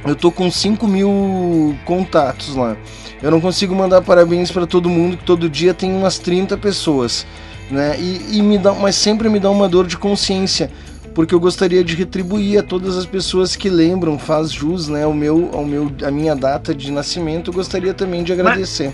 eu 0.06 0.16
tô 0.16 0.32
com 0.32 0.52
5 0.52 0.86
mil 0.88 1.76
contatos 1.86 2.56
lá. 2.56 2.76
Eu 3.22 3.30
não 3.30 3.40
consigo 3.40 3.76
mandar 3.76 4.02
parabéns 4.02 4.52
pra 4.52 4.66
todo 4.66 4.90
mundo, 4.90 5.16
que 5.16 5.24
todo 5.24 5.48
dia 5.48 5.74
tem 5.74 5.94
umas 5.94 6.18
30 6.18 6.58
pessoas, 6.58 7.26
né? 7.70 7.96
E, 8.00 8.40
e 8.40 8.42
me 8.42 8.58
dá, 8.58 8.74
mas 8.74 8.96
sempre 8.96 9.30
me 9.30 9.40
dá 9.40 9.50
uma 9.50 9.70
dor 9.70 9.86
de 9.86 9.96
consciência, 9.96 10.72
porque 11.14 11.34
eu 11.36 11.40
gostaria 11.40 11.84
de 11.84 11.96
retribuir 11.96 12.60
a 12.60 12.64
todas 12.64 12.98
as 12.98 13.06
pessoas 13.06 13.56
que 13.56 13.70
lembram, 13.70 14.18
faz 14.18 14.52
jus, 14.52 14.88
né, 14.88 15.04
ao 15.04 15.14
meu, 15.14 15.50
ao 15.54 15.66
meu, 15.66 15.92
a 16.06 16.12
minha 16.12 16.36
data 16.36 16.74
de 16.74 16.92
nascimento. 16.92 17.50
Eu 17.50 17.54
gostaria 17.54 17.94
também 17.94 18.24
de 18.24 18.32
agradecer. 18.34 18.94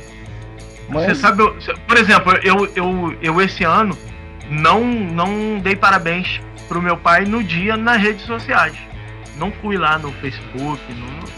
Você 0.89 1.15
sabe, 1.15 1.43
eu- 1.43 1.55
por 1.87 1.97
exemplo, 1.97 2.33
eu, 2.43 2.69
eu, 2.75 3.15
eu 3.21 3.41
esse 3.41 3.63
ano 3.63 3.97
não, 4.49 4.83
não 4.85 5.59
dei 5.59 5.75
parabéns 5.75 6.39
pro 6.67 6.81
meu 6.81 6.95
pai 6.97 7.25
no 7.25 7.43
dia 7.43 7.75
nas 7.75 8.01
redes 8.01 8.25
sociais. 8.25 8.73
Não 9.37 9.51
fui 9.61 9.77
lá 9.77 9.99
no 9.99 10.11
Facebook, 10.13 10.81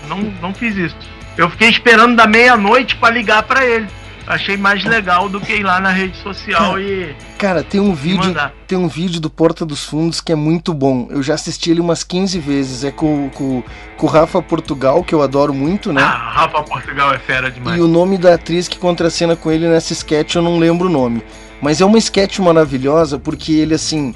não, 0.08 0.18
não, 0.18 0.32
não 0.42 0.54
fiz 0.54 0.76
isso. 0.78 0.96
Eu 1.38 1.50
fiquei 1.50 1.70
esperando 1.70 2.16
da 2.16 2.28
meia-noite 2.28 2.96
pra 2.98 3.10
ligar 3.10 3.44
pra 3.44 3.66
ele. 3.66 3.88
Achei 4.30 4.56
mais 4.56 4.86
legal 4.86 5.28
do 5.28 5.42
que 5.42 5.54
ir 5.54 5.64
lá 5.64 5.80
na 5.80 5.90
rede 5.90 6.16
social 6.18 6.80
e. 6.80 7.16
Cara, 7.36 7.64
tem 7.64 7.82
um 7.82 7.96
vídeo, 7.96 8.36
tem 8.68 8.78
um 8.78 8.88
vídeo 8.88 9.20
do 9.20 9.28
Porta 9.28 9.66
dos 9.66 9.84
Fundos 9.84 10.22
que 10.22 10.32
é 10.32 10.36
muito 10.36 10.72
bom. 10.72 11.08
Eu 11.10 11.24
já 11.24 11.34
assisti 11.34 11.72
ele 11.72 11.82
umas 11.82 12.04
15 12.04 12.38
vezes. 12.38 12.84
É 12.84 12.92
com, 12.92 13.28
com, 13.32 13.64
com 13.98 14.06
o 14.06 14.10
Rafa 14.10 14.40
Portugal, 14.40 15.04
que 15.04 15.16
eu 15.16 15.24
adoro 15.24 15.52
muito, 15.52 15.92
né? 15.92 16.04
Ah, 16.04 16.30
Rafa 16.32 16.62
Portugal 16.62 17.12
é 17.12 17.18
fera 17.18 17.50
demais. 17.50 17.76
E 17.76 17.82
o 17.82 17.88
nome 17.88 18.20
da 18.20 18.36
atriz 18.36 18.68
que 18.68 18.78
contracena 18.78 19.36
com 19.36 19.52
ele 19.52 19.68
nessa 19.68 19.94
sketch 19.94 20.36
eu 20.36 20.44
não 20.44 20.60
lembro 20.60 20.90
o 20.90 20.92
nome. 20.92 21.24
Mas 21.60 21.82
é 21.82 21.86
uma 21.86 21.98
sketch 21.98 22.38
maravilhosa 22.38 23.18
porque 23.18 23.54
ele 23.54 23.74
assim. 23.74 24.14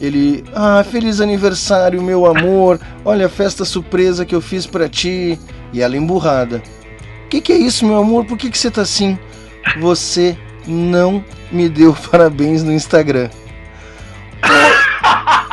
Ele. 0.00 0.42
Ah, 0.52 0.82
feliz 0.82 1.20
aniversário, 1.20 2.02
meu 2.02 2.26
amor. 2.26 2.80
Olha 3.04 3.26
a 3.26 3.28
festa 3.28 3.64
surpresa 3.64 4.26
que 4.26 4.34
eu 4.34 4.40
fiz 4.40 4.66
pra 4.66 4.88
ti. 4.88 5.38
E 5.72 5.80
ela 5.80 5.96
emburrada. 5.96 6.60
Que 7.30 7.40
que 7.40 7.52
é 7.52 7.56
isso, 7.56 7.86
meu 7.86 7.98
amor? 7.98 8.24
Por 8.24 8.36
que, 8.36 8.50
que 8.50 8.58
você 8.58 8.68
tá 8.68 8.82
assim? 8.82 9.16
Você 9.80 10.36
não 10.66 11.24
me 11.50 11.68
deu 11.68 11.94
parabéns 12.10 12.62
no 12.62 12.72
Instagram. 12.72 13.30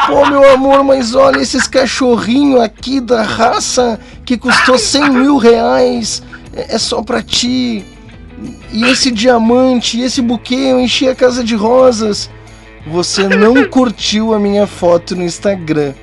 Pô, 0.08 0.26
meu 0.26 0.52
amor, 0.52 0.84
mas 0.84 1.14
olha 1.14 1.40
esses 1.40 1.68
cachorrinhos 1.68 2.62
aqui 2.62 3.00
da 3.00 3.22
raça 3.22 4.00
que 4.26 4.38
custou 4.38 4.78
100 4.78 5.10
mil 5.12 5.38
reais. 5.38 6.24
É, 6.52 6.76
é 6.76 6.78
só 6.80 7.04
pra 7.04 7.22
ti. 7.22 7.86
E 8.72 8.86
esse 8.86 9.12
diamante, 9.12 10.00
e 10.00 10.04
esse 10.04 10.22
buquê, 10.22 10.56
eu 10.56 10.80
enchi 10.80 11.08
a 11.08 11.14
casa 11.14 11.44
de 11.44 11.56
rosas. 11.56 12.30
Você 12.88 13.28
não 13.28 13.66
curtiu 13.70 14.34
a 14.34 14.40
minha 14.40 14.66
foto 14.66 15.16
no 15.16 15.24
Instagram. 15.24 15.94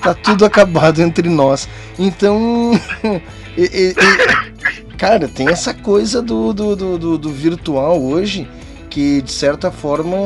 Tá 0.00 0.14
tudo 0.14 0.44
acabado 0.44 1.02
entre 1.02 1.28
nós. 1.28 1.68
Então. 1.98 2.70
cara, 4.98 5.26
tem 5.28 5.48
essa 5.48 5.72
coisa 5.72 6.20
do, 6.20 6.52
do, 6.52 6.76
do, 6.76 7.18
do- 7.18 7.32
virtual 7.32 8.02
hoje 8.02 8.46
que, 8.90 9.22
de 9.22 9.32
certa 9.32 9.70
forma. 9.70 10.16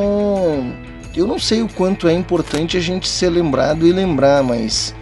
Eu 1.15 1.27
não 1.27 1.37
sei 1.37 1.61
o 1.61 1.69
quanto 1.69 2.07
é 2.07 2.13
importante 2.13 2.75
a 2.75 2.79
gente 2.79 3.07
ser 3.07 3.29
lembrado 3.29 3.85
e 3.87 3.91
lembrar, 3.93 4.43
mas. 4.43 4.95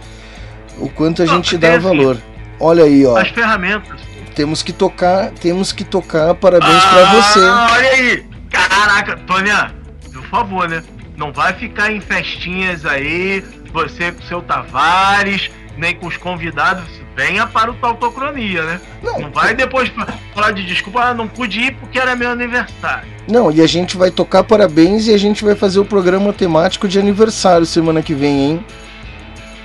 O 0.78 0.88
quanto 0.88 1.22
a 1.22 1.26
Não, 1.26 1.34
gente 1.36 1.56
dá 1.58 1.70
assim, 1.74 1.80
valor. 1.80 2.18
Olha 2.60 2.84
aí, 2.84 3.04
ó. 3.06 3.16
As 3.18 3.28
ferramentas. 3.28 4.00
Temos 4.34 4.62
que 4.62 4.72
tocar, 4.72 5.30
temos 5.32 5.72
que 5.72 5.84
tocar 5.84 6.34
parabéns 6.34 6.82
pra 6.84 7.04
você. 7.12 7.40
Ah, 7.40 7.66
olha 7.72 7.88
aí! 7.90 8.24
Caraca, 8.50 9.16
Tônia, 9.26 9.74
por 10.12 10.24
favor, 10.24 10.68
né? 10.68 10.82
Não 11.16 11.32
vai 11.32 11.52
ficar 11.54 11.92
em 11.92 12.00
festinhas 12.00 12.84
aí, 12.86 13.44
você 13.72 14.10
com 14.12 14.22
seu 14.22 14.40
Tavares, 14.42 15.50
nem 15.76 15.94
com 15.94 16.06
os 16.06 16.16
convidados. 16.16 16.84
Venha 17.14 17.46
para 17.46 17.70
o 17.70 17.74
Tautocronia, 17.74 18.62
né? 18.62 18.80
Não, 19.02 19.30
vai 19.30 19.54
depois 19.54 19.92
falar 20.34 20.52
de 20.52 20.64
desculpa, 20.64 21.00
ah, 21.00 21.14
não 21.14 21.28
pude 21.28 21.60
ir 21.60 21.74
porque 21.76 21.98
era 21.98 22.16
meu 22.16 22.30
aniversário. 22.30 23.06
Não, 23.28 23.50
e 23.50 23.60
a 23.60 23.66
gente 23.66 23.96
vai 23.96 24.10
tocar 24.10 24.42
parabéns 24.42 25.06
e 25.06 25.14
a 25.14 25.18
gente 25.18 25.44
vai 25.44 25.54
fazer 25.54 25.78
o 25.78 25.84
programa 25.84 26.32
temático 26.32 26.88
de 26.88 26.98
aniversário 26.98 27.66
semana 27.66 28.02
que 28.02 28.14
vem, 28.14 28.40
hein? 28.40 28.66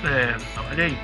É, 0.04 0.34
olha 0.70 0.84
aí. 0.84 0.98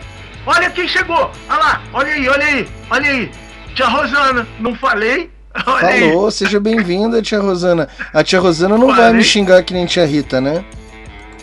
Olha 0.46 0.70
quem 0.70 0.86
chegou! 0.86 1.30
Olha 1.48 1.58
lá, 1.58 1.82
olha 1.94 2.12
aí, 2.12 2.28
olha 2.28 2.44
aí, 2.44 2.68
olha 2.90 3.10
aí. 3.10 3.30
Tia 3.74 3.86
Rosana, 3.88 4.46
não 4.60 4.74
falei? 4.76 5.30
Olha 5.66 5.86
aí. 5.88 6.10
Falou, 6.10 6.30
seja 6.32 6.58
bem-vinda, 6.58 7.22
tia 7.22 7.40
Rosana. 7.40 7.88
A 8.12 8.24
tia 8.24 8.40
Rosana 8.40 8.76
não 8.76 8.88
vai 8.88 8.96
Falei. 8.96 9.12
me 9.14 9.22
xingar 9.22 9.62
que 9.62 9.72
nem 9.72 9.86
tia 9.86 10.04
Rita, 10.04 10.40
né? 10.40 10.64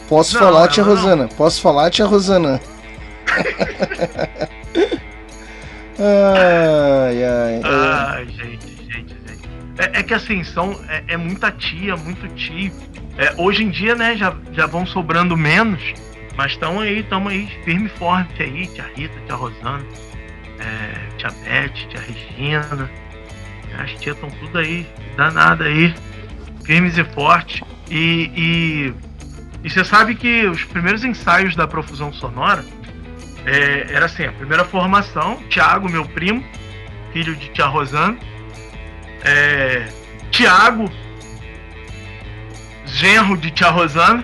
Posso 0.10 0.34
Não, 0.34 0.41
falar, 0.41 0.68
tia 0.68 0.84
não. 0.84 0.94
Rosana? 0.94 1.30
Posso 1.30 1.61
falar, 1.61 1.90
tia 1.90 2.06
Rosana? 2.06 2.60
ai, 6.02 7.23
ai. 7.23 7.53
é. 7.56 7.61
Ai, 7.64 8.28
gente, 8.28 8.68
gente, 8.91 9.15
gente. 9.28 9.49
É, 9.78 9.99
é 9.99 10.03
que 10.03 10.14
assim, 10.14 10.44
são, 10.44 10.80
é, 10.88 11.03
é 11.10 11.18
muita 11.18 11.52
tia, 11.52 11.95
muito 11.95 12.28
tio. 12.36 12.72
É, 13.18 13.34
hoje 13.38 13.64
em 13.64 13.69
dia, 13.69 13.95
né, 13.95 14.15
já, 14.15 14.34
já 14.53 14.65
vão 14.65 14.86
sobrando 14.86 15.36
menos, 15.38 15.82
mas 16.36 16.53
estão 16.53 16.80
aí, 16.80 16.99
estão 16.99 17.28
aí, 17.28 17.48
firme 17.64 17.88
e 17.88 17.99
forte 17.99 18.41
aí, 18.41 18.68
tia 18.68 18.86
Rita, 18.95 19.19
tia 19.26 19.36
Rosana, 19.36 19.86
é, 20.60 21.18
tia 21.18 21.30
Beth, 21.30 21.88
tia 21.90 21.99
Regina. 21.99 22.90
As 23.78 23.91
tias 23.95 24.15
estão 24.15 24.30
tudo 24.30 24.57
aí, 24.57 24.86
danada 25.15 25.65
aí, 25.65 25.94
firmes 26.65 26.98
e 26.98 27.03
fortes. 27.03 27.61
E, 27.90 28.32
e, 28.36 28.94
e 29.64 29.69
você 29.69 29.84
sabe 29.84 30.15
que 30.15 30.45
os 30.45 30.64
primeiros 30.64 31.03
ensaios 31.03 31.56
da 31.56 31.68
profusão 31.68 32.11
sonora 32.11 32.64
é, 33.45 33.93
era 33.93 34.05
assim, 34.05 34.26
a 34.26 34.31
primeira 34.31 34.63
formação, 34.63 35.38
Tiago, 35.49 35.89
meu 35.89 36.05
primo, 36.05 36.43
filho 37.11 37.35
de 37.35 37.49
tia 37.49 37.65
Rosana, 37.65 38.18
é, 39.23 39.88
Tiago, 40.30 40.91
genro 42.85 43.38
de 43.38 43.51
tia 43.51 43.69
Rosana, 43.69 44.23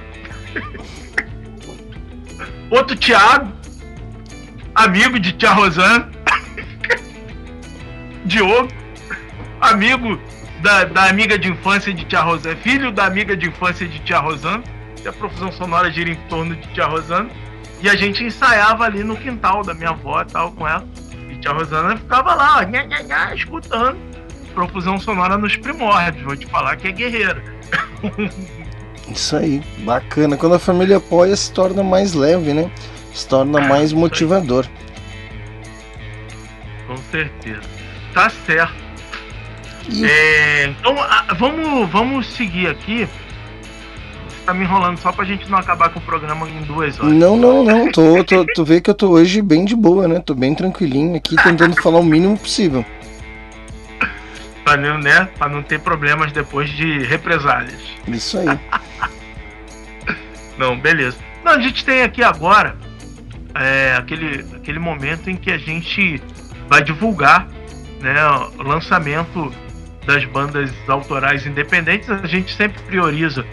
outro 2.70 2.96
Tiago, 2.96 3.52
amigo 4.76 5.20
de 5.20 5.34
tia 5.34 5.52
Rosana, 5.52 6.12
Diogo, 8.26 8.68
amigo 9.60 10.20
da, 10.62 10.86
da 10.86 11.10
amiga 11.10 11.38
de 11.38 11.50
infância 11.50 11.94
de 11.94 12.06
tia 12.06 12.22
Rosana, 12.22 12.56
filho 12.58 12.92
da 12.92 13.06
amiga 13.06 13.36
de 13.36 13.48
infância 13.48 13.88
de 13.88 14.00
tia 14.00 14.20
Rosana, 14.20 14.64
e 15.04 15.08
a 15.08 15.14
profusão 15.14 15.52
sonora 15.52 15.92
gira 15.92 16.12
em 16.12 16.16
torno 16.28 16.56
de 16.56 16.68
tia 16.74 16.86
Rosana, 16.86 17.30
e 17.82 17.90
a 17.90 17.96
gente 17.96 18.24
ensaiava 18.24 18.86
ali 18.86 19.04
no 19.04 19.16
quintal 19.16 19.64
da 19.64 19.74
minha 19.74 19.90
avó 19.90 20.22
e 20.22 20.26
tal 20.26 20.52
com 20.52 20.68
ela, 20.68 20.86
e 21.30 21.36
tia 21.38 21.52
Rosana 21.52 21.98
ficava 21.98 22.34
lá, 22.34 22.58
ó, 22.58 22.62
nha, 22.64 22.84
nha, 22.84 23.04
nha, 23.04 23.36
escutando 23.36 23.98
profusão 24.58 25.00
sonora 25.00 25.38
nos 25.38 25.56
primórdios, 25.56 26.24
vou 26.24 26.36
te 26.36 26.48
falar 26.48 26.76
que 26.78 26.88
é 26.88 26.92
guerreira. 26.92 27.44
Isso 29.08 29.38
aí, 29.38 29.62
bacana. 29.80 30.36
Quando 30.36 30.56
a 30.56 30.60
família 30.60 30.98
apoia, 30.98 31.36
se 31.36 31.52
torna 31.52 31.84
mais 31.84 32.14
leve, 32.14 32.54
né? 32.54 32.70
Se 33.14 33.28
torna 33.28 33.62
mais 33.62 33.94
motivador. 33.94 34.66
Com 36.88 36.98
certeza. 37.12 37.62
Tá 38.14 38.30
certo. 38.30 38.74
É, 40.04 40.66
então, 40.66 40.96
vamos, 41.38 41.90
vamos 41.90 42.28
seguir 42.28 42.68
aqui. 42.68 43.08
Tá 44.48 44.54
me 44.54 44.64
enrolando 44.64 44.98
só 45.00 45.12
pra 45.12 45.26
gente 45.26 45.50
não 45.50 45.58
acabar 45.58 45.90
com 45.90 46.00
o 46.00 46.02
programa 46.02 46.50
em 46.50 46.62
duas 46.62 46.98
horas. 46.98 47.12
Não, 47.12 47.36
não, 47.36 47.66
não. 47.66 47.92
Tô, 47.92 48.24
tô, 48.24 48.46
tu 48.56 48.64
vê 48.64 48.80
que 48.80 48.90
eu 48.90 48.94
tô 48.94 49.10
hoje 49.10 49.42
bem 49.42 49.66
de 49.66 49.76
boa, 49.76 50.08
né? 50.08 50.22
Tô 50.22 50.34
bem 50.34 50.56
tranquilinho 50.56 51.18
aqui, 51.18 51.36
tentando 51.36 51.76
falar 51.84 52.00
o 52.00 52.04
mínimo 52.04 52.38
possível. 52.38 52.86
Pra 54.64 54.78
não, 54.78 55.00
né, 55.00 55.28
pra 55.38 55.50
não 55.50 55.62
ter 55.62 55.82
problemas 55.82 56.32
depois 56.32 56.70
de 56.70 57.00
represálias. 57.00 57.78
Isso 58.08 58.38
aí. 58.38 58.48
Não, 60.58 60.80
beleza. 60.80 61.18
Não, 61.44 61.52
a 61.52 61.62
gente 61.62 61.84
tem 61.84 62.02
aqui 62.02 62.24
agora 62.24 62.78
é, 63.54 63.96
aquele, 63.98 64.46
aquele 64.56 64.80
momento 64.80 65.30
em 65.30 65.36
que 65.36 65.52
a 65.52 65.58
gente 65.58 66.22
vai 66.70 66.82
divulgar 66.82 67.50
né, 68.00 68.16
o 68.58 68.64
lançamento 68.64 69.54
das 70.06 70.24
bandas 70.24 70.72
autorais 70.88 71.46
independentes. 71.46 72.10
A 72.10 72.26
gente 72.26 72.56
sempre 72.56 72.82
prioriza 72.84 73.46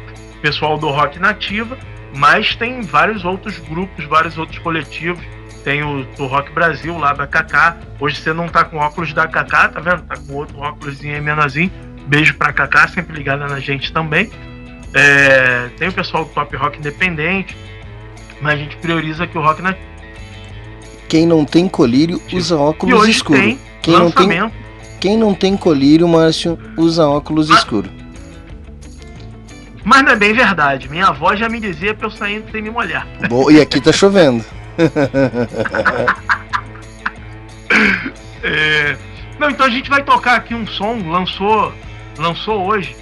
pessoal 0.45 0.77
do 0.77 0.91
rock 0.91 1.19
nativa, 1.19 1.79
mas 2.15 2.55
tem 2.55 2.83
vários 2.83 3.25
outros 3.25 3.59
grupos, 3.61 4.05
vários 4.05 4.37
outros 4.37 4.59
coletivos. 4.59 5.25
Tem 5.65 5.83
o 5.83 6.05
do 6.19 6.27
Rock 6.27 6.53
Brasil 6.53 6.99
lá 6.99 7.15
da 7.15 7.27
Kaká. 7.27 7.79
Hoje 7.99 8.21
você 8.21 8.35
não 8.35 8.47
tá 8.47 8.62
com 8.62 8.77
óculos 8.77 9.15
da 9.15 9.27
Kaká, 9.27 9.69
tá 9.69 9.81
vendo? 9.81 10.03
Tá 10.03 10.16
com 10.16 10.35
outro 10.35 10.59
óculos 10.59 11.01
aí 11.01 11.19
menorzinho. 11.19 11.73
Beijo 12.07 12.35
pra 12.35 12.53
Kaká, 12.53 12.87
sempre 12.89 13.16
ligada 13.16 13.47
na 13.47 13.59
gente 13.59 13.91
também. 13.91 14.31
É, 14.93 15.71
tem 15.79 15.89
o 15.89 15.93
pessoal 15.93 16.27
do 16.27 16.31
Top 16.33 16.55
Rock 16.55 16.79
Independente, 16.79 17.57
mas 18.43 18.53
a 18.53 18.57
gente 18.59 18.77
prioriza 18.77 19.25
aqui 19.25 19.39
o 19.39 19.41
rock 19.41 19.62
na 19.62 19.75
Quem 21.09 21.27
não 21.27 21.47
tem 21.47 21.66
colírio 21.66 22.21
usa 22.31 22.55
E 22.55 22.59
óculos 22.59 23.09
escuros. 23.09 23.57
Quem 23.81 23.95
não 23.95 24.11
tem, 24.11 24.53
quem 25.01 25.16
não 25.16 25.35
tem 25.35 25.57
colírio, 25.57 26.07
Márcio, 26.07 26.59
usa 26.77 27.09
óculos 27.09 27.49
escuros. 27.49 28.03
Mas 29.85 30.02
não 30.02 30.12
é 30.12 30.16
bem 30.16 30.32
verdade. 30.32 30.89
Minha 30.89 31.09
avó 31.09 31.36
já 31.36 31.48
me 31.48 31.61
dizia 31.61 31.94
pra 31.94 32.06
eu 32.06 32.11
sair 32.11 32.43
sem 32.51 32.62
me 32.62 32.70
molhar. 32.70 33.06
Bom, 33.28 33.51
e 33.51 33.61
aqui 33.61 33.81
tá 33.81 33.93
chovendo. 33.93 34.44
É, 38.43 38.97
Não, 39.39 39.48
então 39.51 39.66
a 39.66 39.70
gente 39.70 39.89
vai 39.89 40.02
tocar 40.02 40.36
aqui 40.36 40.55
um 40.55 40.66
som, 40.66 40.98
lançou, 41.09 41.73
lançou 42.19 42.66
hoje, 42.66 42.94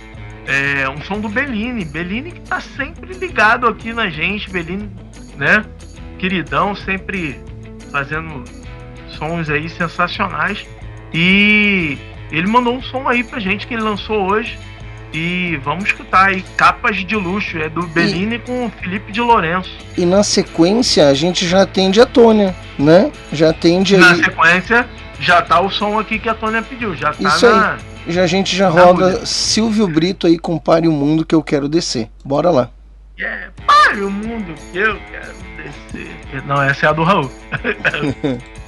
é, 0.46 0.88
um 0.88 1.00
som 1.02 1.20
do 1.20 1.28
Bellini. 1.28 1.84
Bellini 1.84 2.32
que 2.32 2.40
tá 2.40 2.60
sempre 2.60 3.12
ligado 3.14 3.66
aqui 3.66 3.92
na 3.92 4.08
gente, 4.08 4.48
Bellini, 4.50 4.88
né? 5.36 5.64
Queridão, 6.18 6.74
sempre 6.74 7.40
fazendo 7.90 8.44
sons 9.08 9.50
aí 9.50 9.68
sensacionais. 9.68 10.64
E 11.12 11.98
ele 12.30 12.46
mandou 12.46 12.74
um 12.74 12.82
som 12.82 13.08
aí 13.08 13.22
pra 13.22 13.38
gente 13.38 13.66
que 13.66 13.74
ele 13.74 13.82
lançou 13.82 14.30
hoje. 14.30 14.58
E 15.12 15.56
vamos 15.62 15.84
escutar 15.84 16.28
aí, 16.28 16.42
Capas 16.56 16.96
de 17.04 17.14
Luxo, 17.16 17.58
é 17.58 17.68
do 17.68 17.86
Bellini 17.88 18.38
com 18.38 18.66
o 18.66 18.70
Felipe 18.70 19.12
de 19.12 19.20
Lourenço. 19.20 19.70
E 19.96 20.06
na 20.06 20.22
sequência 20.22 21.08
a 21.08 21.14
gente 21.14 21.46
já 21.46 21.62
atende 21.62 22.00
a 22.00 22.06
Tônia, 22.06 22.54
né? 22.78 23.12
Já 23.32 23.50
atende 23.50 23.96
Na 23.98 24.12
aí. 24.12 24.24
sequência, 24.24 24.88
já 25.20 25.42
tá 25.42 25.60
o 25.60 25.70
som 25.70 25.98
aqui 25.98 26.18
que 26.18 26.28
a 26.28 26.34
Tônia 26.34 26.62
pediu, 26.62 26.94
já 26.96 27.12
tá 27.12 27.28
Isso 27.28 27.46
na. 27.50 27.72
aí. 27.74 27.78
Já 28.08 28.22
a 28.22 28.26
gente 28.26 28.56
já 28.56 28.70
na 28.70 28.82
roda 28.82 29.04
música. 29.10 29.26
Silvio 29.26 29.86
Brito 29.86 30.26
aí 30.26 30.38
com 30.38 30.58
Pare 30.58 30.88
o 30.88 30.92
Mundo 30.92 31.24
que 31.24 31.34
eu 31.34 31.42
quero 31.42 31.68
descer. 31.68 32.08
Bora 32.24 32.50
lá. 32.50 32.70
É, 33.20 33.48
pare 33.66 34.00
o 34.00 34.10
mundo 34.10 34.54
que 34.72 34.78
eu 34.78 34.98
quero 35.10 35.34
descer. 35.56 36.42
Não, 36.46 36.60
essa 36.60 36.86
é 36.86 36.88
a 36.88 36.92
do 36.92 37.04
Raul. 37.04 37.30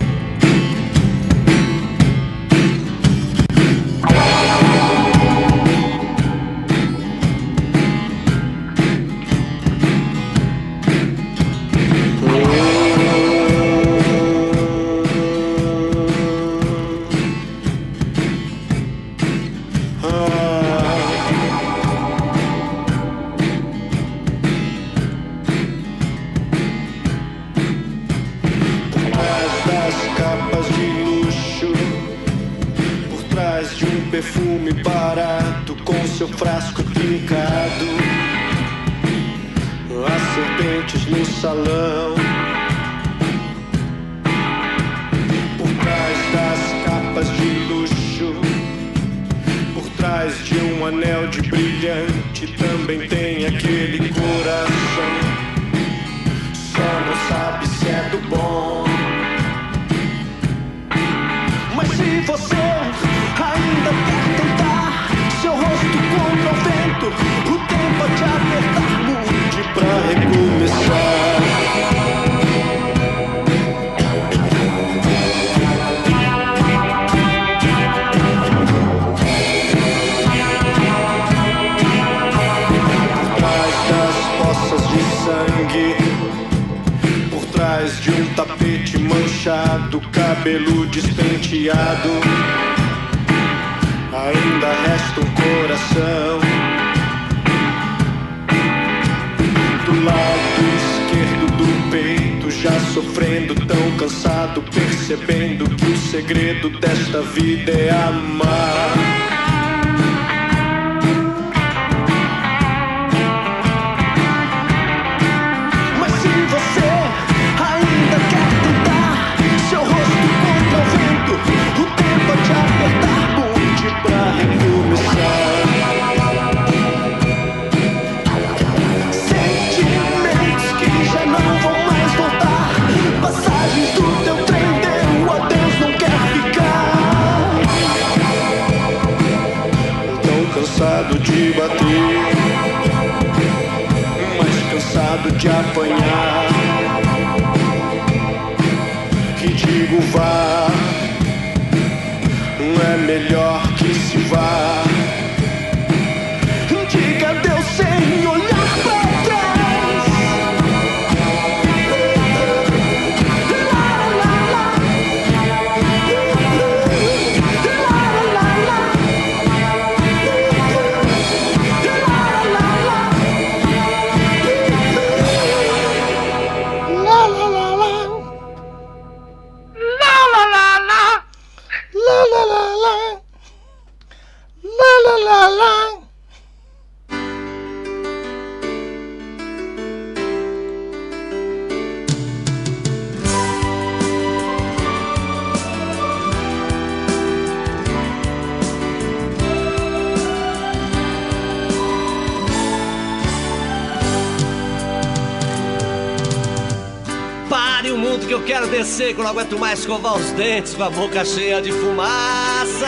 eu 209.01 209.15
não 209.19 209.27
aguento 209.29 209.59
mais 209.59 209.81
escovar 209.81 210.15
os 210.17 210.31
dentes 210.33 210.75
com 210.75 210.83
a 210.85 210.91
boca 210.91 211.25
cheia 211.25 211.61
de 211.61 211.73
fumaça. 211.73 212.87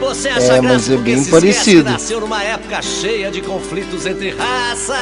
Você 0.00 0.28
acha 0.28 0.40
É, 0.54 0.60
graça 0.60 0.62
mas 0.62 0.90
é 0.90 0.94
porque 0.96 1.14
bem 1.14 1.24
parecido. 1.24 1.84
que 1.84 1.90
nasceu 1.90 2.20
numa 2.20 2.42
época 2.42 2.82
cheia 2.82 3.30
de 3.30 3.40
conflitos 3.40 4.04
entre 4.06 4.30
raças. 4.30 4.98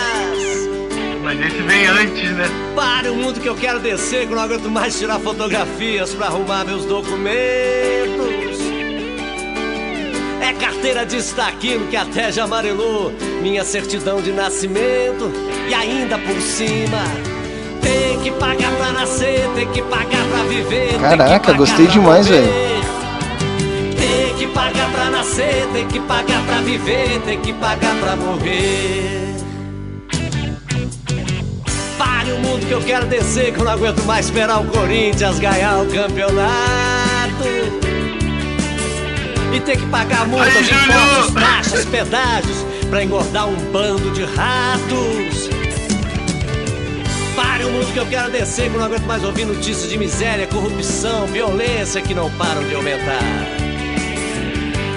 Mas 1.23 1.40
esse 1.40 1.62
vem 1.62 1.86
antes, 1.86 2.31
né? 2.32 2.44
Pare 2.74 3.09
o 3.09 3.14
mundo 3.14 3.40
que 3.40 3.48
eu 3.48 3.55
quero 3.55 3.78
descer, 3.81 4.27
que 4.27 4.32
eu 4.32 4.36
não 4.36 4.43
aguento 4.44 4.69
mais 4.70 4.98
tirar 4.98 5.19
fotografias 5.20 6.10
pra 6.14 6.27
arrumar 6.27 6.64
meus 6.64 6.85
documentos. 6.85 7.32
É 10.40 10.52
carteira 10.52 11.06
de 11.06 11.16
estaquino 11.16 11.86
que 11.89 11.97
até 11.97 12.31
já 12.31 12.44
amarelou 12.44 13.12
minha 13.40 13.64
certidão 13.64 14.20
de 14.20 14.32
nascimento. 14.32 15.31
E 15.69 15.74
ainda 15.74 16.19
por 16.19 16.40
cima, 16.43 17.02
que 18.23 18.31
pagar 18.32 18.70
pra 18.77 18.93
nascer, 18.93 19.51
tem 19.55 19.66
que 19.69 19.82
pagar 19.82 20.24
pra 20.31 20.43
viver. 20.44 20.89
tem 20.90 20.99
que 20.99 20.99
Caraca, 20.99 21.40
pagar 21.40 21.59
gostei 21.59 21.86
demais, 21.89 22.28
morrer. 22.28 22.43
velho. 22.43 22.82
Tem 23.97 24.35
que 24.36 24.47
pagar 24.49 24.93
pra 24.93 25.05
nascer, 25.11 25.69
tem 25.73 25.86
que 25.89 26.01
pagar 26.01 26.43
pra 26.44 26.57
viver, 26.61 27.20
tem 27.24 27.40
que 27.40 27.53
pagar 27.55 27.94
pra 27.97 28.16
morrer. 28.16 29.35
Pare 31.99 32.32
o 32.32 32.39
mundo 32.39 32.65
que 32.66 32.73
eu 32.73 32.81
quero 32.81 33.07
descer, 33.07 33.53
que 33.53 33.59
eu 33.61 33.65
não 33.65 33.73
aguento 33.73 34.03
mais 34.05 34.27
esperar 34.27 34.61
o 34.61 34.65
Corinthians 34.66 35.39
ganhar 35.40 35.78
o 35.82 35.86
campeonato. 35.86 36.53
E 39.53 39.61
ter 39.61 39.77
que 39.77 39.86
pagar 39.86 40.27
multas, 40.28 40.55
impostos, 40.55 41.35
taxas, 41.35 41.85
pedágios 41.85 42.65
pra 42.89 43.03
engordar 43.05 43.49
um 43.49 43.57
bando 43.73 44.11
de 44.12 44.24
ratos. 44.24 45.52
O 47.61 47.70
mundo 47.70 47.93
que 47.93 47.99
eu 47.99 48.07
quero 48.07 48.31
descer, 48.31 48.69
que 48.69 48.74
eu 48.74 48.81
não 48.81 48.87
aguento 48.87 49.05
mais 49.05 49.23
ouvir 49.23 49.45
notícias 49.45 49.89
de 49.89 49.97
miséria, 49.97 50.47
corrupção, 50.49 51.27
violência 51.27 52.01
que 52.03 52.12
não 52.12 52.29
param 52.33 52.62
de 52.65 52.74
aumentar. 52.74 53.23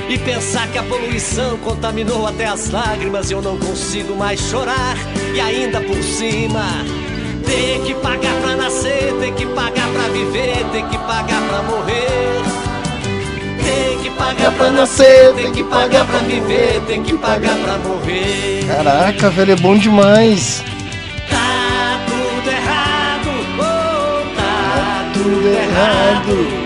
E 0.09 0.17
pensar 0.17 0.67
que 0.69 0.77
a 0.77 0.83
poluição 0.83 1.57
contaminou 1.59 2.25
até 2.25 2.45
as 2.45 2.71
lágrimas 2.71 3.29
e 3.29 3.33
eu 3.33 3.41
não 3.41 3.57
consigo 3.57 4.15
mais 4.15 4.39
chorar. 4.39 4.97
E 5.33 5.39
ainda 5.39 5.79
por 5.79 6.01
cima, 6.03 6.65
tem 7.45 7.83
que 7.83 7.93
pagar 7.95 8.33
pra 8.41 8.55
nascer, 8.55 9.13
tem 9.19 9.33
que 9.33 9.45
pagar 9.45 9.87
pra 9.89 10.07
viver, 10.09 10.65
tem 10.71 10.87
que 10.87 10.97
pagar 10.97 11.41
pra 11.47 11.61
morrer. 11.61 12.41
Tem 13.63 13.99
que 13.99 14.09
pagar 14.11 14.51
pra 14.53 14.71
nascer, 14.71 15.33
tem 15.33 15.51
que 15.51 15.63
pagar 15.63 16.05
pra 16.05 16.19
viver, 16.19 16.81
tem 16.87 17.03
que 17.03 17.15
pagar 17.17 17.57
pra 17.57 17.77
morrer. 17.77 18.65
Caraca, 18.67 19.29
velho, 19.29 19.51
é 19.51 19.55
bom 19.55 19.77
demais. 19.77 20.63
Tudo 26.25 26.64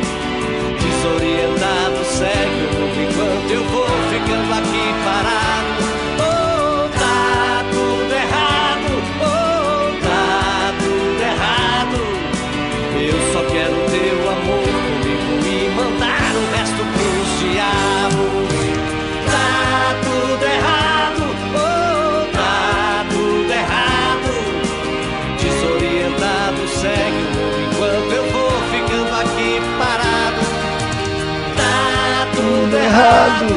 errado. 32.89 33.47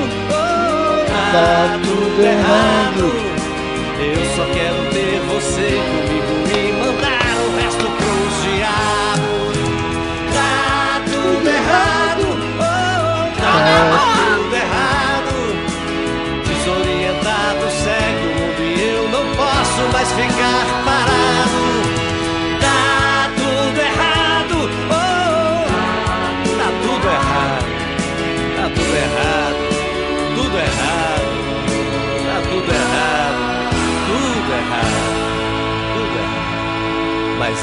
Tá 1.32 1.78
tudo 1.82 2.22
errado. 2.22 3.21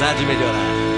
Há 0.01 0.13
de 0.13 0.25
melhorar. 0.25 0.89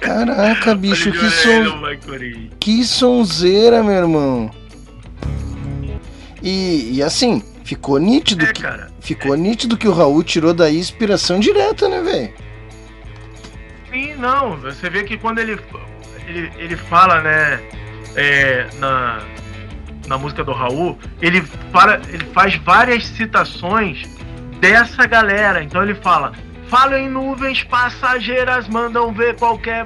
Caraca, 0.00 0.74
bicho, 0.74 1.12
que 1.12 1.30
som. 1.30 1.82
Que 2.58 2.84
sonzeira, 2.84 3.82
meu 3.82 3.94
irmão. 3.94 4.50
E, 6.42 6.96
e 6.96 7.02
assim, 7.02 7.42
ficou 7.64 7.98
nítido 7.98 8.46
que 8.52 8.62
ficou 9.00 9.36
nítido 9.36 9.76
que 9.76 9.86
o 9.86 9.92
Raul 9.92 10.22
tirou 10.22 10.52
daí 10.52 10.78
inspiração 10.78 11.38
direta, 11.38 11.88
né, 11.88 12.00
velho? 12.00 12.34
Sim, 13.90 14.14
não. 14.16 14.56
Você 14.58 14.90
vê 14.90 15.04
que 15.04 15.16
quando 15.16 15.38
ele, 15.38 15.58
ele, 16.26 16.50
ele 16.56 16.76
fala, 16.76 17.20
né, 17.20 17.60
é, 18.16 18.66
na, 18.78 19.22
na 20.06 20.18
música 20.18 20.42
do 20.42 20.52
Raul, 20.52 20.98
ele, 21.20 21.42
fala, 21.72 22.00
ele 22.08 22.24
faz 22.32 22.56
várias 22.56 23.06
citações 23.06 24.08
dessa 24.62 25.04
galera. 25.06 25.62
Então 25.62 25.82
ele 25.82 25.96
fala: 25.96 26.32
Falo 26.68 26.94
em 26.94 27.10
nuvens 27.10 27.64
passageiras, 27.64 28.68
mandam 28.68 29.12
ver 29.12 29.36
qualquer 29.36 29.84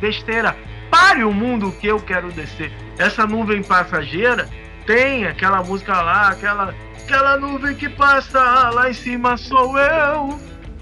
besteira. 0.00 0.56
Pare 0.88 1.24
o 1.24 1.32
mundo 1.32 1.72
que 1.72 1.88
eu 1.88 1.98
quero 1.98 2.30
descer. 2.30 2.72
Essa 2.96 3.26
nuvem 3.26 3.62
passageira 3.62 4.48
tem 4.86 5.26
aquela 5.26 5.62
música 5.62 6.00
lá, 6.00 6.28
aquela, 6.28 6.74
aquela 7.02 7.36
nuvem 7.36 7.74
que 7.74 7.88
passa 7.88 8.40
lá 8.70 8.88
em 8.88 8.94
cima 8.94 9.36
sou 9.36 9.76
eu. 9.78 10.38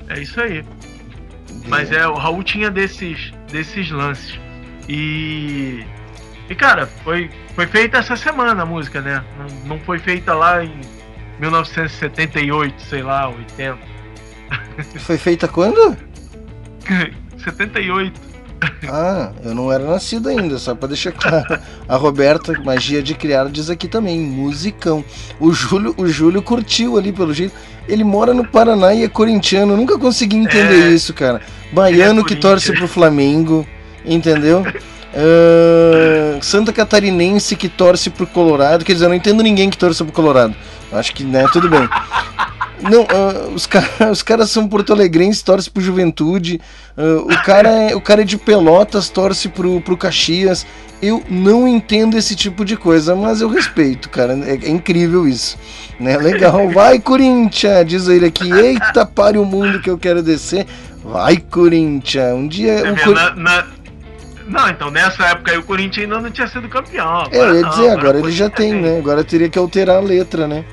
É 0.08 0.20
isso 0.20 0.40
aí. 0.40 0.64
Mas 1.66 1.90
é, 1.92 2.06
o 2.06 2.14
Raul 2.14 2.42
tinha 2.42 2.70
desses, 2.70 3.32
desses 3.50 3.90
lances. 3.90 4.38
E. 4.88 5.84
E 6.48 6.54
cara, 6.54 6.86
foi, 7.04 7.30
foi 7.54 7.66
feita 7.68 7.98
essa 7.98 8.16
semana 8.16 8.60
a 8.62 8.66
música, 8.66 9.00
né? 9.00 9.24
Não, 9.38 9.76
não 9.76 9.80
foi 9.80 10.00
feita 10.00 10.34
lá 10.34 10.64
em 10.64 10.80
1978, 11.40 12.82
sei 12.88 13.02
lá, 13.02 13.28
80. 13.28 13.78
Foi 15.00 15.16
feita 15.18 15.48
quando? 15.48 15.96
78. 17.44 18.20
Ah, 18.88 19.32
eu 19.42 19.54
não 19.54 19.72
era 19.72 19.84
nascido 19.84 20.28
ainda, 20.28 20.58
só 20.58 20.74
pra 20.74 20.88
deixar 20.88 21.12
claro. 21.12 21.58
A 21.88 21.96
Roberta, 21.96 22.52
magia 22.62 23.02
de 23.02 23.14
criar, 23.14 23.48
diz 23.48 23.70
aqui 23.70 23.88
também, 23.88 24.20
musicão. 24.20 25.02
O 25.38 25.50
Júlio, 25.52 25.94
o 25.96 26.06
Júlio 26.06 26.42
curtiu 26.42 26.98
ali 26.98 27.10
pelo 27.10 27.32
jeito. 27.32 27.54
Ele 27.88 28.04
mora 28.04 28.34
no 28.34 28.46
Paraná 28.46 28.92
e 28.92 29.02
é 29.04 29.08
corintiano. 29.08 29.72
Eu 29.72 29.76
nunca 29.78 29.98
consegui 29.98 30.36
entender 30.36 30.88
É. 30.88 30.90
isso, 30.90 31.14
cara. 31.14 31.40
Baiano 31.72 32.16
que 32.22 32.34
Corinthians. 32.36 32.40
torce 32.40 32.72
pro 32.74 32.86
Flamengo, 32.86 33.66
entendeu? 34.04 34.62
Ah, 35.14 36.38
Santa 36.42 36.72
Catarinense 36.72 37.56
que 37.56 37.68
torce 37.68 38.10
pro 38.10 38.26
Colorado. 38.26 38.84
Quer 38.84 38.92
dizer, 38.92 39.06
eu 39.06 39.08
não 39.08 39.16
entendo 39.16 39.42
ninguém 39.42 39.70
que 39.70 39.78
torce 39.78 40.04
pro 40.04 40.12
Colorado. 40.12 40.54
Acho 40.92 41.14
que, 41.14 41.22
né, 41.24 41.46
tudo 41.52 41.68
bem. 41.68 41.88
Não, 42.82 43.02
ah, 43.10 43.48
os, 43.54 43.66
cara, 43.66 43.86
os 44.10 44.22
caras 44.22 44.50
são 44.50 44.66
porto-alegrenses, 44.66 45.42
torce 45.42 45.70
pro 45.70 45.82
Juventude. 45.82 46.60
ah, 46.96 47.20
o, 47.22 47.42
cara 47.44 47.68
é, 47.68 47.94
o 47.94 48.00
cara 48.00 48.22
é 48.22 48.24
de 48.24 48.36
Pelotas, 48.38 49.08
torce 49.08 49.48
pro, 49.48 49.80
pro 49.80 49.96
Caxias. 49.96 50.66
Eu 51.02 51.22
não 51.30 51.66
entendo 51.66 52.16
esse 52.18 52.34
tipo 52.36 52.62
de 52.64 52.76
coisa, 52.76 53.14
mas 53.16 53.40
eu 53.40 53.48
respeito, 53.48 54.10
cara. 54.10 54.34
É, 54.44 54.66
é 54.66 54.68
incrível 54.68 55.26
isso. 55.26 55.56
Né? 55.98 56.16
Legal. 56.18 56.68
Vai, 56.70 56.98
Corinthians! 56.98 57.86
Diz 57.86 58.06
ele 58.08 58.26
aqui. 58.26 58.50
Eita, 58.52 59.06
pare 59.06 59.38
o 59.38 59.44
mundo 59.44 59.80
que 59.80 59.88
eu 59.88 59.96
quero 59.96 60.22
descer. 60.22 60.66
Vai, 61.02 61.38
Corinthians! 61.38 62.34
Um 62.34 62.46
dia. 62.46 62.82
O 62.92 62.94
vê, 62.94 63.02
Cor- 63.02 63.14
na- 63.14 63.34
na- 63.34 63.66
Não, 64.46 64.68
então 64.68 64.90
nessa 64.90 65.24
época 65.28 65.52
aí 65.52 65.58
o 65.58 65.62
Corinthians 65.62 66.04
ainda 66.04 66.20
não 66.20 66.30
tinha 66.30 66.46
sido 66.48 66.68
campeão. 66.68 67.24
É, 67.30 67.38
eu 67.38 67.60
ia 67.60 67.64
dizer, 67.68 67.88
agora 67.90 68.16
ele 68.18 68.22
foi- 68.24 68.32
já 68.32 68.50
tem, 68.50 68.74
né? 68.74 68.98
Agora 68.98 69.24
teria 69.24 69.48
que 69.48 69.58
alterar 69.58 69.96
a 69.96 70.00
letra, 70.00 70.46
né? 70.46 70.64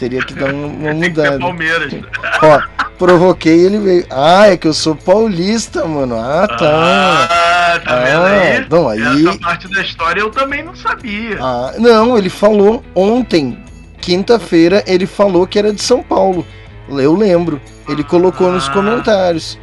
Teria 0.00 0.24
que 0.24 0.32
dar 0.32 0.54
um- 0.54 0.66
uma 0.78 0.94
mudada. 0.94 1.38
Palmeiras. 1.38 1.92
Ó, 2.42 2.62
provoquei 2.98 3.66
ele 3.66 3.78
veio. 3.78 4.06
Ah, 4.10 4.46
é 4.48 4.56
que 4.56 4.66
eu 4.66 4.72
sou 4.72 4.96
paulista, 4.96 5.84
mano. 5.86 6.16
Ah, 6.18 6.48
tá. 6.48 7.28
Ah, 7.74 7.80
tá 7.80 7.96
vendo 8.00 8.22
Ah, 8.22 8.28
aí? 8.30 8.66
Não, 8.70 8.88
aí. 8.88 9.28
Essa 9.28 9.38
parte 9.38 9.68
da 9.68 9.82
história 9.82 10.20
eu 10.22 10.30
também 10.30 10.62
não 10.64 10.74
sabia. 10.74 11.36
Ah, 11.38 11.74
não, 11.78 12.16
ele 12.16 12.30
falou 12.30 12.82
ontem, 12.94 13.58
quinta-feira, 14.00 14.82
ele 14.86 15.04
falou 15.06 15.46
que 15.46 15.58
era 15.58 15.70
de 15.70 15.82
São 15.82 16.02
Paulo. 16.02 16.46
Eu 16.88 17.14
lembro. 17.14 17.60
Ele 17.86 18.02
colocou 18.02 18.50
nos 18.50 18.68
Ah. 18.68 18.72
comentários. 18.72 19.58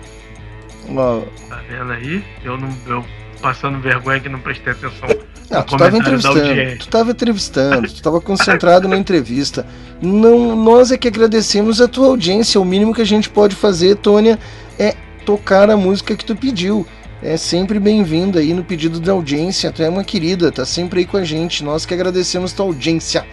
Ó, 0.95 1.21
Tá 1.49 1.59
vendo 1.67 1.91
aí? 1.93 2.23
Eu 2.43 2.57
não. 2.59 2.69
Eu 2.85 3.03
passando 3.41 3.79
vergonha 3.79 4.19
que 4.19 4.29
não 4.29 4.39
prestei 4.39 4.73
atenção. 4.73 5.09
Ah, 5.49 5.63
tu 5.63 5.77
tava 5.77 5.97
entrevistando, 5.97 6.77
tu 6.77 6.87
tava 6.89 7.11
entrevistando, 7.11 7.87
tu 7.87 8.01
tava 8.01 8.19
concentrado 8.19 8.87
na 8.87 8.97
entrevista. 8.97 9.65
Não, 10.01 10.55
nós 10.55 10.91
é 10.91 10.97
que 10.97 11.07
agradecemos 11.07 11.79
a 11.79 11.87
tua 11.87 12.07
audiência. 12.07 12.59
O 12.59 12.65
mínimo 12.65 12.93
que 12.93 13.01
a 13.01 13.05
gente 13.05 13.29
pode 13.29 13.55
fazer, 13.55 13.95
Tônia, 13.95 14.37
é 14.77 14.95
tocar 15.25 15.69
a 15.69 15.77
música 15.77 16.15
que 16.15 16.25
tu 16.25 16.35
pediu. 16.35 16.85
É 17.23 17.37
sempre 17.37 17.79
bem-vindo 17.79 18.37
aí 18.37 18.53
no 18.53 18.63
pedido 18.63 18.99
da 18.99 19.13
audiência. 19.13 19.71
Tu 19.71 19.81
é 19.81 19.89
uma 19.89 20.03
querida, 20.03 20.51
tá 20.51 20.65
sempre 20.65 20.99
aí 20.99 21.05
com 21.05 21.17
a 21.17 21.23
gente. 21.23 21.63
Nós 21.63 21.85
que 21.85 21.93
agradecemos 21.93 22.51
tua 22.51 22.65
audiência. 22.65 23.25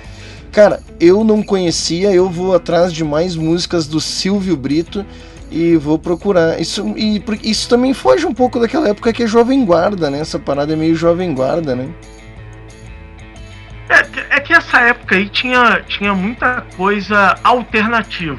Cara, 0.53 0.81
eu 1.01 1.25
não 1.25 1.43
conhecia, 1.43 2.13
eu 2.13 2.31
vou 2.31 2.55
atrás 2.55 2.93
de 2.93 3.03
mais 3.03 3.35
músicas 3.35 3.89
do 3.89 4.01
Silvio 4.01 4.57
Brito 4.57 5.05
e 5.55 5.77
vou 5.77 5.97
procurar. 5.99 6.61
Isso, 6.61 6.85
e, 6.97 7.23
isso 7.45 7.69
também 7.69 7.95
foge 7.95 8.27
um 8.27 8.35
pouco 8.35 8.59
daquela 8.59 8.89
época 8.89 9.13
que 9.13 9.23
é 9.23 9.27
Jovem 9.27 9.65
Guarda, 9.65 10.11
né? 10.11 10.19
Essa 10.19 10.39
parada 10.39 10.73
é 10.73 10.77
meio 10.77 10.97
Jovem 10.97 11.33
Guarda, 11.33 11.77
né? 11.77 11.89
É, 13.89 14.03
que- 14.03 14.27
é 14.31 14.41
que 14.41 14.53
essa 14.53 14.81
época 14.81 15.15
aí 15.15 15.29
tinha, 15.29 15.81
tinha 15.87 16.13
muita 16.15 16.63
coisa 16.77 17.39
alternativa. 17.45 18.39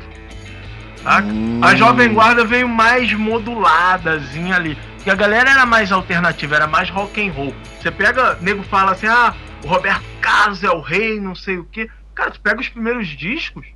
saca? 1.03 1.27
A 1.61 1.75
Jovem 1.75 2.13
Guarda 2.13 2.43
veio 2.43 2.67
mais 2.67 3.13
moduladazinha 3.13 4.55
ali. 4.55 4.77
Porque 4.95 5.09
a 5.11 5.15
galera 5.15 5.51
era 5.51 5.65
mais 5.65 5.91
alternativa, 5.91 6.55
era 6.55 6.67
mais 6.67 6.89
rock 6.89 7.21
and 7.25 7.31
roll. 7.31 7.53
Você 7.79 7.91
pega, 7.91 8.37
nego 8.41 8.63
fala 8.63 8.91
assim, 8.93 9.05
ah, 9.07 9.33
o 9.63 9.67
Roberto 9.67 10.03
Carlos 10.19 10.63
é 10.63 10.69
o 10.71 10.81
rei, 10.81 11.19
não 11.19 11.35
sei 11.35 11.59
o 11.59 11.63
quê. 11.63 11.87
Cara, 12.15 12.31
tu 12.31 12.41
pega 12.41 12.59
os 12.59 12.67
primeiros 12.69 13.07
discos, 13.09 13.67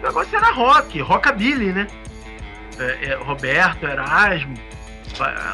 o 0.00 0.06
negócio 0.06 0.36
era 0.36 0.52
rock, 0.52 1.00
rockabilly, 1.00 1.72
né? 1.72 1.86
É, 2.78 3.10
é, 3.10 3.14
Roberto, 3.16 3.84
Erasmo, 3.84 4.54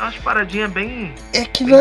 umas 0.03 0.15
paradinhas 0.17 0.71
bem, 0.71 1.13
É 1.33 1.45
que 1.45 1.65
bem 1.65 1.75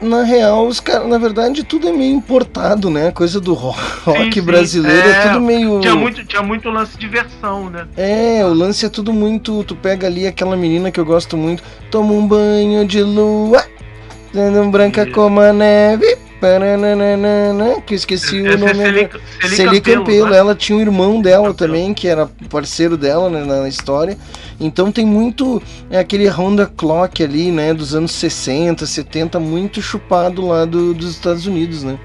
na, 0.00 0.18
na 0.18 0.22
real, 0.24 0.66
os 0.66 0.78
caras, 0.80 1.08
na 1.08 1.16
verdade, 1.16 1.64
tudo 1.64 1.88
é 1.88 1.92
meio 1.92 2.14
importado, 2.14 2.90
né? 2.90 3.08
A 3.08 3.12
coisa 3.12 3.40
do 3.40 3.54
ro- 3.54 3.70
rock 4.04 4.24
Sim, 4.24 4.32
sim. 4.32 4.40
brasileiro 4.42 5.08
é, 5.08 5.28
tudo 5.28 5.40
meio. 5.40 5.80
Tinha 5.80 5.94
muito, 5.94 6.24
tinha 6.26 6.42
muito 6.42 6.68
lance 6.68 6.98
de 6.98 7.08
versão, 7.08 7.70
né? 7.70 7.86
É, 7.96 8.44
o 8.44 8.52
lance 8.52 8.84
é 8.84 8.88
tudo 8.90 9.12
muito. 9.12 9.64
Tu 9.64 9.74
pega 9.76 10.06
ali 10.06 10.26
aquela 10.26 10.56
menina 10.56 10.90
que 10.90 11.00
eu 11.00 11.04
gosto 11.04 11.36
muito, 11.36 11.62
toma 11.90 12.12
um 12.12 12.26
banho 12.26 12.86
de 12.86 13.02
lua, 13.02 13.64
sendo 14.32 14.70
branca 14.70 15.06
como 15.10 15.40
a 15.40 15.52
neve. 15.52 16.18
Que 17.86 17.94
eu 17.94 17.96
esqueci 17.96 18.40
o 18.40 18.46
é 18.46 18.56
nome. 18.56 18.74
Celi- 18.74 19.00
agora. 19.04 19.20
Celi 19.40 19.56
Celi 19.56 19.80
Campelo, 19.80 20.04
Campelo, 20.04 20.30
né? 20.30 20.36
ela 20.36 20.54
tinha 20.54 20.78
um 20.78 20.80
irmão 20.80 21.20
dela 21.20 21.52
também, 21.54 21.92
que 21.94 22.06
era 22.08 22.28
parceiro 22.50 22.96
dela 22.96 23.30
né, 23.30 23.44
na 23.44 23.68
história. 23.68 24.16
Então 24.60 24.92
tem 24.92 25.04
muito. 25.04 25.62
É 25.90 25.98
aquele 25.98 26.28
the 26.28 26.66
clock 26.76 27.22
ali, 27.22 27.50
né? 27.50 27.74
Dos 27.74 27.94
anos 27.94 28.12
60, 28.12 28.86
70, 28.86 29.40
muito 29.40 29.82
chupado 29.82 30.46
lá 30.46 30.64
do- 30.64 30.94
dos 30.94 31.10
Estados 31.10 31.46
Unidos, 31.46 31.82
né? 31.82 31.98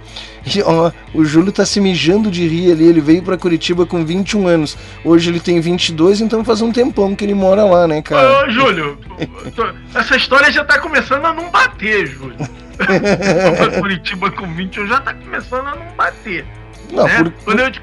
E, 0.45 0.61
ó, 0.63 0.91
o 1.13 1.23
Júlio 1.25 1.51
tá 1.51 1.65
se 1.65 1.79
mijando 1.79 2.31
de 2.31 2.47
rir 2.47 2.71
ali. 2.71 2.85
Ele 2.87 3.01
veio 3.01 3.21
pra 3.21 3.37
Curitiba 3.37 3.85
com 3.85 4.03
21 4.05 4.47
anos. 4.47 4.77
Hoje 5.03 5.29
ele 5.29 5.39
tem 5.39 5.59
22, 5.59 6.21
então 6.21 6.43
faz 6.43 6.61
um 6.61 6.71
tempão 6.71 7.13
que 7.15 7.23
ele 7.23 7.33
mora 7.33 7.65
lá, 7.65 7.87
né, 7.87 8.01
cara? 8.01 8.45
Ô, 8.47 8.49
Júlio, 8.49 8.97
essa 9.93 10.15
história 10.15 10.51
já 10.51 10.63
tá 10.63 10.79
começando 10.79 11.25
a 11.25 11.33
não 11.33 11.49
bater, 11.51 12.07
Júlio. 12.07 12.35
Pra 12.85 13.79
Curitiba 13.79 14.31
com 14.31 14.53
21 14.53 14.87
já 14.87 14.99
tá 15.01 15.13
começando 15.13 15.67
a 15.67 15.75
não 15.75 15.85
bater. 15.95 16.45
Não, 16.91 17.05
né? 17.05 17.23
por- 17.23 17.31
Quando 17.43 17.59
eu 17.59 17.71
te 17.71 17.81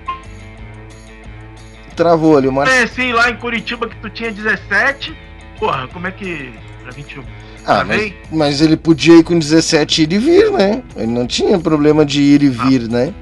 Travou 1.94 2.36
ali, 2.36 2.46
o 2.48 2.52
Marcelo. 2.52 2.88
conheci 2.90 3.12
lá 3.12 3.30
em 3.30 3.36
Curitiba 3.36 3.88
que 3.88 3.96
tu 3.96 4.10
tinha 4.10 4.30
17, 4.30 5.16
porra, 5.58 5.88
como 5.88 6.06
é 6.06 6.10
que. 6.10 6.52
Era 6.82 6.92
21. 6.92 7.22
Ah, 7.64 7.82
mas, 7.84 8.12
mas 8.30 8.60
ele 8.60 8.76
podia 8.76 9.16
ir 9.18 9.24
com 9.24 9.38
17 9.38 10.02
ir 10.02 10.12
e 10.12 10.18
vir, 10.18 10.50
né? 10.52 10.82
Ele 10.94 11.06
não 11.08 11.26
tinha 11.26 11.58
problema 11.58 12.04
de 12.04 12.20
ir 12.20 12.42
e 12.42 12.48
vir, 12.48 12.82
né? 12.88 13.12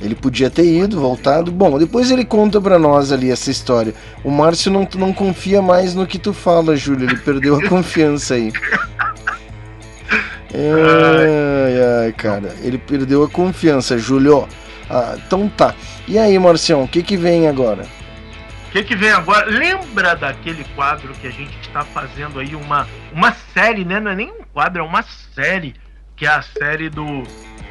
Ele 0.00 0.14
podia 0.14 0.48
ter 0.50 0.64
ido, 0.64 1.00
voltado. 1.00 1.50
Bom, 1.52 1.78
depois 1.78 2.10
ele 2.10 2.24
conta 2.24 2.60
pra 2.60 2.78
nós 2.78 3.12
ali 3.12 3.30
essa 3.30 3.50
história. 3.50 3.92
O 4.24 4.30
Márcio 4.30 4.70
não, 4.72 4.88
não 4.96 5.12
confia 5.12 5.60
mais 5.60 5.94
no 5.94 6.06
que 6.06 6.18
tu 6.18 6.32
fala, 6.32 6.74
Júlio. 6.76 7.08
Ele 7.08 7.16
perdeu 7.18 7.56
a 7.56 7.62
confiança 7.68 8.34
aí. 8.34 8.52
Ai, 10.54 12.04
ai, 12.06 12.12
cara. 12.12 12.54
Ele 12.60 12.78
perdeu 12.78 13.22
a 13.24 13.28
confiança, 13.28 13.98
Júlio. 13.98 14.48
Ah, 14.90 15.14
então 15.16 15.48
tá. 15.48 15.74
E 16.06 16.18
aí, 16.18 16.38
Marcião, 16.38 16.82
o 16.82 16.88
que 16.88 17.02
que 17.02 17.16
vem 17.16 17.48
agora? 17.48 17.86
O 18.68 18.72
que, 18.72 18.84
que 18.84 18.96
vem 18.96 19.10
agora? 19.10 19.46
Lembra 19.46 20.14
daquele 20.14 20.64
quadro 20.74 21.12
que 21.14 21.26
a 21.26 21.30
gente 21.30 21.58
está 21.60 21.84
fazendo 21.84 22.38
aí 22.38 22.54
uma, 22.54 22.88
uma 23.12 23.32
série, 23.52 23.84
né? 23.84 24.00
Não 24.00 24.10
é 24.10 24.14
nem 24.14 24.30
um 24.30 24.44
quadro, 24.52 24.80
é 24.80 24.84
uma 24.84 25.02
série, 25.34 25.74
que 26.16 26.24
é 26.24 26.30
a 26.30 26.42
série 26.42 26.88
do, 26.88 27.22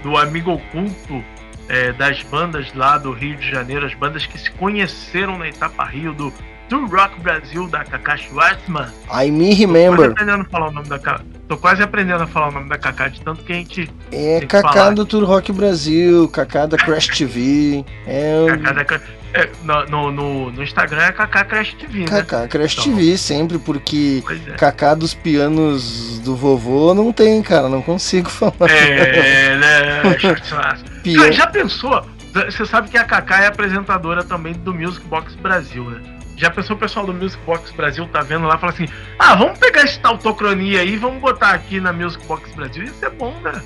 do 0.03 0.15
Amigo 0.15 0.51
Oculto 0.51 1.23
é, 1.67 1.91
das 1.93 2.21
bandas 2.23 2.71
lá 2.75 2.97
do 2.97 3.11
Rio 3.11 3.35
de 3.35 3.49
Janeiro, 3.49 3.85
as 3.85 3.93
bandas 3.95 4.25
que 4.25 4.37
se 4.37 4.51
conheceram 4.51 5.37
na 5.37 5.47
etapa 5.47 5.85
Rio 5.85 6.13
do, 6.13 6.33
do 6.71 6.85
Rock 6.85 7.19
Brasil 7.19 7.67
da 7.67 7.83
Kaká 7.83 8.15
Schwartzman. 8.15 8.89
I 9.11 9.29
me 9.29 9.49
Tô 9.49 9.55
quase 9.55 9.59
remember. 9.59 10.11
aprendendo 10.11 10.41
a 10.41 10.45
falar 10.45 10.67
o 10.69 10.71
nome 10.71 10.87
da 10.87 10.97
Kaká. 10.97 11.21
Tô 11.49 11.57
quase 11.57 11.83
aprendendo 11.83 12.23
a 12.23 12.27
falar 12.27 12.47
o 12.47 12.51
nome 12.53 12.69
da 12.69 12.77
Kaká, 12.77 13.09
de 13.09 13.19
tanto 13.19 13.43
que 13.43 13.51
a 13.51 13.55
gente. 13.57 13.91
É 14.09 14.39
Kaká 14.47 14.89
do 14.91 15.05
Tour 15.05 15.25
Rock 15.25 15.51
Brasil, 15.51 16.29
Kaká 16.29 16.65
da 16.65 16.77
Crash 16.77 17.07
TV. 17.09 17.83
É 18.07 18.45
Kaká 18.47 18.71
da 18.71 19.01
é, 19.33 19.49
no, 19.63 20.11
no, 20.11 20.51
no, 20.51 20.63
Instagram 20.63 21.03
é 21.03 21.11
Kaká 21.11 21.43
Crash 21.43 21.73
TV, 21.73 21.99
né? 21.99 22.05
Kaká 22.05 22.47
Crash 22.47 22.73
Então, 22.73 22.83
TV 22.95 23.17
sempre, 23.17 23.59
porque 23.59 24.23
é. 24.47 24.51
Kaká 24.53 24.93
dos 24.93 25.13
pianos 25.13 26.19
do 26.19 26.37
vovô 26.37 26.93
não 26.93 27.11
tem, 27.11 27.41
cara, 27.41 27.67
não 27.67 27.81
consigo 27.81 28.29
falar. 28.31 28.71
É, 28.71 29.57
né? 29.57 30.01
Pior. 31.03 31.25
Já, 31.25 31.31
já 31.31 31.47
pensou? 31.47 32.05
Você 32.33 32.65
sabe 32.65 32.89
que 32.89 32.97
a 32.97 33.03
Kaká 33.03 33.43
é 33.43 33.47
apresentadora 33.47 34.23
também 34.23 34.53
do 34.53 34.73
Music 34.73 35.05
Box 35.07 35.35
Brasil, 35.35 35.83
né? 35.83 36.20
Já 36.41 36.49
pensou 36.49 36.75
o 36.75 36.79
pessoal 36.79 37.05
do 37.05 37.13
Music 37.13 37.39
Box 37.45 37.71
Brasil 37.71 38.07
tá 38.11 38.23
vendo 38.23 38.47
lá 38.47 38.55
e 38.55 38.57
fala 38.57 38.73
assim: 38.73 38.87
ah, 39.19 39.35
vamos 39.35 39.59
pegar 39.59 39.83
esse 39.83 39.99
autocronia 40.01 40.81
aí 40.81 40.97
vamos 40.97 41.21
botar 41.21 41.51
aqui 41.51 41.79
na 41.79 41.93
Music 41.93 42.25
Box 42.25 42.51
Brasil. 42.55 42.83
Ia 42.83 42.93
ser 42.93 43.11
bom, 43.11 43.31
né? 43.43 43.61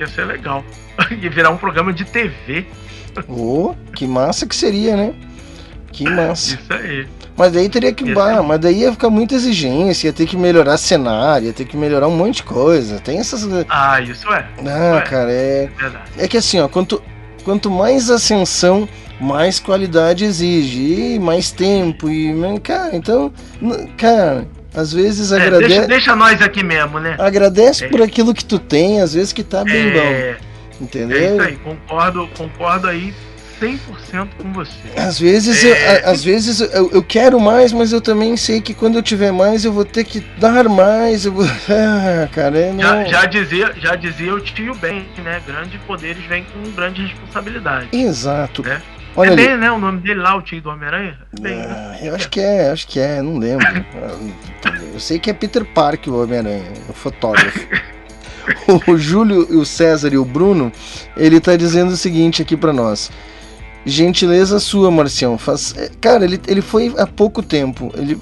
Ia 0.00 0.08
ser 0.08 0.24
legal. 0.24 0.64
Ia 1.22 1.30
virar 1.30 1.50
um 1.50 1.56
programa 1.56 1.92
de 1.92 2.04
TV. 2.04 2.66
Ô, 3.28 3.76
que 3.94 4.08
massa 4.08 4.44
que 4.44 4.56
seria, 4.56 4.96
né? 4.96 5.14
Que 5.92 6.02
massa. 6.02 6.56
Isso 6.56 6.72
aí. 6.72 7.06
Mas 7.36 7.52
daí 7.52 7.68
teria 7.68 7.92
que. 7.92 8.12
Bah, 8.12 8.42
mas 8.42 8.58
daí 8.58 8.80
ia 8.80 8.90
ficar 8.90 9.08
muita 9.08 9.36
exigência, 9.36 10.08
ia 10.08 10.12
ter 10.12 10.26
que 10.26 10.36
melhorar 10.36 10.76
cenário, 10.78 11.46
ia 11.46 11.52
ter 11.52 11.64
que 11.64 11.76
melhorar 11.76 12.08
um 12.08 12.16
monte 12.16 12.36
de 12.36 12.42
coisa. 12.42 12.98
Tem 12.98 13.18
essas. 13.18 13.46
Ah, 13.68 14.00
isso 14.00 14.28
é. 14.32 14.48
Ah, 14.66 14.94
Ué, 14.94 15.00
cara, 15.02 15.30
é. 15.30 15.70
Verdade. 15.78 16.04
É 16.18 16.26
que 16.26 16.36
assim, 16.36 16.58
ó, 16.58 16.66
quanto, 16.66 17.00
quanto 17.44 17.70
mais 17.70 18.10
ascensão, 18.10 18.88
mais 19.20 19.58
qualidade 19.58 20.24
exige, 20.24 21.14
e 21.14 21.18
mais 21.18 21.50
tempo, 21.50 22.08
e. 22.10 22.32
mas, 22.32 22.58
Cara, 22.60 22.94
então. 22.96 23.32
Cara, 23.96 24.46
às 24.74 24.92
vezes 24.92 25.32
É, 25.32 25.36
agradece. 25.36 25.68
deixa, 25.68 25.86
deixa 25.86 26.16
nós 26.16 26.40
aqui 26.42 26.62
mesmo, 26.62 26.98
né? 27.00 27.16
Agradece 27.18 27.84
É. 27.84 27.88
por 27.88 28.02
aquilo 28.02 28.34
que 28.34 28.44
tu 28.44 28.58
tem, 28.58 29.00
às 29.00 29.14
vezes 29.14 29.32
que 29.32 29.42
tá 29.42 29.64
bem 29.64 29.88
É, 29.88 30.36
bom. 30.38 30.84
Entendeu? 30.84 31.16
É 31.18 31.32
isso 31.32 31.42
aí, 31.42 31.56
concordo, 31.56 32.28
concordo 32.36 32.86
aí 32.86 33.14
100% 33.58 34.28
com 34.36 34.52
você. 34.52 34.70
Às 34.94 35.18
vezes, 35.18 35.64
É. 35.64 36.02
eu, 36.04 36.10
às 36.10 36.22
vezes 36.22 36.60
eu, 36.60 36.90
eu 36.92 37.02
quero 37.02 37.40
mais, 37.40 37.72
mas 37.72 37.90
eu 37.90 38.02
também 38.02 38.36
sei 38.36 38.60
que 38.60 38.74
quando 38.74 38.96
eu 38.98 39.02
tiver 39.02 39.32
mais, 39.32 39.64
eu 39.64 39.72
vou 39.72 39.86
ter 39.86 40.04
que 40.04 40.20
dar 40.38 40.68
mais. 40.68 41.24
Eu 41.24 41.32
vou... 41.32 41.46
Ah, 41.70 42.28
cara, 42.30 42.58
é 42.58 42.70
não... 42.72 42.82
Já, 42.82 43.04
já 43.04 43.24
dizia, 43.24 43.72
já 43.80 43.94
dizia 43.96 44.34
o 44.34 44.40
tio 44.42 44.74
Ben, 44.74 45.06
né? 45.24 45.40
Grandes 45.46 45.80
poderes 45.86 46.22
vêm 46.26 46.44
com 46.52 46.70
grande 46.72 47.00
responsabilidade. 47.06 47.88
Exato. 47.92 48.62
Né? 48.62 48.82
Olha 49.16 49.30
é 49.30 49.32
ali. 49.32 49.56
né? 49.56 49.70
O 49.70 49.78
nome 49.78 50.00
dele 50.00 50.20
lá, 50.20 50.36
o 50.36 50.42
tio 50.42 50.60
do 50.60 50.68
Homem-Aranha? 50.68 51.18
É 51.38 51.40
né? 51.40 51.66
Ah, 51.68 51.96
eu 52.04 52.14
acho 52.14 52.28
que 52.28 52.40
é, 52.40 52.70
acho 52.70 52.86
que 52.86 53.00
é, 53.00 53.22
não 53.22 53.38
lembro. 53.38 53.66
Eu 54.92 55.00
sei 55.00 55.18
que 55.18 55.30
é 55.30 55.32
Peter 55.32 55.64
Parker, 55.64 56.12
o 56.12 56.22
Homem-Aranha, 56.22 56.64
o 56.88 56.92
fotógrafo. 56.92 57.60
O 58.86 58.96
Júlio, 58.96 59.40
o 59.58 59.64
César 59.66 60.12
e 60.12 60.18
o 60.18 60.24
Bruno, 60.24 60.70
ele 61.16 61.40
tá 61.40 61.56
dizendo 61.56 61.90
o 61.92 61.96
seguinte 61.96 62.42
aqui 62.42 62.56
pra 62.56 62.72
nós. 62.72 63.10
Gentileza 63.84 64.58
sua, 64.60 64.90
Marcião. 64.90 65.36
Faz... 65.38 65.74
é, 65.76 65.90
Cara, 66.00 66.24
ele, 66.24 66.40
ele 66.46 66.60
foi 66.62 66.94
há 66.96 67.06
pouco 67.06 67.42
tempo. 67.42 67.92
Ele, 67.96 68.16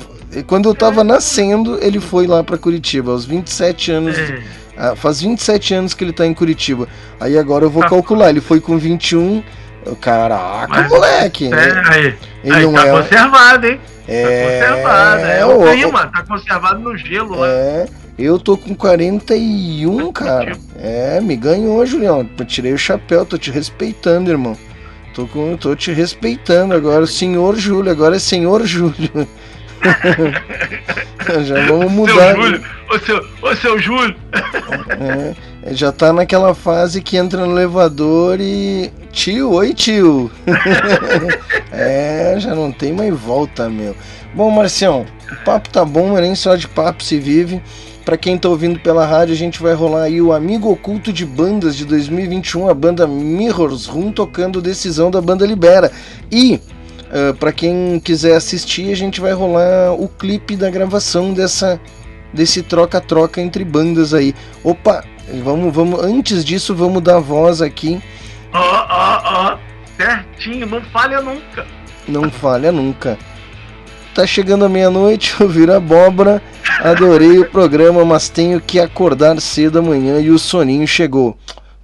quando 0.46 0.68
eu 0.68 0.74
tava 0.74 1.04
nascendo, 1.04 1.78
ele 1.82 2.00
foi 2.00 2.26
lá 2.26 2.42
pra 2.42 2.56
Curitiba, 2.56 3.12
aos 3.12 3.24
27 3.24 3.90
anos. 3.92 4.18
É. 4.18 4.42
Ah, 4.76 4.96
faz 4.96 5.20
27 5.20 5.74
anos 5.74 5.94
que 5.94 6.02
ele 6.02 6.12
tá 6.12 6.26
em 6.26 6.34
Curitiba. 6.34 6.88
Aí 7.20 7.38
agora 7.38 7.64
eu 7.66 7.70
vou 7.70 7.82
Tá. 7.82 7.90
calcular. 7.90 8.30
Ele 8.30 8.40
foi 8.40 8.60
com 8.60 8.76
21. 8.78 9.42
Caraca, 10.00 10.66
Mas- 10.68 10.88
moleque! 10.88 11.50
É, 11.52 11.82
aí, 11.88 12.14
Ele 12.44 12.54
aí 12.56 12.64
não 12.64 12.72
tá 12.74 12.86
é- 12.86 12.90
conservado, 12.90 13.66
hein? 13.66 13.80
É, 14.06 14.60
Tá 14.60 14.66
conservado. 14.68 15.20
É, 15.24 15.46
o- 15.46 15.62
o 15.62 15.72
clima, 15.72 16.06
tá 16.06 16.22
conservado 16.22 16.78
no 16.80 16.96
gelo 16.96 17.36
lá. 17.38 17.46
É, 17.48 17.86
eu 18.18 18.38
tô 18.38 18.56
com 18.56 18.74
41, 18.74 20.12
cara. 20.12 20.52
É, 20.78 21.20
me 21.20 21.36
ganhou, 21.36 21.84
Julião. 21.86 22.28
Eu 22.38 22.44
tirei 22.44 22.72
o 22.72 22.78
chapéu, 22.78 23.24
tô 23.24 23.38
te 23.38 23.50
respeitando, 23.50 24.30
irmão. 24.30 24.56
Tô, 25.14 25.26
com, 25.26 25.56
tô 25.56 25.74
te 25.76 25.92
respeitando 25.92 26.74
agora, 26.74 27.06
senhor 27.06 27.56
Júlio. 27.56 27.90
Agora 27.92 28.16
é 28.16 28.18
senhor 28.18 28.64
Júlio. 28.66 29.28
Já 31.44 31.66
vamos 31.66 31.92
mudar. 31.92 32.32
Seu 32.34 32.42
Júlio, 32.42 32.62
ô 32.90 32.98
seu, 32.98 33.26
ô 33.42 33.54
seu 33.56 33.78
Júlio. 33.78 34.16
É, 34.32 35.34
já 35.70 35.90
tá 35.90 36.12
naquela 36.12 36.54
fase 36.54 37.00
que 37.00 37.16
entra 37.16 37.44
no 37.46 37.52
elevador 37.52 38.38
e. 38.40 38.92
Tio, 39.12 39.52
oi 39.52 39.72
tio. 39.72 40.30
é, 41.72 42.34
já 42.38 42.54
não 42.54 42.72
tem 42.72 42.92
mais 42.92 43.14
volta, 43.14 43.68
meu. 43.68 43.94
Bom, 44.34 44.50
Marcião, 44.50 45.06
o 45.30 45.44
papo 45.44 45.70
tá 45.70 45.84
bom, 45.84 46.08
mas 46.08 46.22
nem 46.22 46.34
só 46.34 46.56
de 46.56 46.68
papo 46.68 47.02
se 47.02 47.18
vive. 47.18 47.62
Pra 48.04 48.18
quem 48.18 48.36
tá 48.36 48.48
ouvindo 48.48 48.78
pela 48.80 49.06
rádio, 49.06 49.32
a 49.32 49.38
gente 49.38 49.62
vai 49.62 49.72
rolar 49.72 50.02
aí 50.02 50.20
o 50.20 50.32
Amigo 50.32 50.70
Oculto 50.70 51.12
de 51.12 51.24
Bandas 51.24 51.74
de 51.74 51.86
2021, 51.86 52.68
a 52.68 52.74
banda 52.74 53.06
Mirrors 53.06 53.86
Room 53.86 54.12
tocando 54.12 54.60
Decisão 54.60 55.10
da 55.10 55.20
Banda 55.20 55.46
Libera. 55.46 55.90
E 56.30 56.60
Uh, 57.14 57.32
para 57.34 57.52
quem 57.52 58.00
quiser 58.00 58.34
assistir, 58.34 58.90
a 58.90 58.96
gente 58.96 59.20
vai 59.20 59.32
rolar 59.32 59.92
o 59.92 60.08
clipe 60.08 60.56
da 60.56 60.68
gravação 60.68 61.32
dessa 61.32 61.78
desse 62.32 62.60
troca-troca 62.60 63.40
entre 63.40 63.64
bandas 63.64 64.12
aí. 64.12 64.34
Opa, 64.64 65.04
vamos, 65.42 65.74
vamos. 65.74 66.02
Antes 66.02 66.44
disso, 66.44 66.74
vamos 66.74 67.02
dar 67.02 67.18
voz 67.18 67.62
aqui. 67.62 68.00
Ó, 68.52 68.58
ó, 68.58 69.20
ó. 69.24 69.58
Certinho, 69.96 70.66
não 70.66 70.82
falha 70.82 71.20
nunca. 71.20 71.66
Não 72.06 72.30
falha 72.30 72.72
nunca. 72.72 73.18
Tá 74.14 74.26
chegando 74.26 74.64
a 74.64 74.68
meia-noite, 74.68 75.34
eu 75.40 75.48
viro 75.48 75.74
abóbora. 75.74 76.42
Adorei 76.80 77.38
o 77.38 77.50
programa, 77.50 78.04
mas 78.04 78.28
tenho 78.28 78.60
que 78.60 78.78
acordar 78.78 79.40
cedo 79.40 79.78
amanhã 79.78 80.20
e 80.20 80.30
o 80.30 80.38
soninho 80.38 80.86
chegou. 80.86 81.36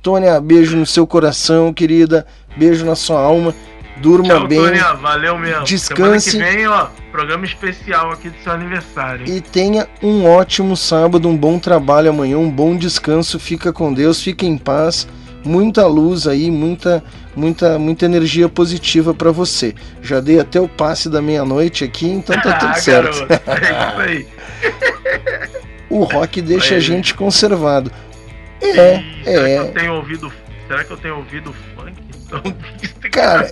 Tônia, 0.03 0.41
beijo 0.41 0.77
no 0.77 0.87
seu 0.87 1.07
coração, 1.07 1.73
querida. 1.73 2.27
Beijo 2.57 2.85
na 2.85 2.95
sua 2.95 3.21
alma. 3.21 3.55
Durma 4.01 4.28
Tchau, 4.28 4.48
bem. 4.48 4.59
Tônia, 4.59 4.94
valeu 4.94 5.39
mesmo. 5.39 5.64
Descanse. 5.64 6.31
Semana 6.31 6.51
que 6.51 6.56
vem, 6.56 6.66
ó, 6.66 6.86
programa 7.12 7.44
especial 7.44 8.10
aqui 8.10 8.31
do 8.31 8.39
seu 8.43 8.52
aniversário. 8.52 9.28
E 9.28 9.40
tenha 9.40 9.86
um 10.02 10.24
ótimo 10.27 10.77
sábado, 10.77 11.28
um 11.28 11.36
bom 11.36 11.59
trabalho 11.59 12.10
amanhã, 12.10 12.39
um 12.39 12.51
bom 12.51 12.77
descanso. 12.77 13.39
Fica 13.39 13.72
com 13.72 13.93
Deus, 13.93 14.22
fica 14.22 14.47
em 14.47 14.56
paz. 14.56 15.06
Muita 15.44 15.86
luz 15.86 16.27
aí, 16.27 16.51
muita, 16.51 17.02
muita, 17.35 17.78
muita 17.78 18.05
energia 18.05 18.48
positiva 18.48 19.14
para 19.14 19.31
você. 19.31 19.74
Já 20.02 20.20
dei 20.20 20.40
até 20.40 20.60
o 20.60 20.68
passe 20.68 21.09
da 21.09 21.20
meia-noite 21.20 21.85
aqui, 21.85 22.09
então 22.09 22.39
tá 22.40 22.52
tudo 22.59 22.70
ah, 22.70 22.74
certo. 22.74 23.27
garoto, 23.27 23.51
é 23.51 23.89
isso 23.89 24.01
aí. 24.01 24.27
o 25.90 26.05
rock 26.05 26.40
deixa 26.40 26.74
a 26.74 26.77
Aí. 26.77 26.82
gente 26.82 27.14
conservado. 27.14 27.90
É, 28.62 28.72
Será 28.72 29.02
que 29.22 29.28
é. 29.28 29.59
eu 29.59 29.72
tenho 29.72 29.94
ouvido. 29.94 30.32
Será 30.68 30.85
que 30.85 30.90
eu 30.93 30.97
tenho 30.97 31.16
ouvido 31.16 31.55
Cara, 33.11 33.51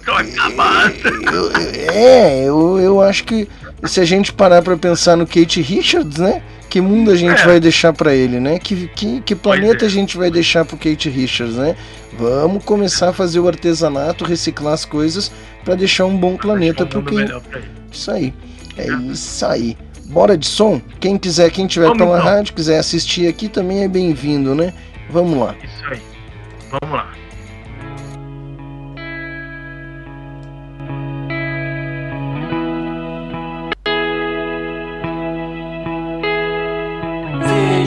eu- 1.33 1.33
eu- 1.33 1.53
é, 1.93 2.45
eu, 2.45 2.79
eu 2.81 3.03
acho 3.03 3.25
que 3.25 3.49
se 3.85 4.01
a 4.01 4.05
gente 4.05 4.33
parar 4.33 4.63
pra 4.63 4.77
pensar 4.77 5.17
no 5.17 5.27
Kate 5.27 5.61
Richards, 5.61 6.19
né? 6.19 6.43
Que 6.69 6.81
mundo 6.81 7.11
a 7.11 7.17
gente 7.17 7.41
É. 7.41 7.47
vai 7.47 7.59
deixar 7.61 7.93
pra 7.93 8.15
ele, 8.15 8.39
né? 8.39 8.59
Que, 8.59 8.89
que, 8.89 9.21
que 9.23 9.35
planeta 9.35 9.85
é. 9.85 9.89
a 9.89 9.91
gente 9.91 10.17
vai 10.19 10.31
deixar 10.31 10.65
pro 10.65 10.77
Kate 10.77 11.09
Richards, 11.09 11.57
né? 11.57 11.75
Vamos 12.19 12.63
começar 12.65 13.09
a 13.09 13.13
fazer 13.13 13.41
o 13.41 13.49
artesanato, 13.49 14.25
reciclar 14.25 14.75
as 14.75 14.85
coisas 14.85 15.33
pra 15.65 15.75
deixar 15.75 16.05
um 16.05 16.17
bom 16.17 16.37
planeta 16.37 16.85
pro 16.85 17.03
quem. 17.03 17.21
ele. 17.21 17.33
Isso 17.91 18.11
aí. 18.11 18.35
É 18.77 18.87
isso 19.11 19.47
aí. 19.47 19.77
Bora 20.07 20.37
de 20.37 20.47
som? 20.47 20.81
Quem 21.01 21.17
quiser, 21.19 21.51
quem 21.51 21.67
tiver 21.67 21.87
Vamos 21.87 21.99
pela 22.03 22.19
então. 22.19 22.29
rádio, 22.31 22.55
quiser 22.55 22.79
assistir 22.79 23.29
aqui 23.29 23.49
também 23.49 23.83
é 23.85 23.89
bem-vindo, 23.89 24.55
né? 24.55 24.73
Vamos 25.11 25.39
lá. 25.39 25.55
Isso 25.63 25.85
aí. 25.91 26.01
Vamos 26.71 26.95
lá. 26.97 27.11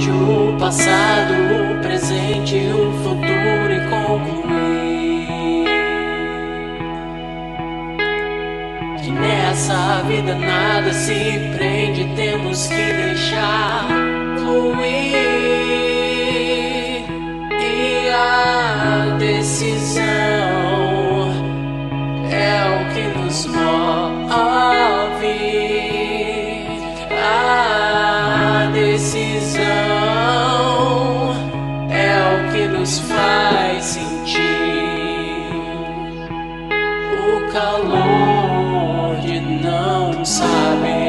Vejo 0.02 0.16
o 0.16 0.58
passado, 0.58 1.34
o 1.36 1.80
presente 1.80 2.56
o 2.74 2.92
futuro 3.04 3.72
e 3.72 3.82
concluir 3.88 5.68
que 9.00 9.12
nessa 9.12 10.02
vida 10.08 10.34
nada 10.34 10.92
se 10.92 11.54
prende, 11.56 12.06
temos 12.16 12.66
que 12.66 12.94
deixar 12.94 13.86
fluir 14.40 15.14
e 17.60 18.10
a 18.10 19.18
decisão 19.20 20.02
é 22.32 22.66
o 22.74 22.90
que 22.92 23.04
nos 23.20 23.46
move. 23.46 24.11
Não 40.22 41.01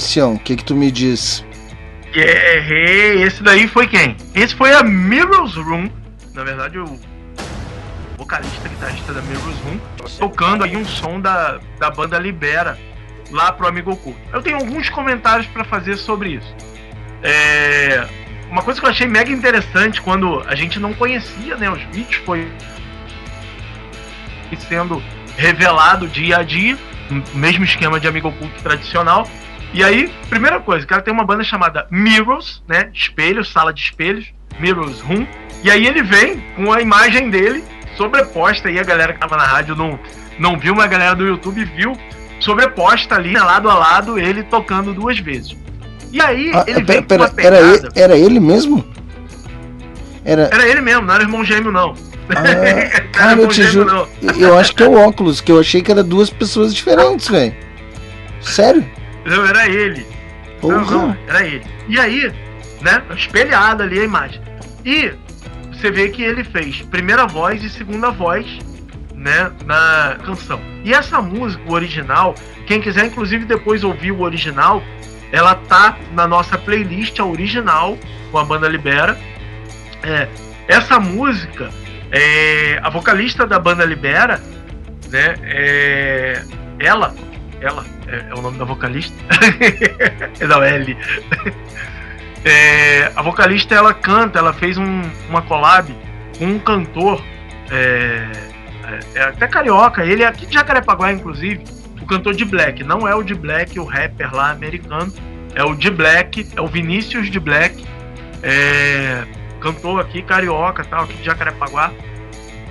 Marcião, 0.00 0.32
o 0.32 0.38
que 0.38 0.56
que 0.56 0.64
tu 0.64 0.74
me 0.74 0.90
diz? 0.90 1.44
Errei. 2.14 3.22
Esse 3.22 3.42
daí 3.42 3.68
foi 3.68 3.86
quem? 3.86 4.16
Esse 4.34 4.54
foi 4.54 4.72
a 4.72 4.82
Mirror's 4.82 5.54
Room. 5.56 5.90
Na 6.32 6.42
verdade, 6.42 6.78
o 6.78 6.98
vocalista, 8.16 8.66
guitarrista 8.66 9.12
da 9.12 9.20
Mirror's 9.20 9.58
Room, 9.58 9.78
tocando 10.18 10.64
aí 10.64 10.74
um 10.74 10.86
som 10.86 11.20
da, 11.20 11.60
da 11.78 11.90
banda 11.90 12.18
Libera 12.18 12.78
lá 13.30 13.52
pro 13.52 13.68
Amigo 13.68 13.92
Oculto. 13.92 14.18
Eu 14.32 14.40
tenho 14.40 14.56
alguns 14.56 14.88
comentários 14.88 15.46
pra 15.48 15.64
fazer 15.64 15.98
sobre 15.98 16.30
isso. 16.30 16.54
É, 17.22 18.08
uma 18.50 18.62
coisa 18.62 18.80
que 18.80 18.86
eu 18.86 18.90
achei 18.90 19.06
mega 19.06 19.30
interessante 19.30 20.00
quando 20.00 20.42
a 20.46 20.54
gente 20.54 20.80
não 20.80 20.94
conhecia 20.94 21.58
né, 21.58 21.70
os 21.70 21.82
vídeos 21.94 22.16
foi 22.24 22.50
sendo 24.66 25.02
revelado 25.36 26.08
dia 26.08 26.38
a 26.38 26.42
dia, 26.42 26.78
mesmo 27.34 27.64
esquema 27.64 28.00
de 28.00 28.08
Amigo 28.08 28.28
Oculto 28.28 28.62
tradicional. 28.62 29.28
E 29.72 29.84
aí, 29.84 30.12
primeira 30.28 30.58
coisa, 30.60 30.84
o 30.84 30.88
cara 30.88 31.00
tem 31.00 31.12
uma 31.14 31.24
banda 31.24 31.44
chamada 31.44 31.86
Mirrors, 31.90 32.62
né? 32.68 32.90
Espelhos, 32.92 33.52
sala 33.52 33.72
de 33.72 33.80
espelhos, 33.82 34.26
Mirrors 34.58 35.00
Room. 35.00 35.26
E 35.62 35.70
aí 35.70 35.86
ele 35.86 36.02
vem 36.02 36.42
com 36.56 36.72
a 36.72 36.80
imagem 36.80 37.30
dele 37.30 37.62
sobreposta 37.96 38.68
aí, 38.68 38.78
a 38.78 38.82
galera 38.82 39.12
que 39.12 39.20
tava 39.20 39.36
na 39.36 39.44
rádio 39.44 39.76
não, 39.76 39.98
não 40.38 40.58
viu, 40.58 40.74
mas 40.74 40.86
a 40.86 40.88
galera 40.88 41.14
do 41.14 41.26
YouTube 41.26 41.64
viu, 41.76 41.92
sobreposta 42.40 43.14
ali, 43.14 43.34
lado 43.34 43.68
a 43.68 43.74
lado, 43.74 44.18
ele 44.18 44.42
tocando 44.42 44.94
duas 44.94 45.18
vezes. 45.18 45.54
E 46.10 46.20
aí, 46.20 46.50
Ah, 46.54 46.64
ele 46.66 46.82
pera, 46.82 46.86
vem 46.86 47.02
com 47.02 47.06
pera, 47.08 47.22
uma 47.22 47.26
era, 47.26 47.34
pegada... 47.34 47.76
ele, 47.76 47.88
era 47.94 48.16
ele 48.16 48.40
mesmo? 48.40 48.84
Era. 50.24 50.48
Era 50.52 50.66
ele 50.66 50.80
mesmo, 50.80 51.02
não 51.02 51.14
era 51.14 51.22
irmão 51.22 51.44
gêmeo, 51.44 51.70
não. 51.70 51.94
Ah, 52.30 52.34
cara, 53.12 53.32
era 53.32 53.32
eu 53.32 53.36
irmão 53.38 53.48
te 53.48 53.62
gêmeo, 53.62 53.72
juro. 53.72 54.08
não. 54.22 54.34
Eu 54.34 54.58
acho 54.58 54.74
que 54.74 54.82
é 54.82 54.88
o 54.88 54.94
óculos, 54.94 55.40
que 55.40 55.52
eu 55.52 55.60
achei 55.60 55.82
que 55.82 55.92
era 55.92 56.02
duas 56.02 56.30
pessoas 56.30 56.74
diferentes, 56.74 57.28
velho. 57.28 57.54
Sério? 58.40 58.84
Era 59.60 59.68
ele. 59.68 60.06
Não, 60.62 60.84
não, 60.84 61.16
era 61.26 61.46
ele. 61.46 61.64
E 61.88 61.98
aí, 61.98 62.32
né, 62.80 63.02
espelhada 63.14 63.84
ali 63.84 64.00
a 64.00 64.04
imagem. 64.04 64.40
E 64.84 65.12
você 65.72 65.90
vê 65.90 66.08
que 66.08 66.22
ele 66.22 66.44
fez 66.44 66.80
primeira 66.82 67.26
voz 67.26 67.62
e 67.62 67.68
segunda 67.68 68.10
voz 68.10 68.46
né, 69.14 69.50
na 69.66 70.18
canção. 70.24 70.60
E 70.82 70.94
essa 70.94 71.20
música, 71.20 71.62
o 71.66 71.74
original, 71.74 72.34
quem 72.66 72.80
quiser 72.80 73.06
inclusive 73.06 73.44
depois 73.44 73.84
ouvir 73.84 74.12
o 74.12 74.22
original, 74.22 74.82
ela 75.30 75.54
tá 75.54 75.98
na 76.12 76.26
nossa 76.26 76.56
playlist 76.56 77.18
a 77.20 77.24
original 77.24 77.98
com 78.30 78.38
a 78.38 78.44
banda 78.44 78.66
Libera. 78.66 79.18
É, 80.02 80.26
essa 80.68 80.98
música, 80.98 81.70
é, 82.10 82.80
a 82.82 82.88
vocalista 82.88 83.46
da 83.46 83.58
banda 83.58 83.84
Libera, 83.84 84.40
né, 85.10 85.34
é, 85.42 86.42
ela 86.78 87.14
é, 88.10 88.30
é 88.30 88.34
o 88.34 88.42
nome 88.42 88.58
da 88.58 88.64
vocalista, 88.64 89.16
não 90.48 90.62
L. 90.62 90.96
É, 92.44 93.12
a 93.14 93.22
vocalista 93.22 93.74
ela 93.74 93.92
canta, 93.92 94.38
ela 94.38 94.52
fez 94.52 94.78
um, 94.78 95.02
uma 95.28 95.42
collab 95.42 95.94
com 96.38 96.46
um 96.46 96.58
cantor 96.58 97.22
é, 97.70 98.26
é, 99.14 99.18
é 99.18 99.22
até 99.22 99.46
carioca, 99.46 100.04
ele 100.04 100.22
é 100.22 100.26
aqui 100.26 100.46
de 100.46 100.54
Jacarepaguá, 100.54 101.12
inclusive, 101.12 101.62
o 102.00 102.06
cantor 102.06 102.34
de 102.34 102.44
Black. 102.44 102.82
Não 102.82 103.06
é 103.06 103.14
o 103.14 103.22
de 103.22 103.34
Black, 103.34 103.78
o 103.78 103.84
rapper 103.84 104.34
lá 104.34 104.50
americano, 104.50 105.12
é 105.54 105.62
o 105.62 105.74
de 105.74 105.90
Black, 105.90 106.48
é 106.56 106.60
o 106.60 106.66
Vinícius 106.66 107.30
de 107.30 107.38
Black, 107.38 107.84
é, 108.42 109.24
cantor 109.60 110.00
aqui 110.00 110.22
carioca, 110.22 110.84
tal, 110.84 111.04
aqui 111.04 111.14
de 111.14 111.24
Jacarepaguá. 111.24 111.92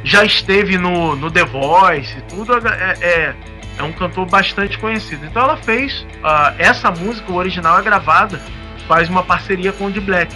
Já 0.03 0.23
esteve 0.23 0.77
no, 0.77 1.15
no 1.15 1.29
The 1.29 1.43
Voice, 1.43 2.21
tudo 2.29 2.53
é, 2.67 3.35
é, 3.79 3.83
um 3.83 3.93
cantor 3.93 4.25
bastante 4.25 4.77
conhecido. 4.77 5.25
Então 5.25 5.41
ela 5.41 5.57
fez 5.57 6.05
uh, 6.17 6.53
essa 6.57 6.91
música, 6.91 7.31
o 7.31 7.35
original 7.35 7.79
é 7.79 7.81
gravada, 7.81 8.39
faz 8.87 9.09
uma 9.09 9.23
parceria 9.23 9.71
com 9.71 9.85
o 9.85 9.91
de 9.91 10.01
Black. 10.01 10.35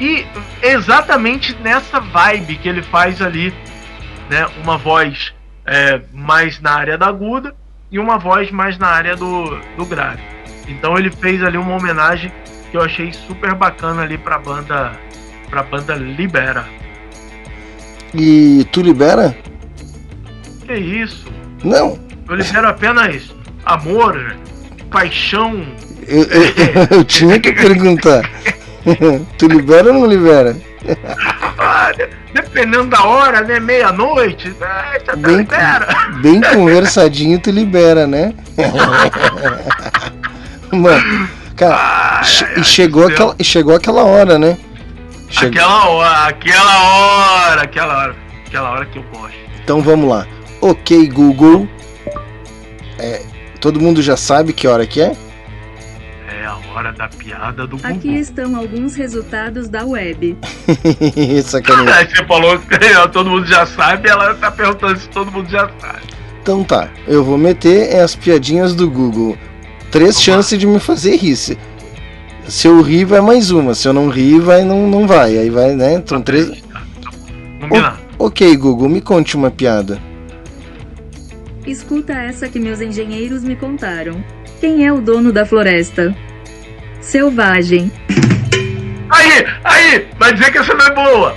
E 0.00 0.26
exatamente 0.62 1.54
nessa 1.62 2.00
vibe 2.00 2.56
que 2.56 2.68
ele 2.68 2.82
faz 2.82 3.22
ali, 3.22 3.54
né? 4.28 4.46
Uma 4.62 4.76
voz 4.76 5.32
é, 5.64 6.00
mais 6.12 6.60
na 6.60 6.72
área 6.72 6.98
da 6.98 7.06
aguda 7.06 7.54
e 7.90 7.98
uma 7.98 8.18
voz 8.18 8.50
mais 8.50 8.78
na 8.78 8.88
área 8.88 9.14
do, 9.14 9.58
do 9.76 9.84
grave. 9.84 10.22
Então 10.66 10.96
ele 10.96 11.10
fez 11.10 11.42
ali 11.42 11.58
uma 11.58 11.76
homenagem 11.76 12.32
que 12.70 12.76
eu 12.76 12.82
achei 12.82 13.12
super 13.12 13.54
bacana 13.54 14.02
ali 14.02 14.16
pra 14.16 14.38
banda, 14.38 14.92
pra 15.48 15.62
banda 15.62 15.94
Libera. 15.94 16.64
E 18.14 18.66
tu 18.72 18.80
libera? 18.80 19.36
Que 20.66 20.74
isso? 20.74 21.26
Não. 21.62 22.09
Eu 22.30 22.36
libero 22.36 22.68
apenas 22.68 23.22
amor, 23.64 24.36
paixão. 24.90 25.66
Eu, 26.06 26.22
eu, 26.22 26.86
eu 26.98 27.04
tinha 27.04 27.40
que 27.40 27.52
perguntar. 27.52 28.22
tu 29.36 29.48
libera 29.48 29.88
ou 29.88 29.94
não 29.94 30.06
libera? 30.06 30.56
Olha, 31.58 32.08
dependendo 32.32 32.86
da 32.86 33.02
hora, 33.02 33.40
né? 33.42 33.58
Meia-noite, 33.58 34.54
né? 34.60 34.98
Bem, 35.16 35.36
libera. 35.38 35.88
bem 36.22 36.40
conversadinho, 36.40 37.38
tu 37.40 37.50
libera, 37.50 38.06
né? 38.06 38.32
Mano, 40.72 41.28
cara, 41.56 42.22
che- 42.22 42.60
e 42.60 42.64
chegou, 42.64 43.08
aquela, 43.08 43.34
chegou 43.42 43.74
aquela 43.74 44.04
hora, 44.04 44.38
né? 44.38 44.56
Chegou- 45.28 45.48
Aquela 45.60 45.88
hora, 45.88 46.28
aquela 46.28 46.82
hora, 46.84 47.62
aquela 47.62 47.98
hora, 47.98 48.16
aquela 48.46 48.70
hora 48.70 48.86
que 48.86 48.98
eu 48.98 49.02
gosto. 49.12 49.36
Então 49.64 49.82
vamos 49.82 50.08
lá. 50.08 50.26
Ok, 50.60 51.08
Google. 51.08 51.68
É, 53.00 53.22
todo 53.60 53.80
mundo 53.80 54.02
já 54.02 54.16
sabe 54.16 54.52
que 54.52 54.66
hora 54.68 54.86
que 54.86 55.00
é? 55.00 55.16
É 56.40 56.46
a 56.46 56.56
hora 56.72 56.92
da 56.92 57.08
piada 57.08 57.66
do 57.66 57.76
Gugu. 57.76 57.88
Aqui 57.88 58.14
estão 58.16 58.54
alguns 58.56 58.94
resultados 58.94 59.68
da 59.68 59.84
web. 59.84 60.36
Sacanagem. 61.44 61.92
Aí 61.92 62.08
você 62.08 62.24
falou 62.24 62.58
que 62.58 62.78
todo 63.12 63.30
mundo 63.30 63.46
já 63.46 63.66
sabe, 63.66 64.08
ela 64.08 64.34
tá 64.34 64.50
perguntando 64.50 64.98
se 64.98 65.08
todo 65.08 65.30
mundo 65.32 65.48
já 65.50 65.68
sabe. 65.80 66.00
Então 66.42 66.62
tá, 66.64 66.88
eu 67.06 67.22
vou 67.24 67.36
meter 67.36 67.96
as 68.00 68.14
piadinhas 68.14 68.74
do 68.74 68.88
Google. 68.88 69.36
Três 69.90 70.20
chances 70.22 70.58
de 70.58 70.66
me 70.66 70.78
fazer 70.78 71.16
rir. 71.16 71.36
Se, 71.36 71.58
se 72.48 72.68
eu 72.68 72.80
rir, 72.80 73.04
vai 73.04 73.20
mais 73.20 73.50
uma. 73.50 73.74
Se 73.74 73.88
eu 73.88 73.92
não 73.92 74.08
rir, 74.08 74.38
vai, 74.40 74.62
não, 74.64 74.88
não 74.88 75.06
vai. 75.06 75.36
Aí 75.36 75.50
vai, 75.50 75.74
né? 75.74 76.02
São 76.06 76.22
três. 76.22 76.50
Combinado. 77.60 77.98
O- 78.18 78.26
ok, 78.26 78.56
Google, 78.56 78.88
me 78.88 79.00
conte 79.00 79.36
uma 79.36 79.50
piada. 79.50 80.00
Escuta 81.70 82.12
essa 82.12 82.48
que 82.48 82.58
meus 82.58 82.80
engenheiros 82.80 83.44
me 83.44 83.54
contaram. 83.54 84.24
Quem 84.58 84.84
é 84.84 84.92
o 84.92 85.00
dono 85.00 85.32
da 85.32 85.46
floresta? 85.46 86.12
Selvagem. 87.00 87.92
Aí, 89.08 89.46
aí, 89.62 90.08
vai 90.18 90.32
dizer 90.32 90.50
que 90.50 90.58
essa 90.58 90.74
não 90.74 90.84
é 90.84 90.94
boa. 90.94 91.36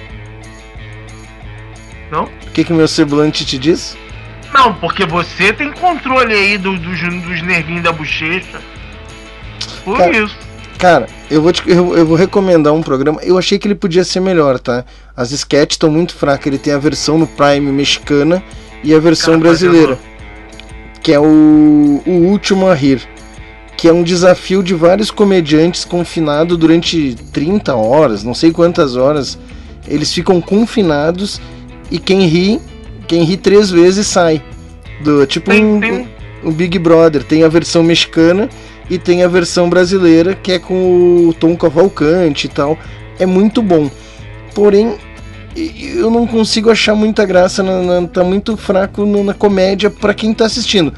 Não? 2.11 2.23
O 2.23 2.51
que, 2.51 2.63
que 2.63 2.73
meu 2.73 2.87
semblante 2.87 3.45
te 3.45 3.59
diz? 3.59 3.95
Não, 4.51 4.73
porque 4.73 5.05
você 5.05 5.53
tem 5.53 5.71
controle 5.71 6.33
aí 6.33 6.57
do, 6.57 6.77
dos, 6.77 6.99
dos 6.99 7.41
nervinhos 7.43 7.83
da 7.83 7.91
bochecha. 7.91 8.59
Por 9.85 9.99
Cara, 9.99 10.17
isso. 10.17 10.37
Cara, 10.79 11.07
eu 11.29 11.43
vou, 11.43 11.51
te- 11.51 11.69
eu, 11.69 11.95
eu 11.95 12.05
vou 12.07 12.17
recomendar 12.17 12.73
um 12.73 12.81
programa. 12.81 13.19
Eu 13.21 13.37
achei 13.37 13.59
que 13.59 13.67
ele 13.67 13.75
podia 13.75 14.03
ser 14.03 14.19
melhor, 14.19 14.59
tá? 14.59 14.83
As 15.15 15.31
sketches 15.31 15.75
estão 15.75 15.91
muito 15.91 16.15
fracas. 16.15 16.47
Ele 16.47 16.57
tem 16.57 16.73
a 16.73 16.79
versão 16.79 17.19
no 17.19 17.27
Prime 17.27 17.71
mexicana 17.71 18.43
e 18.83 18.95
a 18.95 18.99
versão 18.99 19.33
Cara, 19.35 19.43
brasileira. 19.43 20.12
Que 21.03 21.11
é 21.11 21.19
o, 21.19 22.01
o 22.05 22.11
Último 22.31 22.67
a 22.67 22.73
Rir. 22.73 23.01
Que 23.77 23.87
é 23.87 23.93
um 23.93 24.01
desafio 24.01 24.63
de 24.63 24.73
vários 24.73 25.11
comediantes 25.11 25.85
confinados 25.85 26.57
durante 26.57 27.15
30 27.31 27.75
horas, 27.75 28.23
não 28.23 28.33
sei 28.33 28.51
quantas 28.51 28.95
horas. 28.95 29.37
Eles 29.87 30.11
ficam 30.11 30.39
confinados 30.39 31.41
e 31.91 31.99
quem 31.99 32.25
ri, 32.25 32.59
quem 33.07 33.23
ri 33.23 33.37
três 33.37 33.69
vezes 33.69 34.07
sai. 34.07 34.41
Do, 35.03 35.25
tipo 35.27 35.51
um, 35.51 36.07
um 36.43 36.51
Big 36.51 36.79
Brother. 36.79 37.23
Tem 37.23 37.43
a 37.43 37.49
versão 37.49 37.83
mexicana 37.83 38.49
e 38.89 38.97
tem 38.97 39.23
a 39.23 39.27
versão 39.27 39.69
brasileira 39.69 40.33
que 40.33 40.53
é 40.53 40.59
com 40.59 41.27
o 41.27 41.33
Tom 41.33 41.55
Cavalcante 41.55 42.47
e 42.47 42.49
tal. 42.49 42.77
É 43.19 43.25
muito 43.25 43.61
bom. 43.61 43.91
Porém, 44.53 44.95
eu 45.55 46.09
não 46.09 46.25
consigo 46.25 46.69
achar 46.71 46.95
muita 46.95 47.25
graça, 47.25 47.61
na, 47.63 47.81
na- 48.01 48.07
tá 48.07 48.23
muito 48.23 48.57
fraco 48.57 49.05
na, 49.05 49.23
na 49.23 49.33
comédia 49.33 49.89
pra 49.89 50.13
quem 50.13 50.33
tá 50.33 50.45
assistindo. 50.45 50.93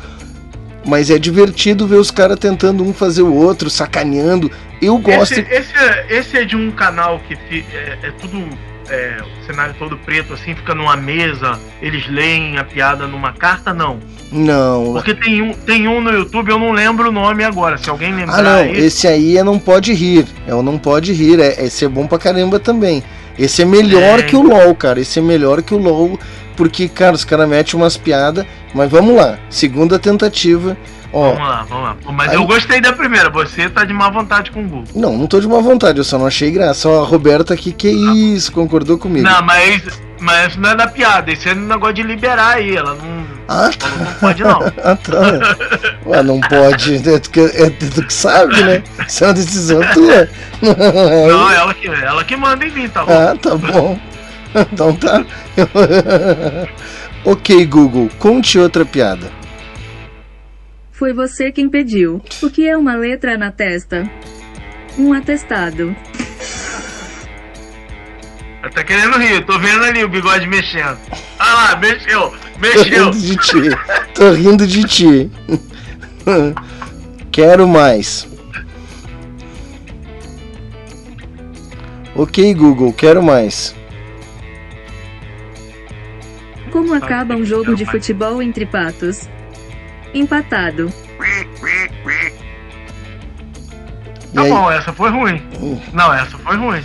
Mas 0.86 1.10
é 1.10 1.18
divertido 1.18 1.88
ver 1.88 1.96
os 1.96 2.12
caras 2.12 2.38
tentando 2.38 2.84
um 2.84 2.94
fazer 2.94 3.24
o 3.24 3.34
outro, 3.34 3.70
sacaneando. 3.70 4.52
Eu 4.82 4.98
gosto. 5.00 5.34
Esse, 5.34 5.42
esse, 5.52 5.76
é- 5.76 6.06
esse 6.10 6.38
é 6.38 6.46
de 6.46 6.56
um 6.56 6.70
canal 6.72 7.20
que 7.28 7.34
é, 7.74 7.98
é 8.04 8.12
tudo. 8.22 8.38
é, 8.88 9.18
o 9.42 9.46
cenário 9.48 9.74
todo 9.80 9.98
preto, 9.98 10.34
assim, 10.34 10.54
fica 10.54 10.76
numa 10.76 10.96
mesa, 10.96 11.60
eles 11.82 12.08
leem 12.08 12.58
a 12.60 12.64
piada 12.64 13.08
numa 13.08 13.34
carta, 13.34 13.74
não. 13.74 13.98
Não. 14.32 14.94
Porque 14.94 15.16
tem 15.16 15.42
um, 15.42 15.54
tem 15.54 15.88
um 15.88 16.00
no 16.02 16.12
YouTube, 16.12 16.50
eu 16.50 16.60
não 16.60 16.72
lembro 16.72 17.10
o 17.10 17.12
nome 17.12 17.44
agora. 17.44 17.78
Se 17.80 17.90
alguém 17.90 18.14
lembrar 18.14 18.40
Ah, 18.40 18.42
não. 18.44 18.58
aí. 18.60 18.78
Esse 18.78 19.08
aí 19.08 19.38
é 19.40 19.44
Não 19.44 19.58
Pode 19.58 19.92
Rir. 19.94 20.26
É 20.48 20.54
o 20.54 20.62
Não 20.62 20.78
Pode 20.78 21.14
Rir. 21.14 21.40
É, 21.40 21.66
esse 21.66 21.84
é 21.86 21.88
bom 21.88 22.06
pra 22.06 22.20
caramba 22.20 22.60
também. 22.60 23.04
Esse 23.38 23.62
é 23.62 23.66
melhor 23.66 24.20
É. 24.20 24.24
que 24.24 24.36
o 24.36 24.42
LOL, 24.42 24.74
cara. 24.76 25.00
Esse 25.00 25.20
é 25.20 25.22
melhor 25.22 25.62
que 25.62 25.74
o 25.74 25.78
LOL. 25.78 26.20
Porque, 26.56 26.88
cara, 26.88 27.14
os 27.16 27.26
caras 27.26 27.48
metem 27.50 27.80
umas 27.80 27.98
piadas. 27.98 28.46
Mas 28.74 28.90
vamos 28.90 29.16
lá. 29.16 29.38
Segunda 29.50 30.00
tentativa. 30.00 30.78
Ó, 31.14 31.32
Vamos 31.34 31.48
lá, 31.48 31.66
vamos 31.70 31.84
lá. 31.86 31.96
Pô, 32.04 32.12
Mas 32.12 32.30
Aí- 32.32 32.36
eu 32.36 32.46
gostei 32.46 32.82
da 32.82 32.92
primeira, 32.92 33.30
você 33.30 33.70
tá 33.70 33.86
de 33.86 33.94
má 33.94 34.10
vontade 34.10 34.52
com 34.52 34.60
o 34.62 34.64
Google. 34.64 34.84
Não, 34.94 35.18
não 35.18 35.28
tô 35.28 35.40
de 35.40 35.48
má 35.48 35.60
vontade, 35.60 35.98
eu 35.98 36.04
só 36.04 36.18
não 36.18 36.26
achei 36.28 36.52
graça. 36.52 36.90
Ó, 36.90 37.02
a 37.04 37.06
Roberta 37.06 37.54
aqui, 37.54 37.72
que 37.72 37.88
isso, 37.90 38.52
concordou 38.52 38.98
comigo. 38.98 39.26
Não, 39.26 39.42
mas, 39.42 39.82
mas 40.20 40.58
não 40.58 40.72
é 40.72 40.76
da 40.76 40.88
piada, 40.88 41.32
isso 41.32 41.48
é 41.48 41.54
um 41.54 41.68
negócio 41.68 41.94
de 41.96 42.04
liberar 42.04 42.56
aí, 42.56 42.76
ela 42.76 42.96
não, 42.96 43.24
Ah, 43.48 43.70
ela 43.80 43.98
não 43.98 44.14
pode 44.16 44.44
não. 44.44 44.60
ah, 44.84 44.96
tá. 44.96 45.58
Ué, 46.06 46.24
não 46.24 46.42
pode. 46.42 47.10
É 47.10 47.20
tu 47.20 47.30
que, 47.30 47.40
é 47.40 47.70
tu 47.70 48.04
que 48.06 48.14
sabe, 48.14 48.64
né? 48.64 48.84
Isso 49.08 49.24
é 49.24 49.28
uma 49.28 49.34
decisão 49.34 49.82
tua. 49.94 50.30
Não, 51.28 51.52
ela 51.52 51.74
que, 51.74 51.88
ela 51.88 52.24
que 52.24 52.36
manda 52.36 52.66
em 52.66 52.72
mim, 52.72 52.88
tá 52.88 53.06
bom? 53.06 53.12
Ah, 53.12 53.36
tá 53.36 53.56
bom. 53.56 54.00
Então 54.56 54.96
tá. 54.96 55.24
ok, 57.26 57.66
Google, 57.66 58.10
conte 58.18 58.58
outra 58.58 58.86
piada. 58.86 59.30
Foi 60.92 61.14
você 61.14 61.52
quem 61.52 61.70
pediu. 61.70 62.22
O 62.42 62.50
que 62.50 62.68
é 62.68 62.76
uma 62.76 62.96
letra 62.96 63.38
na 63.38 63.52
testa? 63.52 64.10
Um 64.98 65.14
atestado. 65.14 65.96
Tá 68.74 68.84
querendo 68.84 69.18
rir, 69.18 69.46
tô 69.46 69.60
vendo 69.60 69.84
ali 69.86 70.04
o 70.04 70.10
bigode 70.10 70.48
mexendo. 70.48 70.98
Ah 71.38 71.54
lá, 71.54 71.76
mexeu, 71.76 72.34
Tô 72.56 72.62
mexeu. 72.62 73.12
rindo 73.12 73.20
de 73.20 73.36
ti. 73.38 73.62
Tô 74.14 74.32
rindo 74.32 74.68
de 74.68 74.84
ti. 74.86 75.32
Quero 77.32 77.68
mais. 77.68 78.28
Ok, 82.16 82.54
Google, 82.54 82.94
quero 82.94 83.22
mais. 83.22 83.76
Como 86.72 86.94
acaba 86.94 87.36
um 87.36 87.44
jogo 87.44 87.76
de 87.76 87.86
futebol 87.86 88.42
entre 88.42 88.66
patos? 88.66 89.30
Empatado. 90.14 90.92
Tá 94.34 94.44
bom, 94.44 94.72
essa 94.72 94.94
foi 94.94 95.10
ruim. 95.10 95.42
Não, 95.94 96.14
essa 96.14 96.38
foi 96.38 96.56
ruim. 96.56 96.82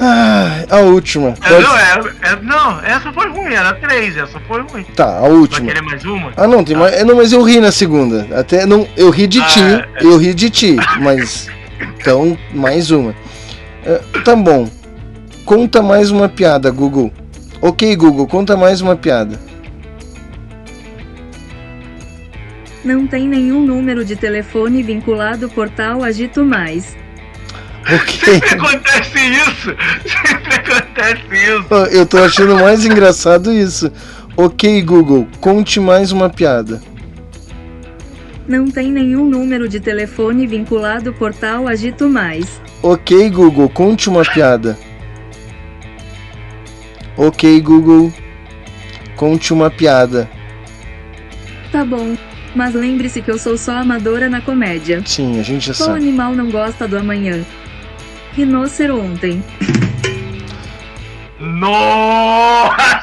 Ah, 0.00 0.64
a 0.70 0.78
última. 0.78 1.34
É, 1.42 1.48
Pode- 1.48 1.62
não, 1.62 1.76
é, 1.76 1.92
é- 2.22 2.42
não, 2.42 2.80
essa 2.82 3.12
foi 3.12 3.28
ruim, 3.28 3.52
era 3.52 3.74
três, 3.74 4.16
essa 4.16 4.40
foi 4.40 4.62
ruim. 4.62 4.84
Tá, 4.96 5.18
a 5.18 5.20
Vai 5.22 5.30
última. 5.32 5.66
querer 5.68 5.82
mais 5.82 6.04
uma? 6.04 6.32
Ah, 6.36 6.46
não, 6.46 6.64
tem 6.64 6.74
mais. 6.76 6.94
é, 6.94 7.04
Não, 7.04 7.16
mas 7.16 7.32
eu 7.32 7.42
ri 7.42 7.60
na 7.60 7.70
segunda. 7.70 8.26
Até 8.34 8.64
não, 8.64 8.86
eu 8.96 9.10
ri 9.10 9.26
de 9.26 9.40
Ah, 9.40 9.46
ti, 9.46 9.60
é. 9.60 9.86
eu 10.00 10.16
ri 10.16 10.32
de 10.34 10.48
ti, 10.50 10.76
mas 11.00 11.48
então 11.98 12.36
mais 12.54 12.90
uma. 12.90 13.14
É, 13.84 14.00
tá 14.24 14.34
bom. 14.34 14.68
Conta 15.44 15.82
mais 15.82 16.10
uma 16.10 16.28
piada, 16.28 16.70
Google. 16.70 17.12
OK, 17.60 17.94
Google, 17.96 18.26
conta 18.26 18.56
mais 18.56 18.80
uma 18.80 18.96
piada. 18.96 19.38
Não 22.84 23.06
tem 23.06 23.28
nenhum 23.28 23.60
número 23.64 24.04
de 24.04 24.16
telefone 24.16 24.82
vinculado 24.82 25.44
ao 25.46 25.50
portal 25.50 26.02
Agito 26.02 26.44
Mais. 26.44 26.96
Sempre 28.24 28.48
acontece 28.50 29.18
isso! 29.18 29.76
Sempre 30.06 30.54
acontece 30.54 31.22
isso! 31.32 31.74
Eu 31.90 32.06
tô 32.06 32.18
achando 32.18 32.54
mais 32.56 32.84
engraçado 32.84 33.52
isso. 33.52 33.90
OK, 34.36 34.80
Google, 34.82 35.26
conte 35.40 35.78
mais 35.80 36.12
uma 36.12 36.30
piada. 36.30 36.80
Não 38.48 38.70
tem 38.70 38.90
nenhum 38.90 39.24
número 39.28 39.68
de 39.68 39.78
telefone 39.78 40.46
vinculado 40.46 41.10
ao 41.10 41.14
portal 41.14 41.68
Agito 41.68 42.08
Mais. 42.08 42.60
OK, 42.82 43.30
Google, 43.30 43.68
conte 43.68 44.08
uma 44.08 44.22
piada. 44.24 44.76
OK, 47.16 47.60
Google, 47.60 48.12
conte 49.16 49.52
uma 49.52 49.70
piada. 49.70 50.28
Tá 51.70 51.84
bom. 51.84 52.16
Mas 52.54 52.74
lembre-se 52.74 53.22
que 53.22 53.30
eu 53.30 53.38
sou 53.38 53.56
só 53.56 53.72
amadora 53.78 54.28
na 54.28 54.40
comédia. 54.40 55.02
Sim, 55.06 55.38
a 55.40 55.42
gente 55.42 55.68
já 55.68 55.74
Qual 55.74 55.90
sabe. 55.90 56.00
animal 56.00 56.34
não 56.34 56.50
gosta 56.50 56.86
do 56.86 56.98
amanhã? 56.98 57.44
Rinoceronte. 58.34 59.42
Nossa! 61.38 63.02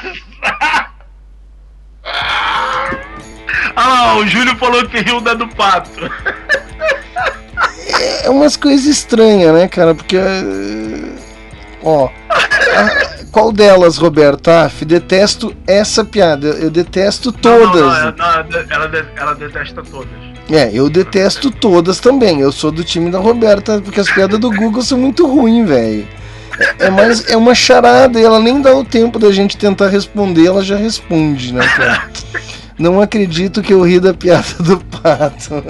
Ah 3.76 3.88
lá, 3.88 4.16
o 4.16 4.26
Júlio 4.26 4.56
falou 4.56 4.86
que 4.88 5.00
riu 5.00 5.20
da 5.20 5.34
do 5.34 5.46
pato. 5.48 6.00
É 8.24 8.28
umas 8.30 8.56
coisas 8.56 8.86
estranhas, 8.86 9.52
né, 9.54 9.68
cara? 9.68 9.94
Porque. 9.94 10.16
eh, 10.16 11.18
Ó. 11.82 12.08
a- 12.28 13.10
qual 13.30 13.52
delas, 13.52 13.96
Roberto? 13.96 14.48
Af, 14.48 14.84
detesto 14.84 15.54
essa 15.66 16.04
piada. 16.04 16.48
Eu 16.48 16.68
detesto 16.70 17.30
todas. 17.30 17.80
Não, 17.80 17.86
não, 17.88 17.94
ela, 17.96 18.12
não, 18.18 18.74
ela, 18.74 18.88
de- 18.88 19.08
ela 19.16 19.34
detesta 19.34 19.82
todas. 19.82 20.08
É, 20.50 20.70
eu 20.72 20.90
detesto 20.90 21.50
todas 21.50 22.00
também. 22.00 22.40
Eu 22.40 22.50
sou 22.52 22.70
do 22.72 22.82
time 22.82 23.10
da 23.10 23.18
Roberta, 23.18 23.80
porque 23.80 24.00
as 24.00 24.10
piadas 24.10 24.38
do 24.38 24.50
Google 24.50 24.82
são 24.82 24.98
muito 24.98 25.26
ruins, 25.26 25.68
velho. 25.68 26.06
É, 26.78 26.86
é 26.86 26.90
mais, 26.90 27.26
é 27.30 27.36
uma 27.36 27.54
charada 27.54 28.20
e 28.20 28.24
ela 28.24 28.40
nem 28.40 28.60
dá 28.60 28.74
o 28.74 28.84
tempo 28.84 29.18
da 29.18 29.30
gente 29.32 29.56
tentar 29.56 29.88
responder, 29.88 30.46
ela 30.46 30.62
já 30.62 30.76
responde, 30.76 31.54
né, 31.54 31.66
cara? 31.66 32.02
Não 32.78 33.00
acredito 33.00 33.62
que 33.62 33.72
eu 33.72 33.82
ri 33.82 34.00
da 34.00 34.12
piada 34.12 34.54
do 34.58 34.78
pato. 34.78 35.62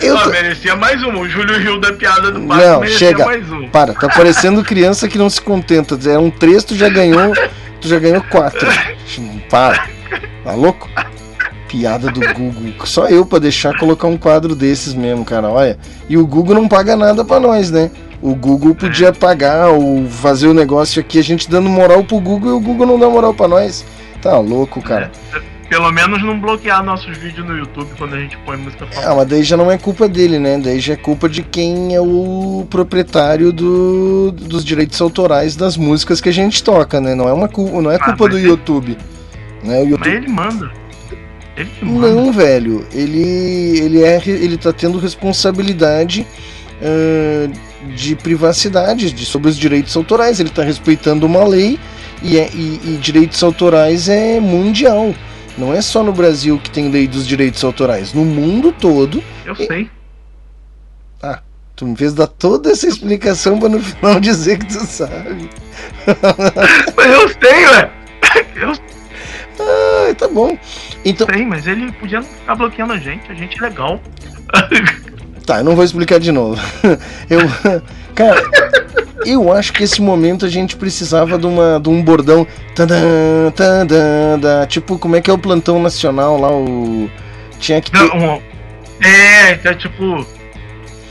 Eu 0.00 0.14
Ó, 0.16 0.20
tô- 0.22 0.30
merecia 0.30 0.74
mais 0.74 1.02
uma. 1.02 1.18
O 1.20 1.28
Júlio 1.28 1.58
riu 1.58 1.78
da 1.78 1.92
piada 1.92 2.30
do 2.30 2.40
pato, 2.40 2.64
Não, 2.64 2.86
chega. 2.86 3.26
uma. 3.26 3.68
Para, 3.68 3.92
tá 3.92 4.08
parecendo 4.08 4.64
criança 4.64 5.06
que 5.08 5.18
não 5.18 5.28
se 5.28 5.40
contenta. 5.40 5.98
É 6.08 6.16
um 6.18 6.30
três, 6.30 6.64
tu 6.64 6.74
já 6.74 6.88
ganhou. 6.88 7.34
Tu 7.80 7.88
já 7.88 7.98
ganhou 7.98 8.22
quatro. 8.22 8.66
Para. 9.50 9.86
Tá 10.44 10.52
louco? 10.54 10.88
Piada 11.70 12.10
do 12.10 12.20
Google. 12.34 12.74
Só 12.84 13.06
eu 13.06 13.24
pra 13.24 13.38
deixar 13.38 13.78
colocar 13.78 14.08
um 14.08 14.16
quadro 14.16 14.56
desses 14.56 14.92
mesmo, 14.92 15.24
cara. 15.24 15.48
Olha. 15.48 15.78
E 16.08 16.18
o 16.18 16.26
Google 16.26 16.56
não 16.56 16.66
paga 16.66 16.96
nada 16.96 17.24
pra 17.24 17.38
nós, 17.38 17.70
né? 17.70 17.90
O 18.20 18.34
Google 18.34 18.74
podia 18.74 19.12
pagar 19.12 19.68
ou 19.68 20.04
fazer 20.06 20.48
o 20.48 20.54
negócio 20.54 21.00
aqui, 21.00 21.18
a 21.18 21.22
gente 21.22 21.48
dando 21.48 21.68
moral 21.68 22.02
pro 22.04 22.20
Google 22.20 22.50
e 22.50 22.54
o 22.54 22.60
Google 22.60 22.86
não 22.86 22.98
dá 22.98 23.08
moral 23.08 23.32
pra 23.32 23.48
nós. 23.48 23.86
Tá 24.20 24.36
louco, 24.38 24.82
cara. 24.82 25.10
Pelo 25.70 25.90
menos 25.92 26.20
não 26.24 26.38
bloquear 26.38 26.82
nossos 26.82 27.16
vídeos 27.16 27.46
no 27.46 27.56
YouTube 27.56 27.88
quando 27.96 28.16
a 28.16 28.18
gente 28.18 28.36
põe 28.38 28.56
música 28.56 28.88
Ah, 29.04 29.14
mas 29.14 29.28
daí 29.28 29.44
já 29.44 29.56
não 29.56 29.70
é 29.70 29.78
culpa 29.78 30.08
dele, 30.08 30.40
né? 30.40 30.58
Daí 30.58 30.80
já 30.80 30.94
é 30.94 30.96
culpa 30.96 31.28
de 31.28 31.44
quem 31.44 31.94
é 31.94 32.00
o 32.00 32.66
proprietário 32.68 33.52
do, 33.52 34.32
dos 34.32 34.64
direitos 34.64 35.00
autorais 35.00 35.54
das 35.54 35.76
músicas 35.76 36.20
que 36.20 36.28
a 36.28 36.32
gente 36.32 36.62
toca, 36.64 37.00
né? 37.00 37.14
Não 37.14 37.28
é 37.28 37.32
uma 37.32 37.48
culpa, 37.48 37.80
não 37.80 37.90
é 37.90 37.98
culpa 37.98 38.28
do 38.28 38.36
YouTube. 38.36 38.98
Né? 39.62 39.78
O 39.78 39.82
Mas 39.82 39.90
YouTube 39.90 40.08
ele 40.08 40.28
manda. 40.28 40.79
Ele 41.60 41.70
que 41.78 41.84
manda. 41.84 42.08
não, 42.08 42.32
velho. 42.32 42.86
Ele 42.92 43.78
ele 43.78 44.02
é 44.02 44.20
ele 44.26 44.56
tá 44.56 44.72
tendo 44.72 44.98
responsabilidade 44.98 46.26
ah, 46.82 47.50
de 47.94 48.14
privacidade, 48.16 49.12
de 49.12 49.24
sobre 49.24 49.48
os 49.48 49.56
direitos 49.56 49.96
autorais. 49.96 50.40
Ele 50.40 50.50
tá 50.50 50.62
respeitando 50.62 51.26
uma 51.26 51.44
lei 51.44 51.78
e, 52.22 52.38
é, 52.38 52.50
e, 52.52 52.80
e 52.84 52.98
direitos 53.00 53.42
autorais 53.42 54.08
é 54.08 54.40
mundial. 54.40 55.14
Não 55.58 55.74
é 55.74 55.80
só 55.82 56.02
no 56.02 56.12
Brasil 56.12 56.58
que 56.58 56.70
tem 56.70 56.90
lei 56.90 57.06
dos 57.06 57.26
direitos 57.26 57.62
autorais. 57.64 58.14
No 58.14 58.24
mundo 58.24 58.72
todo 58.72 59.22
Eu 59.44 59.54
sei. 59.54 59.90
ah, 61.22 61.40
tu 61.76 61.86
me 61.86 61.96
fez 61.96 62.14
dar 62.14 62.26
toda 62.28 62.70
essa 62.70 62.86
explicação 62.86 63.58
pra 63.58 63.68
no 63.68 63.80
final 63.80 64.18
dizer 64.20 64.58
que 64.58 64.66
tu 64.66 64.86
sabe. 64.86 65.50
Mas 66.96 67.12
eu 67.12 67.28
sei, 67.28 67.66
ué. 67.66 67.90
Eu 68.56 68.74
Ah, 69.60 70.14
tá 70.14 70.28
bom. 70.28 70.58
Então, 71.04 71.26
sei, 71.32 71.44
mas 71.44 71.66
ele 71.66 71.92
podia 71.92 72.20
não 72.20 72.26
ficar 72.26 72.54
bloqueando 72.54 72.92
a 72.92 72.98
gente. 72.98 73.30
A 73.30 73.34
gente 73.34 73.58
é 73.58 73.62
legal. 73.62 74.00
tá, 75.46 75.58
eu 75.58 75.64
não 75.64 75.76
vou 75.76 75.84
explicar 75.84 76.18
de 76.18 76.32
novo. 76.32 76.60
Eu, 77.30 77.40
cara, 78.14 78.42
eu 79.24 79.52
acho 79.52 79.72
que 79.72 79.84
esse 79.84 80.00
momento 80.02 80.44
a 80.44 80.48
gente 80.48 80.76
precisava 80.76 81.38
de, 81.38 81.46
uma, 81.46 81.78
de 81.80 81.88
um 81.88 82.02
bordão. 82.02 82.46
Tadã, 82.74 83.50
tadã, 83.54 84.38
da, 84.38 84.66
tipo, 84.66 84.98
como 84.98 85.16
é 85.16 85.20
que 85.20 85.30
é 85.30 85.32
o 85.32 85.38
plantão 85.38 85.80
nacional 85.80 86.40
lá? 86.40 86.50
O. 86.50 87.10
Tinha 87.58 87.80
que 87.80 87.90
ter. 87.90 87.98
Não, 87.98 88.42
é, 89.00 89.52
então, 89.52 89.74
tipo. 89.74 90.26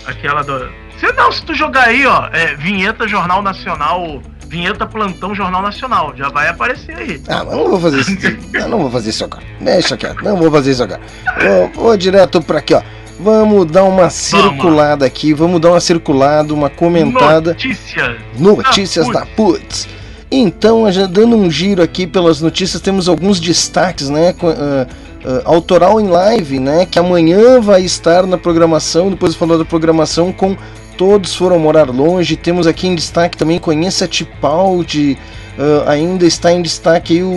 Aquela 0.06 0.44
do. 0.44 0.70
Se 1.00 1.12
não, 1.14 1.32
se 1.32 1.44
tu 1.44 1.54
jogar 1.54 1.88
aí, 1.88 2.06
ó, 2.06 2.28
é, 2.34 2.56
vinheta 2.56 3.08
Jornal 3.08 3.42
Nacional. 3.42 4.22
Vinheta 4.50 4.88
Plantão 4.88 5.36
Jornal 5.36 5.62
Nacional. 5.62 6.14
Já 6.18 6.28
vai 6.30 6.48
aparecer 6.48 6.96
aí. 6.96 7.22
Ah, 7.28 7.44
mas 7.46 7.56
não 7.56 7.70
vou 7.70 7.80
fazer 7.80 8.00
isso. 8.00 8.18
Eu 8.54 8.68
não 8.68 8.80
vou 8.80 8.92
fazer 8.92 9.10
isso 9.12 9.24
agora. 9.24 9.44
Deixa 9.62 9.96
quieto, 9.96 10.24
não 10.24 10.36
vou 10.36 10.52
fazer 10.52 10.72
isso 10.72 10.84
agora. 10.84 11.02
Vou, 11.40 11.84
vou 11.84 11.98
direto 11.98 12.42
pra 12.42 12.58
aqui, 12.58 12.74
ó. 12.74 12.82
Vamos 13.20 13.66
dar 13.66 13.84
uma 13.84 14.10
circulada 14.10 15.06
aqui, 15.06 15.34
vamos 15.34 15.60
dar 15.60 15.72
uma 15.72 15.80
circulada, 15.80 16.54
uma 16.54 16.70
comentada. 16.70 17.52
Notícias. 17.52 18.18
Notícias 18.38 19.08
da 19.08 19.20
da 19.20 19.26
Putz. 19.26 19.88
Então, 20.32 20.90
já 20.92 21.06
dando 21.06 21.36
um 21.36 21.52
giro 21.52 21.82
aqui 21.82 22.08
pelas 22.08 22.42
notícias, 22.42 22.82
temos 22.82 23.10
alguns 23.10 23.40
destaques, 23.40 24.10
né? 24.10 24.34
ah, 24.42 24.88
ah, 25.26 25.42
autoral 25.44 26.00
em 26.00 26.08
live, 26.08 26.60
né? 26.60 26.86
Que 26.86 26.98
amanhã 26.98 27.60
vai 27.60 27.84
estar 27.84 28.26
na 28.26 28.38
programação, 28.38 29.10
depois 29.10 29.36
falou 29.36 29.58
da 29.58 29.66
programação 29.66 30.32
com 30.32 30.56
Todos 31.00 31.34
Foram 31.34 31.58
Morar 31.58 31.90
Longe. 31.90 32.36
Temos 32.36 32.68
aqui 32.68 32.86
em 32.86 32.94
destaque 32.94 33.38
também 33.38 33.58
Conheça 33.58 34.06
Tipaldi. 34.06 35.18
ah, 35.58 35.92
ainda 35.92 36.26
está 36.26 36.52
em 36.52 36.62
destaque 36.62 37.24
o, 37.24 37.30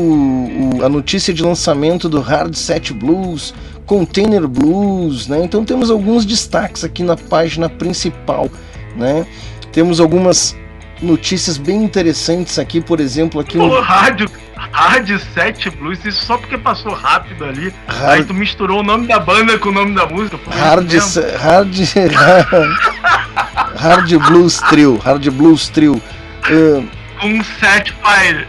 o- 0.80 0.84
a 0.84 0.88
notícia 0.88 1.32
de 1.32 1.44
lançamento 1.44 2.08
do 2.08 2.20
Hard 2.20 2.54
Set 2.54 2.92
Blues, 2.92 3.54
Container 3.86 4.48
Blues, 4.48 5.28
né? 5.28 5.44
Então 5.44 5.64
temos 5.64 5.92
alguns 5.92 6.24
destaques 6.26 6.82
aqui 6.82 7.04
na 7.04 7.16
página 7.16 7.68
principal, 7.68 8.48
né? 8.96 9.24
Temos 9.70 10.00
algumas 10.00 10.56
notícias 11.00 11.56
bem 11.56 11.84
interessantes 11.84 12.58
aqui, 12.58 12.80
por 12.80 12.98
exemplo, 12.98 13.40
aqui 13.40 13.58
um 13.58 13.80
rádio, 13.80 14.28
rádio 14.72 15.20
7 15.34 15.70
Blues, 15.70 16.04
isso 16.04 16.24
só 16.24 16.36
porque 16.38 16.56
passou 16.58 16.92
rápido 16.92 17.44
ali. 17.44 17.72
Hard- 17.86 18.10
Aí 18.10 18.24
tu 18.24 18.34
misturou 18.34 18.80
o 18.80 18.82
nome 18.82 19.06
da 19.06 19.20
banda 19.20 19.58
com 19.58 19.68
o 19.68 19.72
nome 19.72 19.94
da 19.94 20.06
música. 20.06 20.38
Hard, 20.50 20.90
hard, 21.38 21.76
hard 23.76 24.12
Blues 24.28 24.58
Trio, 24.68 24.96
Hard 24.98 25.28
Blues 25.30 25.68
Trio. 25.68 26.00
Ah, 26.44 26.82
Um 27.24 27.42
set 27.44 27.92
file. 28.02 28.46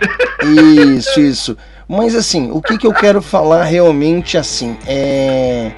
Isso, 0.98 1.20
isso. 1.20 1.58
Mas 1.88 2.16
assim, 2.16 2.50
o 2.52 2.62
que, 2.62 2.78
que 2.78 2.88
eu 2.88 2.94
quero 2.94 3.22
falar 3.22 3.64
realmente 3.66 4.38
assim 4.38 4.76
é. 4.88 5.72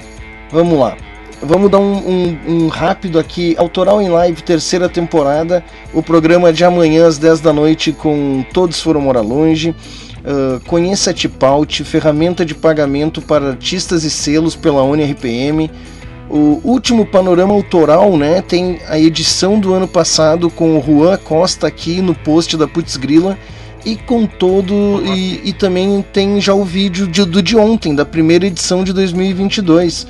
Vamos 0.51 0.79
lá. 0.79 0.95
Vamos 1.41 1.69
dar 1.69 1.79
um, 1.79 1.97
um- 1.97 2.39
um 2.47 2.67
rápido 2.69 3.19
aqui. 3.19 3.55
Autoral 3.57 4.01
em 4.01 4.07
Live, 4.09 4.41
terceira 4.41 4.87
temporada. 4.87 5.63
O 5.93 6.01
programa 6.01 6.53
de 6.53 6.63
amanhã 6.63 7.07
às 7.07 7.17
10 7.17 7.41
da 7.41 7.51
noite 7.51 7.91
com 7.91 8.45
Todos 8.53 8.81
Foram 8.81 9.01
Morar 9.01 9.21
Longe. 9.21 9.75
Ah, 10.25 10.59
conheça 10.67 11.11
a 11.11 11.13
Tipaut, 11.13 11.83
ferramenta 11.83 12.43
de 12.45 12.55
pagamento 12.55 13.21
para 13.21 13.49
artistas 13.49 14.03
e 14.03 14.09
selos 14.09 14.55
pela 14.55 14.83
UniRPM. 14.83 15.69
O 16.27 16.59
último 16.63 17.05
panorama 17.05 17.53
autoral, 17.53 18.17
né? 18.17 18.41
Tem 18.41 18.79
a 18.87 18.97
edição 18.99 19.59
do 19.59 19.73
ano 19.73 19.87
passado 19.87 20.49
com 20.49 20.77
o 20.77 20.81
Juan 20.83 21.17
Costa 21.17 21.67
aqui 21.67 22.01
no 22.01 22.15
post 22.15 22.57
da 22.57 22.67
Putz 22.67 22.97
Grila 22.97 23.37
e 23.85 23.95
com 23.95 24.25
todo 24.25 25.03
e, 25.05 25.41
e 25.47 25.53
também 25.53 26.03
tem 26.11 26.41
já 26.41 26.55
o 26.55 26.65
vídeo 26.65 27.05
de- 27.05 27.23
do 27.25 27.43
de 27.43 27.55
ontem, 27.55 27.93
da 27.93 28.03
primeira 28.03 28.47
edição 28.47 28.83
de 28.83 28.91
2022. 28.91 30.07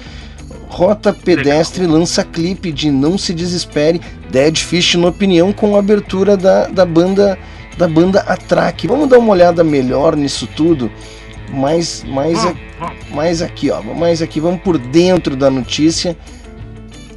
Rota 0.69 1.11
Pedestre 1.13 1.85
lança 1.85 2.23
clipe 2.23 2.71
de 2.71 2.89
Não 2.89 3.17
Se 3.17 3.33
Desespere, 3.33 3.99
Dead 4.31 4.57
Fish 4.57 4.95
na 4.95 5.07
opinião 5.07 5.51
com 5.51 5.75
a 5.75 5.79
abertura 5.79 6.37
da, 6.37 6.67
da 6.67 6.85
banda 6.85 7.37
da 7.77 7.87
banda 7.87 8.21
Atraque. 8.21 8.87
Vamos 8.87 9.09
dar 9.09 9.19
uma 9.19 9.31
olhada 9.31 9.63
melhor 9.63 10.15
nisso 10.15 10.47
tudo, 10.55 10.89
mais 11.51 12.03
mais, 12.03 12.45
a- 12.45 12.53
mais 13.13 13.41
aqui, 13.41 13.69
ó, 13.71 13.81
mais 13.81 14.21
aqui, 14.21 14.39
vamos 14.39 14.61
por 14.61 14.77
dentro 14.77 15.35
da 15.35 15.49
notícia. 15.49 16.15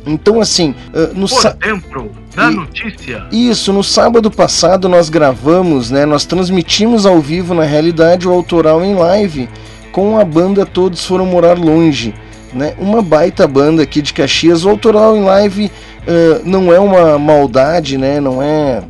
Então 0.06 0.40
assim, 0.40 0.74
ah, 0.94 1.10
no 1.14 1.28
Por 1.28 1.54
dentro 1.54 2.10
da 2.34 2.50
E- 2.50 2.54
notícia. 2.54 3.26
isso, 3.30 3.72
no 3.72 3.82
sábado 3.84 4.30
passado 4.30 4.88
nós 4.88 5.08
gravamos, 5.08 5.90
né? 5.90 6.06
Nós 6.06 6.24
transmitimos 6.24 7.04
ao 7.04 7.20
vivo, 7.20 7.52
na 7.54 7.64
realidade, 7.64 8.26
o 8.26 8.32
autoral 8.32 8.82
em 8.82 8.94
live 8.94 9.48
com 9.92 10.18
a 10.18 10.24
banda 10.24 10.64
Todos 10.64 11.04
Foram 11.04 11.26
Morar 11.26 11.58
Longe, 11.58 12.14
né? 12.54 12.74
Uma 12.78 13.02
baita 13.02 13.46
banda 13.46 13.82
aqui 13.82 14.00
de 14.00 14.12
Caxias. 14.14 14.64
O 14.64 14.70
autoral 14.70 15.16
em 15.16 15.22
live 15.24 15.70
ah, 16.06 16.40
não 16.44 16.72
é 16.72 16.78
uma 16.80 17.18
maldade, 17.18 17.98
né? 17.98 18.18
Não 18.20 18.40
é. 18.42 18.82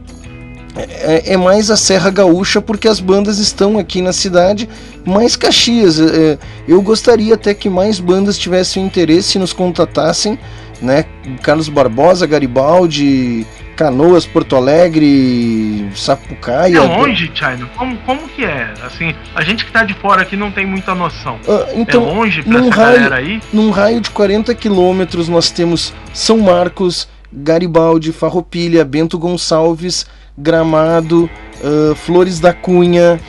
É, 0.76 1.32
é 1.32 1.36
mais 1.36 1.70
a 1.70 1.76
Serra 1.76 2.10
Gaúcha 2.10 2.60
porque 2.60 2.86
as 2.86 3.00
bandas 3.00 3.38
estão 3.38 3.78
aqui 3.78 4.00
na 4.00 4.12
cidade, 4.12 4.68
mais 5.04 5.34
Caxias. 5.36 5.98
é, 6.00 6.38
eu 6.66 6.80
gostaria 6.82 7.34
até 7.34 7.54
que 7.54 7.68
mais 7.68 7.98
bandas 7.98 8.38
tivessem 8.38 8.84
interesse 8.84 9.38
e 9.38 9.40
nos 9.40 9.52
contatassem, 9.52 10.38
né? 10.80 11.04
Carlos 11.42 11.68
Barbosa, 11.68 12.26
Garibaldi, 12.26 13.46
Canoas, 13.78 14.26
Porto 14.26 14.56
Alegre, 14.56 15.88
Sapucaia. 15.94 16.78
É 16.78 16.80
longe, 16.80 17.30
China? 17.32 17.70
Como, 17.76 17.96
como 17.98 18.28
que 18.28 18.44
é? 18.44 18.74
Assim, 18.84 19.14
a 19.36 19.42
gente 19.44 19.64
que 19.64 19.70
tá 19.70 19.84
de 19.84 19.94
fora 19.94 20.22
aqui 20.22 20.36
não 20.36 20.50
tem 20.50 20.66
muita 20.66 20.96
noção. 20.96 21.38
Ah, 21.48 21.68
então, 21.74 22.02
é 22.02 22.12
longe 22.12 22.42
pra 22.42 22.58
num 22.58 22.68
essa 22.68 22.76
raio, 22.76 22.96
galera 22.96 23.16
aí? 23.16 23.40
Num 23.52 23.70
raio 23.70 24.00
de 24.00 24.10
40 24.10 24.52
quilômetros 24.56 25.28
nós 25.28 25.52
temos 25.52 25.94
São 26.12 26.38
Marcos, 26.38 27.08
Garibaldi, 27.32 28.10
Farroupilha, 28.12 28.84
Bento 28.84 29.16
Gonçalves, 29.16 30.06
Gramado, 30.38 31.28
ah, 31.62 31.94
Flores 31.94 32.40
da 32.40 32.52
Cunha, 32.52 33.20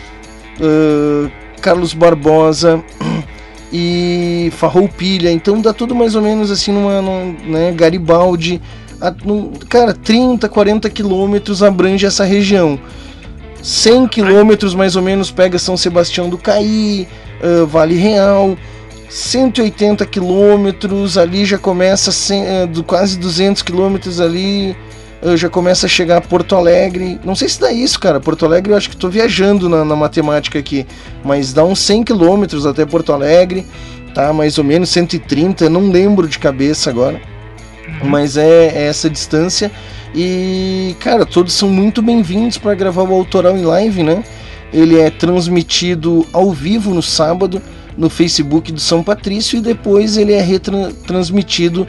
ah, 0.61 1.30
Carlos 1.61 1.94
Barbosa 1.94 2.84
e 3.73 4.52
Farroupilha. 4.56 5.31
Então 5.31 5.60
dá 5.61 5.73
tudo 5.73 5.95
mais 5.95 6.15
ou 6.15 6.22
menos 6.22 6.52
assim 6.52 6.72
numa, 6.72 7.02
num, 7.02 7.36
né, 7.45 7.72
Garibaldi. 7.72 8.61
a- 9.02 9.14
num- 9.26 9.52
cara, 9.69 9.94
30, 9.94 10.48
40 10.49 10.90
quilômetros 10.90 11.64
abrange 11.64 12.06
essa 12.06 12.23
região. 12.23 12.77
100 13.61 14.07
quilômetros 14.07 14.73
mais 14.73 14.95
ou 14.95 15.02
menos 15.02 15.31
pega 15.31 15.60
São 15.60 15.76
Sebastião 15.76 16.30
do 16.30 16.38
Caí, 16.38 17.07
ah, 17.41 17.65
Vale 17.65 17.95
Real. 17.95 18.56
180 19.10 20.06
quilômetros 20.06 21.18
ali 21.18 21.44
já 21.44 21.57
começa 21.57 22.11
eh, 22.31 22.68
do 22.68 22.84
quase 22.84 23.18
200 23.18 23.64
quilômetros 23.64 24.22
ali 24.22 24.76
já 25.35 25.49
começa 25.49 25.85
a 25.85 25.89
chegar 25.89 26.17
a 26.17 26.21
Porto 26.21 26.55
Alegre. 26.55 27.19
Não 27.23 27.35
sei 27.35 27.49
se 27.49 27.59
dá 27.59 27.71
isso, 27.71 27.99
cara. 27.99 28.19
Porto 28.19 28.45
Alegre 28.45 28.71
eu 28.71 28.77
acho 28.77 28.89
que 28.89 28.95
estou 28.95 29.09
viajando 29.09 29.67
na, 29.67 29.83
na 29.83 29.95
matemática 29.95 30.57
aqui, 30.57 30.85
mas 31.23 31.51
dá 31.53 31.63
uns 31.63 31.79
100 31.79 32.03
quilômetros 32.03 32.65
até 32.65 32.85
Porto 32.85 33.11
Alegre, 33.11 33.65
tá? 34.13 34.31
Mais 34.31 34.57
ou 34.57 34.63
menos 34.63 34.89
130, 34.89 35.65
eu 35.65 35.69
não 35.69 35.89
lembro 35.89 36.27
de 36.27 36.39
cabeça 36.39 36.89
agora, 36.89 37.19
mas 38.03 38.37
é, 38.37 38.67
é 38.67 38.87
essa 38.87 39.09
distância. 39.09 39.71
E, 40.15 40.95
cara, 40.99 41.25
todos 41.25 41.53
são 41.53 41.69
muito 41.69 42.01
bem-vindos 42.01 42.57
para 42.57 42.73
gravar 42.73 43.03
o 43.03 43.13
autoral 43.13 43.57
em 43.57 43.63
live, 43.63 44.03
né? 44.03 44.23
Ele 44.71 44.99
é 44.99 45.09
transmitido 45.09 46.25
ao 46.31 46.51
vivo 46.51 46.93
no 46.93 47.01
sábado 47.01 47.61
no 47.99 48.09
Facebook 48.09 48.71
do 48.71 48.80
São 48.80 49.03
Patrício 49.03 49.57
e 49.59 49.61
depois 49.61 50.15
ele 50.17 50.31
é 50.31 50.41
retransmitido 50.41 51.85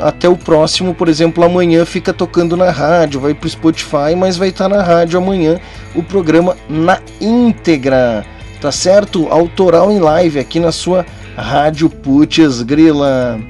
até 0.00 0.28
o 0.28 0.36
próximo, 0.36 0.94
por 0.94 1.08
exemplo, 1.08 1.44
amanhã 1.44 1.84
fica 1.84 2.12
tocando 2.12 2.56
na 2.56 2.70
rádio, 2.70 3.20
vai 3.20 3.34
pro 3.34 3.48
Spotify, 3.48 4.14
mas 4.16 4.36
vai 4.36 4.48
estar 4.48 4.68
na 4.68 4.82
rádio 4.82 5.18
amanhã 5.18 5.58
o 5.94 6.02
programa 6.02 6.56
na 6.68 7.00
íntegra, 7.20 8.24
tá 8.60 8.70
certo? 8.70 9.26
Autoral 9.28 9.90
em 9.90 9.98
live 9.98 10.38
aqui 10.38 10.60
na 10.60 10.70
sua 10.72 11.04
rádio 11.36 11.90
Putz 11.90 12.62
Grila. 12.62 13.40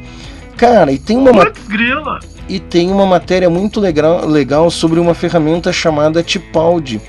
Cara, 0.56 0.93
e 0.93 0.98
tem 0.98 1.16
uma 1.16 1.32
ma- 1.32 1.47
Putz, 1.47 1.66
grila. 1.68 2.18
e 2.48 2.59
tem 2.59 2.90
uma 2.90 3.06
matéria 3.06 3.48
muito 3.51 3.78
legal, 3.81 4.27
legal 4.27 4.70
sobre 4.70 5.01
uma 5.01 5.14
ferramenta 5.14 5.72
chamada 5.72 6.22
Tipaldi. 6.22 7.01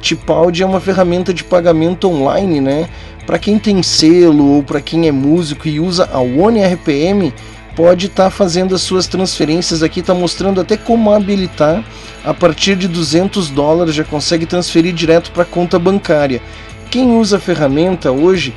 Tipaldi 0.00 0.62
é 0.62 0.66
uma 0.66 0.80
ferramenta 0.80 1.32
de 1.32 1.44
pagamento 1.44 2.08
online, 2.08 2.60
né? 2.60 2.88
Para 3.26 3.38
quem 3.38 3.58
tem 3.58 3.82
selo 3.82 4.56
ou 4.56 4.62
para 4.62 4.80
quem 4.80 5.06
é 5.06 5.12
músico 5.12 5.68
e 5.68 5.78
usa 5.78 6.08
a 6.12 6.18
One 6.18 6.60
RPM, 6.60 7.32
pode 7.76 8.06
estar 8.06 8.30
fazendo 8.30 8.74
as 8.74 8.80
suas 8.80 9.06
transferências 9.06 9.82
aqui, 9.82 10.00
está 10.00 10.14
mostrando 10.14 10.60
até 10.60 10.76
como 10.76 11.12
habilitar. 11.12 11.84
A 12.24 12.34
partir 12.34 12.76
de 12.76 12.88
200 12.88 13.50
dólares 13.50 13.94
já 13.94 14.04
consegue 14.04 14.46
transferir 14.46 14.92
direto 14.92 15.30
para 15.30 15.44
conta 15.44 15.78
bancária. 15.78 16.42
Quem 16.90 17.16
usa 17.16 17.36
a 17.36 17.40
ferramenta 17.40 18.10
hoje 18.10 18.52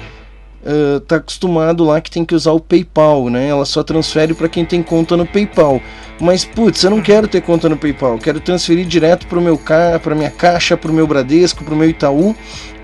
está 0.98 1.18
acostumado 1.18 1.84
lá 1.84 2.00
que 2.00 2.10
tem 2.10 2.24
que 2.24 2.36
usar 2.36 2.52
o 2.52 2.60
PayPal, 2.60 3.30
né? 3.30 3.48
Ela 3.48 3.66
só 3.66 3.84
transfere 3.84 4.34
para 4.34 4.48
quem 4.48 4.66
tem 4.66 4.82
conta 4.82 5.18
no 5.18 5.26
PayPal. 5.26 5.82
Mas 6.20 6.46
putz, 6.46 6.84
eu 6.84 6.90
não 6.90 7.02
quero 7.02 7.28
ter 7.28 7.42
conta 7.42 7.68
no 7.68 7.76
PayPal, 7.76 8.18
quero 8.18 8.40
transferir 8.40 8.86
direto 8.86 9.28
para 9.28 9.42
meu 9.42 9.58
ca... 9.58 10.00
para 10.02 10.16
minha 10.16 10.30
caixa, 10.30 10.78
para 10.78 10.92
o 10.92 10.94
meu 10.94 11.08
Bradesco, 11.08 11.64
para 11.64 11.74
o 11.74 11.78
meu 11.78 11.90
Itaú. 11.90 12.36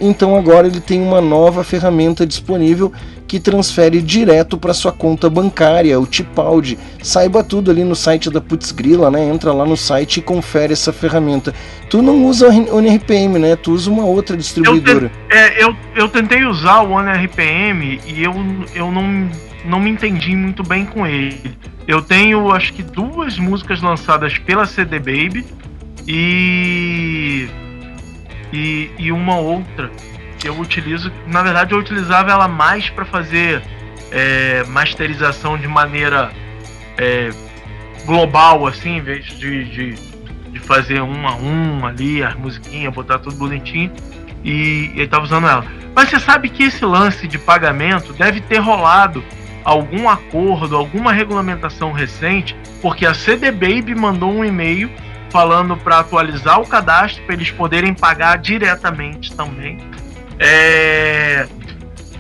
Então 0.02 0.36
agora 0.36 0.68
ele 0.68 0.80
tem 0.80 1.02
uma 1.02 1.22
nova 1.22 1.64
ferramenta 1.64 2.26
disponível 2.26 2.92
que 3.30 3.40
transfere 3.40 4.02
direto 4.02 4.58
para 4.58 4.74
sua 4.74 4.92
conta 4.92 5.30
bancária, 5.30 6.00
o 6.00 6.08
Tipaldi. 6.08 6.80
Saiba 7.04 7.44
tudo 7.44 7.70
ali 7.70 7.84
no 7.84 7.96
site 7.96 8.28
da 8.28 8.42
Putz 8.42 8.72
Grila, 8.72 9.12
né? 9.12 9.24
Entra 9.30 9.54
lá 9.54 9.68
no 9.68 9.78
site 9.78 10.18
e 10.18 10.22
confere 10.24 10.74
essa 10.74 10.92
ferramenta. 10.92 11.54
Tu 11.92 12.02
não 12.02 12.26
usa 12.26 12.50
o 12.50 12.76
ONRPM, 12.78 13.38
né? 13.38 13.56
Tu 13.56 13.72
usa 13.72 13.92
uma 13.92 14.04
outra 14.04 14.34
Eu, 14.36 14.40
distribuidora. 14.40 15.10
te- 15.30 15.36
é, 15.38 15.64
eu, 15.64 15.76
eu 15.96 16.10
tentei 16.10 16.44
usar 16.44 16.82
o 16.82 16.90
One 16.94 17.08
RPM 17.12 18.02
e 18.08 18.24
eu, 18.24 18.34
eu 18.74 18.92
não, 18.92 19.30
não 19.64 19.80
me 19.80 19.92
entendi 19.92 20.36
muito 20.36 20.64
bem 20.64 20.84
com 20.84 21.06
ele. 21.06 21.40
Eu 21.88 22.02
tenho 22.02 22.52
acho 22.52 22.74
que 22.74 22.82
duas 22.82 23.38
músicas 23.38 23.80
lançadas 23.80 24.40
pela 24.40 24.66
CD 24.66 24.98
Baby 24.98 25.46
e. 26.08 27.48
e, 28.52 28.90
e 28.98 29.12
uma 29.12 29.38
outra 29.38 29.92
eu 30.44 30.58
utilizo. 30.60 31.12
Na 31.28 31.42
verdade, 31.42 31.74
eu 31.74 31.80
utilizava 31.80 32.32
ela 32.32 32.48
mais 32.48 32.90
para 32.90 33.06
fazer 33.06 33.62
é, 34.12 34.64
masterização 34.68 35.58
de 35.58 35.68
maneira 35.68 36.32
é, 36.98 37.30
global, 38.06 38.66
assim, 38.66 38.98
em 38.98 39.02
vez 39.02 39.26
de, 39.26 39.66
de, 39.66 39.94
de 40.52 40.60
fazer 40.60 41.02
um 41.02 41.28
a 41.28 41.36
um 41.36 41.86
ali, 41.86 42.24
as 42.24 42.36
musiquinhas, 42.36 42.94
botar 42.94 43.20
tudo 43.20 43.36
bonitinho. 43.36 43.92
E 44.44 44.92
ele 44.96 45.08
tava 45.08 45.26
usando 45.26 45.48
ela. 45.48 45.66
Mas 45.94 46.10
você 46.10 46.20
sabe 46.20 46.50
que 46.50 46.64
esse 46.64 46.86
lance 46.86 47.28
de 47.28 47.38
pagamento 47.38 48.14
deve 48.14 48.40
ter 48.42 48.60
rolado 48.60 49.24
algum 49.64 50.10
acordo, 50.10 50.76
alguma 50.76 51.12
regulamentação 51.12 51.92
recente, 51.92 52.56
porque 52.82 53.06
a 53.06 53.14
CD 53.14 53.52
Baby 53.52 53.94
mandou 53.96 54.32
um 54.32 54.46
e-mail 54.46 54.90
falando 55.30 55.78
para 55.78 56.00
atualizar 56.00 56.60
o 56.60 56.66
cadastro 56.66 57.24
para 57.24 57.36
eles 57.36 57.52
poderem 57.52 57.94
pagar 57.94 58.38
diretamente 58.38 59.36
também. 59.36 59.78
É, 60.40 61.46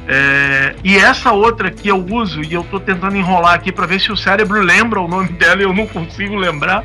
é, 0.07 0.75
e 0.83 0.97
essa 0.97 1.31
outra 1.31 1.71
que 1.71 1.87
eu 1.87 2.05
uso 2.11 2.41
e 2.41 2.53
eu 2.53 2.63
tô 2.63 2.79
tentando 2.79 3.15
enrolar 3.15 3.53
aqui 3.53 3.71
para 3.71 3.85
ver 3.85 3.99
se 4.01 4.11
o 4.11 4.17
cérebro 4.17 4.59
lembra 4.61 4.99
o 4.99 5.07
nome 5.07 5.29
dela 5.39 5.61
e 5.61 5.63
eu 5.65 5.73
não 5.73 5.87
consigo 5.87 6.35
lembrar, 6.35 6.83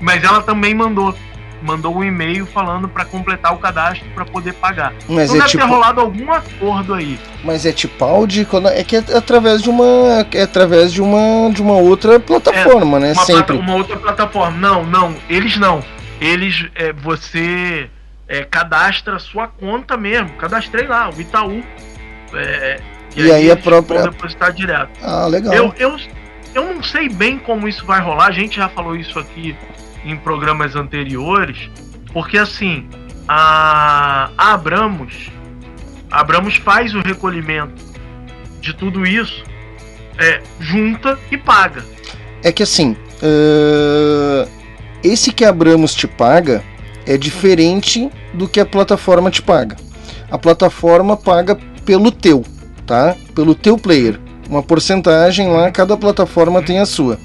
mas 0.00 0.22
ela 0.22 0.42
também 0.42 0.74
mandou 0.74 1.14
mandou 1.62 1.96
um 1.96 2.04
e-mail 2.04 2.44
falando 2.46 2.86
para 2.86 3.04
completar 3.04 3.52
o 3.52 3.56
cadastro 3.56 4.04
para 4.14 4.24
poder 4.26 4.52
pagar. 4.52 4.92
Mas 5.08 5.30
então 5.30 5.36
é 5.36 5.38
deve 5.38 5.50
tipo- 5.52 5.62
ter 5.64 5.68
rolado 5.68 6.00
algum 6.02 6.30
acordo 6.30 6.94
aí. 6.94 7.18
Mas 7.42 7.64
é 7.64 7.72
Tipaldi, 7.72 8.44
quando- 8.44 8.68
é 8.68 8.84
que 8.84 8.94
é 8.96 8.98
através 9.16 9.62
de 9.62 9.70
uma 9.70 10.26
é 10.32 10.42
através 10.42 10.92
de 10.92 11.00
uma 11.00 11.50
de 11.50 11.62
uma 11.62 11.72
outra 11.72 12.20
plataforma, 12.20 13.00
né? 13.00 13.12
uma, 13.12 13.24
Sempre. 13.24 13.42
plata- 13.56 13.60
uma 13.62 13.74
outra 13.74 13.96
plataforma. 13.96 14.56
Não, 14.56 14.84
não, 14.84 15.14
eles 15.30 15.56
não. 15.56 15.82
Eles, 16.20 16.66
é, 16.74 16.92
você 16.92 17.88
é, 18.28 18.44
cadastra 18.44 19.16
a 19.16 19.18
sua 19.18 19.48
conta 19.48 19.96
mesmo. 19.96 20.30
Cadastrei 20.36 20.86
lá, 20.86 21.10
o 21.10 21.20
Itaú. 21.20 21.62
É, 22.34 22.80
E 23.16 23.22
aí 23.30 23.48
a 23.50 23.52
eles 23.52 23.64
própria- 23.64 24.02
depositar 24.02 24.52
direto. 24.52 24.90
Ah, 25.02 25.26
legal. 25.26 25.54
Eu, 25.54 25.74
eu, 25.78 25.96
eu 26.54 26.74
não 26.74 26.82
sei 26.82 27.08
bem 27.08 27.38
como 27.38 27.66
isso 27.68 27.84
vai 27.86 28.00
rolar. 28.00 28.26
A 28.26 28.32
gente 28.32 28.56
já 28.56 28.68
falou 28.68 28.96
isso 28.96 29.18
aqui 29.18 29.56
em 30.04 30.16
programas 30.16 30.74
anteriores. 30.76 31.70
Porque 32.12 32.38
assim, 32.38 32.88
a, 33.28 34.30
a 34.36 34.54
Abramos, 34.54 35.30
a 36.10 36.20
Abramos 36.20 36.56
faz 36.56 36.94
o 36.94 37.00
recolhimento 37.00 37.84
de 38.60 38.72
tudo 38.74 39.06
isso, 39.06 39.44
é, 40.18 40.40
junta 40.58 41.18
e 41.30 41.36
paga. 41.36 41.84
É 42.42 42.50
que 42.50 42.62
assim, 42.62 42.96
ãh, 43.22 44.48
esse 45.04 45.32
que 45.32 45.44
a 45.44 45.50
Abramos 45.50 45.94
te 45.94 46.06
paga 46.06 46.62
é 47.06 47.16
diferente 47.16 48.10
do 48.34 48.48
que 48.48 48.60
a 48.60 48.66
plataforma 48.66 49.30
te 49.30 49.40
paga. 49.40 49.76
A 50.30 50.36
plataforma 50.36 51.16
paga 51.16 51.56
pelo 51.84 52.10
teu, 52.10 52.44
tá? 52.84 53.14
Pelo 53.34 53.54
teu 53.54 53.78
player. 53.78 54.18
Uma 54.48 54.62
porcentagem 54.62 55.50
lá, 55.50 55.70
cada 55.70 55.96
plataforma 55.96 56.62
tem 56.62 56.78
a 56.78 56.86
sua. 56.86 57.18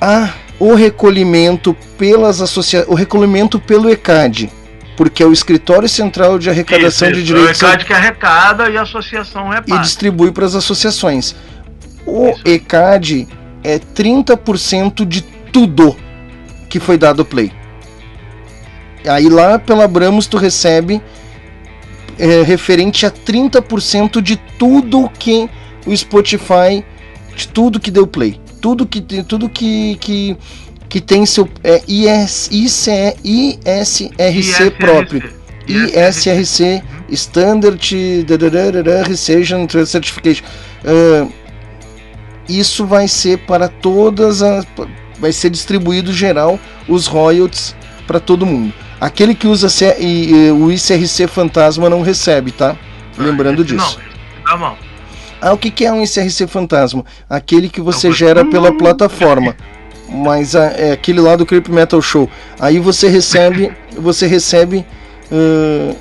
Há 0.00 0.30
o 0.58 0.74
recolhimento 0.74 1.76
pelas 1.98 2.40
associações, 2.40 2.90
o 2.90 2.94
recolhimento 2.94 3.58
pelo 3.58 3.90
ECAD, 3.90 4.50
porque 4.96 5.22
é 5.22 5.26
o 5.26 5.32
Escritório 5.32 5.88
Central 5.88 6.38
de 6.38 6.48
Arrecadação 6.48 7.08
Isso, 7.08 7.16
de 7.16 7.22
isso. 7.24 7.34
Direitos 7.34 7.62
O 7.62 7.66
ECAD 7.66 7.84
que 7.84 7.92
arrecada 7.92 8.70
e 8.70 8.76
a 8.76 8.82
associação 8.82 9.52
e 9.52 9.54
reparte. 9.56 9.82
distribui 9.82 10.32
para 10.32 10.46
as 10.46 10.54
associações. 10.54 11.34
O 12.06 12.34
ECAD 12.44 13.28
é 13.62 13.78
30% 13.78 15.04
de 15.04 15.22
tudo 15.22 15.96
que 16.68 16.78
foi 16.78 16.96
dado 16.96 17.24
play. 17.24 17.52
Aí 19.06 19.28
lá 19.28 19.58
pela 19.58 19.84
Abramos 19.84 20.26
tu 20.26 20.36
recebe 20.36 21.00
é, 22.18 22.42
referente 22.42 23.04
a 23.06 23.10
30% 23.10 24.20
de 24.20 24.36
tudo 24.58 25.08
que 25.18 25.48
o 25.86 25.96
Spotify, 25.96 26.84
de 27.36 27.48
tudo 27.48 27.78
que 27.78 27.90
deu 27.90 28.06
play, 28.06 28.40
tudo 28.60 28.86
que 28.86 29.00
tem- 29.00 29.22
tudo 29.22 29.48
que 29.48 29.96
que, 30.00 30.36
que 30.88 31.00
tem 31.00 31.24
seu 31.26 31.48
é, 31.62 31.82
IS, 31.86 32.48
ICE, 32.50 33.16
ISRC 33.22 34.70
próprio. 34.78 35.22
ISRC 35.68 36.82
Standard 37.10 38.24
Reception 39.06 39.66
Certification. 39.86 40.44
Ah, 40.84 41.26
isso 42.48 42.86
vai 42.86 43.08
ser 43.08 43.38
para 43.38 43.68
todas 43.68 44.42
as. 44.42 44.64
Vai 45.18 45.32
ser 45.32 45.50
distribuído 45.50 46.12
geral 46.12 46.58
os 46.88 47.06
royalties 47.06 47.74
para 48.06 48.20
todo 48.20 48.46
mundo. 48.46 48.72
Aquele 49.00 49.34
que 49.34 49.46
usa 49.46 49.68
o 50.58 50.72
ICRC 50.72 51.26
Fantasma 51.26 51.90
não 51.90 52.02
recebe, 52.02 52.50
tá? 52.50 52.76
Lembrando 53.18 53.64
disso. 53.64 53.98
Tá 54.44 54.56
bom. 54.56 54.76
Ah, 55.40 55.52
o 55.52 55.58
que, 55.58 55.84
é 55.84 55.92
um 55.92 56.02
ICRC 56.02 56.46
Fantasma? 56.46 57.04
Aquele 57.28 57.68
que 57.68 57.80
você 57.80 58.10
gera 58.10 58.44
pela 58.44 58.72
plataforma. 58.72 59.54
Mas 60.08 60.56
ah, 60.56 60.72
é 60.76 60.92
aquele 60.92 61.20
lá 61.20 61.36
do 61.36 61.44
Creep 61.44 61.68
Metal 61.68 62.00
Show. 62.00 62.28
Aí 62.58 62.78
você 62.78 63.08
recebe. 63.08 63.72
Você 63.98 64.26
recebe. 64.26 64.84
ah, 65.30 65.94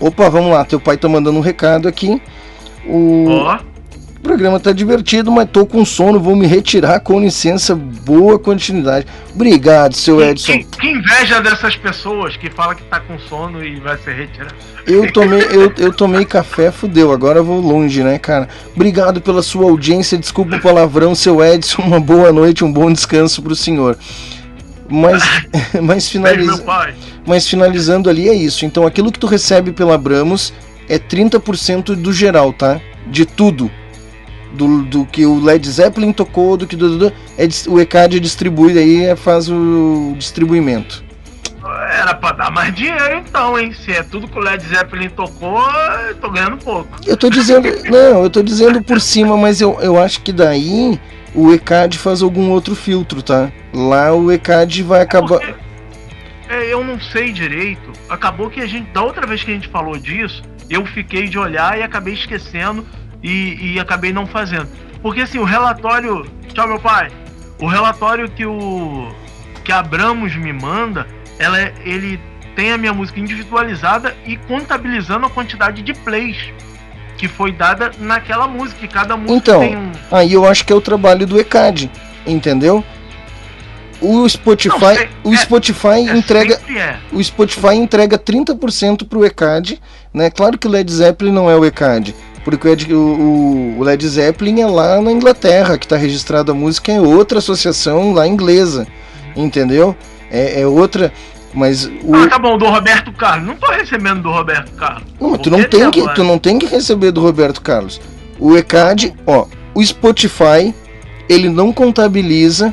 opa, 0.00 0.28
vamos 0.30 0.52
lá. 0.52 0.64
Teu 0.64 0.80
pai 0.80 0.96
tá 0.96 1.08
mandando 1.08 1.38
um 1.38 1.42
recado 1.42 1.86
aqui. 1.86 2.20
O 2.86 3.44
programa 4.22 4.60
tá 4.60 4.72
divertido, 4.72 5.30
mas 5.30 5.50
tô 5.50 5.66
com 5.66 5.84
sono. 5.84 6.20
Vou 6.20 6.36
me 6.36 6.46
retirar 6.46 7.00
com 7.00 7.20
licença. 7.20 7.74
Boa 7.74 8.38
continuidade. 8.38 9.06
Obrigado, 9.34 9.94
seu 9.94 10.22
Edson. 10.22 10.52
Que, 10.52 10.64
que 10.64 10.88
inveja 10.88 11.40
dessas 11.40 11.76
pessoas 11.76 12.36
que 12.36 12.48
fala 12.48 12.74
que 12.74 12.84
tá 12.84 13.00
com 13.00 13.18
sono 13.18 13.62
e 13.64 13.80
vai 13.80 13.98
ser 13.98 14.14
retirado. 14.14 14.54
Eu 14.86 15.10
tomei, 15.12 15.42
eu, 15.50 15.72
eu 15.76 15.92
tomei 15.92 16.24
café, 16.24 16.70
fudeu. 16.70 17.12
Agora 17.12 17.40
eu 17.40 17.44
vou 17.44 17.60
longe, 17.60 18.02
né, 18.02 18.18
cara? 18.18 18.48
Obrigado 18.74 19.20
pela 19.20 19.42
sua 19.42 19.64
audiência. 19.64 20.16
Desculpa 20.16 20.56
o 20.56 20.60
palavrão, 20.60 21.14
seu 21.14 21.44
Edson. 21.44 21.82
Uma 21.82 22.00
boa 22.00 22.32
noite, 22.32 22.64
um 22.64 22.72
bom 22.72 22.92
descanso 22.92 23.42
pro 23.42 23.56
senhor. 23.56 23.98
Mas, 24.88 25.22
mas, 25.82 26.08
finaliza, 26.08 26.64
mas 27.26 27.48
finalizando 27.48 28.08
ali 28.08 28.28
é 28.28 28.34
isso. 28.34 28.64
Então 28.64 28.86
aquilo 28.86 29.10
que 29.10 29.18
tu 29.18 29.26
recebe 29.26 29.72
pela 29.72 29.94
Abramos 29.94 30.52
é 30.88 30.98
30% 30.98 31.94
do 31.96 32.12
geral, 32.12 32.52
tá? 32.52 32.80
De 33.06 33.26
tudo. 33.26 33.70
Do, 34.54 34.82
do 34.82 35.06
que 35.06 35.24
o 35.24 35.40
Led 35.42 35.66
Zeppelin 35.68 36.12
tocou, 36.12 36.56
do 36.58 36.66
que 36.66 36.76
do, 36.76 36.98
do- 36.98 37.12
é, 37.38 37.48
o 37.68 37.80
ECAD 37.80 38.20
distribui 38.20 38.76
aí 38.78 39.04
é, 39.06 39.16
faz 39.16 39.48
o 39.48 40.14
distribuimento. 40.18 41.02
Era 41.98 42.14
pra 42.14 42.32
dar 42.32 42.50
mais 42.50 42.74
dinheiro 42.74 43.22
então, 43.26 43.58
hein? 43.58 43.72
Se 43.72 43.92
é 43.92 44.02
tudo 44.02 44.28
que 44.28 44.36
o 44.38 44.42
Led 44.42 44.62
Zeppelin 44.62 45.08
tocou, 45.08 45.62
eu 46.08 46.14
tô 46.16 46.30
ganhando 46.30 46.56
pouco. 46.58 46.88
Eu 47.06 47.16
tô 47.16 47.30
dizendo, 47.30 47.66
não, 47.88 48.24
eu 48.24 48.28
tô 48.30 48.42
dizendo 48.42 48.82
por 48.82 49.00
cima, 49.00 49.36
mas 49.36 49.60
eu, 49.60 49.78
eu 49.80 49.98
acho 49.98 50.20
que 50.20 50.32
daí 50.32 51.00
o 51.34 51.52
ECAD 51.52 51.96
faz 51.98 52.20
algum 52.20 52.50
outro 52.50 52.74
filtro, 52.74 53.22
tá? 53.22 53.50
Lá 53.72 54.12
o 54.12 54.30
ECAD 54.30 54.82
vai 54.82 55.00
acabar. 55.00 55.40
É, 56.48 56.72
eu 56.72 56.84
não 56.84 57.00
sei 57.00 57.32
direito. 57.32 57.90
Acabou 58.08 58.50
que 58.50 58.60
a 58.60 58.66
gente, 58.66 58.90
da 58.90 59.02
outra 59.02 59.26
vez 59.26 59.42
que 59.42 59.50
a 59.50 59.54
gente 59.54 59.68
falou 59.68 59.96
disso, 59.96 60.42
eu 60.68 60.84
fiquei 60.84 61.26
de 61.28 61.38
olhar 61.38 61.78
e 61.78 61.82
acabei 61.82 62.12
esquecendo 62.12 62.84
e, 63.22 63.74
e 63.74 63.80
acabei 63.80 64.12
não 64.12 64.26
fazendo. 64.26 64.68
Porque 65.02 65.20
assim, 65.22 65.38
o 65.38 65.44
relatório. 65.44 66.26
Tchau, 66.52 66.68
meu 66.68 66.80
pai. 66.80 67.10
O 67.58 67.66
relatório 67.66 68.28
que 68.30 68.44
o. 68.44 69.08
que 69.64 69.72
a 69.72 69.78
Abramos 69.78 70.34
me 70.36 70.52
manda, 70.52 71.06
ela, 71.38 71.60
é- 71.60 71.72
ele 71.84 72.20
tem 72.54 72.72
a 72.72 72.78
minha 72.78 72.92
música 72.92 73.18
individualizada 73.18 74.14
e 74.26 74.36
contabilizando 74.36 75.26
a 75.26 75.30
quantidade 75.30 75.82
de 75.82 75.94
plays 75.94 76.36
que 77.16 77.28
foi 77.28 77.52
dada 77.52 77.92
naquela 77.98 78.46
música. 78.48 78.84
E 78.84 78.88
cada 78.88 79.16
música 79.16 79.36
Então, 79.36 79.60
tem 79.60 79.76
um. 79.76 79.92
aí 80.10 80.32
eu 80.32 80.46
acho 80.46 80.64
que 80.64 80.72
é 80.72 80.76
o 80.76 80.80
trabalho 80.80 81.26
do 81.26 81.38
ECAD, 81.38 81.90
entendeu? 82.26 82.84
O 84.00 84.28
Spotify, 84.28 85.08
o 85.22 85.36
Spotify 85.36 86.00
entrega, 86.12 86.56
sempre 86.56 86.78
é. 86.78 86.98
o 87.12 87.22
Spotify 87.22 87.76
entrega 87.76 88.18
30% 88.18 89.06
pro 89.06 89.24
ECAD, 89.24 89.80
né? 90.12 90.28
Claro 90.28 90.58
que 90.58 90.66
o 90.66 90.70
Led 90.70 90.90
Zeppelin 90.92 91.30
não 91.30 91.48
é 91.48 91.54
o 91.56 91.64
ECAD, 91.64 92.12
porque 92.44 92.68
o 92.92 93.76
o, 93.78 93.82
Led 93.82 94.06
Zeppelin 94.06 94.60
é 94.60 94.66
lá 94.66 95.00
na 95.00 95.12
Inglaterra 95.12 95.78
que 95.78 95.86
está 95.86 95.96
registrada 95.96 96.52
a 96.52 96.54
música, 96.54 96.92
é 96.92 97.00
outra 97.00 97.38
associação 97.38 98.12
lá 98.12 98.26
inglesa, 98.26 98.86
entendeu? 99.36 99.96
É, 100.30 100.62
é 100.62 100.66
outra, 100.66 101.12
mas 101.54 101.84
o, 101.84 102.14
Ah, 102.14 102.28
tá 102.28 102.38
bom, 102.38 102.56
do 102.56 102.66
Roberto 102.66 103.12
Carlos. 103.12 103.46
Não 103.46 103.56
tô 103.56 103.70
recebendo 103.70 104.22
do 104.22 104.30
Roberto 104.30 104.72
Carlos. 104.72 105.04
Não, 105.20 105.36
tu 105.36 105.50
não 105.50 105.62
tem 105.64 105.90
que, 105.90 106.00
agora. 106.00 106.14
tu 106.14 106.24
não 106.24 106.38
tem 106.38 106.58
que 106.58 106.66
receber 106.66 107.10
do 107.10 107.20
Roberto 107.20 107.60
Carlos. 107.60 108.00
O 108.38 108.56
ECAD, 108.56 109.14
ó, 109.26 109.46
o 109.74 109.84
Spotify, 109.84 110.74
ele 111.28 111.48
não 111.48 111.72
contabiliza 111.72 112.72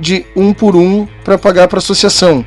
de 0.00 0.24
um 0.34 0.52
por 0.52 0.74
um 0.74 1.06
para 1.24 1.36
pagar 1.36 1.68
para 1.68 1.78
associação 1.78 2.44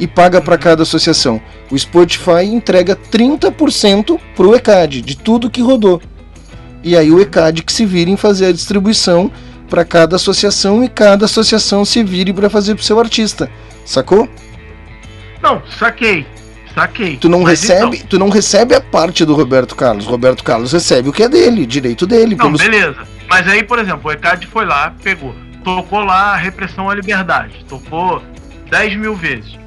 e 0.00 0.06
paga 0.08 0.40
para 0.40 0.58
cada 0.58 0.82
associação. 0.82 1.40
O 1.70 1.78
Spotify 1.78 2.44
entrega 2.46 2.96
30% 2.96 4.18
pro 4.34 4.54
ECAD 4.56 5.02
de 5.02 5.16
tudo 5.16 5.50
que 5.50 5.60
rodou. 5.62 6.00
E 6.82 6.96
aí 6.96 7.10
o 7.12 7.20
ECAD 7.20 7.62
que 7.62 7.72
se 7.72 7.84
vira 7.84 8.10
em 8.10 8.16
fazer 8.16 8.46
a 8.46 8.52
distribuição 8.52 9.30
para 9.68 9.84
cada 9.84 10.16
associação 10.16 10.82
e 10.82 10.88
cada 10.88 11.26
associação 11.26 11.84
se 11.84 12.02
vire 12.02 12.32
para 12.32 12.50
fazer 12.50 12.74
pro 12.74 12.82
seu 12.82 12.98
artista. 12.98 13.48
Sacou? 13.84 14.28
Não, 15.42 15.62
saquei. 15.78 16.26
Saquei. 16.74 17.16
Tu 17.16 17.28
não 17.28 17.40
Mas 17.42 17.60
recebe, 17.62 17.96
então- 17.96 18.06
tu 18.08 18.18
não 18.18 18.28
recebe 18.30 18.74
a 18.74 18.80
parte 18.80 19.24
do 19.24 19.34
Roberto 19.34 19.74
Carlos. 19.74 20.06
Roberto 20.06 20.42
Carlos 20.44 20.72
recebe 20.72 21.08
o 21.08 21.12
que 21.12 21.22
é 21.22 21.28
dele, 21.28 21.66
direito 21.66 22.06
dele. 22.06 22.34
Não, 22.36 22.46
pelos- 22.46 22.60
beleza. 22.62 22.98
Mas 23.28 23.46
aí, 23.48 23.62
por 23.62 23.78
exemplo, 23.78 24.08
o 24.08 24.12
ECAD 24.12 24.46
foi 24.46 24.64
lá, 24.64 24.94
pegou. 25.02 25.34
Tocou 25.64 26.00
lá 26.00 26.32
a 26.32 26.36
repressão 26.36 26.88
à 26.88 26.94
liberdade. 26.94 27.64
Tocou 27.68 28.22
10 28.70 28.96
mil 28.96 29.14
vezes. 29.14 29.58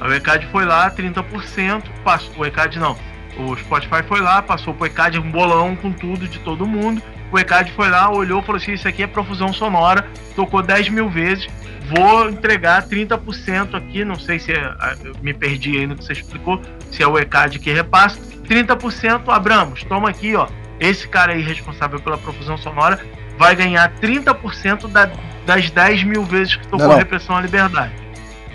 O 0.00 0.12
ECAD 0.12 0.46
foi 0.46 0.64
lá, 0.64 0.90
30%. 0.90 1.84
Passou, 2.04 2.32
o 2.38 2.46
ECAD 2.46 2.78
não. 2.78 2.96
O 3.36 3.56
Spotify 3.56 4.02
foi 4.06 4.20
lá, 4.20 4.42
passou 4.42 4.74
pro 4.74 4.86
ECAD 4.86 5.18
um 5.18 5.30
bolão 5.30 5.76
com 5.76 5.92
tudo 5.92 6.26
de 6.26 6.38
todo 6.40 6.66
mundo. 6.66 7.02
O 7.30 7.38
ECAD 7.38 7.72
foi 7.72 7.88
lá, 7.88 8.10
olhou 8.10 8.42
falou 8.42 8.60
assim: 8.60 8.72
Isso 8.72 8.88
aqui 8.88 9.02
é 9.02 9.06
profusão 9.06 9.52
sonora. 9.52 10.06
Tocou 10.34 10.62
10 10.62 10.88
mil 10.88 11.08
vezes. 11.08 11.46
Vou 11.94 12.28
entregar 12.28 12.86
30% 12.86 13.74
aqui. 13.74 14.04
Não 14.04 14.18
sei 14.18 14.38
se 14.38 14.52
é. 14.52 14.74
Me 15.22 15.32
perdi 15.32 15.78
aí 15.78 15.86
no 15.86 15.96
que 15.96 16.04
você 16.04 16.12
explicou. 16.12 16.60
Se 16.90 17.02
é 17.02 17.06
o 17.06 17.18
ECAD 17.18 17.58
que 17.58 17.70
repassa. 17.70 18.18
30% 18.48 19.28
Abramos, 19.28 19.84
toma 19.84 20.08
aqui, 20.08 20.34
ó. 20.34 20.48
Esse 20.80 21.06
cara 21.06 21.32
aí 21.32 21.42
responsável 21.42 22.00
pela 22.00 22.16
profusão 22.16 22.56
sonora 22.56 22.98
vai 23.36 23.54
ganhar 23.54 23.92
30% 24.00 24.88
da, 24.88 25.10
das 25.44 25.70
10 25.70 26.04
mil 26.04 26.24
vezes 26.24 26.56
que 26.56 26.64
tocou 26.64 26.78
Não, 26.78 26.88
não. 26.88 26.98
repressão 26.98 27.36
à 27.36 27.40
liberdade. 27.40 27.92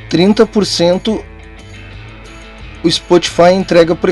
30% 0.09 1.23
o 2.83 2.91
Spotify 2.91 3.51
entrega 3.53 3.95
pro 3.95 4.09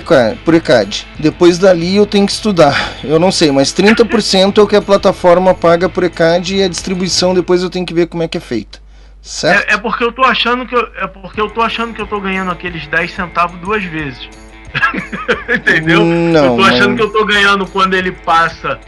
ECAD. 0.57 1.07
Depois 1.19 1.57
dali 1.57 1.95
eu 1.95 2.05
tenho 2.05 2.25
que 2.25 2.31
estudar. 2.31 2.93
Eu 3.03 3.19
não 3.19 3.31
sei, 3.31 3.51
mas 3.51 3.73
30% 3.73 4.57
é 4.57 4.61
o 4.61 4.67
que 4.67 4.75
a 4.75 4.81
plataforma 4.81 5.53
paga 5.53 5.89
pro 5.89 6.05
ECAD 6.05 6.55
e 6.55 6.63
a 6.63 6.67
distribuição 6.67 7.33
depois 7.33 7.61
eu 7.61 7.69
tenho 7.69 7.85
que 7.85 7.93
ver 7.93 8.07
como 8.07 8.23
é 8.23 8.27
que 8.27 8.37
é 8.37 8.41
feita. 8.41 8.79
Certo? 9.21 9.69
É, 9.69 9.73
é 9.73 9.77
porque 9.77 10.03
eu 10.03 10.11
tô 10.11 10.23
achando 10.23 10.65
que 10.65 10.75
eu, 10.75 10.87
é 10.97 11.05
porque 11.05 11.39
eu 11.39 11.49
tô 11.49 11.61
achando 11.61 11.93
que 11.93 12.01
eu 12.01 12.07
tô 12.07 12.19
ganhando 12.19 12.49
aqueles 12.49 12.87
10 12.87 13.11
centavos 13.13 13.59
duas 13.59 13.83
vezes. 13.83 14.27
Entendeu? 15.53 16.03
Não, 16.03 16.45
eu 16.45 16.55
tô 16.55 16.63
achando 16.63 16.89
mas- 16.89 16.95
que 16.97 17.03
eu 17.03 17.09
tô 17.11 17.25
ganhando 17.25 17.67
quando 17.67 17.93
ele 17.93 18.11
passa 18.11 18.79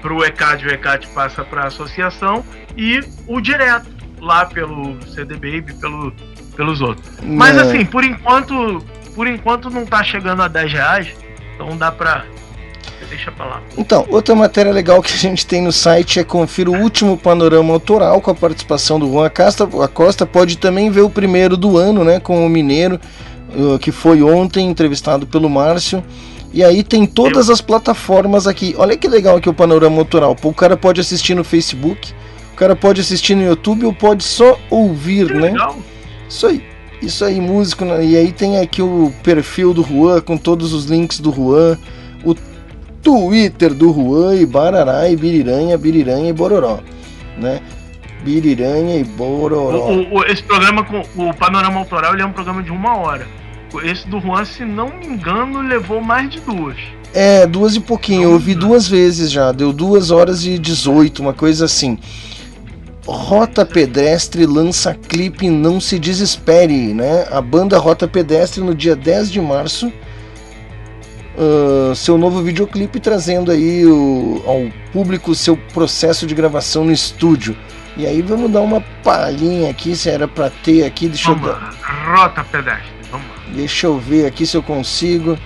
pro 0.00 0.24
ECAD, 0.24 0.66
o 0.66 0.70
ECAD 0.70 1.06
passa 1.08 1.44
pra 1.44 1.66
associação 1.66 2.44
e 2.76 3.00
o 3.26 3.40
direto 3.40 3.88
lá 4.20 4.46
pelo 4.46 4.96
CD 5.06 5.34
Baby, 5.34 5.74
pelo, 5.74 6.12
pelos 6.56 6.80
outros. 6.80 7.06
Mas 7.22 7.56
Não. 7.56 7.62
assim, 7.64 7.84
por 7.84 8.02
enquanto, 8.04 8.82
por 9.14 9.26
enquanto 9.26 9.70
não 9.70 9.84
tá 9.84 10.02
chegando 10.02 10.42
a 10.42 10.48
10 10.48 10.72
reais, 10.72 11.08
então 11.54 11.76
dá 11.76 11.90
pra. 11.90 12.24
Deixa 13.08 13.30
pra 13.30 13.44
lá. 13.44 13.62
Então, 13.76 14.06
outra 14.08 14.34
matéria 14.34 14.72
legal 14.72 15.02
que 15.02 15.12
a 15.12 15.16
gente 15.16 15.46
tem 15.46 15.60
no 15.60 15.72
site 15.72 16.18
é 16.18 16.24
confira 16.24 16.70
o 16.70 16.80
último 16.80 17.18
panorama 17.18 17.74
autoral 17.74 18.20
com 18.20 18.30
a 18.30 18.34
participação 18.34 18.98
do 18.98 19.10
Juan 19.10 19.26
Acosta. 19.26 19.68
A 19.82 19.88
Costa 19.88 20.24
pode 20.24 20.56
também 20.56 20.90
ver 20.90 21.02
o 21.02 21.10
primeiro 21.10 21.56
do 21.56 21.76
ano, 21.76 22.04
né, 22.04 22.20
com 22.20 22.46
o 22.46 22.48
Mineiro, 22.48 22.98
uh, 23.54 23.78
que 23.78 23.92
foi 23.92 24.22
ontem 24.22 24.70
entrevistado 24.70 25.26
pelo 25.26 25.50
Márcio. 25.50 26.02
E 26.54 26.64
aí 26.64 26.82
tem 26.82 27.04
todas 27.04 27.50
as 27.50 27.60
plataformas 27.60 28.46
aqui. 28.46 28.74
Olha 28.78 28.96
que 28.96 29.08
legal 29.08 29.36
aqui 29.36 29.48
o 29.48 29.54
panorama 29.54 29.98
autoral. 29.98 30.36
O 30.42 30.54
cara 30.54 30.76
pode 30.76 31.00
assistir 31.00 31.34
no 31.34 31.44
Facebook, 31.44 32.14
o 32.52 32.56
cara 32.56 32.76
pode 32.76 33.00
assistir 33.00 33.34
no 33.34 33.42
YouTube 33.42 33.84
ou 33.84 33.92
pode 33.92 34.22
só 34.24 34.58
ouvir, 34.70 35.34
né? 35.34 35.54
Isso 36.28 36.46
aí. 36.46 36.71
Isso 37.02 37.24
aí, 37.24 37.40
músico. 37.40 37.84
né? 37.84 38.04
E 38.04 38.16
aí 38.16 38.32
tem 38.32 38.58
aqui 38.58 38.80
o 38.80 39.12
perfil 39.22 39.74
do 39.74 39.82
Juan 39.82 40.20
com 40.20 40.36
todos 40.36 40.72
os 40.72 40.84
links 40.86 41.18
do 41.20 41.32
Juan, 41.32 41.76
o 42.24 42.34
Twitter 43.02 43.74
do 43.74 43.92
Juan 43.92 44.36
e 44.36 44.46
Barará 44.46 45.08
e 45.08 45.16
Biriranha, 45.16 45.76
Biriranha 45.76 46.30
e 46.30 46.32
Bororó, 46.32 46.78
né? 47.36 47.60
Biriranha 48.24 48.96
e 48.98 49.04
Bororó. 49.04 49.90
O- 49.90 50.18
o- 50.18 50.24
esse 50.24 50.42
programa 50.44 50.84
com 50.84 51.00
o 51.16 51.34
Panorama 51.34 51.80
Autoral 51.80 52.12
ele 52.14 52.22
é 52.22 52.26
um 52.26 52.32
programa 52.32 52.62
de 52.62 52.70
uma 52.70 52.96
hora. 52.96 53.26
Esse 53.82 54.06
do 54.08 54.20
Juan, 54.20 54.44
se 54.44 54.64
não 54.64 54.88
me 54.88 55.06
engano, 55.06 55.60
levou 55.62 56.00
mais 56.00 56.30
de 56.30 56.38
duas. 56.40 56.76
É, 57.14 57.46
duas 57.46 57.74
e 57.74 57.80
pouquinho. 57.80 58.24
Eu 58.24 58.32
ouvi 58.32 58.54
duas 58.54 58.86
vezes 58.86 59.30
já. 59.30 59.50
Deu 59.50 59.72
duas 59.72 60.10
horas 60.10 60.46
e 60.46 60.58
18, 60.58 61.20
uma 61.20 61.32
coisa 61.32 61.64
assim. 61.64 61.98
Rota 63.06 63.66
Pedestre 63.66 64.46
lança 64.46 64.94
clipe 64.94 65.48
Não 65.50 65.80
Se 65.80 65.98
Desespere, 65.98 66.94
né? 66.94 67.26
A 67.30 67.40
banda 67.40 67.76
Rota 67.78 68.06
Pedestre 68.06 68.62
no 68.62 68.74
dia 68.74 68.94
10 68.94 69.30
de 69.30 69.40
março. 69.40 69.92
ah, 71.38 71.94
seu 71.94 72.16
novo 72.18 72.42
videoclipe 72.42 73.00
trazendo 73.00 73.50
aí 73.50 73.84
o- 73.86 74.42
ao 74.46 74.70
público 74.92 75.34
seu 75.34 75.56
processo 75.56 76.26
de 76.26 76.34
gravação 76.34 76.84
no 76.84 76.92
estúdio. 76.92 77.56
E 77.96 78.06
aí 78.06 78.22
vamos 78.22 78.50
dar 78.50 78.60
uma 78.60 78.80
palhinha 79.02 79.70
aqui, 79.70 79.96
se 79.96 80.08
era 80.10 80.28
pra 80.28 80.48
ter 80.50 80.84
aqui, 80.84 81.08
deixa 81.08 81.30
eu 81.30 81.34
Vamos 81.36 81.50
dar. 81.50 81.60
lá. 81.60 82.16
Rota 82.16 82.44
pedestre. 82.44 82.84
Vamos 83.10 83.26
lá. 83.28 83.34
Deixa 83.54 83.86
eu 83.86 83.98
ver 83.98 84.26
aqui 84.26 84.46
se 84.46 84.56
eu 84.56 84.62
consigo. 84.62 85.38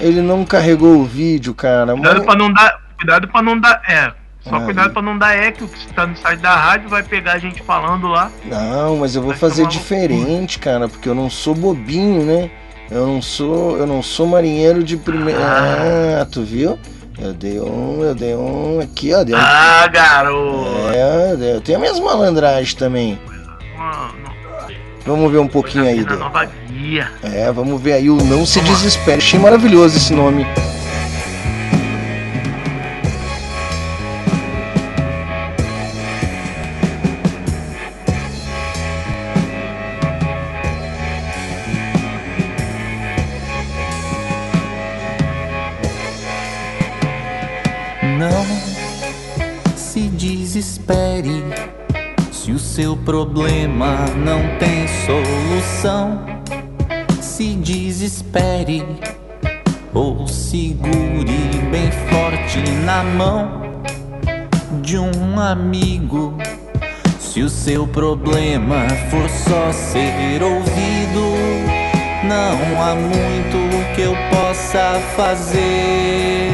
Ele 0.00 0.20
não 0.20 0.44
carregou 0.44 0.96
o 0.98 1.04
vídeo, 1.04 1.54
cara. 1.54 1.92
Cuidado 1.92 2.16
mas- 2.16 2.24
pra 2.26 2.34
não 2.36 2.52
dar. 2.52 2.80
Cuidado 2.96 3.28
pra 3.28 3.42
não 3.42 3.60
dar. 3.60 3.80
É. 3.88 4.12
Só 4.48 4.56
Aí. 4.56 4.64
cuidado 4.64 4.92
pra 4.92 5.00
não 5.02 5.16
dar 5.16 5.34
eco, 5.34 5.66
que 5.66 5.78
se 5.78 5.86
tá 5.88 6.06
no 6.06 6.16
site 6.16 6.40
da 6.40 6.54
rádio, 6.54 6.88
vai 6.90 7.02
pegar 7.02 7.32
a 7.32 7.38
gente 7.38 7.62
falando 7.62 8.08
lá. 8.08 8.30
Não, 8.44 8.98
mas 8.98 9.16
eu 9.16 9.22
vou 9.22 9.34
fazer 9.34 9.66
diferente, 9.66 10.58
cara, 10.58 10.86
porque 10.86 11.08
eu 11.08 11.14
não 11.14 11.30
sou 11.30 11.54
bobinho, 11.54 12.22
né? 12.24 12.50
Eu 12.90 13.06
não 13.06 13.22
sou, 13.22 13.78
eu 13.78 13.86
não 13.86 14.02
sou 14.02 14.26
marinheiro 14.26 14.84
de 14.84 14.96
primeira. 14.98 15.40
Ah, 16.20 16.26
tu 16.30 16.42
viu? 16.42 16.78
Eu 17.18 17.32
dei 17.32 17.58
um, 17.58 18.02
eu 18.02 18.14
dei 18.14 18.34
um 18.34 18.80
aqui, 18.80 19.14
ó, 19.14 19.24
dei 19.24 19.34
um. 19.34 19.38
Ah, 19.38 19.86
garoto! 19.86 20.88
É, 20.92 21.32
eu 21.32 21.36
dei- 21.38 21.52
eu 21.54 21.60
tenho 21.62 21.78
as 21.78 21.82
minhas 21.82 22.00
malandragens 22.00 22.74
também. 22.74 23.18
Vamos 25.06 25.30
ver 25.30 25.38
um 25.38 25.48
pouquinho 25.48 25.84
aí, 25.84 26.04
nova 26.04 26.44
guia. 26.68 27.10
É, 27.22 27.50
vamos 27.52 27.80
ver 27.80 27.92
aí 27.94 28.10
o 28.10 28.16
Não 28.16 28.44
Se 28.46 28.60
Desespere. 28.60 29.18
Achei 29.18 29.38
maravilhoso 29.38 29.96
esse 29.96 30.12
nome. 30.14 30.46
Seu 52.74 52.96
problema 52.96 54.04
não 54.16 54.40
tem 54.58 54.88
solução. 55.06 56.26
Se 57.20 57.54
desespere 57.54 58.84
ou 59.92 60.26
segure 60.26 61.38
bem 61.70 61.88
forte 62.10 62.68
na 62.84 63.04
mão 63.04 63.62
de 64.82 64.98
um 64.98 65.38
amigo. 65.38 66.36
Se 67.20 67.42
o 67.42 67.48
seu 67.48 67.86
problema 67.86 68.88
for 69.08 69.30
só 69.30 69.70
ser 69.70 70.42
ouvido, 70.42 71.30
não 72.24 72.82
há 72.82 72.96
muito 72.96 73.94
que 73.94 74.00
eu 74.00 74.16
possa 74.32 75.00
fazer. 75.14 76.53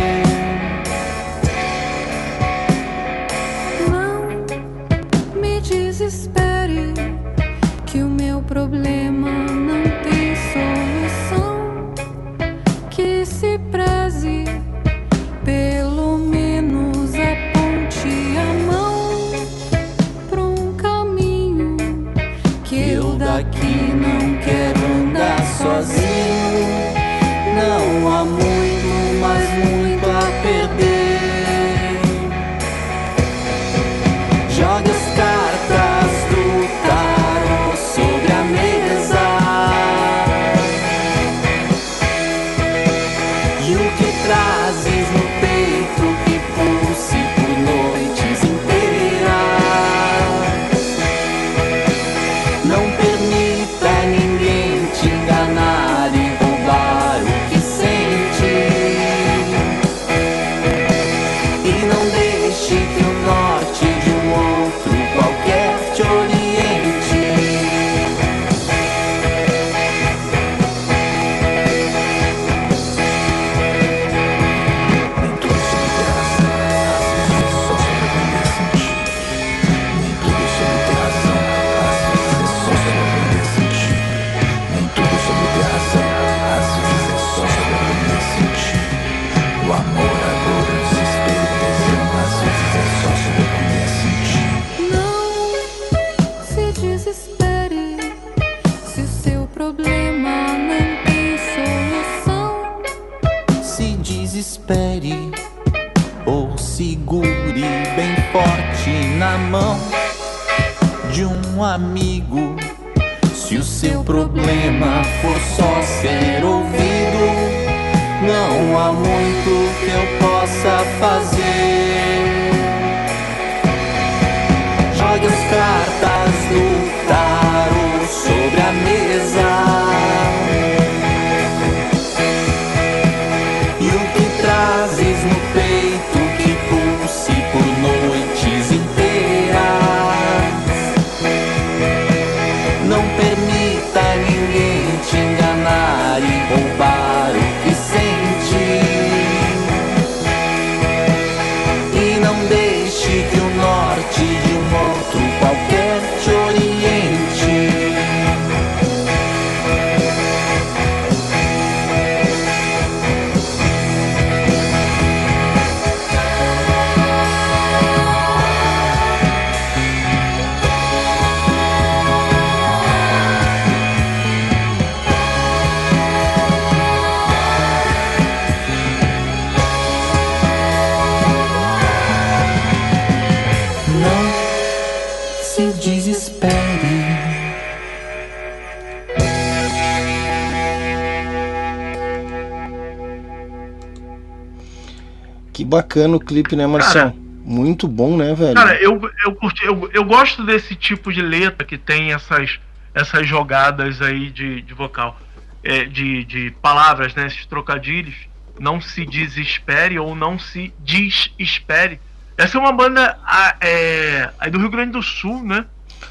Clipe, 196.30 196.54
né, 196.54 196.64
Marcelo? 196.66 197.12
Muito 197.44 197.88
bom, 197.88 198.16
né, 198.16 198.32
velho? 198.34 198.54
Cara, 198.54 198.80
eu, 198.80 199.00
eu 199.24 199.34
curti, 199.34 199.64
eu, 199.64 199.90
eu 199.92 200.04
gosto 200.04 200.44
desse 200.44 200.76
tipo 200.76 201.12
de 201.12 201.20
letra 201.20 201.66
que 201.66 201.76
tem 201.76 202.12
essas, 202.12 202.60
essas 202.94 203.26
jogadas 203.26 204.00
aí 204.00 204.30
de, 204.30 204.62
de 204.62 204.72
vocal, 204.72 205.18
é, 205.64 205.84
de, 205.84 206.24
de 206.24 206.50
palavras, 206.62 207.14
né? 207.14 207.26
Esses 207.26 207.44
trocadilhos. 207.46 208.14
Não 208.60 208.80
se 208.80 209.04
desespere 209.04 209.98
ou 209.98 210.14
não 210.14 210.38
se 210.38 210.72
desespere. 210.78 211.98
Essa 212.36 212.58
é 212.58 212.60
uma 212.60 212.72
banda 212.72 213.18
é, 213.60 214.30
aí 214.38 214.50
do 214.50 214.58
Rio 214.58 214.70
Grande 214.70 214.92
do 214.92 215.02
Sul, 215.02 215.42
né? 215.42 215.64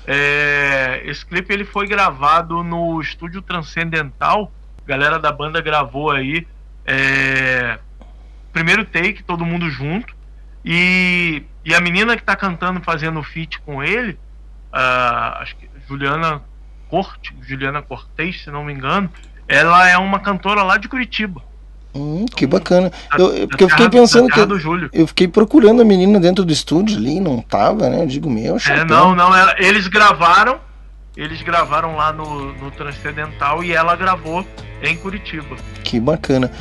É, 0.05 1.01
esse 1.05 1.25
clipe 1.25 1.53
ele 1.53 1.63
foi 1.63 1.87
gravado 1.87 2.63
no 2.63 2.99
estúdio 2.99 3.41
Transcendental. 3.41 4.51
A 4.83 4.87
galera 4.89 5.19
da 5.19 5.31
banda 5.31 5.61
gravou 5.61 6.11
aí. 6.11 6.45
Primeiro 8.51 8.85
take, 8.85 9.23
todo 9.23 9.45
mundo 9.45 9.69
junto. 9.69 10.13
E, 10.65 11.43
e 11.63 11.73
a 11.73 11.79
menina 11.79 12.15
que 12.17 12.23
tá 12.23 12.35
cantando, 12.35 12.81
fazendo 12.81 13.21
feat 13.23 13.59
com 13.61 13.83
ele, 13.83 14.17
ah, 14.73 15.39
acho 15.41 15.55
que 15.55 15.69
Juliana 15.87 16.41
Corte, 16.89 17.33
Juliana 17.41 17.81
Cortez, 17.81 18.43
se 18.43 18.51
não 18.51 18.63
me 18.63 18.73
engano, 18.73 19.09
ela 19.47 19.87
é 19.87 19.97
uma 19.97 20.19
cantora 20.19 20.63
lá 20.63 20.77
de 20.77 20.87
Curitiba. 20.87 21.41
Hum, 21.95 22.25
que 22.35 22.45
bacana. 22.45 22.91
Eu, 23.17 23.35
eu- 23.35 23.47
porque 23.47 23.63
eu 23.63 23.69
fiquei 23.69 23.89
pensando 23.89 24.27
que. 24.29 24.39
Eu 24.93 25.07
fiquei 25.07 25.27
procurando 25.27 25.81
a 25.81 25.85
menina 25.85 26.19
dentro 26.19 26.45
do 26.45 26.53
estúdio 26.53 26.97
ali, 26.97 27.19
não 27.19 27.41
tava, 27.41 27.89
né? 27.89 28.03
Eu 28.03 28.07
digo, 28.07 28.29
meu, 28.29 28.57
É, 28.57 28.59
chapéu. 28.59 28.85
não, 28.85 29.15
não, 29.15 29.35
ela- 29.35 29.55
eles 29.57 29.87
gravaram, 29.87 30.59
eles 31.17 31.41
gravaram 31.41 31.95
lá 31.95 32.13
no, 32.13 32.53
no 32.53 32.69
Transcendental 32.69 33.63
e 33.63 33.71
ela 33.73 33.95
gravou 33.95 34.45
em 34.83 34.95
Curitiba. 34.97 35.55
Que 35.83 35.99
bacana. 35.99 36.51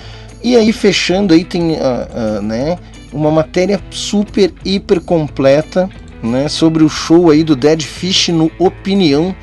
E 0.43 0.57
aí, 0.57 0.73
fechando 0.73 1.35
aí, 1.35 1.45
tem 1.45 1.77
ah, 1.77 2.09
ah, 2.13 2.41
né, 2.41 2.79
uma 3.13 3.31
matéria 3.31 3.81
super, 3.91 4.53
hiper 4.65 5.01
completa 5.01 5.89
né, 6.23 6.49
sobre 6.49 6.83
o 6.83 6.89
show 6.89 7.31
aí 7.31 7.43
do 7.43 7.57
Dead 7.57 7.83
Fish 7.83 8.29
no 8.29 8.51
Opinião. 8.59 9.35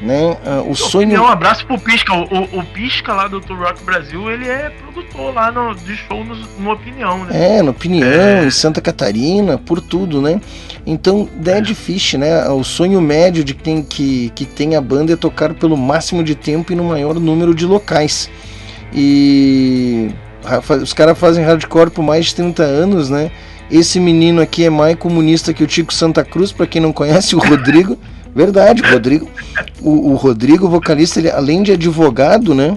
Né, 0.00 0.36
ah, 0.44 0.62
o 0.66 0.74
sonho. 0.74 1.22
Um 1.22 1.26
abraço 1.26 1.66
pro 1.66 1.78
Pisca. 1.78 2.12
O, 2.12 2.24
o, 2.24 2.60
o 2.60 2.64
Pisca 2.66 3.14
lá 3.14 3.26
do 3.26 3.40
Tour 3.40 3.58
Rock 3.58 3.82
Brasil, 3.84 4.30
ele 4.30 4.46
é 4.46 4.68
produtor 4.70 5.32
lá 5.32 5.50
no, 5.50 5.74
de 5.74 5.96
show 5.96 6.22
no, 6.22 6.36
no 6.58 6.72
Opinião, 6.72 7.24
né? 7.24 7.58
É, 7.58 7.62
no 7.62 7.70
Opinião, 7.70 8.44
em 8.44 8.50
Santa 8.50 8.82
Catarina, 8.82 9.56
por 9.56 9.80
tudo, 9.80 10.20
né? 10.20 10.40
Então, 10.86 11.28
Dead 11.36 11.74
Fish, 11.74 12.14
né? 12.14 12.46
O 12.50 12.62
sonho 12.62 13.00
médio 13.00 13.42
de 13.42 13.54
quem 13.54 13.82
que, 13.82 14.30
que 14.34 14.44
tem 14.44 14.76
a 14.76 14.80
banda 14.80 15.14
é 15.14 15.16
tocar 15.16 15.54
pelo 15.54 15.76
máximo 15.76 16.22
de 16.22 16.34
tempo 16.34 16.72
e 16.72 16.76
no 16.76 16.84
maior 16.84 17.14
número 17.14 17.54
de 17.54 17.64
locais. 17.64 18.28
E 18.92 20.10
os 20.82 20.92
caras 20.92 21.18
fazem 21.18 21.44
hardcore 21.44 21.90
por 21.90 22.02
mais 22.02 22.26
de 22.26 22.34
30 22.34 22.62
anos, 22.62 23.10
né? 23.10 23.30
Esse 23.70 23.98
menino 23.98 24.42
aqui 24.42 24.64
é 24.64 24.70
mais 24.70 24.96
comunista 24.96 25.52
que 25.54 25.64
o 25.64 25.66
Tico 25.66 25.92
Santa 25.92 26.24
Cruz, 26.24 26.52
para 26.52 26.66
quem 26.66 26.80
não 26.80 26.92
conhece, 26.92 27.34
o 27.34 27.38
Rodrigo. 27.38 27.98
Verdade, 28.34 28.82
o 28.82 28.90
Rodrigo. 28.90 29.28
O, 29.80 30.10
o 30.10 30.14
Rodrigo, 30.16 30.68
vocalista, 30.68 31.20
ele, 31.20 31.30
além 31.30 31.62
de 31.62 31.72
advogado, 31.72 32.54
né? 32.54 32.76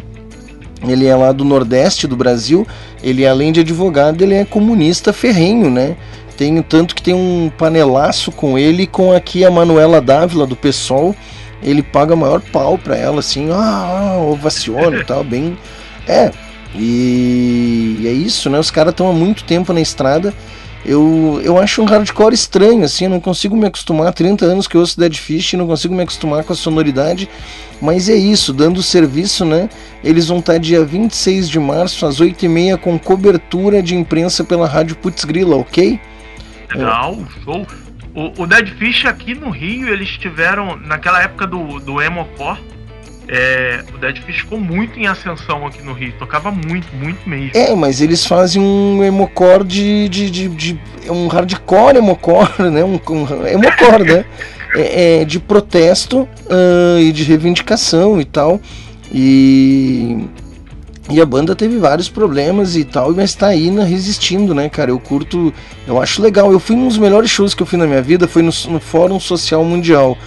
Ele 0.88 1.08
é 1.08 1.16
lá 1.16 1.32
do 1.32 1.44
Nordeste 1.44 2.08
do 2.08 2.16
Brasil. 2.16 2.66
Ele, 3.04 3.26
além 3.26 3.52
de 3.52 3.62
advogado, 3.62 4.22
ele 4.22 4.36
é 4.36 4.46
comunista 4.46 5.12
ferrenho, 5.12 5.70
né? 5.70 5.98
Tem 6.38 6.62
tanto 6.62 6.94
que 6.94 7.02
tem 7.02 7.16
um 7.16 7.52
panelaço 7.58 8.32
com 8.32 8.60
ele 8.60 8.84
e 8.84 8.88
com 8.88 9.12
aqui 9.12 9.44
a 9.44 9.50
Manuela 9.50 10.00
Dávila 10.00 10.46
do 10.46 10.56
PSOL. 10.56 11.16
Ele 11.64 11.82
paga 11.82 12.16
maior 12.16 12.40
pau 12.40 12.78
pra 12.78 12.96
ela, 12.96 13.20
assim, 13.20 13.50
ah, 13.52 14.14
ah, 14.14 14.18
ovaciona 14.20 14.98
e 14.98 15.04
tal, 15.04 15.24
bem. 15.24 15.58
É, 16.08 16.32
e, 16.78 18.04
é 18.06 18.12
isso, 18.12 18.50
né? 18.50 18.60
Os 18.60 18.72
caras 18.72 18.92
estão 18.92 19.10
há 19.10 19.14
muito 19.14 19.44
tempo 19.44 19.74
na 19.74 19.82
estrada. 19.82 20.34
Eu, 20.86 21.42
eu 21.44 21.58
acho 21.58 21.82
um 21.82 21.86
hardcore 21.86 22.34
estranho, 22.34 22.86
assim, 22.86 23.06
eu 23.06 23.10
não 23.10 23.20
consigo 23.20 23.58
me 23.58 23.68
acostumar. 23.68 24.14
30 24.14 24.46
anos 24.46 24.68
que 24.68 24.76
eu 24.76 24.82
ouço 24.82 24.98
Dead 24.98 25.16
Fish, 25.16 25.54
não 25.54 25.68
consigo 25.68 25.94
me 25.94 26.04
acostumar 26.04 26.44
com 26.44 26.54
a 26.54 26.56
sonoridade. 26.56 27.28
Mas 27.82 28.08
é 28.08 28.16
isso, 28.16 28.54
dando 28.54 28.82
serviço, 28.82 29.44
né? 29.44 29.70
Eles 30.04 30.28
vão 30.28 30.40
estar 30.40 30.58
dia 30.58 30.86
26 30.86 31.50
de 31.50 31.60
março, 31.60 32.06
às 32.06 32.22
8h30, 32.22 32.78
com 32.78 32.98
cobertura 32.98 33.84
de 33.84 33.96
imprensa 33.96 34.44
pela 34.44 34.68
Rádio 34.68 34.96
Putz 34.96 35.26
Grila, 35.26 35.58
ok? 35.58 36.00
Legal, 36.74 37.18
show. 37.44 37.68
O, 38.16 38.44
o 38.44 38.48
Dead 38.48 38.70
Fish 38.78 39.06
aqui 39.06 39.36
no 39.36 39.50
Rio, 39.50 39.90
eles 39.90 40.10
tiveram, 40.18 40.76
naquela 40.78 41.22
época 41.22 41.46
do, 41.46 41.80
do 41.80 42.02
Emocore, 42.02 42.60
é, 43.30 43.84
o 43.94 43.98
Dead 43.98 44.18
Fish 44.20 44.40
ficou 44.42 44.60
muito 44.60 44.98
em 44.98 45.06
ascensão 45.06 45.66
aqui 45.66 45.82
no 45.84 45.92
Rio. 45.94 46.14
Tocava 46.18 46.50
muito, 46.50 46.88
muito 46.96 47.28
mesmo. 47.28 47.52
É, 47.54 47.76
mas 47.76 48.02
eles 48.02 48.26
fazem 48.26 48.62
um 48.62 49.04
emocore 49.04 49.64
de. 49.66 50.08
de, 50.10 50.30
de, 50.30 50.48
de- 50.50 50.80
um 51.10 51.28
hardcore 51.28 51.98
emocore, 51.98 52.70
né? 52.72 52.84
Um, 52.84 53.00
um 53.10 53.48
emocore, 53.48 54.04
né? 54.04 54.26
É, 54.76 55.22
é 55.22 55.26
de 55.26 55.40
protesto 55.40 56.28
ah, 56.50 57.00
e 57.00 57.12
de 57.12 57.24
reivindicação 57.24 58.20
e 58.20 58.26
tal. 58.26 58.62
E. 59.12 60.26
E 61.10 61.22
a 61.22 61.26
banda 61.26 61.56
teve 61.56 61.78
vários 61.78 62.10
problemas 62.10 62.76
e 62.76 62.84
tal, 62.84 63.14
mas 63.14 63.34
tá 63.34 63.48
aí 63.48 63.72
na, 63.72 63.86
resistindo, 63.86 64.54
né, 64.54 64.68
cara? 64.68 64.92
Eu 64.92 65.00
curto, 65.00 65.54
eu 65.88 66.02
acho 66.02 66.22
legal. 66.22 66.52
Eu 66.52 66.60
fui 66.60 66.76
um 66.76 66.86
dos 66.86 66.98
melhores 66.98 67.30
shows 67.30 67.54
que 67.54 67.64
eu 67.64 67.66
fui 67.66 67.80
na 67.80 67.88
minha 67.88 68.02
vida, 68.02 68.28
foi 68.28 68.42
no, 68.42 68.52
no 68.70 68.80
Fórum 68.82 69.18
Social 69.18 69.64
Mundial, 69.64 70.18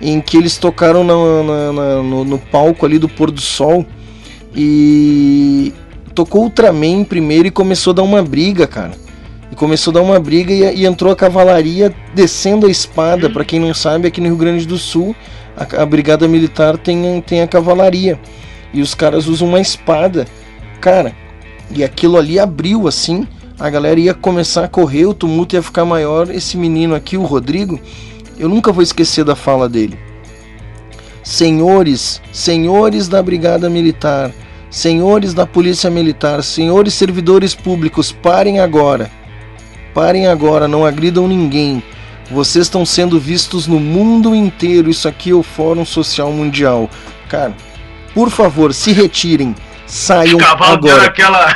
em 0.00 0.20
que 0.20 0.36
eles 0.36 0.56
tocaram 0.56 1.02
na- 1.04 1.42
na- 1.42 1.72
na- 1.72 2.02
no, 2.02 2.24
no 2.24 2.38
palco 2.38 2.86
ali 2.86 2.98
do 2.98 3.08
pôr 3.08 3.30
do 3.30 3.40
sol 3.40 3.84
e 4.54 5.72
tocou 6.14 6.42
Ultraman 6.42 7.04
primeiro 7.04 7.48
e 7.48 7.50
começou 7.50 7.92
a 7.92 7.94
dar 7.94 8.02
uma 8.02 8.22
briga, 8.22 8.66
cara. 8.66 8.92
E 9.50 9.54
começou 9.54 9.90
a 9.92 9.94
dar 9.94 10.02
uma 10.02 10.18
briga 10.20 10.52
e, 10.52 10.80
e 10.80 10.86
entrou 10.86 11.12
a 11.12 11.16
cavalaria 11.16 11.94
descendo 12.14 12.66
a 12.66 12.70
espada. 12.70 13.30
Pra 13.30 13.44
quem 13.44 13.60
não 13.60 13.72
sabe, 13.72 14.08
aqui 14.08 14.20
no 14.20 14.26
Rio 14.26 14.36
Grande 14.36 14.66
do 14.66 14.76
Sul, 14.76 15.14
a, 15.56 15.82
a 15.82 15.86
brigada 15.86 16.26
militar 16.28 16.76
tem, 16.76 17.20
tem 17.22 17.40
a 17.40 17.46
cavalaria. 17.48 18.18
E 18.74 18.82
os 18.82 18.94
caras 18.94 19.26
usam 19.26 19.48
uma 19.48 19.60
espada. 19.60 20.26
Cara, 20.80 21.14
e 21.74 21.82
aquilo 21.82 22.16
ali 22.16 22.38
abriu 22.38 22.86
assim. 22.86 23.26
A 23.58 23.68
galera 23.70 23.98
ia 23.98 24.14
começar 24.14 24.64
a 24.64 24.68
correr, 24.68 25.06
o 25.06 25.14
tumulto 25.14 25.56
ia 25.56 25.62
ficar 25.62 25.84
maior. 25.84 26.30
Esse 26.30 26.56
menino 26.56 26.94
aqui, 26.94 27.16
o 27.16 27.22
Rodrigo, 27.24 27.80
eu 28.38 28.48
nunca 28.48 28.72
vou 28.72 28.82
esquecer 28.82 29.24
da 29.24 29.34
fala 29.36 29.68
dele. 29.68 29.98
Senhores, 31.22 32.22
senhores 32.32 33.08
da 33.08 33.22
Brigada 33.22 33.68
Militar, 33.68 34.32
senhores 34.70 35.34
da 35.34 35.46
Polícia 35.46 35.90
Militar, 35.90 36.42
senhores 36.42 36.94
servidores 36.94 37.54
públicos, 37.54 38.12
parem 38.12 38.60
agora. 38.60 39.10
Parem 39.92 40.26
agora, 40.26 40.68
não 40.68 40.86
agridam 40.86 41.26
ninguém. 41.26 41.82
Vocês 42.30 42.66
estão 42.66 42.84
sendo 42.84 43.18
vistos 43.18 43.66
no 43.66 43.80
mundo 43.80 44.34
inteiro. 44.34 44.90
Isso 44.90 45.08
aqui 45.08 45.30
é 45.30 45.34
o 45.34 45.42
Fórum 45.42 45.84
Social 45.84 46.30
Mundial. 46.30 46.88
Cara, 47.28 47.54
por 48.14 48.30
favor, 48.30 48.72
se 48.74 48.92
retirem. 48.92 49.54
Saiam 49.86 50.38
Cavalo 50.38 50.74
agora. 50.74 51.06
aquela. 51.06 51.52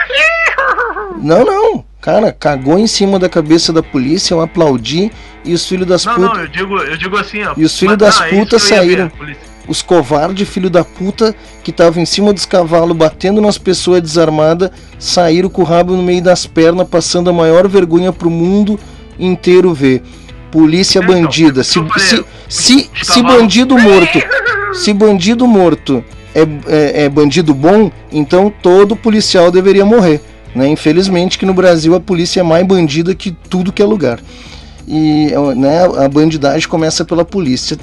Não, 1.20 1.44
não. 1.44 1.84
Cara, 2.02 2.32
cagou 2.32 2.80
em 2.80 2.86
cima 2.88 3.16
da 3.16 3.28
cabeça 3.28 3.72
da 3.72 3.80
polícia, 3.80 4.34
eu 4.34 4.40
aplaudi 4.40 5.12
e 5.44 5.54
os 5.54 5.64
filhos 5.68 5.86
das 5.86 6.04
Não, 6.04 6.16
putas. 6.16 6.32
não, 6.32 6.40
eu 6.40 6.48
digo, 6.48 6.76
eu 6.78 6.96
digo 6.96 7.16
assim, 7.16 7.44
ó. 7.44 7.54
E 7.56 7.64
os 7.64 7.78
filhos 7.78 7.96
das 7.96 8.18
não, 8.18 8.26
é 8.26 8.30
putas 8.30 8.62
ver, 8.64 8.74
saíram. 8.74 9.08
polícia. 9.08 9.42
Os 9.68 9.82
covardes, 9.82 10.48
filho 10.48 10.68
da 10.68 10.84
puta, 10.84 11.32
que 11.62 11.70
estavam 11.70 12.02
em 12.02 12.04
cima 12.04 12.32
dos 12.32 12.44
cavalos, 12.44 12.96
batendo 12.96 13.40
nas 13.40 13.56
pessoas 13.56 14.02
desarmadas, 14.02 14.72
saíram 14.98 15.48
com 15.48 15.62
o 15.62 15.64
rabo 15.64 15.96
no 15.96 16.02
meio 16.02 16.20
das 16.20 16.44
pernas, 16.44 16.88
passando 16.88 17.30
a 17.30 17.32
maior 17.32 17.68
vergonha 17.68 18.12
pro 18.12 18.28
mundo 18.28 18.80
inteiro 19.16 19.72
ver. 19.72 20.02
Polícia 20.50 21.00
bandida. 21.00 21.62
Se, 21.62 21.78
se, 21.98 22.24
se, 22.48 22.90
se 23.00 23.22
bandido 23.22 23.78
morto. 23.78 24.18
Se 24.74 24.92
bandido 24.92 25.46
morto 25.46 26.04
é, 26.34 26.42
é, 26.66 27.04
é 27.04 27.08
bandido 27.08 27.54
bom, 27.54 27.92
então 28.10 28.52
todo 28.60 28.96
policial 28.96 29.52
deveria 29.52 29.84
morrer. 29.84 30.20
Né? 30.54 30.68
Infelizmente 30.68 31.38
que 31.38 31.46
no 31.46 31.54
Brasil 31.54 31.94
a 31.94 32.00
polícia 32.00 32.40
é 32.40 32.42
mais 32.42 32.66
bandida 32.66 33.14
que 33.14 33.30
tudo 33.30 33.72
que 33.72 33.82
é 33.82 33.84
lugar. 33.84 34.20
E 34.86 35.28
né, 35.56 35.84
a 36.04 36.08
bandidagem 36.08 36.68
começa 36.68 37.04
pela 37.04 37.24
polícia. 37.24 37.76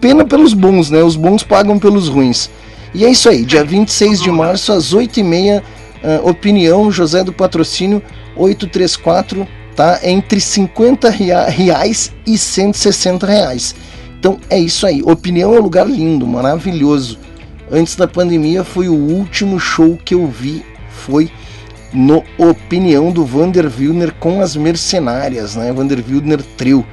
Pena 0.00 0.24
pelos 0.24 0.54
bons, 0.54 0.90
né? 0.90 1.02
Os 1.02 1.16
bons 1.16 1.42
pagam 1.42 1.78
pelos 1.78 2.08
ruins. 2.08 2.48
E 2.94 3.04
é 3.04 3.10
isso 3.10 3.28
aí, 3.28 3.44
dia 3.44 3.64
26 3.64 4.22
de 4.22 4.30
março, 4.30 4.72
às 4.72 4.94
8h30, 4.94 5.62
ah, 6.02 6.20
opinião, 6.22 6.90
José 6.90 7.22
do 7.24 7.32
Patrocínio, 7.32 8.00
834, 8.36 9.46
tá? 9.74 9.98
Entre 10.02 10.40
50 10.40 11.10
rea- 11.10 11.48
reais 11.48 12.12
e 12.26 12.38
160 12.38 13.26
reais. 13.26 13.74
Então 14.18 14.38
é 14.48 14.58
isso 14.58 14.86
aí. 14.86 15.02
Opinião 15.04 15.54
é 15.54 15.58
um 15.58 15.62
lugar 15.62 15.86
lindo, 15.86 16.26
maravilhoso. 16.26 17.18
Antes 17.70 17.96
da 17.96 18.06
pandemia 18.06 18.62
foi 18.62 18.88
o 18.88 18.94
último 18.94 19.58
show 19.58 19.98
que 20.04 20.14
eu 20.14 20.26
vi, 20.28 20.64
foi 20.90 21.28
no 21.96 22.22
Opinião 22.36 23.10
do 23.10 23.24
Vander 23.24 23.72
Wilner 23.74 24.12
com 24.20 24.42
as 24.42 24.54
Mercenárias, 24.54 25.56
né? 25.56 25.72
Vander 25.72 26.04
Wilner 26.06 26.42
Trio. 26.54 26.84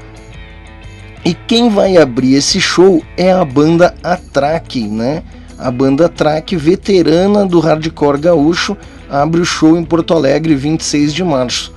E 1.26 1.34
quem 1.34 1.70
vai 1.70 1.98
abrir 1.98 2.36
esse 2.36 2.62
show 2.62 3.04
é 3.18 3.30
a 3.30 3.44
banda 3.44 3.94
Atraque, 4.02 4.88
né? 4.88 5.22
A 5.60 5.70
banda 5.70 6.06
Atraque, 6.06 6.56
veterana 6.56 7.46
do 7.46 7.60
hardcore 7.60 8.18
gaúcho, 8.18 8.78
abre 9.10 9.42
o 9.42 9.46
show 9.46 9.78
em 9.78 9.84
Porto 9.84 10.14
Alegre 10.14 10.56
26 10.56 11.14
de 11.14 11.24
março. 11.24 11.74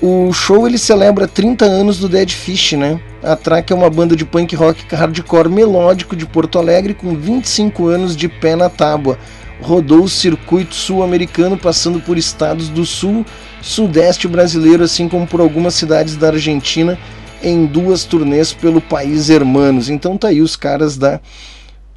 o 0.00 0.32
show 0.32 0.66
ele 0.66 0.78
celebra 0.78 1.28
30 1.28 1.66
anos 1.66 1.98
do 1.98 2.08
Dead 2.08 2.30
Fish, 2.30 2.72
né? 2.72 2.98
A 3.22 3.36
Track 3.36 3.70
é 3.70 3.76
uma 3.76 3.90
banda 3.90 4.16
de 4.16 4.24
punk 4.24 4.56
rock 4.56 4.94
hardcore 4.94 5.50
melódico 5.50 6.16
de 6.16 6.24
Porto 6.24 6.58
Alegre 6.58 6.94
com 6.94 7.14
25 7.14 7.88
anos 7.88 8.16
de 8.16 8.26
pé 8.26 8.56
na 8.56 8.70
tábua. 8.70 9.18
Rodou 9.62 10.04
o 10.04 10.08
circuito 10.08 10.74
sul-americano 10.74 11.56
passando 11.56 12.00
por 12.00 12.16
estados 12.16 12.68
do 12.68 12.84
sul, 12.86 13.24
sudeste 13.60 14.26
brasileiro, 14.26 14.84
assim 14.84 15.08
como 15.08 15.26
por 15.26 15.40
algumas 15.40 15.74
cidades 15.74 16.16
da 16.16 16.28
Argentina 16.28 16.98
em 17.42 17.66
duas 17.66 18.04
turnês 18.04 18.52
pelo 18.52 18.80
país 18.80 19.30
hermanos. 19.30 19.88
Então 19.88 20.16
tá 20.16 20.28
aí 20.28 20.40
os 20.40 20.56
caras 20.56 20.96
da 20.96 21.20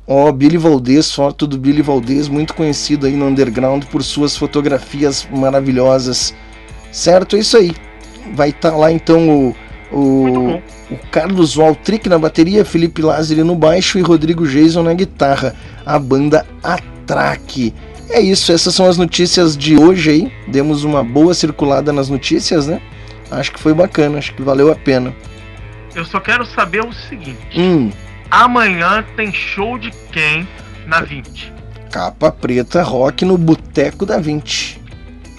Ó, 0.06 0.30
Billy 0.34 0.58
Valdez, 0.58 1.14
foto 1.14 1.48
do 1.48 1.58
Billy 1.58 1.82
Valdez, 1.82 2.28
muito 2.28 2.54
conhecido 2.54 3.06
aí 3.06 3.16
no 3.16 3.28
underground 3.28 3.86
por 3.86 4.04
suas 4.04 4.36
fotografias 4.36 5.26
maravilhosas. 5.32 6.34
Certo? 6.92 7.38
É 7.38 7.40
isso 7.40 7.56
aí. 7.56 7.74
Vai 8.36 8.50
estar 8.50 8.76
lá 8.76 8.92
então 8.92 9.30
o, 9.30 9.56
o, 9.92 10.62
o 10.92 10.98
Carlos 11.10 11.56
Waltrick 11.56 12.10
na 12.10 12.20
bateria, 12.20 12.66
Felipe 12.66 13.02
Lázari 13.02 13.44
no 13.44 13.56
baixo 13.56 13.98
e 13.98 14.02
Rodrigo 14.02 14.46
Jason 14.46 14.84
na 14.84 14.94
guitarra. 14.94 15.56
A 15.86 15.98
banda 15.98 16.46
Atraque. 17.04 17.74
É 18.10 18.22
isso, 18.22 18.52
essas 18.52 18.74
são 18.74 18.88
as 18.88 18.98
notícias 18.98 19.58
de 19.58 19.78
hoje 19.78 20.10
aí. 20.10 20.34
Demos 20.48 20.84
uma 20.84 21.04
boa 21.04 21.34
circulada 21.34 21.92
nas 21.92 22.10
notícias, 22.10 22.68
né? 22.68 22.82
Acho 23.32 23.52
que 23.52 23.60
foi 23.60 23.74
bacana, 23.74 24.18
acho 24.18 24.34
que 24.34 24.42
valeu 24.42 24.72
a 24.72 24.76
pena. 24.76 25.14
Eu 25.96 26.06
só 26.06 26.20
quero 26.20 26.46
saber 26.46 26.84
o 26.84 26.94
seguinte: 26.94 27.38
Hum, 27.56 27.92
amanhã 28.30 29.04
tem 29.16 29.32
show 29.34 29.78
de 29.78 29.92
quem 30.12 30.48
na 30.86 31.02
20? 31.02 31.54
capa 31.92 32.32
preta 32.32 32.82
rock 32.82 33.24
no 33.24 33.38
Boteco 33.38 34.04
da 34.06 34.18
20. 34.18 34.82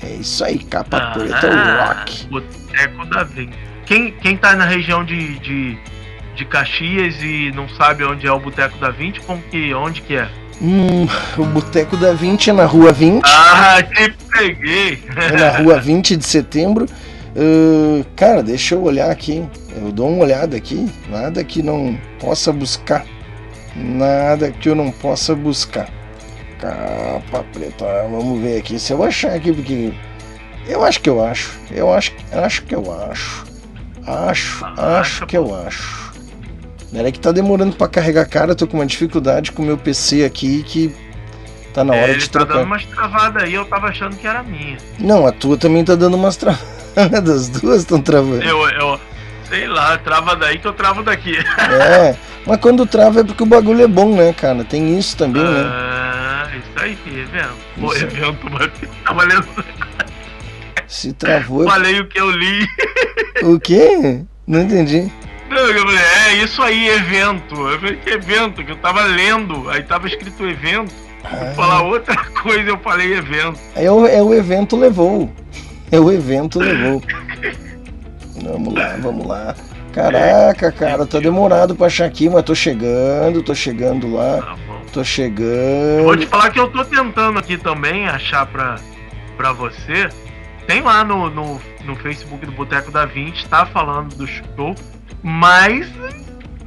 É 0.05 0.09
isso 0.21 0.45
aí, 0.45 0.59
capa 0.59 1.11
preta 1.13 1.49
Ah, 1.51 1.95
rock. 1.99 2.27
Boteco 2.29 3.07
da 3.07 3.25
20. 3.25 3.53
Quem, 3.87 4.13
quem 4.13 4.37
tá 4.37 4.55
na 4.55 4.65
região 4.65 5.05
de, 5.05 5.39
de, 5.41 5.77
de 6.37 6.45
Caxias 6.45 7.17
e 7.21 7.51
não 7.55 7.69
sabe 7.69 8.05
onde 8.05 8.27
é 8.27 8.33
o 8.33 8.39
Boteco 8.39 8.79
da 8.79 8.91
20, 8.91 9.21
como 9.23 9.43
que, 9.43 9.75
onde 9.75 10.01
que 10.01 10.15
é? 10.17 10.29
Hum, 10.63 11.07
o 11.37 11.45
Boteco 11.45 11.97
da 11.97 12.13
20 12.13 12.51
é 12.51 12.53
na 12.53 12.65
rua 12.65 12.93
20. 12.93 13.23
Ah, 13.25 13.83
te 13.83 14.15
peguei! 14.33 15.03
É 15.17 15.37
na 15.37 15.59
rua 15.59 15.81
20 15.81 16.17
de 16.17 16.27
setembro. 16.27 16.87
Ah, 17.37 18.05
cara, 18.17 18.43
deixa 18.43 18.75
eu 18.75 18.83
olhar 18.83 19.11
aqui. 19.11 19.45
Eu 19.77 19.91
dou 19.91 20.09
uma 20.09 20.25
olhada 20.25 20.57
aqui. 20.57 20.89
Nada 21.09 21.43
que 21.43 21.63
não 21.63 21.99
possa 22.21 22.53
buscar. 22.53 23.05
Nada 23.75 24.51
que 24.53 24.69
eu 24.69 24.75
não 24.75 24.91
possa 24.91 25.35
buscar. 25.35 25.89
Capa 26.61 27.45
preta. 27.53 27.85
Vamos 28.11 28.41
ver 28.41 28.59
aqui 28.59 28.79
se 28.79 28.93
eu 28.93 29.03
achar 29.03 29.33
aqui, 29.35 29.53
porque. 29.53 29.93
Eu 30.67 30.83
acho 30.83 31.01
que 31.01 31.11
eu 31.11 31.23
acho. 31.23 31.59
Eu 31.71 31.93
acho, 31.93 32.13
acho 32.33 32.63
que 32.63 32.75
eu 32.75 33.11
acho. 33.11 33.45
Acho, 34.07 34.65
acho 34.79 35.27
que 35.27 35.37
eu 35.37 35.55
acho. 35.55 36.04
Peraí 36.95 37.11
que 37.13 37.19
tá 37.19 37.33
demorando 37.33 37.75
pra 37.77 37.89
carregar 37.89 38.25
cara, 38.27 38.53
eu 38.53 38.57
tô 38.57 38.67
com 38.69 38.77
uma 38.79 38.87
dificuldade 38.87 39.51
com 39.53 39.63
o 39.63 39.67
meu 39.67 39.77
PC 39.77 40.25
aqui 40.25 40.63
que 40.63 40.95
tá 41.75 41.83
na 41.83 41.95
É, 41.95 42.03
hora 42.03 42.11
ele 42.13 42.21
de 42.21 42.31
tá 42.31 42.39
trocar. 42.39 42.55
dando 42.55 42.67
umas 42.67 42.85
travadas 42.87 43.43
aí, 43.43 43.53
eu 43.55 43.65
tava 43.65 43.89
achando 43.89 44.17
que 44.17 44.27
era 44.27 44.43
minha. 44.45 44.79
Não, 45.01 45.27
a 45.27 45.33
tua 45.33 45.57
também 45.59 45.85
tá 45.85 45.97
dando 45.97 46.15
umas 46.17 46.37
travadas. 46.37 46.65
As 46.97 47.49
duas 47.49 47.81
estão 47.81 48.01
travando. 48.01 48.45
Eu, 48.45 48.69
eu, 48.71 49.01
sei 49.49 49.67
lá, 49.67 49.99
trava 49.99 50.37
daí 50.37 50.59
que 50.59 50.67
eu 50.69 50.73
travo 50.73 51.03
daqui. 51.03 51.33
É, 51.69 52.15
mas 52.47 52.61
quando 52.61 52.87
trava 52.87 53.21
é 53.21 53.25
porque 53.25 53.43
o 53.43 53.47
bagulho 53.47 53.83
é 53.83 53.89
bom, 53.89 54.15
né, 54.15 54.33
cara? 54.33 54.63
Tem 54.63 54.97
isso 54.97 55.17
também, 55.17 55.43
né? 55.43 55.63
Ah, 55.67 56.47
isso 56.57 56.85
aí, 56.85 56.97
evento. 57.07 57.55
Pô, 57.81 57.93
Isso. 57.93 58.05
evento, 58.05 58.47
mas 58.51 58.71
tava 59.05 59.25
lendo. 59.25 59.49
Se 60.87 61.13
travou. 61.13 61.65
é- 61.65 61.67
Falei 61.67 61.99
o 62.01 62.07
que 62.07 62.21
eu 62.21 62.31
li. 62.31 62.65
O 63.43 63.59
quê? 63.59 64.21
Não 64.47 64.61
entendi. 64.61 65.11
Eu 65.57 65.87
falei, 65.87 65.99
é 65.99 66.35
isso 66.43 66.63
aí, 66.63 66.89
evento. 66.89 67.55
Eu 67.55 67.79
falei, 67.79 67.97
que 67.97 68.11
evento? 68.11 68.65
Que 68.65 68.73
eu 68.73 68.77
tava 68.77 69.03
lendo, 69.05 69.69
aí 69.71 69.83
tava 69.83 70.07
escrito 70.07 70.45
evento. 70.47 70.93
Ah. 71.23 71.29
Vou 71.29 71.55
falar 71.55 71.83
outra 71.83 72.17
coisa, 72.43 72.69
eu 72.69 72.79
falei 72.79 73.15
evento. 73.15 73.59
É 73.75 73.91
o, 73.91 74.07
é 74.07 74.23
o 74.23 74.35
evento 74.35 74.77
levou. 74.77 75.31
É 75.91 75.99
o 75.99 76.11
evento 76.13 76.59
levou. 76.59 77.03
Vamos 78.43 78.75
lá, 78.75 78.97
vamos 79.01 79.27
lá. 79.27 79.55
Caraca, 79.93 80.73
cara, 80.73 81.07
tá 81.07 81.21
demorado 81.21 81.77
pra 81.77 81.87
achar 81.87 82.07
aqui, 82.07 82.29
mas 82.29 82.43
tô 82.43 82.55
chegando, 82.55 83.43
tô 83.43 83.55
chegando 83.55 84.13
lá. 84.13 84.57
Tô 84.93 85.01
Vou 85.01 85.05
chegando. 85.05 86.17
te 86.17 86.27
falar 86.27 86.51
que 86.51 86.59
eu 86.59 86.69
tô 86.69 86.85
tentando 86.85 87.39
aqui 87.39 87.57
também 87.57 88.09
achar 88.09 88.47
pra, 88.47 88.77
pra 89.37 89.53
você. 89.53 90.09
Tem 90.67 90.81
lá 90.83 91.05
no, 91.05 91.31
no, 91.31 91.61
no 91.85 91.97
Facebook 91.97 92.45
do 92.45 92.53
Boteco 92.53 92.91
da 92.91 93.05
20, 93.05 93.47
tá 93.49 93.67
falando 93.67 94.15
do 94.17 94.27
show, 94.27 94.75
mas 95.25 95.87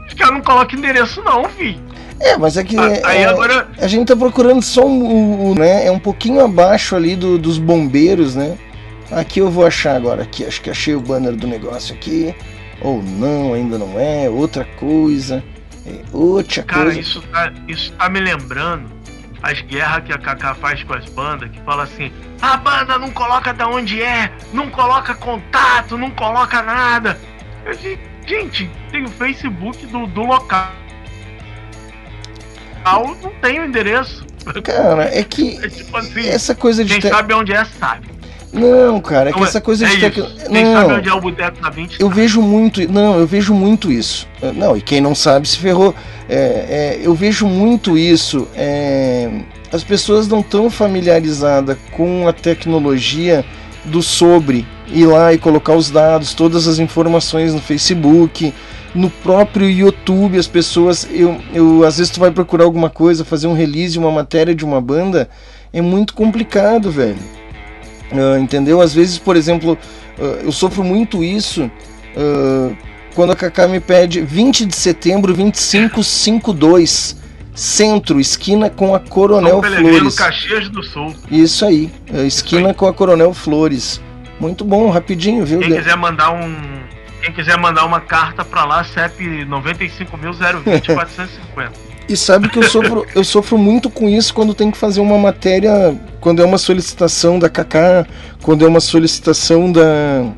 os 0.08 0.14
caras 0.16 0.34
não 0.34 0.42
colocam 0.42 0.77
endereço 0.80 1.22
não, 1.24 1.45
fi. 1.45 1.80
É, 2.19 2.36
mas 2.36 2.58
é 2.58 2.64
que 2.64 2.76
Ah, 2.77 3.00
aí 3.06 3.22
é, 3.22 3.26
agora- 3.27 3.68
a 3.77 3.88
gente 3.88 4.08
tá 4.08 4.16
procurando 4.16 4.61
só 4.64 4.86
um, 4.86 5.52
um, 5.52 5.56
né? 5.56 5.86
É 5.86 5.92
um 5.92 6.00
pouquinho 6.00 6.44
abaixo 6.44 6.95
ali 6.95 7.16
do- 7.16 7.38
dos 7.38 7.60
bombeiros, 7.60 8.36
né? 8.36 8.58
Aqui 9.11 9.40
eu 9.40 9.52
vou 9.52 9.66
achar 9.66 9.95
agora. 9.95 10.24
Aqui, 10.24 10.44
acho 10.44 10.60
que 10.61 10.69
achei 10.72 10.95
o 10.95 11.00
banner 11.00 11.36
do 11.36 11.45
negócio 11.48 11.94
aqui. 11.95 12.34
Ou 12.82 13.02
não, 13.03 13.53
ainda 13.53 13.77
não 13.77 14.00
é. 14.00 14.27
Outra 14.30 14.66
coisa. 14.80 15.44
É 15.86 16.02
outra 16.11 16.64
Cara, 16.64 16.86
coisa. 16.86 17.00
isso 17.00 17.22
tá, 17.32 17.53
isso 17.68 17.94
tá 17.94 18.10
me 18.10 18.19
lembrando 18.19 18.86
as 19.44 19.61
guerras 19.61 20.03
que 20.03 20.11
a 20.11 20.18
Kaká 20.18 20.56
faz 20.56 20.84
com 20.84 20.94
as 20.95 21.06
bandas, 21.06 21.50
que 21.52 21.61
fala 21.61 21.84
assim, 21.84 22.11
a 22.42 22.58
banda 22.58 22.98
não 22.98 23.11
coloca 23.11 23.53
da 23.53 23.68
onde 23.69 24.02
é, 24.02 24.32
não 24.52 24.69
coloca 24.72 25.14
contato, 25.14 25.95
não 25.98 26.10
coloca 26.10 26.61
nada. 26.64 27.18
Eu 27.64 27.76
digo, 27.76 28.02
gente, 28.27 28.69
tem 28.91 29.06
o 29.06 29.09
Facebook 29.09 29.85
do, 29.88 30.06
do 30.07 30.22
local. 30.22 30.72
Não 32.85 33.31
tem 33.41 33.59
o 33.59 33.65
endereço. 33.65 34.25
Cara, 34.64 35.03
é 35.06 35.23
que 35.23 35.57
É 35.64 35.67
tipo 35.67 35.95
assim, 35.97 36.27
essa 36.27 36.56
coisa 36.56 36.83
de 36.83 36.91
quem 36.91 37.01
te- 37.01 37.09
sabe 37.09 37.33
onde 37.33 37.53
é, 37.53 37.65
sabe. 37.65 38.07
Não, 38.53 39.01
cara, 39.01 39.30
é 39.30 39.33
que 39.33 39.43
essa 39.43 39.59
coisa 39.59 39.85
é 39.85 39.89
de 39.89 39.99
tecno... 39.99 40.25
Quem 40.25 40.65
sabe 40.73 40.88
Não, 40.88 40.97
onde 40.97 41.09
é 41.09 41.14
o 41.14 41.19
boteco 41.19 41.61
da 41.61 41.69
20 41.69 41.99
eu 41.99 42.09
vejo 42.09 42.41
muito. 42.41 42.91
Não, 42.91 43.19
eu 43.19 43.27
vejo 43.27 43.53
muito 43.53 43.91
isso. 43.91 44.27
Não, 44.56 44.75
e 44.77 44.81
quem 44.81 45.01
não 45.01 45.14
sabe 45.14 45.47
se 45.47 45.57
ferrou. 45.57 45.93
É, 46.30 46.35
é, 46.35 46.99
eu 47.01 47.14
vejo 47.14 47.45
muito 47.45 47.97
isso. 47.97 48.47
as 49.72 49.83
pessoas 49.83 50.27
não 50.27 50.39
estão 50.39 50.69
familiarizadas 50.69 51.77
com 51.91 52.25
a 52.27 52.31
tecnologia 52.33 53.45
do 53.88 54.01
sobre 54.01 54.66
ir 54.90 55.06
lá 55.06 55.33
e 55.33 55.38
colocar 55.38 55.74
os 55.74 55.90
dados, 55.90 56.33
todas 56.33 56.67
as 56.67 56.80
informações 56.80 57.53
no 57.53 57.59
Facebook, 57.59 58.53
no 58.95 59.09
próprio 59.09 59.69
YouTube, 59.69 60.38
as 60.38 60.48
pessoas, 60.48 61.07
eu, 61.11 61.40
eu 61.53 61.83
às 61.83 61.98
vezes 61.98 62.11
tu 62.11 62.19
vai 62.19 62.32
procurar 62.32 62.64
alguma 62.64 62.90
coisa, 62.90 63.25
fazer 63.25 63.48
um 63.48 63.53
release, 63.53 63.98
uma 63.98 64.11
matéria 64.11 64.56
de 64.56 64.66
uma 64.66 64.82
banda, 64.82 65.30
é 65.74 65.82
muito 65.82 66.14
complicado, 66.14 66.90
velho. 66.90 67.17
Ah, 68.11 68.40
entendeu? 68.40 68.82
Às 68.82 68.93
vezes, 68.93 69.17
por 69.17 69.35
exemplo, 69.35 69.77
ah, 70.19 70.40
eu 70.43 70.51
sofro 70.51 70.83
muito 70.83 71.24
isso 71.24 71.69
ah, 72.16 72.72
quando 73.14 73.32
a 73.32 73.35
Kaká 73.35 73.67
me 73.67 73.80
pede 73.80 74.22
20 74.22 74.66
de 74.66 74.75
setembro, 74.75 75.33
2552, 75.33 77.17
centro, 77.58 78.19
esquina 78.19 78.69
com 78.69 78.94
a 78.94 79.00
Coronel 79.00 79.64
Flores. 79.64 80.16
Caxias 80.16 80.69
do 80.69 80.84
Sul. 80.84 81.16
Isso 81.32 81.66
aí, 81.66 81.90
a 82.14 82.22
esquina 82.22 82.72
com 82.74 82.86
a 82.86 82.94
Coronel 82.94 83.34
Flores. 83.34 84.00
Muito 84.40 84.64
bom, 84.64 84.92
rapidinho, 84.92 85.44
viu? 85.44 85.60
Quem 85.60 85.76
quiser 85.76 85.98
mandar 85.98 86.32
um. 86.32 86.56
Quem 87.22 87.34
quiser 87.34 87.58
mandar 87.58 87.84
uma 87.86 88.00
carta 88.00 88.45
pra 88.45 88.64
lá, 88.64 88.84
CEP 88.84 89.44
95.020.450. 89.45 91.72
E 92.08 92.16
sabe 92.16 92.48
que 92.48 92.60
eu 92.60 92.64
sofro, 92.64 93.06
eu 93.14 93.24
sofro 93.24 93.58
muito 93.58 93.90
com 93.90 94.08
isso 94.08 94.32
quando 94.34 94.53
tem 94.53 94.72
que 94.72 94.77
fazer 94.77 95.02
uma 95.02 95.18
matéria, 95.18 96.00
quando 96.22 96.42
é 96.42 96.45
uma 96.45 96.60
solicitação 96.60 97.40
da 97.40 97.50
Kaká, 97.50 98.06
quando 98.44 98.64
é 98.64 98.68
uma 98.68 98.80
solicitação 98.80 99.72
da 99.72 100.32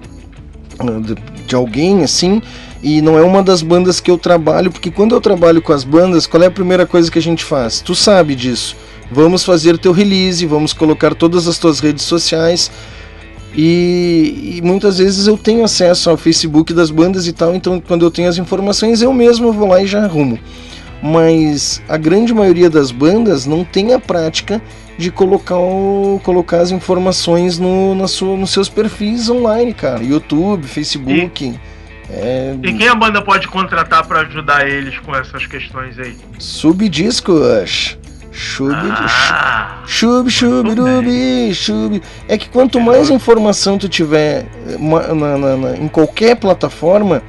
de, 1.02 1.16
de 1.46 1.56
alguém 1.56 2.04
assim, 2.04 2.42
e 2.82 3.02
não 3.02 3.18
é 3.18 3.22
uma 3.22 3.44
das 3.44 3.62
bandas 3.62 4.00
que 4.00 4.10
eu 4.10 4.18
trabalho, 4.18 4.72
porque 4.72 4.90
quando 4.90 5.14
eu 5.14 5.22
trabalho 5.22 5.62
com 5.62 5.74
as 5.74 5.84
bandas, 5.84 6.26
qual 6.26 6.42
é 6.44 6.46
a 6.48 6.52
primeira 6.52 6.86
coisa 6.86 7.12
que 7.12 7.20
a 7.20 7.22
gente 7.22 7.44
faz? 7.44 7.82
Tu 7.82 7.94
sabe 7.96 8.36
disso. 8.36 8.76
Vamos 9.12 9.44
fazer 9.44 9.78
teu 9.78 9.92
release, 9.92 10.46
vamos 10.46 10.72
colocar 10.72 11.14
todas 11.16 11.48
as 11.48 11.58
tuas 11.58 11.80
redes 11.80 12.04
sociais. 12.06 12.72
E, 13.56 14.58
e 14.58 14.62
muitas 14.64 15.00
vezes 15.00 15.26
eu 15.26 15.36
tenho 15.36 15.64
acesso 15.64 16.10
ao 16.10 16.16
Facebook 16.18 16.72
das 16.74 16.92
bandas 16.92 17.26
e 17.28 17.34
tal, 17.34 17.56
então 17.56 17.82
quando 17.82 18.06
eu 18.06 18.12
tenho 18.12 18.30
as 18.30 18.38
informações 18.38 19.02
eu 19.02 19.12
mesmo 19.12 19.52
vou 19.52 19.68
lá 19.68 19.82
e 19.82 19.88
já 19.88 20.04
arrumo 20.04 20.38
mas 21.02 21.82
a 21.88 21.98
grande 21.98 22.34
maioria 22.34 22.70
das 22.70 22.92
bandas 22.92 23.46
não 23.46 23.64
tem 23.64 23.94
a 23.94 24.00
prática 24.00 24.62
de 24.98 25.10
colocar, 25.10 25.58
o- 25.58 26.20
colocar 26.24 26.60
as 26.60 26.72
informações 26.72 27.58
no, 27.58 27.96
na 27.96 28.06
sua, 28.08 28.36
nos 28.36 28.50
seus 28.52 28.68
perfis 28.68 29.30
online, 29.30 29.74
cara. 29.74 30.04
YouTube, 30.04 30.68
Facebook. 30.68 31.58
É, 32.12 32.56
E 32.64 32.74
quem 32.74 32.88
a 32.88 32.96
banda 32.96 33.22
pode 33.22 33.48
contratar 33.48 34.06
pra 34.08 34.22
ajudar 34.22 34.68
eles 34.68 34.98
com 35.00 35.16
essas 35.16 35.46
questões 35.46 35.98
aí? 36.00 36.16
subdiscos. 36.40 37.98
Sub, 38.32 38.72
Ah. 38.74 39.84
Chub, 39.86 40.30
chub, 40.30 40.70
rubi, 40.70 41.54
chub. 41.54 42.02
É 42.28 42.38
que 42.38 42.48
quanto 42.48 42.80
mais 42.80 43.10
informação 43.10 43.78
tu 43.78 43.90
tiver 43.90 44.46
na- 44.80 45.14
na- 45.38 45.58
na- 45.58 45.78
em 45.78 45.88
qualquer 45.88 46.36
plataforma, 46.36 47.22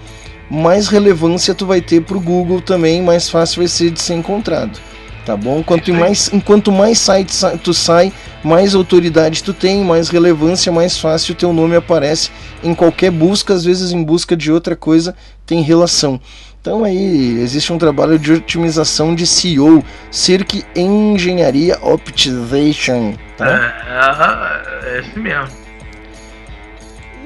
mais 0.50 0.88
relevância 0.88 1.54
tu 1.54 1.66
vai 1.66 1.80
ter 1.80 2.02
pro 2.02 2.20
Google 2.20 2.60
também, 2.60 3.02
mais 3.02 3.28
fácil 3.30 3.58
vai 3.60 3.68
ser 3.68 3.90
de 3.90 4.00
ser 4.00 4.14
encontrado. 4.14 4.78
Tá 5.24 5.36
bom? 5.36 5.62
Quanto 5.62 5.92
mais, 5.92 6.32
enquanto 6.32 6.72
mais 6.72 6.98
sites 6.98 7.42
tu 7.62 7.74
sai, 7.74 8.12
mais 8.42 8.74
autoridade 8.74 9.44
tu 9.44 9.52
tem, 9.52 9.84
mais 9.84 10.08
relevância, 10.08 10.72
mais 10.72 10.98
fácil 10.98 11.34
teu 11.34 11.52
nome 11.52 11.76
aparece 11.76 12.30
em 12.62 12.74
qualquer 12.74 13.10
busca, 13.10 13.52
às 13.52 13.64
vezes 13.64 13.92
em 13.92 14.02
busca 14.02 14.36
de 14.36 14.50
outra 14.50 14.74
coisa 14.74 15.14
tem 15.44 15.62
relação. 15.62 16.20
Então 16.60 16.84
aí 16.84 17.38
existe 17.40 17.72
um 17.72 17.78
trabalho 17.78 18.18
de 18.18 18.32
otimização 18.32 19.14
de 19.14 19.26
SEO, 19.26 19.84
Cirque 20.10 20.64
Engenharia 20.76 21.78
Optimization, 21.82 23.14
tá? 23.36 23.48
É, 23.48 24.96
é 24.96 25.00
esse 25.00 25.18
mesmo. 25.18 25.69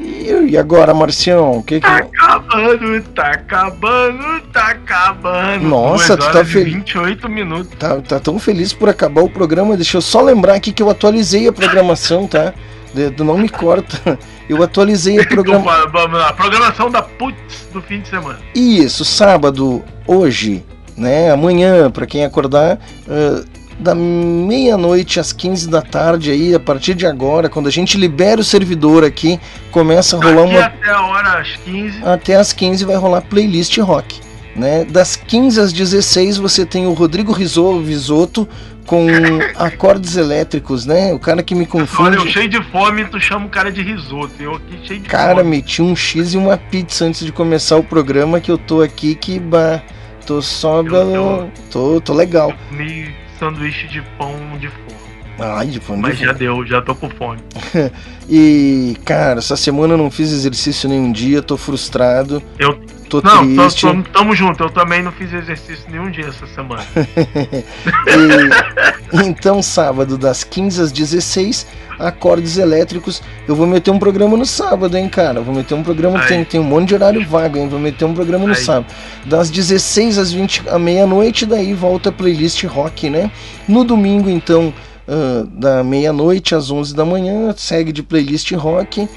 E, 0.00 0.56
agora, 0.58 0.92
Marcião, 0.94 1.62
que 1.62 1.81
que 1.81 1.86
Tá 1.86 1.97
acabando, 1.98 3.02
tá 3.14 3.31
acabando, 3.31 4.40
tá 4.52 4.68
acabando. 4.68 5.64
Nossa, 5.68 6.16
tu 6.16 6.31
tá 6.32 6.44
feliz. 6.44 6.74
28 6.74 7.28
minutos. 7.28 7.73
tá, 7.78 8.00
tá 8.00 8.18
tão 8.20 8.39
feliz 8.39 8.73
por 8.73 8.89
acabar 8.89 9.23
o 9.23 9.28
programa? 9.31 9.76
Deixa 9.76 9.97
eu 9.97 10.00
só 10.02 10.20
lembrar 10.20 10.55
aqui 10.55 10.73
que 10.73 10.82
eu 10.82 10.90
atualizei 10.90 11.47
a 11.48 11.52
programação, 11.52 12.26
tá? 12.26 12.52
De- 12.92 13.23
Não 13.24 13.39
me 13.39 13.48
corta. 13.48 14.18
Eu 14.48 14.62
atualizei 14.62 15.18
a 15.20 15.26
programação. 15.28 16.06
Lá, 16.12 16.32
programação 16.32 16.90
da 16.90 17.02
Putz 17.02 17.68
do 17.73 17.81
fim 17.82 18.00
de 18.00 18.08
semana. 18.08 18.39
Isso, 18.55 19.05
sábado, 19.05 19.82
hoje, 20.06 20.64
né? 20.97 21.31
Amanhã, 21.31 21.90
pra 21.90 22.06
quem 22.06 22.24
acordar, 22.24 22.78
ah, 23.08 23.44
da 23.78 23.94
meia-noite 23.94 25.18
às 25.20 25.32
15 25.32 25.68
da 25.68 25.82
tarde 25.82 26.30
aí, 26.30 26.54
a 26.54 26.60
partir 26.60 26.94
de 26.94 27.06
agora, 27.06 27.48
quando 27.48 27.66
a 27.66 27.70
gente 27.70 27.96
libera 27.98 28.40
o 28.40 28.44
servidor 28.44 29.04
aqui, 29.04 29.38
começa 29.70 30.16
a 30.16 30.20
rolar 30.24 30.42
uma 30.42 30.60
até 30.60 30.90
a 30.90 31.02
hora 31.02 31.38
às 31.40 31.48
15. 31.64 32.04
até 32.04 32.36
às 32.36 32.52
15 32.52 32.84
vai 32.84 32.96
rolar 32.96 33.22
playlist 33.22 33.76
rock. 33.78 34.20
Né? 34.56 34.84
Das 34.84 35.16
15 35.16 35.60
às 35.60 35.72
16 35.72 36.36
você 36.38 36.64
tem 36.64 36.86
o 36.86 36.92
Rodrigo 36.92 37.32
Riso- 37.32 37.80
Risotto 37.80 38.48
com 38.86 39.04
acordes 39.56 40.16
elétricos, 40.16 40.86
né? 40.86 41.12
O 41.12 41.18
cara 41.18 41.42
que 41.42 41.56
me 41.56 41.62
Olha, 41.62 41.66
confunde. 41.70 42.16
eu 42.18 42.26
cheio 42.28 42.48
de 42.48 42.62
fome, 42.70 43.04
tu 43.06 43.18
chama 43.18 43.46
o 43.46 43.48
cara 43.48 43.72
de 43.72 43.82
risoto. 43.82 44.30
Eu 44.38 44.54
aqui 44.54 44.78
cheio 44.86 45.00
de 45.00 45.08
Cara, 45.08 45.38
fome. 45.38 45.50
meti 45.50 45.82
um 45.82 45.96
X 45.96 46.34
e 46.34 46.36
uma 46.36 46.56
pizza 46.56 47.04
antes 47.04 47.26
de 47.26 47.32
começar 47.32 47.76
o 47.76 47.82
programa 47.82 48.38
que 48.40 48.48
eu 48.50 48.56
tô 48.56 48.80
aqui 48.80 49.16
que 49.16 49.40
bah, 49.40 49.82
tô 50.24 50.40
só 50.40 50.84
pelo. 50.84 51.48
Tô, 51.72 52.00
tô 52.00 52.12
legal. 52.14 52.52
Comi 52.68 53.12
sanduíche 53.38 53.86
de 53.88 54.02
pão 54.18 54.34
de 54.58 54.68
forno. 54.68 55.04
Ai, 55.38 55.66
de 55.66 55.80
de 55.80 55.92
Mas 55.92 56.18
já 56.18 56.26
forno. 56.26 56.38
deu, 56.38 56.66
já 56.66 56.80
tô 56.82 56.94
com 56.94 57.10
fome. 57.10 57.40
e, 58.28 58.96
cara, 59.04 59.38
essa 59.40 59.56
semana 59.56 59.94
eu 59.94 59.98
não 59.98 60.10
fiz 60.10 60.30
exercício 60.30 60.88
nenhum 60.88 61.10
dia, 61.10 61.42
tô 61.42 61.56
frustrado. 61.56 62.42
Eu 62.58 62.78
tô 63.08 63.20
não, 63.20 63.47
triste. 63.47 63.83
tô- 63.86 64.02
tamo 64.12 64.34
junto. 64.34 64.62
Eu 64.65 64.70
também 64.70 65.02
não 65.02 65.12
fiz 65.12 65.33
exercício 65.33 65.84
nenhum 65.91 66.10
dia 66.10 66.26
essa 66.26 66.47
semana. 66.47 66.84
E, 69.12 69.26
então, 69.26 69.62
sábado, 69.62 70.18
das 70.18 70.42
15 70.42 70.83
às 70.83 70.92
16, 70.92 71.66
acordes 71.99 72.57
elétricos. 72.58 73.23
Eu 73.47 73.55
vou 73.55 73.66
meter 73.66 73.91
um 73.91 73.99
programa 73.99 74.36
no 74.36 74.44
sábado, 74.47 74.97
hein, 74.97 75.08
cara? 75.08 75.41
Vou 75.41 75.55
meter 75.55 75.74
um 75.74 75.83
programa. 75.83 76.20
Aí. 76.20 76.26
Tem, 76.28 76.44
tem 76.44 76.60
um 76.60 76.65
monte 76.65 76.89
de 76.89 76.94
horário 76.94 77.24
vago, 77.26 77.57
hein? 77.57 77.68
Vou 77.68 77.78
meter 77.78 78.05
um 78.05 78.15
programa 78.15 78.44
no 78.47 78.55
Aí. 78.55 78.60
sábado. 78.60 78.86
Das 79.24 79.50
16 79.50 80.18
às 80.18 80.33
20 80.33 80.62
à 80.68 80.78
meia-noite, 80.78 81.47
daí 81.47 81.73
volta 81.74 82.08
a 82.08 82.12
playlist 82.12 82.65
rock, 82.65 83.08
né? 83.08 83.31
No 83.68 83.84
domingo, 83.84 84.28
então, 84.28 84.74
ah, 85.07 85.44
da 85.49 85.84
meia-noite 85.84 86.55
às 86.55 86.70
11 86.70 86.94
da 86.94 87.05
manhã, 87.05 87.55
segue 87.57 87.92
de 87.92 88.02
playlist 88.02 88.50
rock. 88.52 89.08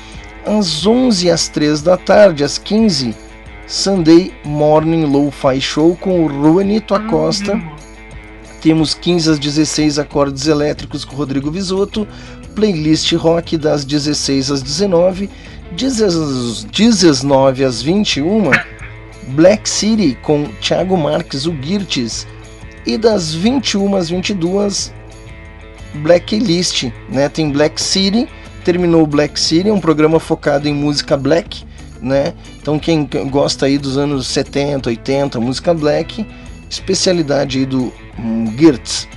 Às 0.46 0.86
11 0.86 1.30
às 1.32 1.48
3 1.50 1.82
da 1.82 1.98
tarde, 1.98 2.44
às 2.44 2.58
15, 2.58 3.16
Sunday 3.68 4.32
Morning 4.46 5.06
Lo-Fi 5.06 5.60
Show 5.60 5.98
com 5.98 6.26
o 6.26 6.30
Juanito 6.30 6.96
Acosta. 6.96 7.62
Temos 8.62 8.94
15 8.94 9.32
às 9.32 9.40
16 9.40 10.00
acordes 10.00 10.48
elétricos 10.48 11.04
com 11.04 11.16
Rodrigo 11.16 11.52
Visotto, 11.52 12.08
playlist 12.56 13.12
rock 13.14 13.58
das 13.58 13.84
16 13.84 14.52
às 14.52 14.62
19, 14.62 15.30
19 15.76 17.64
às 17.66 17.82
21, 17.82 18.52
Black 19.28 19.70
City 19.70 20.18
com 20.22 20.46
Thiago 20.62 20.98
Marques, 20.98 21.46
o 21.46 21.54
Girtes, 21.62 22.26
e 22.86 22.98
das 22.98 23.34
21 23.34 23.98
às 23.98 24.10
22, 24.10 24.94
Blacklist, 25.96 26.86
né? 27.10 27.28
Tem 27.28 27.52
Black 27.52 27.82
City, 27.82 28.30
terminou 28.64 29.06
Black 29.06 29.38
City, 29.38 29.68
é 29.70 29.74
um 29.74 29.80
programa 29.80 30.20
focado 30.20 30.70
em 30.70 30.74
música 30.74 31.18
black, 31.18 31.66
né? 32.02 32.34
Então 32.62 32.78
quem 32.80 33.08
gosta 33.30 33.66
aí 33.66 33.78
dos 33.78 33.98
anos 33.98 34.28
70, 34.28 34.90
80, 34.90 35.40
música 35.40 35.74
black, 35.74 36.26
especialidade 36.70 37.60
aí 37.60 37.66
do 37.66 37.92
hum, 38.20 38.54
Girtz. 38.58 39.08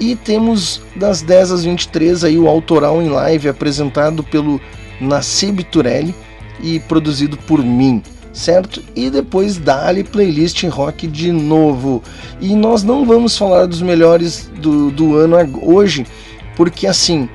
E 0.00 0.16
temos 0.16 0.80
das 0.96 1.22
10 1.22 1.52
às 1.52 1.64
23 1.64 2.24
aí 2.24 2.38
o 2.38 2.48
autoral 2.48 3.00
em 3.00 3.08
live 3.08 3.48
apresentado 3.48 4.22
pelo 4.24 4.60
Nassib 5.00 5.62
Turelli 5.64 6.14
e 6.60 6.80
produzido 6.80 7.36
por 7.36 7.62
mim, 7.62 8.02
certo? 8.32 8.82
E 8.94 9.08
depois 9.08 9.56
dá-lhe 9.56 10.02
playlist 10.02 10.64
rock 10.64 11.06
de 11.06 11.30
novo. 11.30 12.02
E 12.40 12.54
nós 12.54 12.82
não 12.82 13.04
vamos 13.04 13.38
falar 13.38 13.66
dos 13.66 13.82
melhores 13.82 14.50
do, 14.60 14.90
do 14.90 15.16
ano 15.16 15.36
hoje, 15.62 16.06
porque 16.56 16.86
assim, 16.86 17.28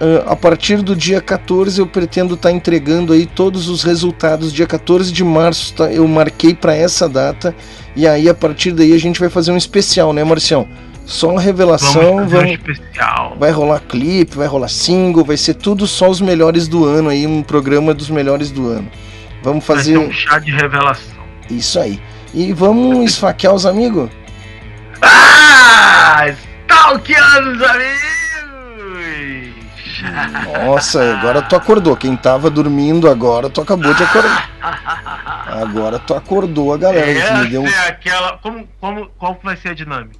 ah, 0.00 0.32
a 0.32 0.36
partir 0.36 0.82
do 0.82 0.94
dia 0.96 1.20
14 1.20 1.80
eu 1.80 1.86
pretendo 1.86 2.34
estar 2.34 2.50
entregando 2.52 3.12
aí 3.12 3.26
todos 3.26 3.68
os 3.68 3.82
resultados. 3.82 4.52
Dia 4.52 4.66
14 4.66 5.12
de 5.12 5.24
março 5.24 5.74
tá? 5.74 5.92
eu 5.92 6.06
marquei 6.06 6.54
para 6.54 6.74
essa 6.74 7.08
data 7.08 7.54
e 7.94 8.06
aí 8.06 8.28
a 8.28 8.34
partir 8.34 8.72
daí 8.72 8.92
a 8.92 8.98
gente 8.98 9.18
vai 9.20 9.28
fazer 9.30 9.52
um 9.52 9.56
especial, 9.56 10.12
né, 10.12 10.22
Marcião? 10.24 10.68
Só 11.06 11.30
uma 11.30 11.40
revelação, 11.40 11.92
Vamos 12.02 12.24
fazer 12.24 12.36
um 12.36 12.40
vamos, 12.40 12.52
especial. 12.54 13.36
vai 13.38 13.50
rolar 13.52 13.80
clipe, 13.80 14.36
vai 14.36 14.48
rolar 14.48 14.68
single, 14.68 15.24
vai 15.24 15.36
ser 15.36 15.54
tudo 15.54 15.86
só 15.86 16.08
os 16.10 16.20
melhores 16.20 16.66
do 16.66 16.84
ano 16.84 17.10
aí, 17.10 17.24
um 17.26 17.44
programa 17.44 17.94
dos 17.94 18.10
melhores 18.10 18.50
do 18.50 18.66
ano. 18.68 18.90
Vamos 19.40 19.64
Vai 19.64 19.76
fazer 19.76 19.98
um 19.98 20.10
chá 20.10 20.40
de 20.40 20.50
revelação. 20.50 21.14
isso 21.48 21.78
aí. 21.78 22.00
E 22.34 22.52
vamos 22.52 23.08
esfaquear 23.08 23.54
os 23.54 23.64
amigos? 23.64 24.10
Ah! 25.00 26.26
Stalkeando 26.66 27.52
os 27.52 27.62
amigos! 27.62 27.95
Nossa, 30.64 31.18
agora 31.18 31.42
tu 31.42 31.56
acordou. 31.56 31.96
Quem 31.96 32.16
tava 32.16 32.50
dormindo 32.50 33.08
agora, 33.08 33.48
tu 33.48 33.60
acabou 33.60 33.92
de 33.94 34.02
acordar. 34.02 34.50
Agora 35.46 35.98
tu 35.98 36.12
acordou 36.12 36.74
a 36.74 36.76
galera. 36.76 37.10
Essa 37.10 37.38
Me 37.38 37.48
deu 37.48 37.64
é 37.64 37.88
aquela. 37.88 38.36
Como, 38.38 38.68
como, 38.80 39.08
qual 39.16 39.38
vai 39.42 39.56
ser 39.56 39.70
a 39.70 39.74
dinâmica? 39.74 40.18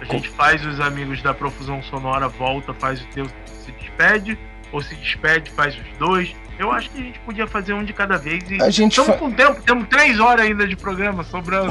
A 0.00 0.04
gente 0.04 0.28
faz 0.30 0.64
os 0.66 0.80
amigos 0.80 1.22
da 1.22 1.32
Profusão 1.32 1.82
Sonora, 1.84 2.28
volta, 2.28 2.74
faz 2.74 3.00
o 3.00 3.06
teu, 3.06 3.26
se 3.46 3.72
despede, 3.72 4.38
ou 4.72 4.82
se 4.82 4.94
despede, 4.96 5.50
faz 5.50 5.74
os 5.74 5.98
dois. 5.98 6.34
Eu 6.58 6.72
acho 6.72 6.90
que 6.90 6.98
a 7.00 7.04
gente 7.04 7.18
podia 7.20 7.46
fazer 7.46 7.72
um 7.72 7.84
de 7.84 7.92
cada 7.92 8.16
vez 8.18 8.42
e. 8.50 8.60
A 8.60 8.68
gente 8.68 8.98
Estamos 8.98 9.12
fa- 9.12 9.16
com 9.18 9.30
tempo, 9.30 9.62
temos 9.62 9.86
três 9.88 10.18
horas 10.18 10.44
ainda 10.44 10.66
de 10.66 10.74
programa 10.74 11.22
sobrando. 11.22 11.70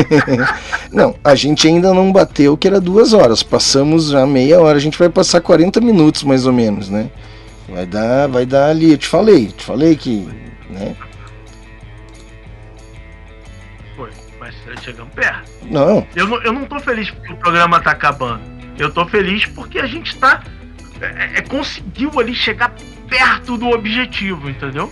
não, 0.90 1.14
a 1.22 1.34
gente 1.34 1.66
ainda 1.68 1.92
não 1.92 2.10
bateu 2.10 2.56
que 2.56 2.66
era 2.66 2.80
duas 2.80 3.12
horas. 3.12 3.42
Passamos 3.42 4.08
já 4.08 4.26
meia 4.26 4.60
hora. 4.60 4.78
A 4.78 4.80
gente 4.80 4.98
vai 4.98 5.08
passar 5.10 5.40
40 5.42 5.80
minutos 5.80 6.22
mais 6.22 6.46
ou 6.46 6.52
menos, 6.54 6.88
né? 6.88 7.10
Vai 7.68 7.84
dar, 7.86 8.28
vai 8.28 8.46
dar 8.46 8.70
ali. 8.70 8.92
Eu 8.92 8.98
te 8.98 9.06
falei, 9.06 9.48
te 9.48 9.62
falei 9.64 9.94
que, 9.94 10.26
né? 10.70 10.94
Foi, 13.96 14.10
mas 14.40 14.54
chegamos 14.82 15.12
perto. 15.14 15.50
Não, 15.64 16.06
Eu 16.16 16.26
não, 16.28 16.42
eu 16.42 16.52
não 16.52 16.64
tô 16.64 16.78
feliz 16.80 17.10
porque 17.10 17.32
o 17.32 17.36
programa 17.36 17.78
tá 17.80 17.90
acabando. 17.90 18.40
Eu 18.78 18.90
tô 18.90 19.06
feliz 19.06 19.44
porque 19.46 19.78
a 19.78 19.86
gente 19.86 20.16
tá. 20.16 20.42
É, 21.02 21.38
é, 21.38 21.40
conseguiu 21.42 22.10
ali 22.18 22.34
chegar 22.34 22.74
perto 23.08 23.56
do 23.56 23.70
objetivo, 23.70 24.48
entendeu? 24.48 24.90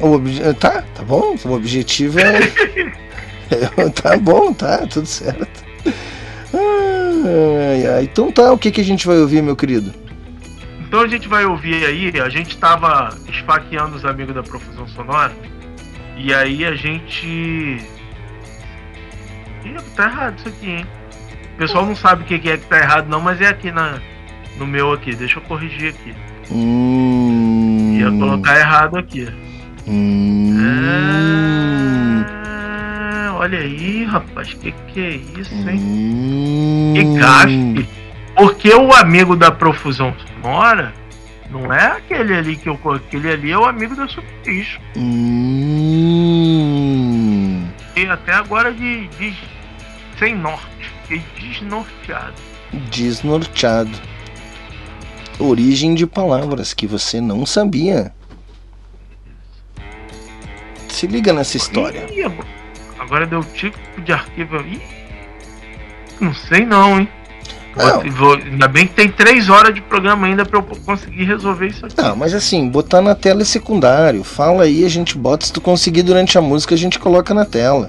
o 0.00 0.12
obje... 0.12 0.40
tá, 0.54 0.82
tá 0.94 1.02
bom. 1.02 1.34
O 1.44 1.52
objetivo 1.52 2.20
é, 2.20 2.40
tá 4.02 4.16
bom, 4.16 4.52
tá, 4.52 4.86
tudo 4.86 5.06
certo. 5.06 5.64
Ai, 6.54 7.86
ai. 7.86 8.04
Então 8.04 8.30
tá, 8.30 8.52
o 8.52 8.58
que 8.58 8.70
que 8.70 8.80
a 8.80 8.84
gente 8.84 9.06
vai 9.06 9.18
ouvir, 9.18 9.42
meu 9.42 9.56
querido? 9.56 9.92
Então 10.80 11.00
a 11.00 11.08
gente 11.08 11.28
vai 11.28 11.44
ouvir 11.44 11.84
aí, 11.84 12.12
a 12.20 12.28
gente 12.28 12.56
tava 12.56 13.10
esfaqueando 13.28 13.96
os 13.96 14.04
amigos 14.04 14.34
da 14.34 14.42
Profusão 14.42 14.88
Sonora, 14.88 15.34
e 16.16 16.32
aí 16.32 16.64
a 16.64 16.74
gente. 16.74 17.26
Ih, 19.64 19.76
tá 19.94 20.04
errado 20.04 20.38
isso 20.38 20.48
aqui, 20.48 20.70
hein? 20.70 20.86
O 21.54 21.58
pessoal 21.58 21.84
não 21.84 21.96
sabe 21.96 22.22
o 22.22 22.26
que 22.26 22.34
é 22.34 22.56
que 22.56 22.66
tá 22.66 22.78
errado 22.78 23.08
não, 23.08 23.20
mas 23.20 23.40
é 23.40 23.48
aqui 23.48 23.70
na, 23.70 24.00
no 24.58 24.66
meu 24.66 24.92
aqui, 24.92 25.14
deixa 25.14 25.38
eu 25.38 25.42
corrigir 25.42 25.90
aqui. 25.94 26.14
Hum, 26.50 27.96
Ia 27.98 28.10
colocar 28.10 28.58
errado 28.58 28.96
aqui. 28.98 29.28
hum, 29.86 30.54
Ah, 32.30 33.34
olha 33.38 33.58
aí, 33.58 34.04
rapaz, 34.04 34.54
que 34.54 34.72
que 34.92 35.00
é 35.00 35.10
isso, 35.40 35.54
hein? 35.68 35.78
hum. 35.80 36.92
Que 36.94 37.04
gafe! 37.18 37.88
Porque 38.34 38.68
o 38.72 38.92
amigo 38.94 39.34
da 39.36 39.50
profusão 39.50 40.14
sonora 40.42 40.92
não 41.50 41.72
é 41.72 41.86
aquele 41.86 42.34
ali 42.34 42.56
que 42.56 42.68
eu 42.68 42.78
aquele 42.94 43.30
ali 43.32 43.50
é 43.50 43.58
o 43.58 43.64
amigo 43.64 43.94
da 43.96 44.06
Superbicho. 44.08 44.78
Hum. 46.38 47.66
E 47.96 48.06
até 48.06 48.32
agora 48.32 48.72
de, 48.72 49.08
de 49.08 49.34
sem 50.18 50.34
norte, 50.36 50.66
fiquei 51.02 51.22
desnorteado. 51.40 52.34
Desnorteado. 52.90 53.90
Origem 55.38 55.94
de 55.94 56.06
palavras 56.06 56.74
que 56.74 56.86
você 56.86 57.20
não 57.20 57.46
sabia. 57.46 58.12
Se 60.88 61.06
liga 61.06 61.32
nessa 61.32 61.56
história. 61.56 62.06
Ih, 62.12 62.24
agora 62.98 63.26
deu 63.26 63.42
tipo 63.44 63.78
de 64.00 64.12
arquivo 64.12 64.56
aí. 64.58 64.82
Não 66.20 66.34
sei 66.34 66.64
não, 66.66 66.98
hein? 66.98 67.08
Não. 67.76 68.10
Vou- 68.10 68.34
ainda 68.34 68.66
bem 68.66 68.88
que 68.88 68.94
tem 68.94 69.08
três 69.08 69.48
horas 69.48 69.72
de 69.72 69.80
programa 69.80 70.26
ainda 70.26 70.44
pra 70.44 70.58
eu 70.58 70.62
conseguir 70.84 71.24
resolver 71.24 71.68
isso 71.68 71.86
aqui. 71.86 71.94
Não, 71.96 72.16
mas 72.16 72.34
assim, 72.34 72.68
botar 72.68 73.00
na 73.00 73.14
tela 73.14 73.42
é 73.42 73.44
secundário. 73.44 74.24
Fala 74.24 74.64
aí, 74.64 74.84
a 74.84 74.88
gente 74.88 75.16
bota. 75.16 75.46
Se 75.46 75.52
tu 75.52 75.60
conseguir 75.60 76.02
durante 76.02 76.36
a 76.36 76.40
música, 76.40 76.74
a 76.74 76.78
gente 76.78 76.98
coloca 76.98 77.32
na 77.32 77.44
tela. 77.44 77.88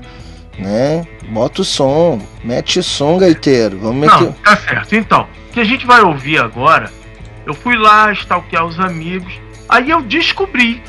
Né? 0.60 1.08
Bota 1.30 1.62
o 1.62 1.66
som. 1.66 2.22
Mete 2.44 2.78
o 2.78 2.84
som, 2.84 3.18
gaiteiro. 3.18 3.80
Vamos 3.80 4.02
meter. 4.02 4.26
Não, 4.26 4.32
tá 4.34 4.56
certo. 4.58 4.94
Então, 4.96 5.28
o 5.50 5.54
que 5.54 5.60
a 5.60 5.64
gente 5.64 5.88
vai 5.88 6.02
ouvir 6.04 6.38
agora, 6.40 6.92
eu 7.50 7.56
fui 7.56 7.76
lá 7.76 8.12
stalkear 8.12 8.64
os 8.64 8.80
amigos, 8.80 9.34
aí 9.68 9.90
eu 9.90 10.04
descobri 10.04 10.84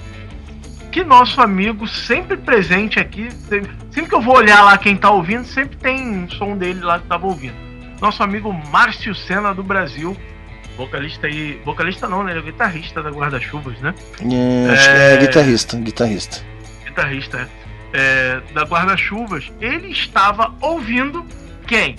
que 0.92 1.02
nosso 1.02 1.40
amigo 1.40 1.88
sempre 1.88 2.36
presente 2.36 3.00
aqui, 3.00 3.30
sempre, 3.48 3.70
que 4.06 4.14
eu 4.14 4.20
vou 4.20 4.36
olhar 4.36 4.62
lá 4.62 4.76
quem 4.76 4.94
tá 4.94 5.10
ouvindo, 5.10 5.46
sempre 5.46 5.78
tem 5.78 6.06
um 6.06 6.28
som 6.28 6.58
dele 6.58 6.80
lá 6.80 6.98
que 6.98 7.06
tava 7.06 7.26
ouvindo. 7.26 7.54
Nosso 7.98 8.22
amigo 8.22 8.52
Márcio 8.70 9.14
Senna 9.14 9.54
do 9.54 9.62
Brasil, 9.62 10.14
vocalista 10.76 11.28
aí, 11.28 11.58
vocalista 11.64 12.06
não, 12.06 12.22
né? 12.22 12.32
Ele 12.32 12.40
é 12.40 12.42
guitarrista 12.42 13.02
da 13.02 13.08
Guarda-Chuvas, 13.08 13.78
né? 13.80 13.94
É, 14.20 14.70
acho 14.70 14.90
que 14.90 14.96
é 14.96 15.16
guitarrista, 15.16 15.76
guitarrista. 15.78 16.44
guitarrista 16.84 17.48
é, 17.94 17.98
é, 17.98 18.52
da 18.52 18.64
Guarda-Chuvas, 18.64 19.50
ele 19.62 19.88
estava 19.88 20.54
ouvindo 20.60 21.24
quem? 21.66 21.96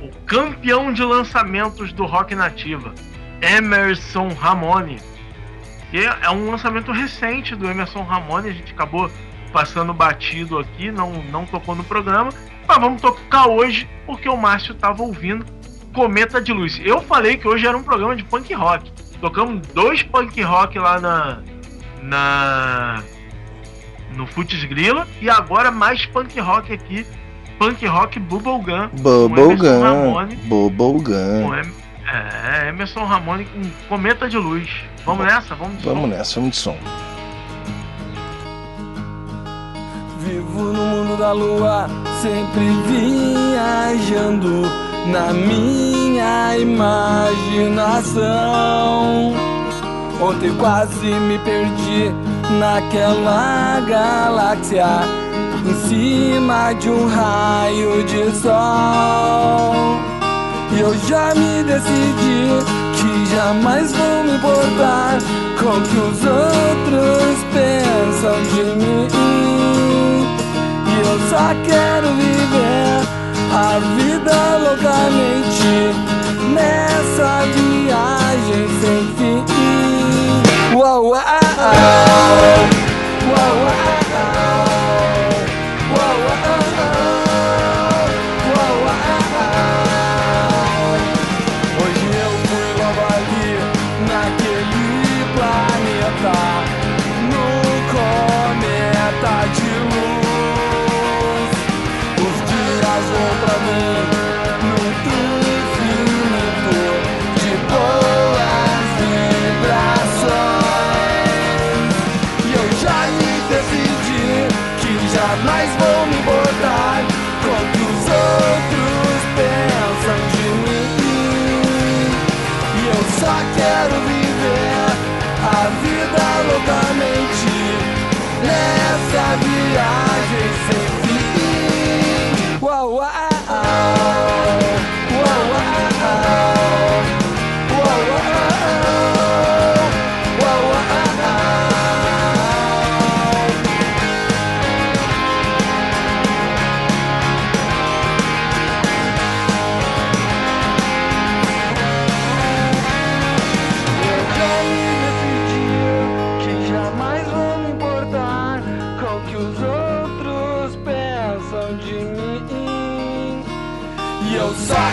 O 0.00 0.08
campeão 0.24 0.94
de 0.94 1.02
lançamentos 1.02 1.92
do 1.92 2.06
rock 2.06 2.34
nativa, 2.34 2.94
Emerson 3.40 4.28
Ramone. 4.28 5.00
Que 5.90 6.04
é 6.04 6.30
um 6.30 6.50
lançamento 6.50 6.92
recente 6.92 7.56
do 7.56 7.68
Emerson 7.68 8.02
Ramone, 8.02 8.50
a 8.50 8.52
gente 8.52 8.72
acabou 8.72 9.10
passando 9.52 9.92
batido 9.92 10.58
aqui, 10.58 10.90
não, 10.92 11.10
não 11.24 11.44
tocou 11.44 11.74
no 11.74 11.82
programa, 11.82 12.30
mas 12.66 12.78
vamos 12.78 13.02
tocar 13.02 13.48
hoje 13.48 13.88
porque 14.06 14.28
o 14.28 14.36
Márcio 14.36 14.72
estava 14.72 15.02
ouvindo 15.02 15.44
Cometa 15.92 16.40
de 16.40 16.52
Luz. 16.52 16.80
Eu 16.84 17.00
falei 17.02 17.36
que 17.36 17.48
hoje 17.48 17.66
era 17.66 17.76
um 17.76 17.82
programa 17.82 18.14
de 18.14 18.22
punk 18.24 18.54
rock. 18.54 18.92
Tocamos 19.20 19.66
dois 19.68 20.02
punk 20.02 20.40
rock 20.42 20.78
lá 20.78 21.00
na 21.00 21.42
na 22.02 23.02
no 24.14 24.26
Futs 24.26 24.64
Grila 24.64 25.06
e 25.20 25.28
agora 25.28 25.70
mais 25.70 26.06
punk 26.06 26.38
rock 26.40 26.72
aqui, 26.72 27.06
punk 27.58 27.84
rock 27.86 28.18
Bubblegum. 28.20 28.88
Bubblegum. 29.00 30.28
Bubblegum. 30.46 31.79
É, 32.12 32.68
Emerson 32.68 33.04
Ramone 33.04 33.44
com 33.44 33.62
Cometa 33.88 34.28
de 34.28 34.36
Luz. 34.36 34.68
Vamos 35.04 35.24
nessa? 35.26 35.54
Vamos 35.54 35.76
de 35.76 35.84
som? 35.84 35.94
Vamos 35.94 36.10
nessa, 36.10 36.34
vamos 36.34 36.50
de 36.50 36.56
som. 36.56 36.76
Vivo 40.18 40.72
no 40.72 40.84
mundo 40.84 41.16
da 41.16 41.30
lua, 41.32 41.88
sempre 42.20 42.68
viajando 42.86 44.62
na 45.06 45.32
minha 45.32 46.58
imaginação. 46.58 49.32
Ontem 50.20 50.52
quase 50.58 51.06
me 51.06 51.38
perdi 51.38 52.12
naquela 52.58 53.80
galáxia, 53.80 54.86
em 55.64 55.74
cima 55.88 56.74
de 56.74 56.90
um 56.90 57.08
raio 57.08 58.04
de 58.04 58.30
sol. 58.36 60.19
E 60.72 60.80
eu 60.80 60.94
já 61.08 61.34
me 61.34 61.62
decidi 61.64 62.48
que 62.94 63.34
jamais 63.34 63.92
vou 63.92 64.24
me 64.24 64.36
importar 64.36 65.18
com 65.58 65.68
o 65.68 65.82
que 65.82 65.96
os 65.96 66.24
outros 66.24 67.44
pensam 67.52 68.42
de 68.42 68.62
mim. 68.78 69.08
E 70.86 70.94
eu 71.00 71.18
só 71.28 71.54
quero 71.64 72.08
viver 72.14 73.02
a 73.52 73.80
vida 73.96 74.36
loucamente 74.58 75.72
nessa 76.54 77.44
viagem 77.46 78.62
sem 78.80 79.00
fim. 79.16 79.40
Uau, 80.76 81.00
uau, 81.06 81.24
uau, 81.58 81.80
uau, 83.32 84.09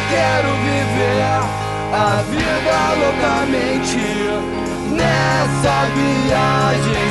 quero 0.10 0.50
viver 0.64 1.42
a 1.94 2.24
vida 2.30 2.78
loucamente 3.00 4.00
nessa 4.92 5.76
viagem 5.96 7.07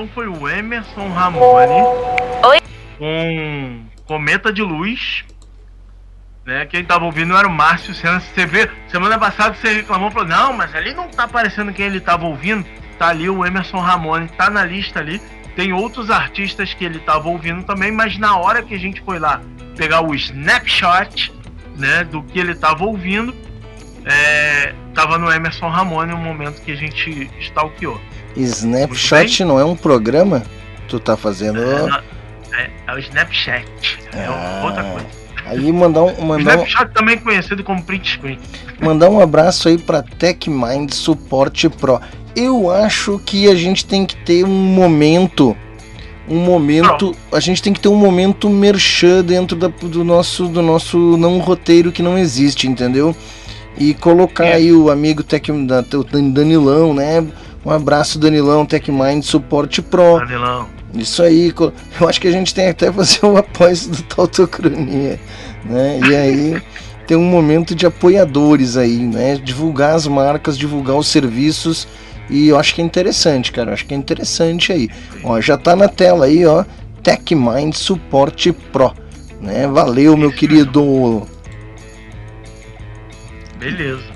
então 0.00 0.08
foi 0.14 0.26
o 0.28 0.48
Emerson 0.48 1.08
Ramone. 1.10 1.82
Oi. 2.46 2.58
Com 2.98 3.84
Cometa 4.06 4.50
de 4.50 4.62
Luz. 4.62 5.24
Né? 6.46 6.64
Quem 6.64 6.82
tava 6.82 7.04
ouvindo 7.04 7.36
era 7.36 7.46
o 7.46 7.50
Márcio 7.50 7.94
Senna. 7.94 8.18
Você 8.18 8.46
vê, 8.46 8.70
semana 8.88 9.18
passada 9.18 9.54
você 9.54 9.74
reclamou, 9.74 10.10
falou: 10.10 10.26
Não, 10.26 10.54
mas 10.54 10.74
ali 10.74 10.94
não 10.94 11.08
tá 11.08 11.24
aparecendo 11.24 11.72
quem 11.72 11.84
ele 11.84 12.00
tava 12.00 12.24
ouvindo. 12.24 12.64
Tá 12.98 13.08
ali 13.08 13.28
o 13.28 13.44
Emerson 13.44 13.78
Ramone, 13.78 14.28
tá 14.28 14.48
na 14.48 14.64
lista 14.64 15.00
ali. 15.00 15.20
Tem 15.54 15.72
outros 15.72 16.10
artistas 16.10 16.72
que 16.72 16.84
ele 16.84 16.98
tava 17.00 17.28
ouvindo 17.28 17.62
também, 17.64 17.92
mas 17.92 18.16
na 18.16 18.38
hora 18.38 18.62
que 18.62 18.74
a 18.74 18.78
gente 18.78 19.02
foi 19.02 19.18
lá 19.18 19.42
pegar 19.76 20.00
o 20.00 20.14
snapshot, 20.14 21.30
né, 21.76 22.04
do 22.04 22.22
que 22.22 22.38
ele 22.38 22.54
tava 22.54 22.84
ouvindo. 22.84 23.34
É, 24.06 24.74
tava 24.94 25.18
no 25.18 25.30
Emerson 25.30 25.68
Ramone, 25.68 26.12
no 26.12 26.16
momento 26.16 26.62
que 26.62 26.72
a 26.72 26.76
gente 26.76 27.30
stalkeou. 27.38 28.00
Snapshot 28.36 29.44
não 29.44 29.58
é 29.58 29.64
um 29.64 29.76
programa? 29.76 30.42
Tu 30.88 30.98
tá 31.00 31.16
fazendo. 31.16 31.60
É, 32.52 32.70
é 32.86 32.94
o 32.94 32.98
Snapchat. 32.98 33.98
É 34.12 34.24
Ah. 34.26 34.62
outra 34.64 34.82
coisa. 34.84 35.06
Aí 35.46 35.72
mandar 35.72 36.02
um, 36.02 36.12
O 36.12 36.24
mandar 36.26 36.58
um, 36.58 36.62
Snapchat 36.64 36.92
também 36.94 37.18
conhecido 37.18 37.64
como 37.64 37.82
print 37.82 38.12
screen. 38.18 38.38
mandar 38.80 39.08
um 39.10 39.20
abraço 39.20 39.68
aí 39.68 39.78
pra 39.78 40.02
TechMind 40.02 40.92
Suporte 40.92 41.68
Pro. 41.68 42.00
Eu 42.36 42.70
acho 42.70 43.20
que 43.24 43.48
a 43.48 43.54
gente 43.54 43.84
tem 43.84 44.06
que 44.06 44.16
ter 44.16 44.44
um 44.44 44.48
momento. 44.48 45.56
Um 46.28 46.36
momento. 46.38 47.14
A 47.32 47.40
gente 47.40 47.60
tem 47.60 47.72
que 47.72 47.80
ter 47.80 47.88
um 47.88 47.96
momento 47.96 48.48
merchan 48.48 49.22
dentro 49.24 49.56
da- 49.56 49.66
do, 49.68 50.04
nosso, 50.04 50.46
do 50.46 50.62
nosso 50.62 51.16
não 51.16 51.38
roteiro 51.38 51.90
que 51.90 52.02
não 52.02 52.16
existe, 52.16 52.68
entendeu? 52.68 53.16
E 53.76 53.94
colocar 53.94 54.44
aí 54.44 54.72
o 54.72 54.90
amigo 54.90 55.24
Tech, 55.24 55.50
da, 55.66 55.80
o 55.98 56.04
Danilão, 56.04 56.94
né? 56.94 57.26
Um 57.64 57.70
abraço, 57.70 58.18
Danilão, 58.18 58.64
TechMind 58.64 59.22
Suporte 59.22 59.82
Pro. 59.82 60.18
Danilão. 60.18 60.66
Isso 60.94 61.22
aí, 61.22 61.52
eu 62.00 62.08
acho 62.08 62.20
que 62.20 62.26
a 62.26 62.32
gente 62.32 62.54
tem 62.54 62.68
até 62.68 62.90
fazer 62.92 63.24
o 63.24 63.36
apoio 63.36 63.76
do 63.88 64.02
Tautocronia, 64.04 65.20
né? 65.64 66.00
E 66.08 66.16
aí 66.16 66.62
tem 67.06 67.16
um 67.16 67.24
momento 67.24 67.74
de 67.74 67.86
apoiadores 67.86 68.76
aí, 68.76 68.98
né? 68.98 69.36
Divulgar 69.36 69.94
as 69.94 70.06
marcas, 70.06 70.56
divulgar 70.56 70.96
os 70.96 71.06
serviços 71.06 71.86
e 72.30 72.48
eu 72.48 72.58
acho 72.58 72.74
que 72.74 72.80
é 72.80 72.84
interessante, 72.84 73.50
cara. 73.50 73.70
Eu 73.70 73.74
acho 73.74 73.84
que 73.84 73.92
é 73.92 73.96
interessante 73.96 74.72
aí. 74.72 74.88
Ó, 75.24 75.40
já 75.40 75.58
tá 75.58 75.74
na 75.74 75.88
tela 75.88 76.26
aí, 76.26 76.46
ó. 76.46 76.64
TechMind 77.02 77.74
Suporte 77.74 78.52
Pro, 78.52 78.94
né? 79.40 79.66
Valeu, 79.66 80.16
meu 80.16 80.30
querido. 80.30 81.26
Beleza. 83.58 84.09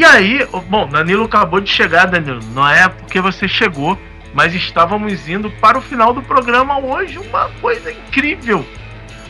E 0.00 0.04
aí, 0.04 0.48
bom, 0.66 0.88
Danilo 0.88 1.24
acabou 1.24 1.60
de 1.60 1.68
chegar, 1.70 2.06
Danilo. 2.06 2.40
Não 2.54 2.66
é 2.66 2.88
porque 2.88 3.20
você 3.20 3.46
chegou, 3.46 3.98
mas 4.32 4.54
estávamos 4.54 5.28
indo 5.28 5.50
para 5.50 5.76
o 5.76 5.82
final 5.82 6.14
do 6.14 6.22
programa 6.22 6.78
hoje. 6.78 7.18
Uma 7.18 7.50
coisa 7.60 7.92
incrível. 7.92 8.64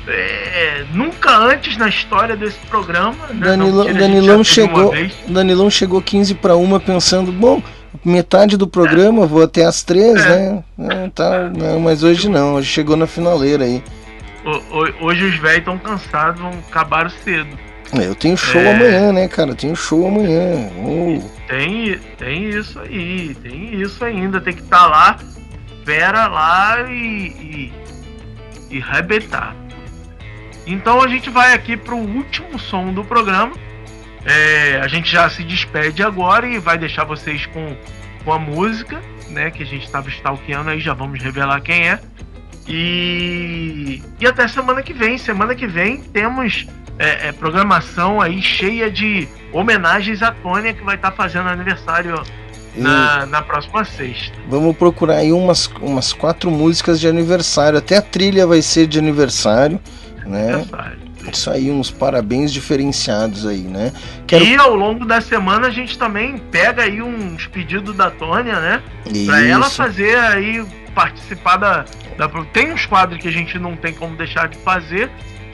É, 0.06 0.84
nunca 0.92 1.36
antes 1.36 1.76
na 1.76 1.88
história 1.88 2.36
desse 2.36 2.58
programa. 2.68 3.16
né, 3.30 3.48
Danilão, 3.48 4.44
chegou. 4.44 4.92
Danilão 5.28 5.68
chegou 5.70 6.00
15 6.00 6.36
para 6.36 6.54
uma 6.54 6.78
pensando, 6.78 7.32
bom, 7.32 7.60
metade 8.04 8.56
do 8.56 8.68
programa, 8.68 9.26
vou 9.26 9.42
até 9.42 9.64
às 9.64 9.82
três, 9.82 10.14
né? 10.14 10.62
É, 10.88 11.08
tá, 11.12 11.50
não, 11.50 11.80
mas 11.80 12.04
hoje 12.04 12.28
não, 12.28 12.54
hoje 12.54 12.68
chegou 12.68 12.96
na 12.96 13.08
finaleira 13.08 13.64
aí. 13.64 13.82
Ho- 14.44 14.62
ho- 14.70 14.94
Hoje 15.06 15.24
os 15.24 15.36
velhos 15.36 15.58
estão 15.58 15.76
cansados, 15.78 16.40
vão 16.40 16.52
acabar 16.70 17.10
cedo. 17.10 17.58
É, 17.92 18.06
Eu 18.06 18.14
tenho 18.14 18.36
show 18.36 18.60
É. 18.60 18.74
amanhã, 18.74 19.12
né, 19.12 19.28
cara? 19.28 19.50
Eu 19.50 19.56
tenho 19.56 19.74
show 19.74 20.06
amanhã. 20.06 20.68
Uh, 20.76 21.30
Tem, 21.48 21.98
tem 22.18 22.48
isso 22.50 22.78
aí, 22.78 23.34
tem 23.42 23.80
isso 23.80 24.04
ainda. 24.04 24.40
Tem 24.40 24.54
que 24.54 24.62
estar 24.62 24.86
lá, 24.86 25.18
fera 25.84 26.28
lá 26.28 26.82
e, 26.88 27.72
e, 28.70 28.76
e. 28.76 28.84
Então 30.66 31.02
a 31.02 31.08
gente 31.08 31.28
vai 31.30 31.52
aqui 31.52 31.76
pro 31.76 31.96
último 31.96 32.58
som 32.58 32.92
do 32.92 33.04
programa. 33.04 33.52
É, 34.24 34.78
a 34.82 34.86
gente 34.86 35.10
já 35.10 35.28
se 35.30 35.42
despede 35.42 36.02
agora 36.02 36.46
e 36.46 36.58
vai 36.58 36.76
deixar 36.78 37.04
vocês 37.04 37.46
com, 37.46 37.76
com 38.24 38.32
a 38.32 38.38
música, 38.38 39.00
né? 39.30 39.50
Que 39.50 39.62
a 39.62 39.66
gente 39.66 39.84
estava 39.84 40.08
stalkeando 40.08 40.70
aí, 40.70 40.78
já 40.78 40.94
vamos 40.94 41.20
revelar 41.20 41.60
quem 41.62 41.88
é. 41.88 41.98
E, 42.68 44.02
e 44.20 44.26
até 44.26 44.46
semana 44.46 44.82
que 44.82 44.92
vem. 44.92 45.18
Semana 45.18 45.54
que 45.54 45.66
vem 45.66 45.96
temos 46.00 46.66
é, 47.00 47.28
é, 47.28 47.32
programação 47.32 48.20
aí 48.20 48.42
cheia 48.42 48.90
de 48.90 49.26
homenagens 49.54 50.22
à 50.22 50.32
Tônia, 50.32 50.74
que 50.74 50.84
vai 50.84 50.96
estar 50.96 51.10
fazendo 51.12 51.48
aniversário 51.48 52.22
na, 52.76 53.24
na 53.24 53.40
próxima 53.40 53.82
sexta. 53.86 54.36
vamos 54.46 54.76
procurar 54.76 55.16
aí 55.16 55.32
umas, 55.32 55.66
umas 55.80 56.12
quatro 56.12 56.50
músicas 56.50 57.00
de 57.00 57.08
aniversário. 57.08 57.78
Até 57.78 57.96
a 57.96 58.02
trilha 58.02 58.46
vai 58.46 58.60
ser 58.60 58.86
de 58.86 58.98
aniversário, 58.98 59.80
né? 60.26 60.62
Isso 61.32 61.50
aí, 61.50 61.70
uns 61.70 61.90
parabéns 61.90 62.52
diferenciados 62.52 63.46
aí, 63.46 63.62
né? 63.62 63.92
Quero... 64.26 64.44
E 64.44 64.54
ao 64.56 64.74
longo 64.74 65.06
da 65.06 65.22
semana 65.22 65.68
a 65.68 65.70
gente 65.70 65.98
também 65.98 66.36
pega 66.36 66.82
aí 66.82 67.00
uns 67.00 67.46
pedidos 67.46 67.96
da 67.96 68.10
Tônia, 68.10 68.60
né? 68.60 68.82
Pra 69.24 69.42
ela 69.42 69.66
Isso. 69.66 69.76
fazer 69.76 70.18
aí, 70.18 70.62
participar 70.94 71.56
da, 71.56 71.84
da. 72.18 72.28
Tem 72.52 72.72
uns 72.72 72.84
quadros 72.84 73.20
que 73.20 73.28
a 73.28 73.32
gente 73.32 73.58
não 73.58 73.74
tem 73.74 73.94
como 73.94 74.16
deixar 74.16 74.48
de 74.48 74.58
fazer, 74.58 75.10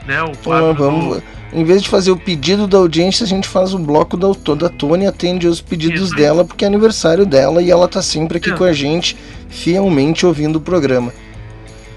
né? 0.07 0.21
O 0.23 0.31
quadro 0.37 0.69
Ah, 0.69 0.73
vamos, 0.73 1.21
em 1.53 1.63
vez 1.63 1.81
de 1.83 1.89
fazer 1.89 2.11
o 2.11 2.17
pedido 2.17 2.67
da 2.67 2.77
audiência, 2.77 3.23
a 3.23 3.27
gente 3.27 3.47
faz 3.47 3.73
o 3.73 3.79
bloco 3.79 4.15
da, 4.17 4.27
autor- 4.27 4.55
da 4.57 4.69
Tony 4.69 5.03
e 5.05 5.07
atende 5.07 5.47
os 5.47 5.61
pedidos 5.61 6.11
dela, 6.11 6.43
porque 6.45 6.63
é 6.65 6.67
aniversário 6.67 7.25
dela 7.25 7.61
e 7.61 7.69
ela 7.71 7.87
tá 7.87 8.01
sempre 8.01 8.37
aqui 8.37 8.51
com 8.51 8.63
a 8.63 8.73
gente, 8.73 9.15
fielmente 9.49 10.25
ouvindo 10.25 10.57
o 10.57 10.61
programa. 10.61 11.11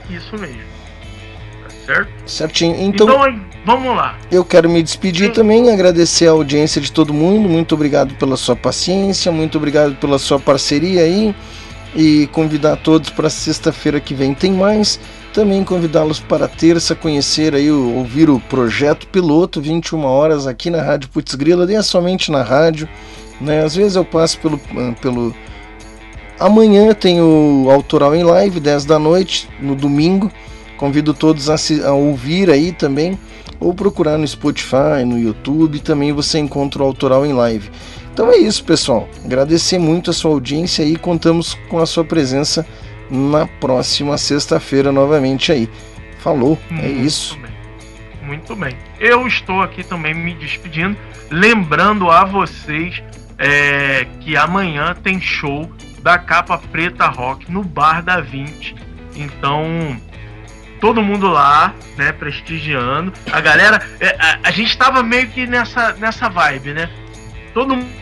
do. 0.09 0.15
Isso 0.15 0.37
mesmo. 0.39 0.57
Tá 1.63 1.95
certo? 1.95 2.11
Certinho. 2.27 2.77
Então, 2.81 3.07
Então, 3.09 3.41
vamos 3.65 3.97
lá. 3.97 4.17
eu 4.31 4.45
quero 4.45 4.69
me 4.69 4.83
despedir 4.83 5.33
também, 5.33 5.71
agradecer 5.71 6.27
a 6.27 6.31
audiência 6.33 6.81
de 6.81 6.91
todo 6.91 7.13
mundo. 7.15 7.49
Muito 7.49 7.75
obrigado 7.75 8.15
pela 8.15 8.37
sua 8.37 8.57
paciência, 8.57 9.31
muito 9.33 9.59
obrigado 9.59 9.95
pela 9.97 10.19
sua 10.19 10.39
parceria 10.39 11.03
aí. 11.03 11.35
E 11.95 12.29
convidar 12.29 12.77
todos 12.77 13.11
para 13.11 13.29
sexta-feira 13.29 13.99
que 13.99 14.15
vem 14.15 14.33
tem 14.33 14.53
mais. 14.53 15.01
Também 15.33 15.63
convidá-los 15.63 16.19
para 16.19 16.49
terça 16.49 16.95
conhecer 16.95 17.55
aí, 17.55 17.71
ouvir 17.71 18.29
o 18.29 18.41
projeto 18.41 19.07
piloto, 19.07 19.61
21 19.61 20.05
horas 20.05 20.47
aqui 20.47 20.71
na 20.71 20.83
Rádio 20.83 21.09
Putz 21.09 21.35
Grila, 21.37 21.67
nem 21.67 21.77
é 21.77 21.83
somente 21.83 22.33
na 22.33 22.43
rádio, 22.43 22.89
né? 23.41 23.63
Às 23.63 23.77
vezes 23.77 23.95
eu 23.95 24.05
passo 24.05 24.39
pelo, 24.41 24.61
ah, 24.77 24.93
pelo 25.01 25.33
Amanhã 26.39 26.93
tem 26.95 27.21
o 27.21 27.69
Autoral 27.71 28.15
em 28.17 28.25
Live, 28.25 28.59
10 28.59 28.87
da 28.87 28.99
noite, 28.99 29.49
no 29.61 29.77
domingo. 29.77 30.33
Convido 30.77 31.13
todos 31.13 31.49
a, 31.51 31.59
se- 31.59 31.85
a 31.85 31.93
ouvir 31.93 32.51
aí 32.51 32.73
também, 32.73 33.19
ou 33.61 33.75
procurar 33.75 34.17
no 34.17 34.27
Spotify, 34.27 35.05
no 35.05 35.19
YouTube, 35.19 35.79
também 35.81 36.13
você 36.13 36.39
encontra 36.39 36.83
o 36.83 36.87
Autoral 36.87 37.27
em 37.27 37.35
Live. 37.35 37.71
Então 38.13 38.33
é 38.33 38.39
isso, 38.39 38.65
pessoal. 38.65 39.07
Agradecer 39.25 39.79
muito 39.79 40.11
a 40.11 40.15
sua 40.15 40.31
audiência 40.33 40.83
e 40.83 40.97
contamos 40.97 41.55
com 41.69 41.79
a 41.79 41.87
sua 41.87 42.05
presença 42.05 42.67
na 43.11 43.47
próxima 43.47 44.17
sexta-feira 44.17 44.93
novamente 44.93 45.51
aí. 45.51 45.69
Falou, 46.19 46.59
é 46.71 46.89
isso. 46.89 47.39
Muito 48.23 48.55
bem. 48.55 48.77
Eu 48.99 49.27
estou 49.27 49.63
aqui 49.63 49.83
também 49.83 50.15
me 50.15 50.35
despedindo, 50.35 50.97
lembrando 51.31 52.11
a 52.11 52.25
vocês 52.25 53.03
é, 53.39 54.07
que 54.21 54.37
amanhã 54.37 54.95
tem 54.95 55.21
show 55.21 55.71
da 56.03 56.19
Capa 56.19 56.59
Preta 56.59 57.07
Rock 57.07 57.51
no 57.51 57.65
Bar 57.65 58.03
da 58.03 58.21
20. 58.21 58.75
Então, 59.17 59.97
todo 60.81 61.03
mundo 61.03 61.27
lá, 61.29 61.75
né, 61.97 62.13
prestigiando. 62.13 63.13
A 63.33 63.41
galera, 63.41 63.83
é, 63.99 64.17
a, 64.19 64.41
a 64.45 64.51
gente 64.51 64.77
tava 64.77 65.03
meio 65.03 65.29
que 65.29 65.47
nessa, 65.47 65.93
nessa 65.95 66.29
vibe, 66.29 66.75
né? 66.75 66.91
Todo 67.53 67.75
mundo 67.75 68.00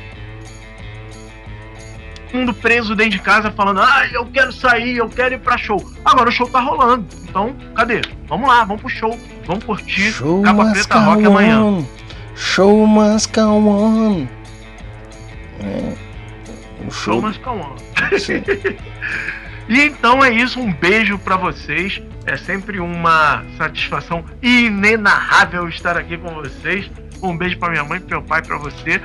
preso 2.61 2.95
dentro 2.95 3.13
de 3.13 3.19
casa 3.21 3.51
falando: 3.51 3.81
"Ah, 3.81 4.07
eu 4.13 4.27
quero 4.27 4.53
sair, 4.53 4.97
eu 4.99 5.09
quero 5.09 5.35
ir 5.35 5.39
pra 5.41 5.57
show". 5.59 5.83
Agora 6.05 6.29
o 6.29 6.33
show 6.33 6.49
tá 6.49 6.61
rolando. 6.61 7.07
Então, 7.29 7.55
cadê? 7.75 8.01
Vamos 8.27 8.49
lá, 8.49 8.65
vamos 8.65 8.81
pro 8.83 8.91
show. 8.91 9.19
Vamos 9.47 9.65
curtir 9.65 10.13
Show 10.13 10.43
must 10.45 10.73
Preta 10.73 10.99
Rock 10.99 11.23
go 11.23 11.29
amanhã. 11.31 11.61
on. 11.63 11.85
Show 12.37 12.87
must 12.87 13.33
go 13.33 13.41
on. 13.69 14.27
É. 15.61 15.95
O 16.87 16.91
Show 16.91 17.15
show. 17.15 17.23
must 17.23 17.41
go 17.43 17.51
on. 17.51 17.77
E 19.69 19.83
então 19.83 20.25
é 20.25 20.33
isso, 20.33 20.59
um 20.61 20.73
beijo 20.73 21.19
pra 21.19 21.37
vocês. 21.37 22.01
É 22.25 22.37
sempre 22.37 22.79
uma 22.81 23.43
satisfação 23.57 24.25
inenarrável 24.43 25.69
estar 25.69 25.97
aqui 25.97 26.17
com 26.17 26.29
vocês. 26.35 26.91
Um 27.23 27.37
beijo 27.37 27.59
pra 27.59 27.71
minha 27.71 27.85
mãe, 27.85 28.01
pro 28.01 28.11
meu 28.11 28.23
pai, 28.23 28.43
pra 28.43 28.57
você. 28.59 29.01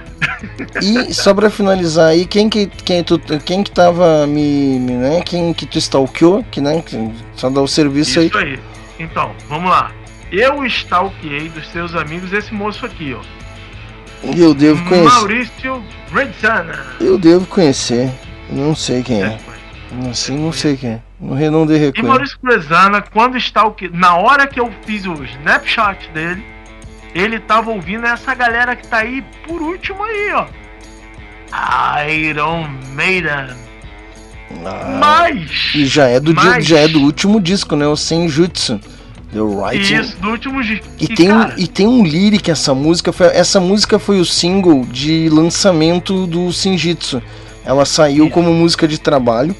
E 0.82 1.14
só 1.14 1.33
pra 1.33 1.50
finalizar 1.50 2.09
aí, 2.09 2.25
quem 2.25 2.50
que, 2.50 2.67
quem, 2.67 3.03
tu, 3.03 3.19
quem 3.43 3.64
que 3.64 3.72
tava 3.72 4.27
me, 4.27 4.80
me, 4.80 4.93
né, 4.93 5.22
quem 5.22 5.53
que 5.53 5.66
tu 5.66 5.77
stalkeou, 5.77 6.43
que, 6.51 6.61
né, 6.61 6.82
que 6.82 7.11
só 7.35 7.50
dá 7.50 7.61
o 7.61 7.67
serviço 7.67 8.19
aí. 8.19 8.27
Isso 8.27 8.38
aí. 8.38 8.59
Então, 9.00 9.32
vamos 9.50 9.69
lá. 9.69 9.92
Eu 10.32 10.66
stalkeei 10.66 11.50
dos 11.50 11.67
seus 11.69 11.95
amigos 11.95 12.32
esse 12.33 12.53
moço 12.53 12.85
aqui, 12.85 13.16
ó. 13.16 13.22
Eu 14.35 14.53
devo 14.53 14.83
conhecer. 14.85 15.09
Maurício 15.09 15.83
Redzana. 16.11 16.85
Eu 17.00 17.17
devo 17.17 17.45
conhecer. 17.45 18.11
Não 18.50 18.75
sei 18.75 19.03
quem 19.03 19.24
é. 19.24 19.38
Assim, 20.09 20.38
não 20.38 20.51
sei 20.51 20.77
quem 20.77 20.92
é. 20.92 21.01
Não, 21.19 21.35
não 21.51 21.66
dei 21.66 21.77
E 21.77 21.80
reconhecimento. 21.80 22.08
Maurício 22.08 22.38
Redzana, 22.43 23.01
quando 23.01 23.38
stalke... 23.38 23.90
na 23.90 24.16
hora 24.16 24.48
que 24.48 24.59
eu 24.59 24.72
fiz 24.85 25.06
o 25.06 25.24
snapshot 25.24 26.09
dele, 26.14 26.43
ele 27.14 27.40
tava 27.40 27.72
ouvindo 27.72 28.06
essa 28.06 28.33
galera 28.33 28.75
que 28.75 28.88
tá 28.88 28.98
aí 29.00 29.24
por 29.48 29.61
último 29.61 30.03
aí, 30.03 30.32
ó. 30.33 30.45
Iron 32.09 32.67
Maiden. 32.93 33.56
Mas 35.00 35.72
E 35.75 35.85
já 35.85 36.08
é 36.08 36.19
do, 36.19 36.33
mas- 36.33 36.66
já 36.66 36.80
é 36.80 36.88
do 36.88 37.00
último 37.01 37.40
disco, 37.40 37.75
né? 37.75 37.88
O 37.88 37.95
Senjutsu. 37.95 38.80
The 39.32 39.40
Writing. 39.42 39.95
Isso, 39.95 40.17
do 40.17 40.30
último 40.30 40.61
disco. 40.64 40.85
E 41.00 41.08
tem, 41.08 41.27
cara, 41.27 41.56
e 41.58 41.67
tem 41.67 41.88
um 41.88 42.03
lyric 42.03 42.51
essa 42.51 42.74
música. 42.75 43.11
Foi, 43.11 43.27
essa 43.27 43.59
música 43.59 43.98
foi 43.98 44.19
o 44.19 44.25
single 44.25 44.85
de 44.85 45.27
lançamento 45.30 46.27
do 46.27 46.51
Shinjitsu. 46.51 47.22
Ela 47.66 47.83
saiu 47.85 48.30
como 48.30 48.53
música 48.53 48.88
de 48.88 49.00
trabalho. 49.00 49.56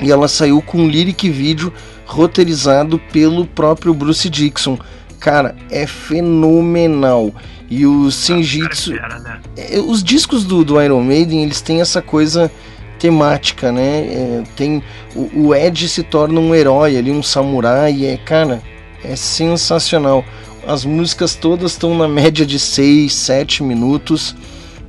E 0.00 0.10
ela 0.12 0.28
saiu 0.28 0.62
com 0.62 0.78
um 0.78 0.88
lyric 0.88 1.28
vídeo 1.28 1.72
roteirizado 2.06 2.98
pelo 3.12 3.46
próprio 3.46 3.92
Bruce 3.94 4.28
Dixon. 4.30 4.78
Cara, 5.24 5.56
é 5.70 5.86
fenomenal. 5.86 7.32
E 7.70 7.86
o 7.86 8.10
Shinjitsu. 8.10 8.92
né? 8.92 9.40
É, 9.56 9.78
Os 9.78 10.04
discos 10.04 10.44
do, 10.44 10.62
do 10.62 10.80
Iron 10.82 11.02
Maiden, 11.02 11.42
eles 11.42 11.62
têm 11.62 11.80
essa 11.80 12.02
coisa 12.02 12.52
temática, 12.98 13.72
né? 13.72 14.00
É, 14.00 14.42
tem 14.54 14.82
o, 15.16 15.46
o 15.46 15.54
Ed 15.54 15.88
se 15.88 16.02
torna 16.02 16.38
um 16.38 16.54
herói 16.54 16.98
ali, 16.98 17.10
um 17.10 17.22
samurai, 17.22 18.04
é, 18.04 18.18
cara, 18.18 18.62
é 19.02 19.16
sensacional. 19.16 20.22
As 20.66 20.84
músicas 20.84 21.34
todas 21.34 21.72
estão 21.72 21.96
na 21.96 22.06
média 22.06 22.44
de 22.44 22.58
6, 22.58 23.10
7 23.14 23.62
minutos. 23.62 24.36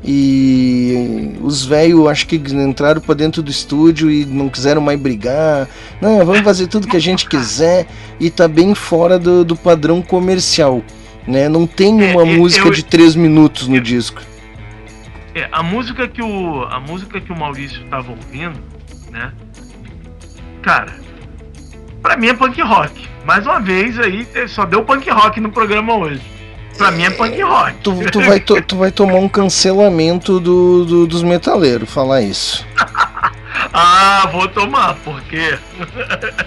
E 0.08 1.34
os 1.42 1.66
velhos 1.66 2.08
acho 2.08 2.27
que 2.27 2.35
entraram 2.35 3.01
para 3.01 3.16
dentro 3.16 3.42
do 3.42 3.50
estúdio 3.50 4.11
e 4.11 4.24
não 4.24 4.48
quiseram 4.50 4.80
mais 4.80 5.00
brigar. 5.00 5.67
Não, 6.00 6.24
vamos 6.24 6.42
fazer 6.42 6.67
tudo 6.67 6.88
que 6.88 6.95
a 6.95 7.01
gente 7.01 7.27
quiser 7.27 7.88
e 8.19 8.30
tá 8.30 8.48
bem 8.48 8.75
fora 8.75 9.17
do, 9.17 9.43
do 9.43 9.56
padrão 9.56 10.01
comercial. 10.03 10.84
Né? 11.27 11.50
Não 11.50 11.66
tem 11.66 12.03
É, 12.03 12.11
uma 12.11 12.22
eu- 12.22 12.38
música 12.38 12.67
eu- 12.67 12.72
de 12.72 12.85
3 12.85 13.16
minutos 13.16 13.67
no 13.67 13.82
disco. 13.82 14.22
É, 15.34 15.50
a 15.51 15.64
música 15.64 16.08
que 16.08 16.22
o 16.22 16.64
a 16.69 16.80
música 16.80 17.19
que 17.19 17.32
o 17.32 17.35
Maurício 17.38 17.84
tava 17.90 18.11
ouvindo, 18.11 18.58
né? 19.11 19.34
Cara, 20.61 20.93
pra 22.01 22.16
mim 22.16 22.27
é 22.27 22.34
punk 22.34 22.61
rock. 22.61 23.08
Mais 23.25 23.45
uma 23.45 23.59
vez 23.59 24.00
aí 24.00 24.25
só 24.48 24.66
deu 24.66 24.84
punk 24.85 25.09
rock 25.09 25.42
no 25.42 25.51
programa 25.51 25.95
hoje. 25.95 26.22
Pra 26.78 26.92
mim 26.92 27.04
é 27.04 27.10
punk 27.10 27.42
rock. 27.42 27.74
Tu, 27.82 28.12
tu 28.12 28.22
vai, 28.22 28.40
to- 28.40 28.62
tu 28.62 28.76
vai 28.78 28.92
tomar 28.92 29.16
um 29.20 29.30
cancelamento 29.30 30.40
do, 30.40 30.86
do- 30.86 31.08
dos 31.08 31.24
metaleiros 31.24 31.90
falar 31.90 32.22
isso. 32.22 32.66
Ah, 33.78 34.30
vou 34.32 34.48
tomar, 34.48 34.94
por 34.95 35.20
quê? 35.24 35.58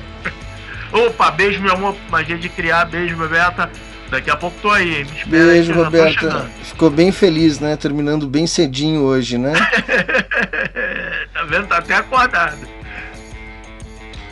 Opa, 0.92 1.30
beijo 1.30 1.60
meu 1.60 1.72
amor, 1.74 1.94
magia 2.10 2.38
de 2.38 2.48
criar, 2.48 2.86
beijo 2.86 3.16
Bebeta. 3.16 3.70
Daqui 4.10 4.30
a 4.30 4.36
pouco 4.36 4.56
tô 4.62 4.70
aí, 4.70 5.00
hein? 5.00 5.04
Me 5.04 5.18
espera 5.18 5.44
Beijo, 5.44 5.72
Roberta. 5.74 6.50
Ficou 6.62 6.88
bem 6.88 7.12
feliz, 7.12 7.60
né? 7.60 7.76
Terminando 7.76 8.26
bem 8.26 8.46
cedinho 8.46 9.02
hoje, 9.02 9.36
né? 9.36 9.52
Tá 11.34 11.44
vendo? 11.44 11.66
Tá 11.66 11.76
até 11.78 11.94
acordado. 11.96 12.56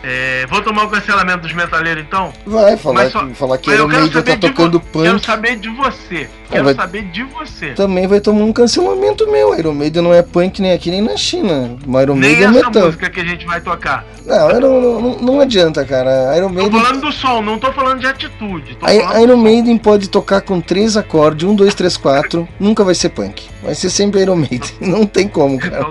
É, 0.09 0.47
vou 0.49 0.63
tomar 0.63 0.85
o 0.85 0.89
cancelamento 0.89 1.39
dos 1.41 1.53
metaleiros 1.53 2.05
então? 2.07 2.33
Vai 2.47 2.77
falar, 2.77 3.11
só- 3.11 3.27
que, 3.27 3.35
falar 3.35 3.59
que 3.59 3.71
Iron 3.73 3.89
quero 3.89 4.03
Maiden 4.03 4.23
tá 4.23 4.37
tocando 4.37 4.79
Quero 4.81 4.93
punk. 5.15 5.27
saber 5.27 5.57
de 5.57 5.69
você. 5.71 6.29
Ah, 6.45 6.49
Quero 6.53 6.65
vai- 6.65 6.75
saber 6.75 7.03
de 7.07 7.25
você. 7.25 7.71
Também 7.73 8.07
vai 8.07 8.21
tomar 8.21 8.45
um 8.45 8.53
cancelamento 8.53 9.29
meu. 9.29 9.59
Iron 9.59 9.75
Maiden 9.75 10.03
não 10.03 10.15
é 10.15 10.23
punk 10.23 10.63
nem 10.63 10.73
aqui 10.73 10.93
nem 10.93 11.03
na 11.03 11.17
China. 11.17 11.77
Mas 11.85 12.03
Iron 12.05 12.15
Nem 12.15 12.31
Maiden 12.37 12.45
é 12.47 12.59
essa 12.61 12.67
metal. 12.71 12.85
música 12.87 13.11
que 13.11 13.21
a 13.21 13.25
gente 13.25 13.45
vai 13.47 13.61
tocar. 13.61 14.05
Não, 14.25 14.51
Iron- 14.57 15.01
não, 15.01 15.17
não, 15.19 15.41
adianta, 15.41 15.85
cara. 15.85 16.37
Iron 16.37 16.49
Tô 16.51 16.55
Maiden. 16.55 16.81
falando 16.81 17.01
do 17.01 17.11
som, 17.13 17.43
não 17.43 17.59
tô 17.59 17.73
falando 17.73 17.99
de 17.99 18.07
atitude. 18.07 18.77
Tô 18.77 18.87
A 18.87 19.21
Iron 19.21 19.37
Maiden 19.39 19.77
pode 19.77 20.09
tocar 20.09 20.41
com 20.41 20.61
três 20.61 20.97
acordes, 20.97 21.49
um, 21.49 21.55
dois, 21.57 21.75
três, 21.75 21.97
quatro, 21.97 22.47
nunca 22.61 22.85
vai 22.85 22.95
ser 22.95 23.09
punk. 23.09 23.49
Vai 23.61 23.75
ser 23.75 23.91
sempre 23.91 24.21
Iron 24.21 24.37
Maiden. 24.37 24.71
Não 24.81 25.05
tem 25.05 25.27
como, 25.27 25.59
cara. 25.59 25.89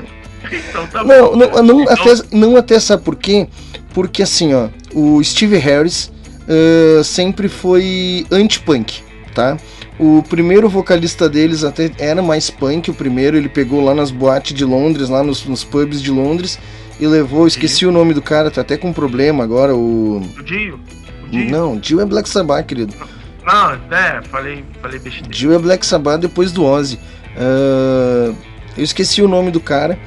Então 0.52 0.88
tá 0.88 1.04
Não, 1.04 1.32
bom. 1.32 1.36
não, 1.36 1.64
não, 1.64 1.82
Então- 1.82 1.94
até, 2.12 2.24
não 2.32 2.56
até 2.58 2.80
sabe 2.80 3.04
por 3.04 3.16
quê? 3.16 3.48
Porque 3.94 4.24
assim, 4.24 4.54
ó, 4.54 4.68
o 4.94 5.24
Steve 5.24 5.58
Harris 5.58 6.12
ah, 6.48 7.04
sempre 7.04 7.48
foi 7.48 8.26
anti-punk, 8.32 9.02
tá? 9.34 9.58
O 9.98 10.22
primeiro 10.28 10.68
vocalista 10.68 11.30
deles 11.30 11.64
até 11.64 11.90
era 11.98 12.22
mais 12.22 12.50
punk, 12.50 12.92
o 12.92 12.94
primeiro 12.94 13.38
ele 13.38 13.48
pegou 13.48 13.82
lá 13.84 13.96
nas 13.96 14.12
boates 14.12 14.54
de 14.54 14.66
Londres, 14.66 15.08
lá 15.08 15.24
nos, 15.24 15.46
nos 15.46 15.64
pubs 15.64 16.02
de 16.02 16.12
Londres, 16.12 16.60
e 17.00 17.08
levou, 17.08 17.48
esqueci 17.48 17.86
o 17.86 17.92
nome 17.92 18.14
do 18.14 18.22
cara, 18.22 18.52
tá 18.52 18.60
até 18.62 18.76
com 18.78 18.92
problema 18.92 19.44
agora, 19.44 19.74
o... 19.74 20.18
O 20.38 20.44
Dio? 20.44 20.80
Não, 21.32 21.78
Dio 21.78 22.00
é 22.02 22.06
Black 22.06 22.28
Sabbath, 22.30 22.66
querido. 22.66 22.94
Não, 23.46 23.72
é, 23.96 24.22
falei, 24.30 24.64
falei 24.82 25.00
besteira. 25.00 25.30
Dio 25.30 25.54
é 25.54 25.60
Black 25.60 25.86
Sabbath 25.86 26.20
depois 26.22 26.52
do 26.52 26.64
Ozzy. 26.66 27.00
Ah, 27.38 28.34
eu 28.78 28.84
esqueci 28.84 29.22
o 29.22 29.28
nome 29.28 29.52
do 29.52 29.60
cara. 29.60 29.98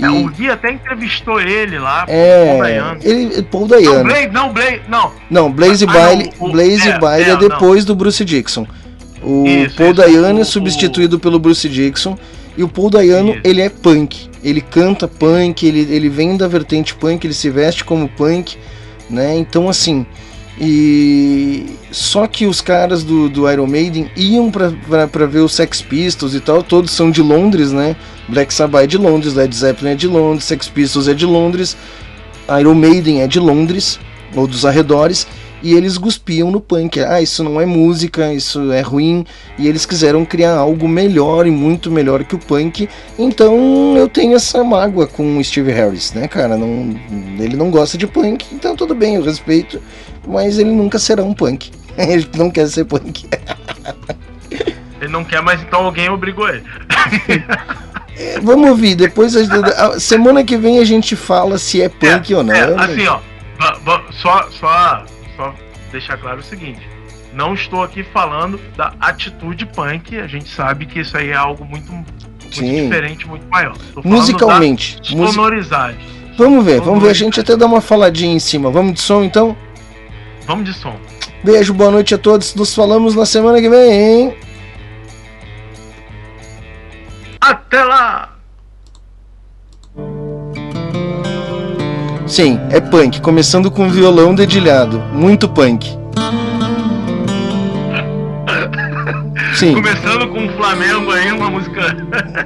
É, 0.00 0.08
o 0.08 0.28
Gui 0.28 0.48
até 0.50 0.70
entrevistou 0.72 1.40
ele 1.40 1.78
lá. 1.78 2.04
É, 2.08 2.46
Paul 2.46 2.58
Dayano. 2.62 3.00
ele, 3.02 3.42
Paul 3.42 3.60
Não, 3.62 3.68
Dayano. 3.68 4.04
Blaze, 4.04 4.28
não, 4.28 4.52
Blaze, 4.52 4.80
não. 4.88 5.12
Não, 5.30 5.52
Blaze 5.52 5.84
Ah, 5.88 5.92
Bailey, 5.92 6.32
não, 6.40 6.48
o- 6.48 6.52
Blaze 6.52 6.88
é, 6.88 6.98
Bailey 6.98 7.26
é, 7.26 7.30
é, 7.30 7.32
não. 7.32 7.40
depois 7.48 7.84
do 7.84 7.94
Bruce 7.94 8.24
Dixon. 8.24 8.66
O 9.22 9.44
Isso, 9.46 9.76
Paul 9.76 9.88
isso, 9.90 9.96
Dayano 9.96 10.38
o- 10.38 10.42
é 10.42 10.44
substituído 10.44 11.18
pelo 11.18 11.38
Bruce 11.38 11.68
Dixon 11.68 12.16
e 12.56 12.62
o 12.62 12.68
Paul 12.68 12.90
Dayano 12.90 13.36
ele 13.42 13.60
é 13.60 13.68
punk. 13.68 14.28
Ele 14.44 14.60
canta 14.60 15.08
punk, 15.08 15.66
ele, 15.66 15.80
ele 15.92 16.08
vem 16.08 16.36
da 16.36 16.46
vertente 16.46 16.94
punk, 16.94 17.24
ele 17.26 17.34
se 17.34 17.50
veste 17.50 17.82
como 17.84 18.08
punk, 18.08 18.56
né? 19.10 19.36
Então 19.36 19.68
assim, 19.68 20.06
e 20.60 21.66
só 21.90 22.26
que 22.26 22.46
os 22.46 22.60
caras 22.60 23.04
do, 23.04 23.28
do 23.28 23.50
Iron 23.50 23.66
Maiden 23.66 24.10
iam 24.16 24.50
pra 24.50 25.26
ver 25.26 25.40
os 25.40 25.54
Sex 25.54 25.80
Pistols 25.80 26.34
e 26.34 26.40
tal, 26.40 26.62
todos 26.62 26.90
são 26.90 27.10
de 27.10 27.22
Londres, 27.22 27.72
né? 27.72 27.94
Black 28.28 28.52
Sabbath 28.52 28.84
é 28.84 28.86
de 28.86 28.98
Londres, 28.98 29.34
Led 29.34 29.54
Zeppelin 29.54 29.92
é 29.92 29.94
de 29.94 30.08
Londres, 30.08 30.44
Sex 30.44 30.68
Pistols 30.68 31.08
é 31.08 31.14
de 31.14 31.24
Londres, 31.24 31.76
Iron 32.60 32.74
Maiden 32.74 33.22
é 33.22 33.26
de 33.26 33.38
Londres, 33.38 34.00
ou 34.34 34.46
dos 34.46 34.66
arredores, 34.66 35.26
e 35.62 35.74
eles 35.74 35.98
cuspiam 35.98 36.50
no 36.50 36.60
punk. 36.60 37.00
Ah, 37.00 37.20
isso 37.20 37.42
não 37.42 37.60
é 37.60 37.66
música, 37.66 38.32
isso 38.32 38.70
é 38.72 38.80
ruim, 38.80 39.24
e 39.58 39.66
eles 39.68 39.84
quiseram 39.86 40.24
criar 40.24 40.54
algo 40.56 40.86
melhor 40.88 41.46
e 41.46 41.50
muito 41.50 41.90
melhor 41.90 42.24
que 42.24 42.34
o 42.34 42.38
punk. 42.38 42.88
Então 43.18 43.96
eu 43.96 44.08
tenho 44.08 44.34
essa 44.36 44.62
mágoa 44.64 45.06
com 45.06 45.36
o 45.38 45.44
Steve 45.44 45.72
Harris, 45.72 46.12
né, 46.12 46.28
cara? 46.28 46.56
Não, 46.56 46.94
ele 47.38 47.56
não 47.56 47.70
gosta 47.70 47.96
de 47.98 48.06
punk, 48.06 48.46
então 48.52 48.76
tudo 48.76 48.94
bem, 48.94 49.16
eu 49.16 49.22
respeito, 49.22 49.80
mas 50.26 50.58
ele 50.58 50.70
nunca 50.70 50.98
será 50.98 51.22
um 51.22 51.34
punk. 51.34 51.70
Ele 51.98 52.28
não 52.36 52.48
quer 52.48 52.68
ser 52.68 52.84
punk. 52.84 53.26
Ele 55.00 55.10
não 55.12 55.24
quer, 55.24 55.42
mas 55.42 55.60
então 55.62 55.84
alguém 55.84 56.08
obrigou 56.08 56.48
ele. 56.48 56.62
Vamos 58.42 58.68
ouvir, 58.70 58.94
depois 58.96 59.36
a, 59.36 59.40
a- 59.94 60.00
semana 60.00 60.42
que 60.44 60.56
vem 60.56 60.78
a 60.80 60.84
gente 60.84 61.14
fala 61.14 61.56
se 61.58 61.80
é 61.80 61.88
punk 61.88 62.34
ou 62.34 62.42
não. 62.42 62.54
É, 62.54 62.74
assim, 62.84 63.06
ó, 63.06 63.20
só, 64.20 64.48
só 64.50 65.04
deixar 65.90 66.16
claro 66.16 66.40
o 66.40 66.42
seguinte. 66.42 66.80
Não 67.32 67.54
estou 67.54 67.82
aqui 67.82 68.02
falando 68.02 68.58
da 68.76 68.94
atitude 69.00 69.66
punk, 69.66 70.18
a 70.18 70.26
gente 70.26 70.48
sabe 70.48 70.86
que 70.86 71.00
isso 71.00 71.16
aí 71.16 71.28
é 71.30 71.34
algo 71.34 71.64
muito, 71.64 71.92
muito 71.92 72.14
diferente, 72.48 73.26
muito 73.26 73.46
maior. 73.48 73.76
Musicalmente, 74.02 74.96
da 74.96 75.16
music- 75.16 75.34
sonoridade. 75.34 75.98
Vamos 76.38 76.64
ver, 76.64 76.80
vamos 76.80 77.02
ver. 77.02 77.10
A 77.10 77.14
gente 77.14 77.38
até 77.40 77.56
dá 77.56 77.66
uma 77.66 77.80
faladinha 77.80 78.34
em 78.34 78.38
cima. 78.38 78.70
Vamos 78.70 78.94
de 78.94 79.00
som 79.00 79.22
então? 79.24 79.56
Vamos 80.46 80.64
de 80.64 80.72
som. 80.72 80.96
Beijo, 81.44 81.74
boa 81.74 81.90
noite 81.90 82.14
a 82.14 82.18
todos. 82.18 82.54
Nos 82.54 82.74
falamos 82.74 83.14
na 83.14 83.26
semana 83.26 83.60
que 83.60 83.68
vem, 83.68 83.92
hein? 83.92 84.34
Até 87.40 87.82
lá! 87.84 88.37
Sim, 92.28 92.60
é 92.70 92.78
punk. 92.78 93.20
Começando 93.22 93.70
com 93.70 93.88
violão 93.88 94.34
dedilhado. 94.34 95.00
Muito 95.12 95.48
punk. 95.48 95.98
Sim. 99.54 99.74
Começando 99.74 100.28
com 100.28 100.46
o 100.46 100.52
Flamengo 100.52 101.10
aí, 101.10 101.32
uma 101.32 101.50
música. 101.50 101.80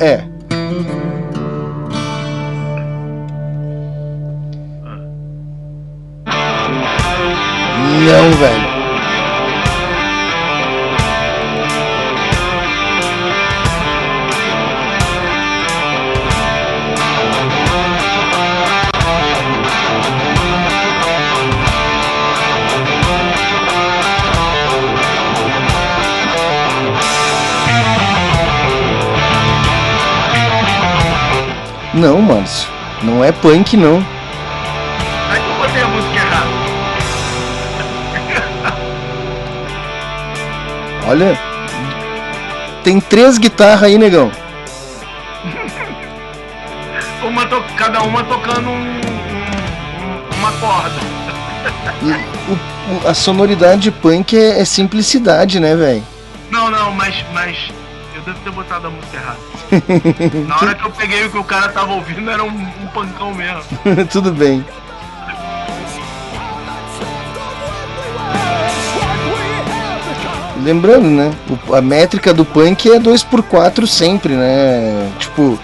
É. 0.00 0.22
Não, 8.04 8.30
velho. 8.38 8.81
Não, 31.94 32.20
Márcio. 32.20 32.68
Não 33.02 33.22
é 33.22 33.32
punk, 33.32 33.76
não. 33.76 33.96
Aí 35.30 35.40
que 35.40 35.48
eu 35.48 35.54
botei 35.56 35.82
a 35.82 35.88
música 35.88 36.14
errada. 36.16 36.52
Olha. 41.06 41.38
Tem 42.84 43.00
três 43.00 43.38
guitarras 43.38 43.84
aí, 43.84 43.98
negão. 43.98 44.30
Uma 47.24 47.46
to- 47.46 47.62
Cada 47.76 48.02
uma 48.02 48.24
tocando 48.24 48.68
um- 48.68 48.72
um- 48.72 48.98
um- 50.04 50.38
uma 50.38 50.52
corda. 50.52 51.00
E 52.02 52.12
o 52.50 52.72
A 53.08 53.14
sonoridade 53.14 53.90
punk 53.90 54.36
é, 54.36 54.60
é 54.60 54.64
simplicidade, 54.64 55.58
né, 55.60 55.74
velho? 55.74 56.02
Não, 56.50 56.70
não, 56.70 56.90
mas, 56.92 57.24
mas 57.32 57.56
eu 58.14 58.20
devo 58.22 58.38
ter 58.40 58.50
botado 58.50 58.88
a 58.88 58.90
música 58.90 59.16
errada. 59.16 59.38
Na 60.46 60.56
hora 60.56 60.74
que 60.74 60.84
eu 60.84 60.90
peguei 60.90 61.24
o 61.26 61.30
que 61.30 61.38
o 61.38 61.44
cara 61.44 61.68
tava 61.70 61.92
ouvindo 61.92 62.30
era 62.30 62.42
um, 62.44 62.48
um 62.48 62.86
pancão 62.92 63.32
mesmo. 63.34 63.62
Tudo 64.10 64.30
bem. 64.32 64.64
Lembrando, 70.62 71.08
né? 71.08 71.32
o- 71.68 71.74
a 71.74 71.80
métrica 71.82 72.32
do 72.32 72.44
punk 72.44 72.88
é 72.90 72.98
2x4 73.00 73.86
sempre, 73.86 74.34
né? 74.34 75.10
Tipo, 75.18 75.58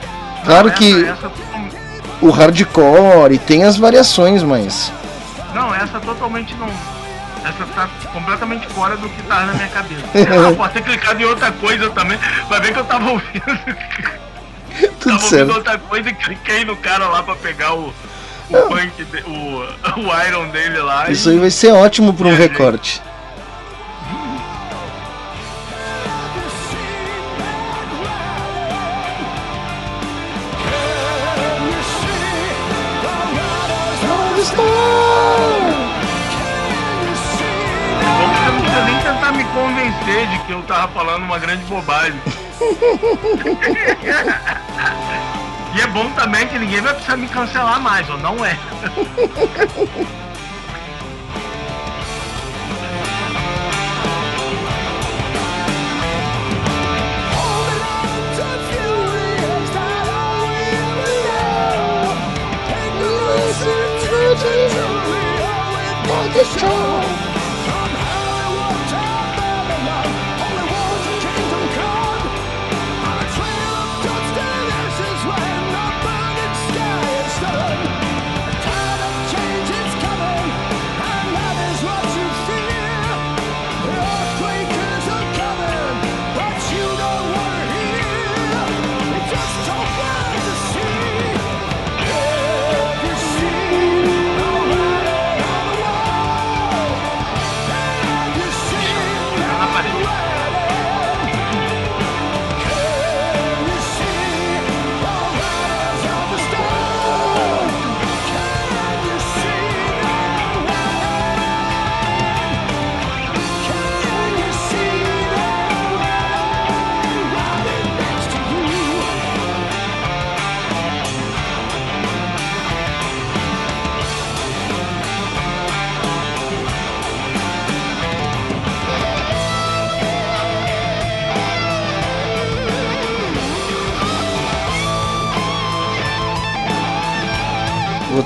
claro 0.44 0.70
que 0.72 1.04
Essa, 1.04 1.30
o 2.20 2.30
hardcore 2.30 3.34
e 3.34 3.38
tem 3.38 3.62
as 3.64 3.76
variações, 3.76 4.42
mas. 4.42 4.92
não, 5.54 5.72
essa 5.74 6.00
totalmente 6.00 6.54
não. 6.56 6.68
Essa 7.48 7.64
tá 7.74 7.88
completamente 8.12 8.66
fora 8.68 8.96
do 8.96 9.08
que 9.08 9.22
tava 9.22 9.46
na 9.46 9.54
minha 9.54 9.68
cabeça. 9.68 10.02
Eu 10.18 10.56
posso 10.56 10.70
ter 10.74 10.82
clicado 10.82 11.20
em 11.22 11.24
outra 11.24 11.50
coisa 11.52 11.90
também, 11.90 12.18
vai 12.48 12.60
ver 12.60 12.72
que 12.72 12.78
eu 12.78 12.84
tava 12.84 13.10
ouvindo. 13.10 13.44
Tudo 15.00 15.16
tava 15.16 15.18
certo. 15.20 15.34
ouvindo 15.40 15.54
outra 15.56 15.78
coisa 15.78 16.08
e 16.10 16.14
cliquei 16.14 16.64
no 16.64 16.76
cara 16.76 17.08
lá 17.08 17.22
pra 17.22 17.34
pegar 17.36 17.74
o, 17.74 17.92
o 18.50 18.62
punk, 18.68 19.04
de- 19.04 19.22
o, 19.22 19.66
o 20.00 20.26
iron 20.26 20.48
dele 20.50 20.78
lá. 20.78 21.10
Isso 21.10 21.30
e- 21.30 21.32
aí 21.32 21.38
vai 21.38 21.50
ser 21.50 21.72
ótimo 21.72 22.12
para 22.12 22.28
um 22.28 22.34
recorte. 22.36 23.00
Bom 34.56 35.07
convencer 39.58 40.28
de 40.28 40.38
que 40.40 40.52
eu 40.52 40.62
tava 40.62 40.86
falando 40.92 41.24
uma 41.24 41.38
grande 41.38 41.64
bobagem. 41.64 42.20
e 45.74 45.80
é 45.80 45.86
bom 45.88 46.08
também 46.12 46.46
que 46.46 46.58
ninguém 46.58 46.80
vai 46.80 46.94
precisar 46.94 47.16
me 47.16 47.26
cancelar 47.28 47.80
mais, 47.80 48.08
ou 48.08 48.18
não 48.18 48.44
é. 48.44 48.56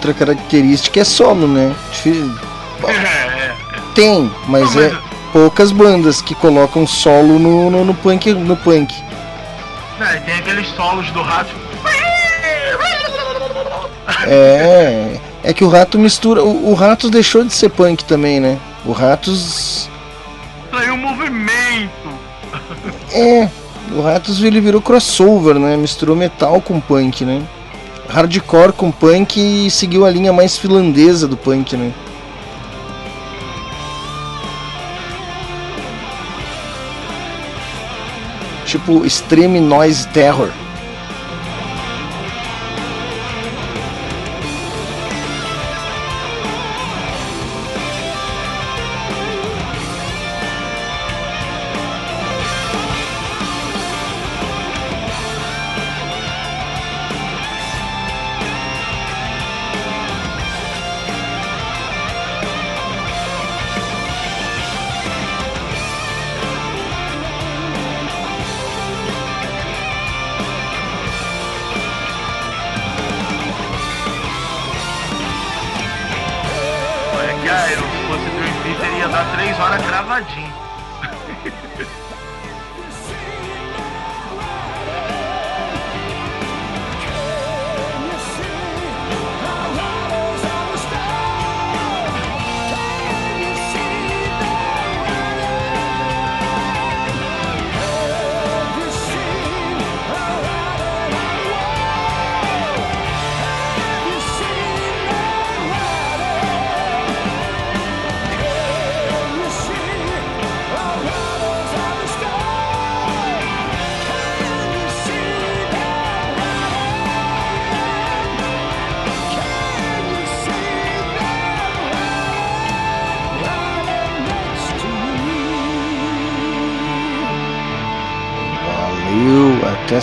Outra 0.03 0.15
característica 0.15 0.99
é 0.99 1.05
solo, 1.05 1.47
né? 1.47 1.73
Difí- 1.93 2.29
É, 2.89 3.53
Tem, 3.95 4.29
mas 4.49 4.77
é 4.77 4.93
poucas 5.33 5.71
bandas 5.71 6.21
que 6.21 6.35
colocam 6.35 6.85
solo 6.89 7.39
no, 7.39 7.71
no, 7.71 7.85
no 7.85 7.95
punk. 7.95 8.33
No 8.35 8.57
punk. 8.57 8.93
Né, 10.01 10.21
tem 10.27 10.35
aqueles 10.35 10.67
solos 10.75 11.09
do 11.13 11.23
rato. 11.23 11.51
É, 14.27 15.21
é 15.45 15.53
que 15.55 15.63
o 15.63 15.69
Rato 15.69 16.01
mistura. 16.01 16.43
O, 16.43 16.71
o 16.73 16.75
Ratos 16.75 17.09
deixou 17.09 17.45
de 17.45 17.53
ser 17.55 17.69
punk 17.69 18.05
também, 18.05 18.41
né? 18.41 18.59
O 18.85 18.91
Ratos. 18.91 19.89
Saiu 20.73 20.95
um 20.95 20.97
movimento. 20.97 22.09
É, 23.13 23.49
o 23.93 24.03
Ratos 24.03 24.43
ele 24.43 24.61
virou 24.61 24.81
crossover, 24.83 25.55
né? 25.61 25.77
Misturou 25.77 26.17
metal 26.17 26.61
com 26.61 26.81
punk, 26.81 27.25
né? 27.25 27.41
Hardcore 28.09 28.73
com 28.73 28.91
punk 28.91 29.41
e 29.41 29.71
seguiu 29.71 30.05
a 30.05 30.11
linha 30.11 30.33
mais 30.33 30.57
finlandesa 30.57 31.27
do 31.27 31.37
punk, 31.37 31.77
né? 31.77 31.93
Tipo 38.67 39.05
Extreme 39.05 39.61
Noise 39.61 40.09
Terror. 40.09 40.51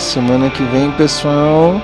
Semana 0.00 0.50
que 0.50 0.62
vem, 0.64 0.90
pessoal. 0.92 1.80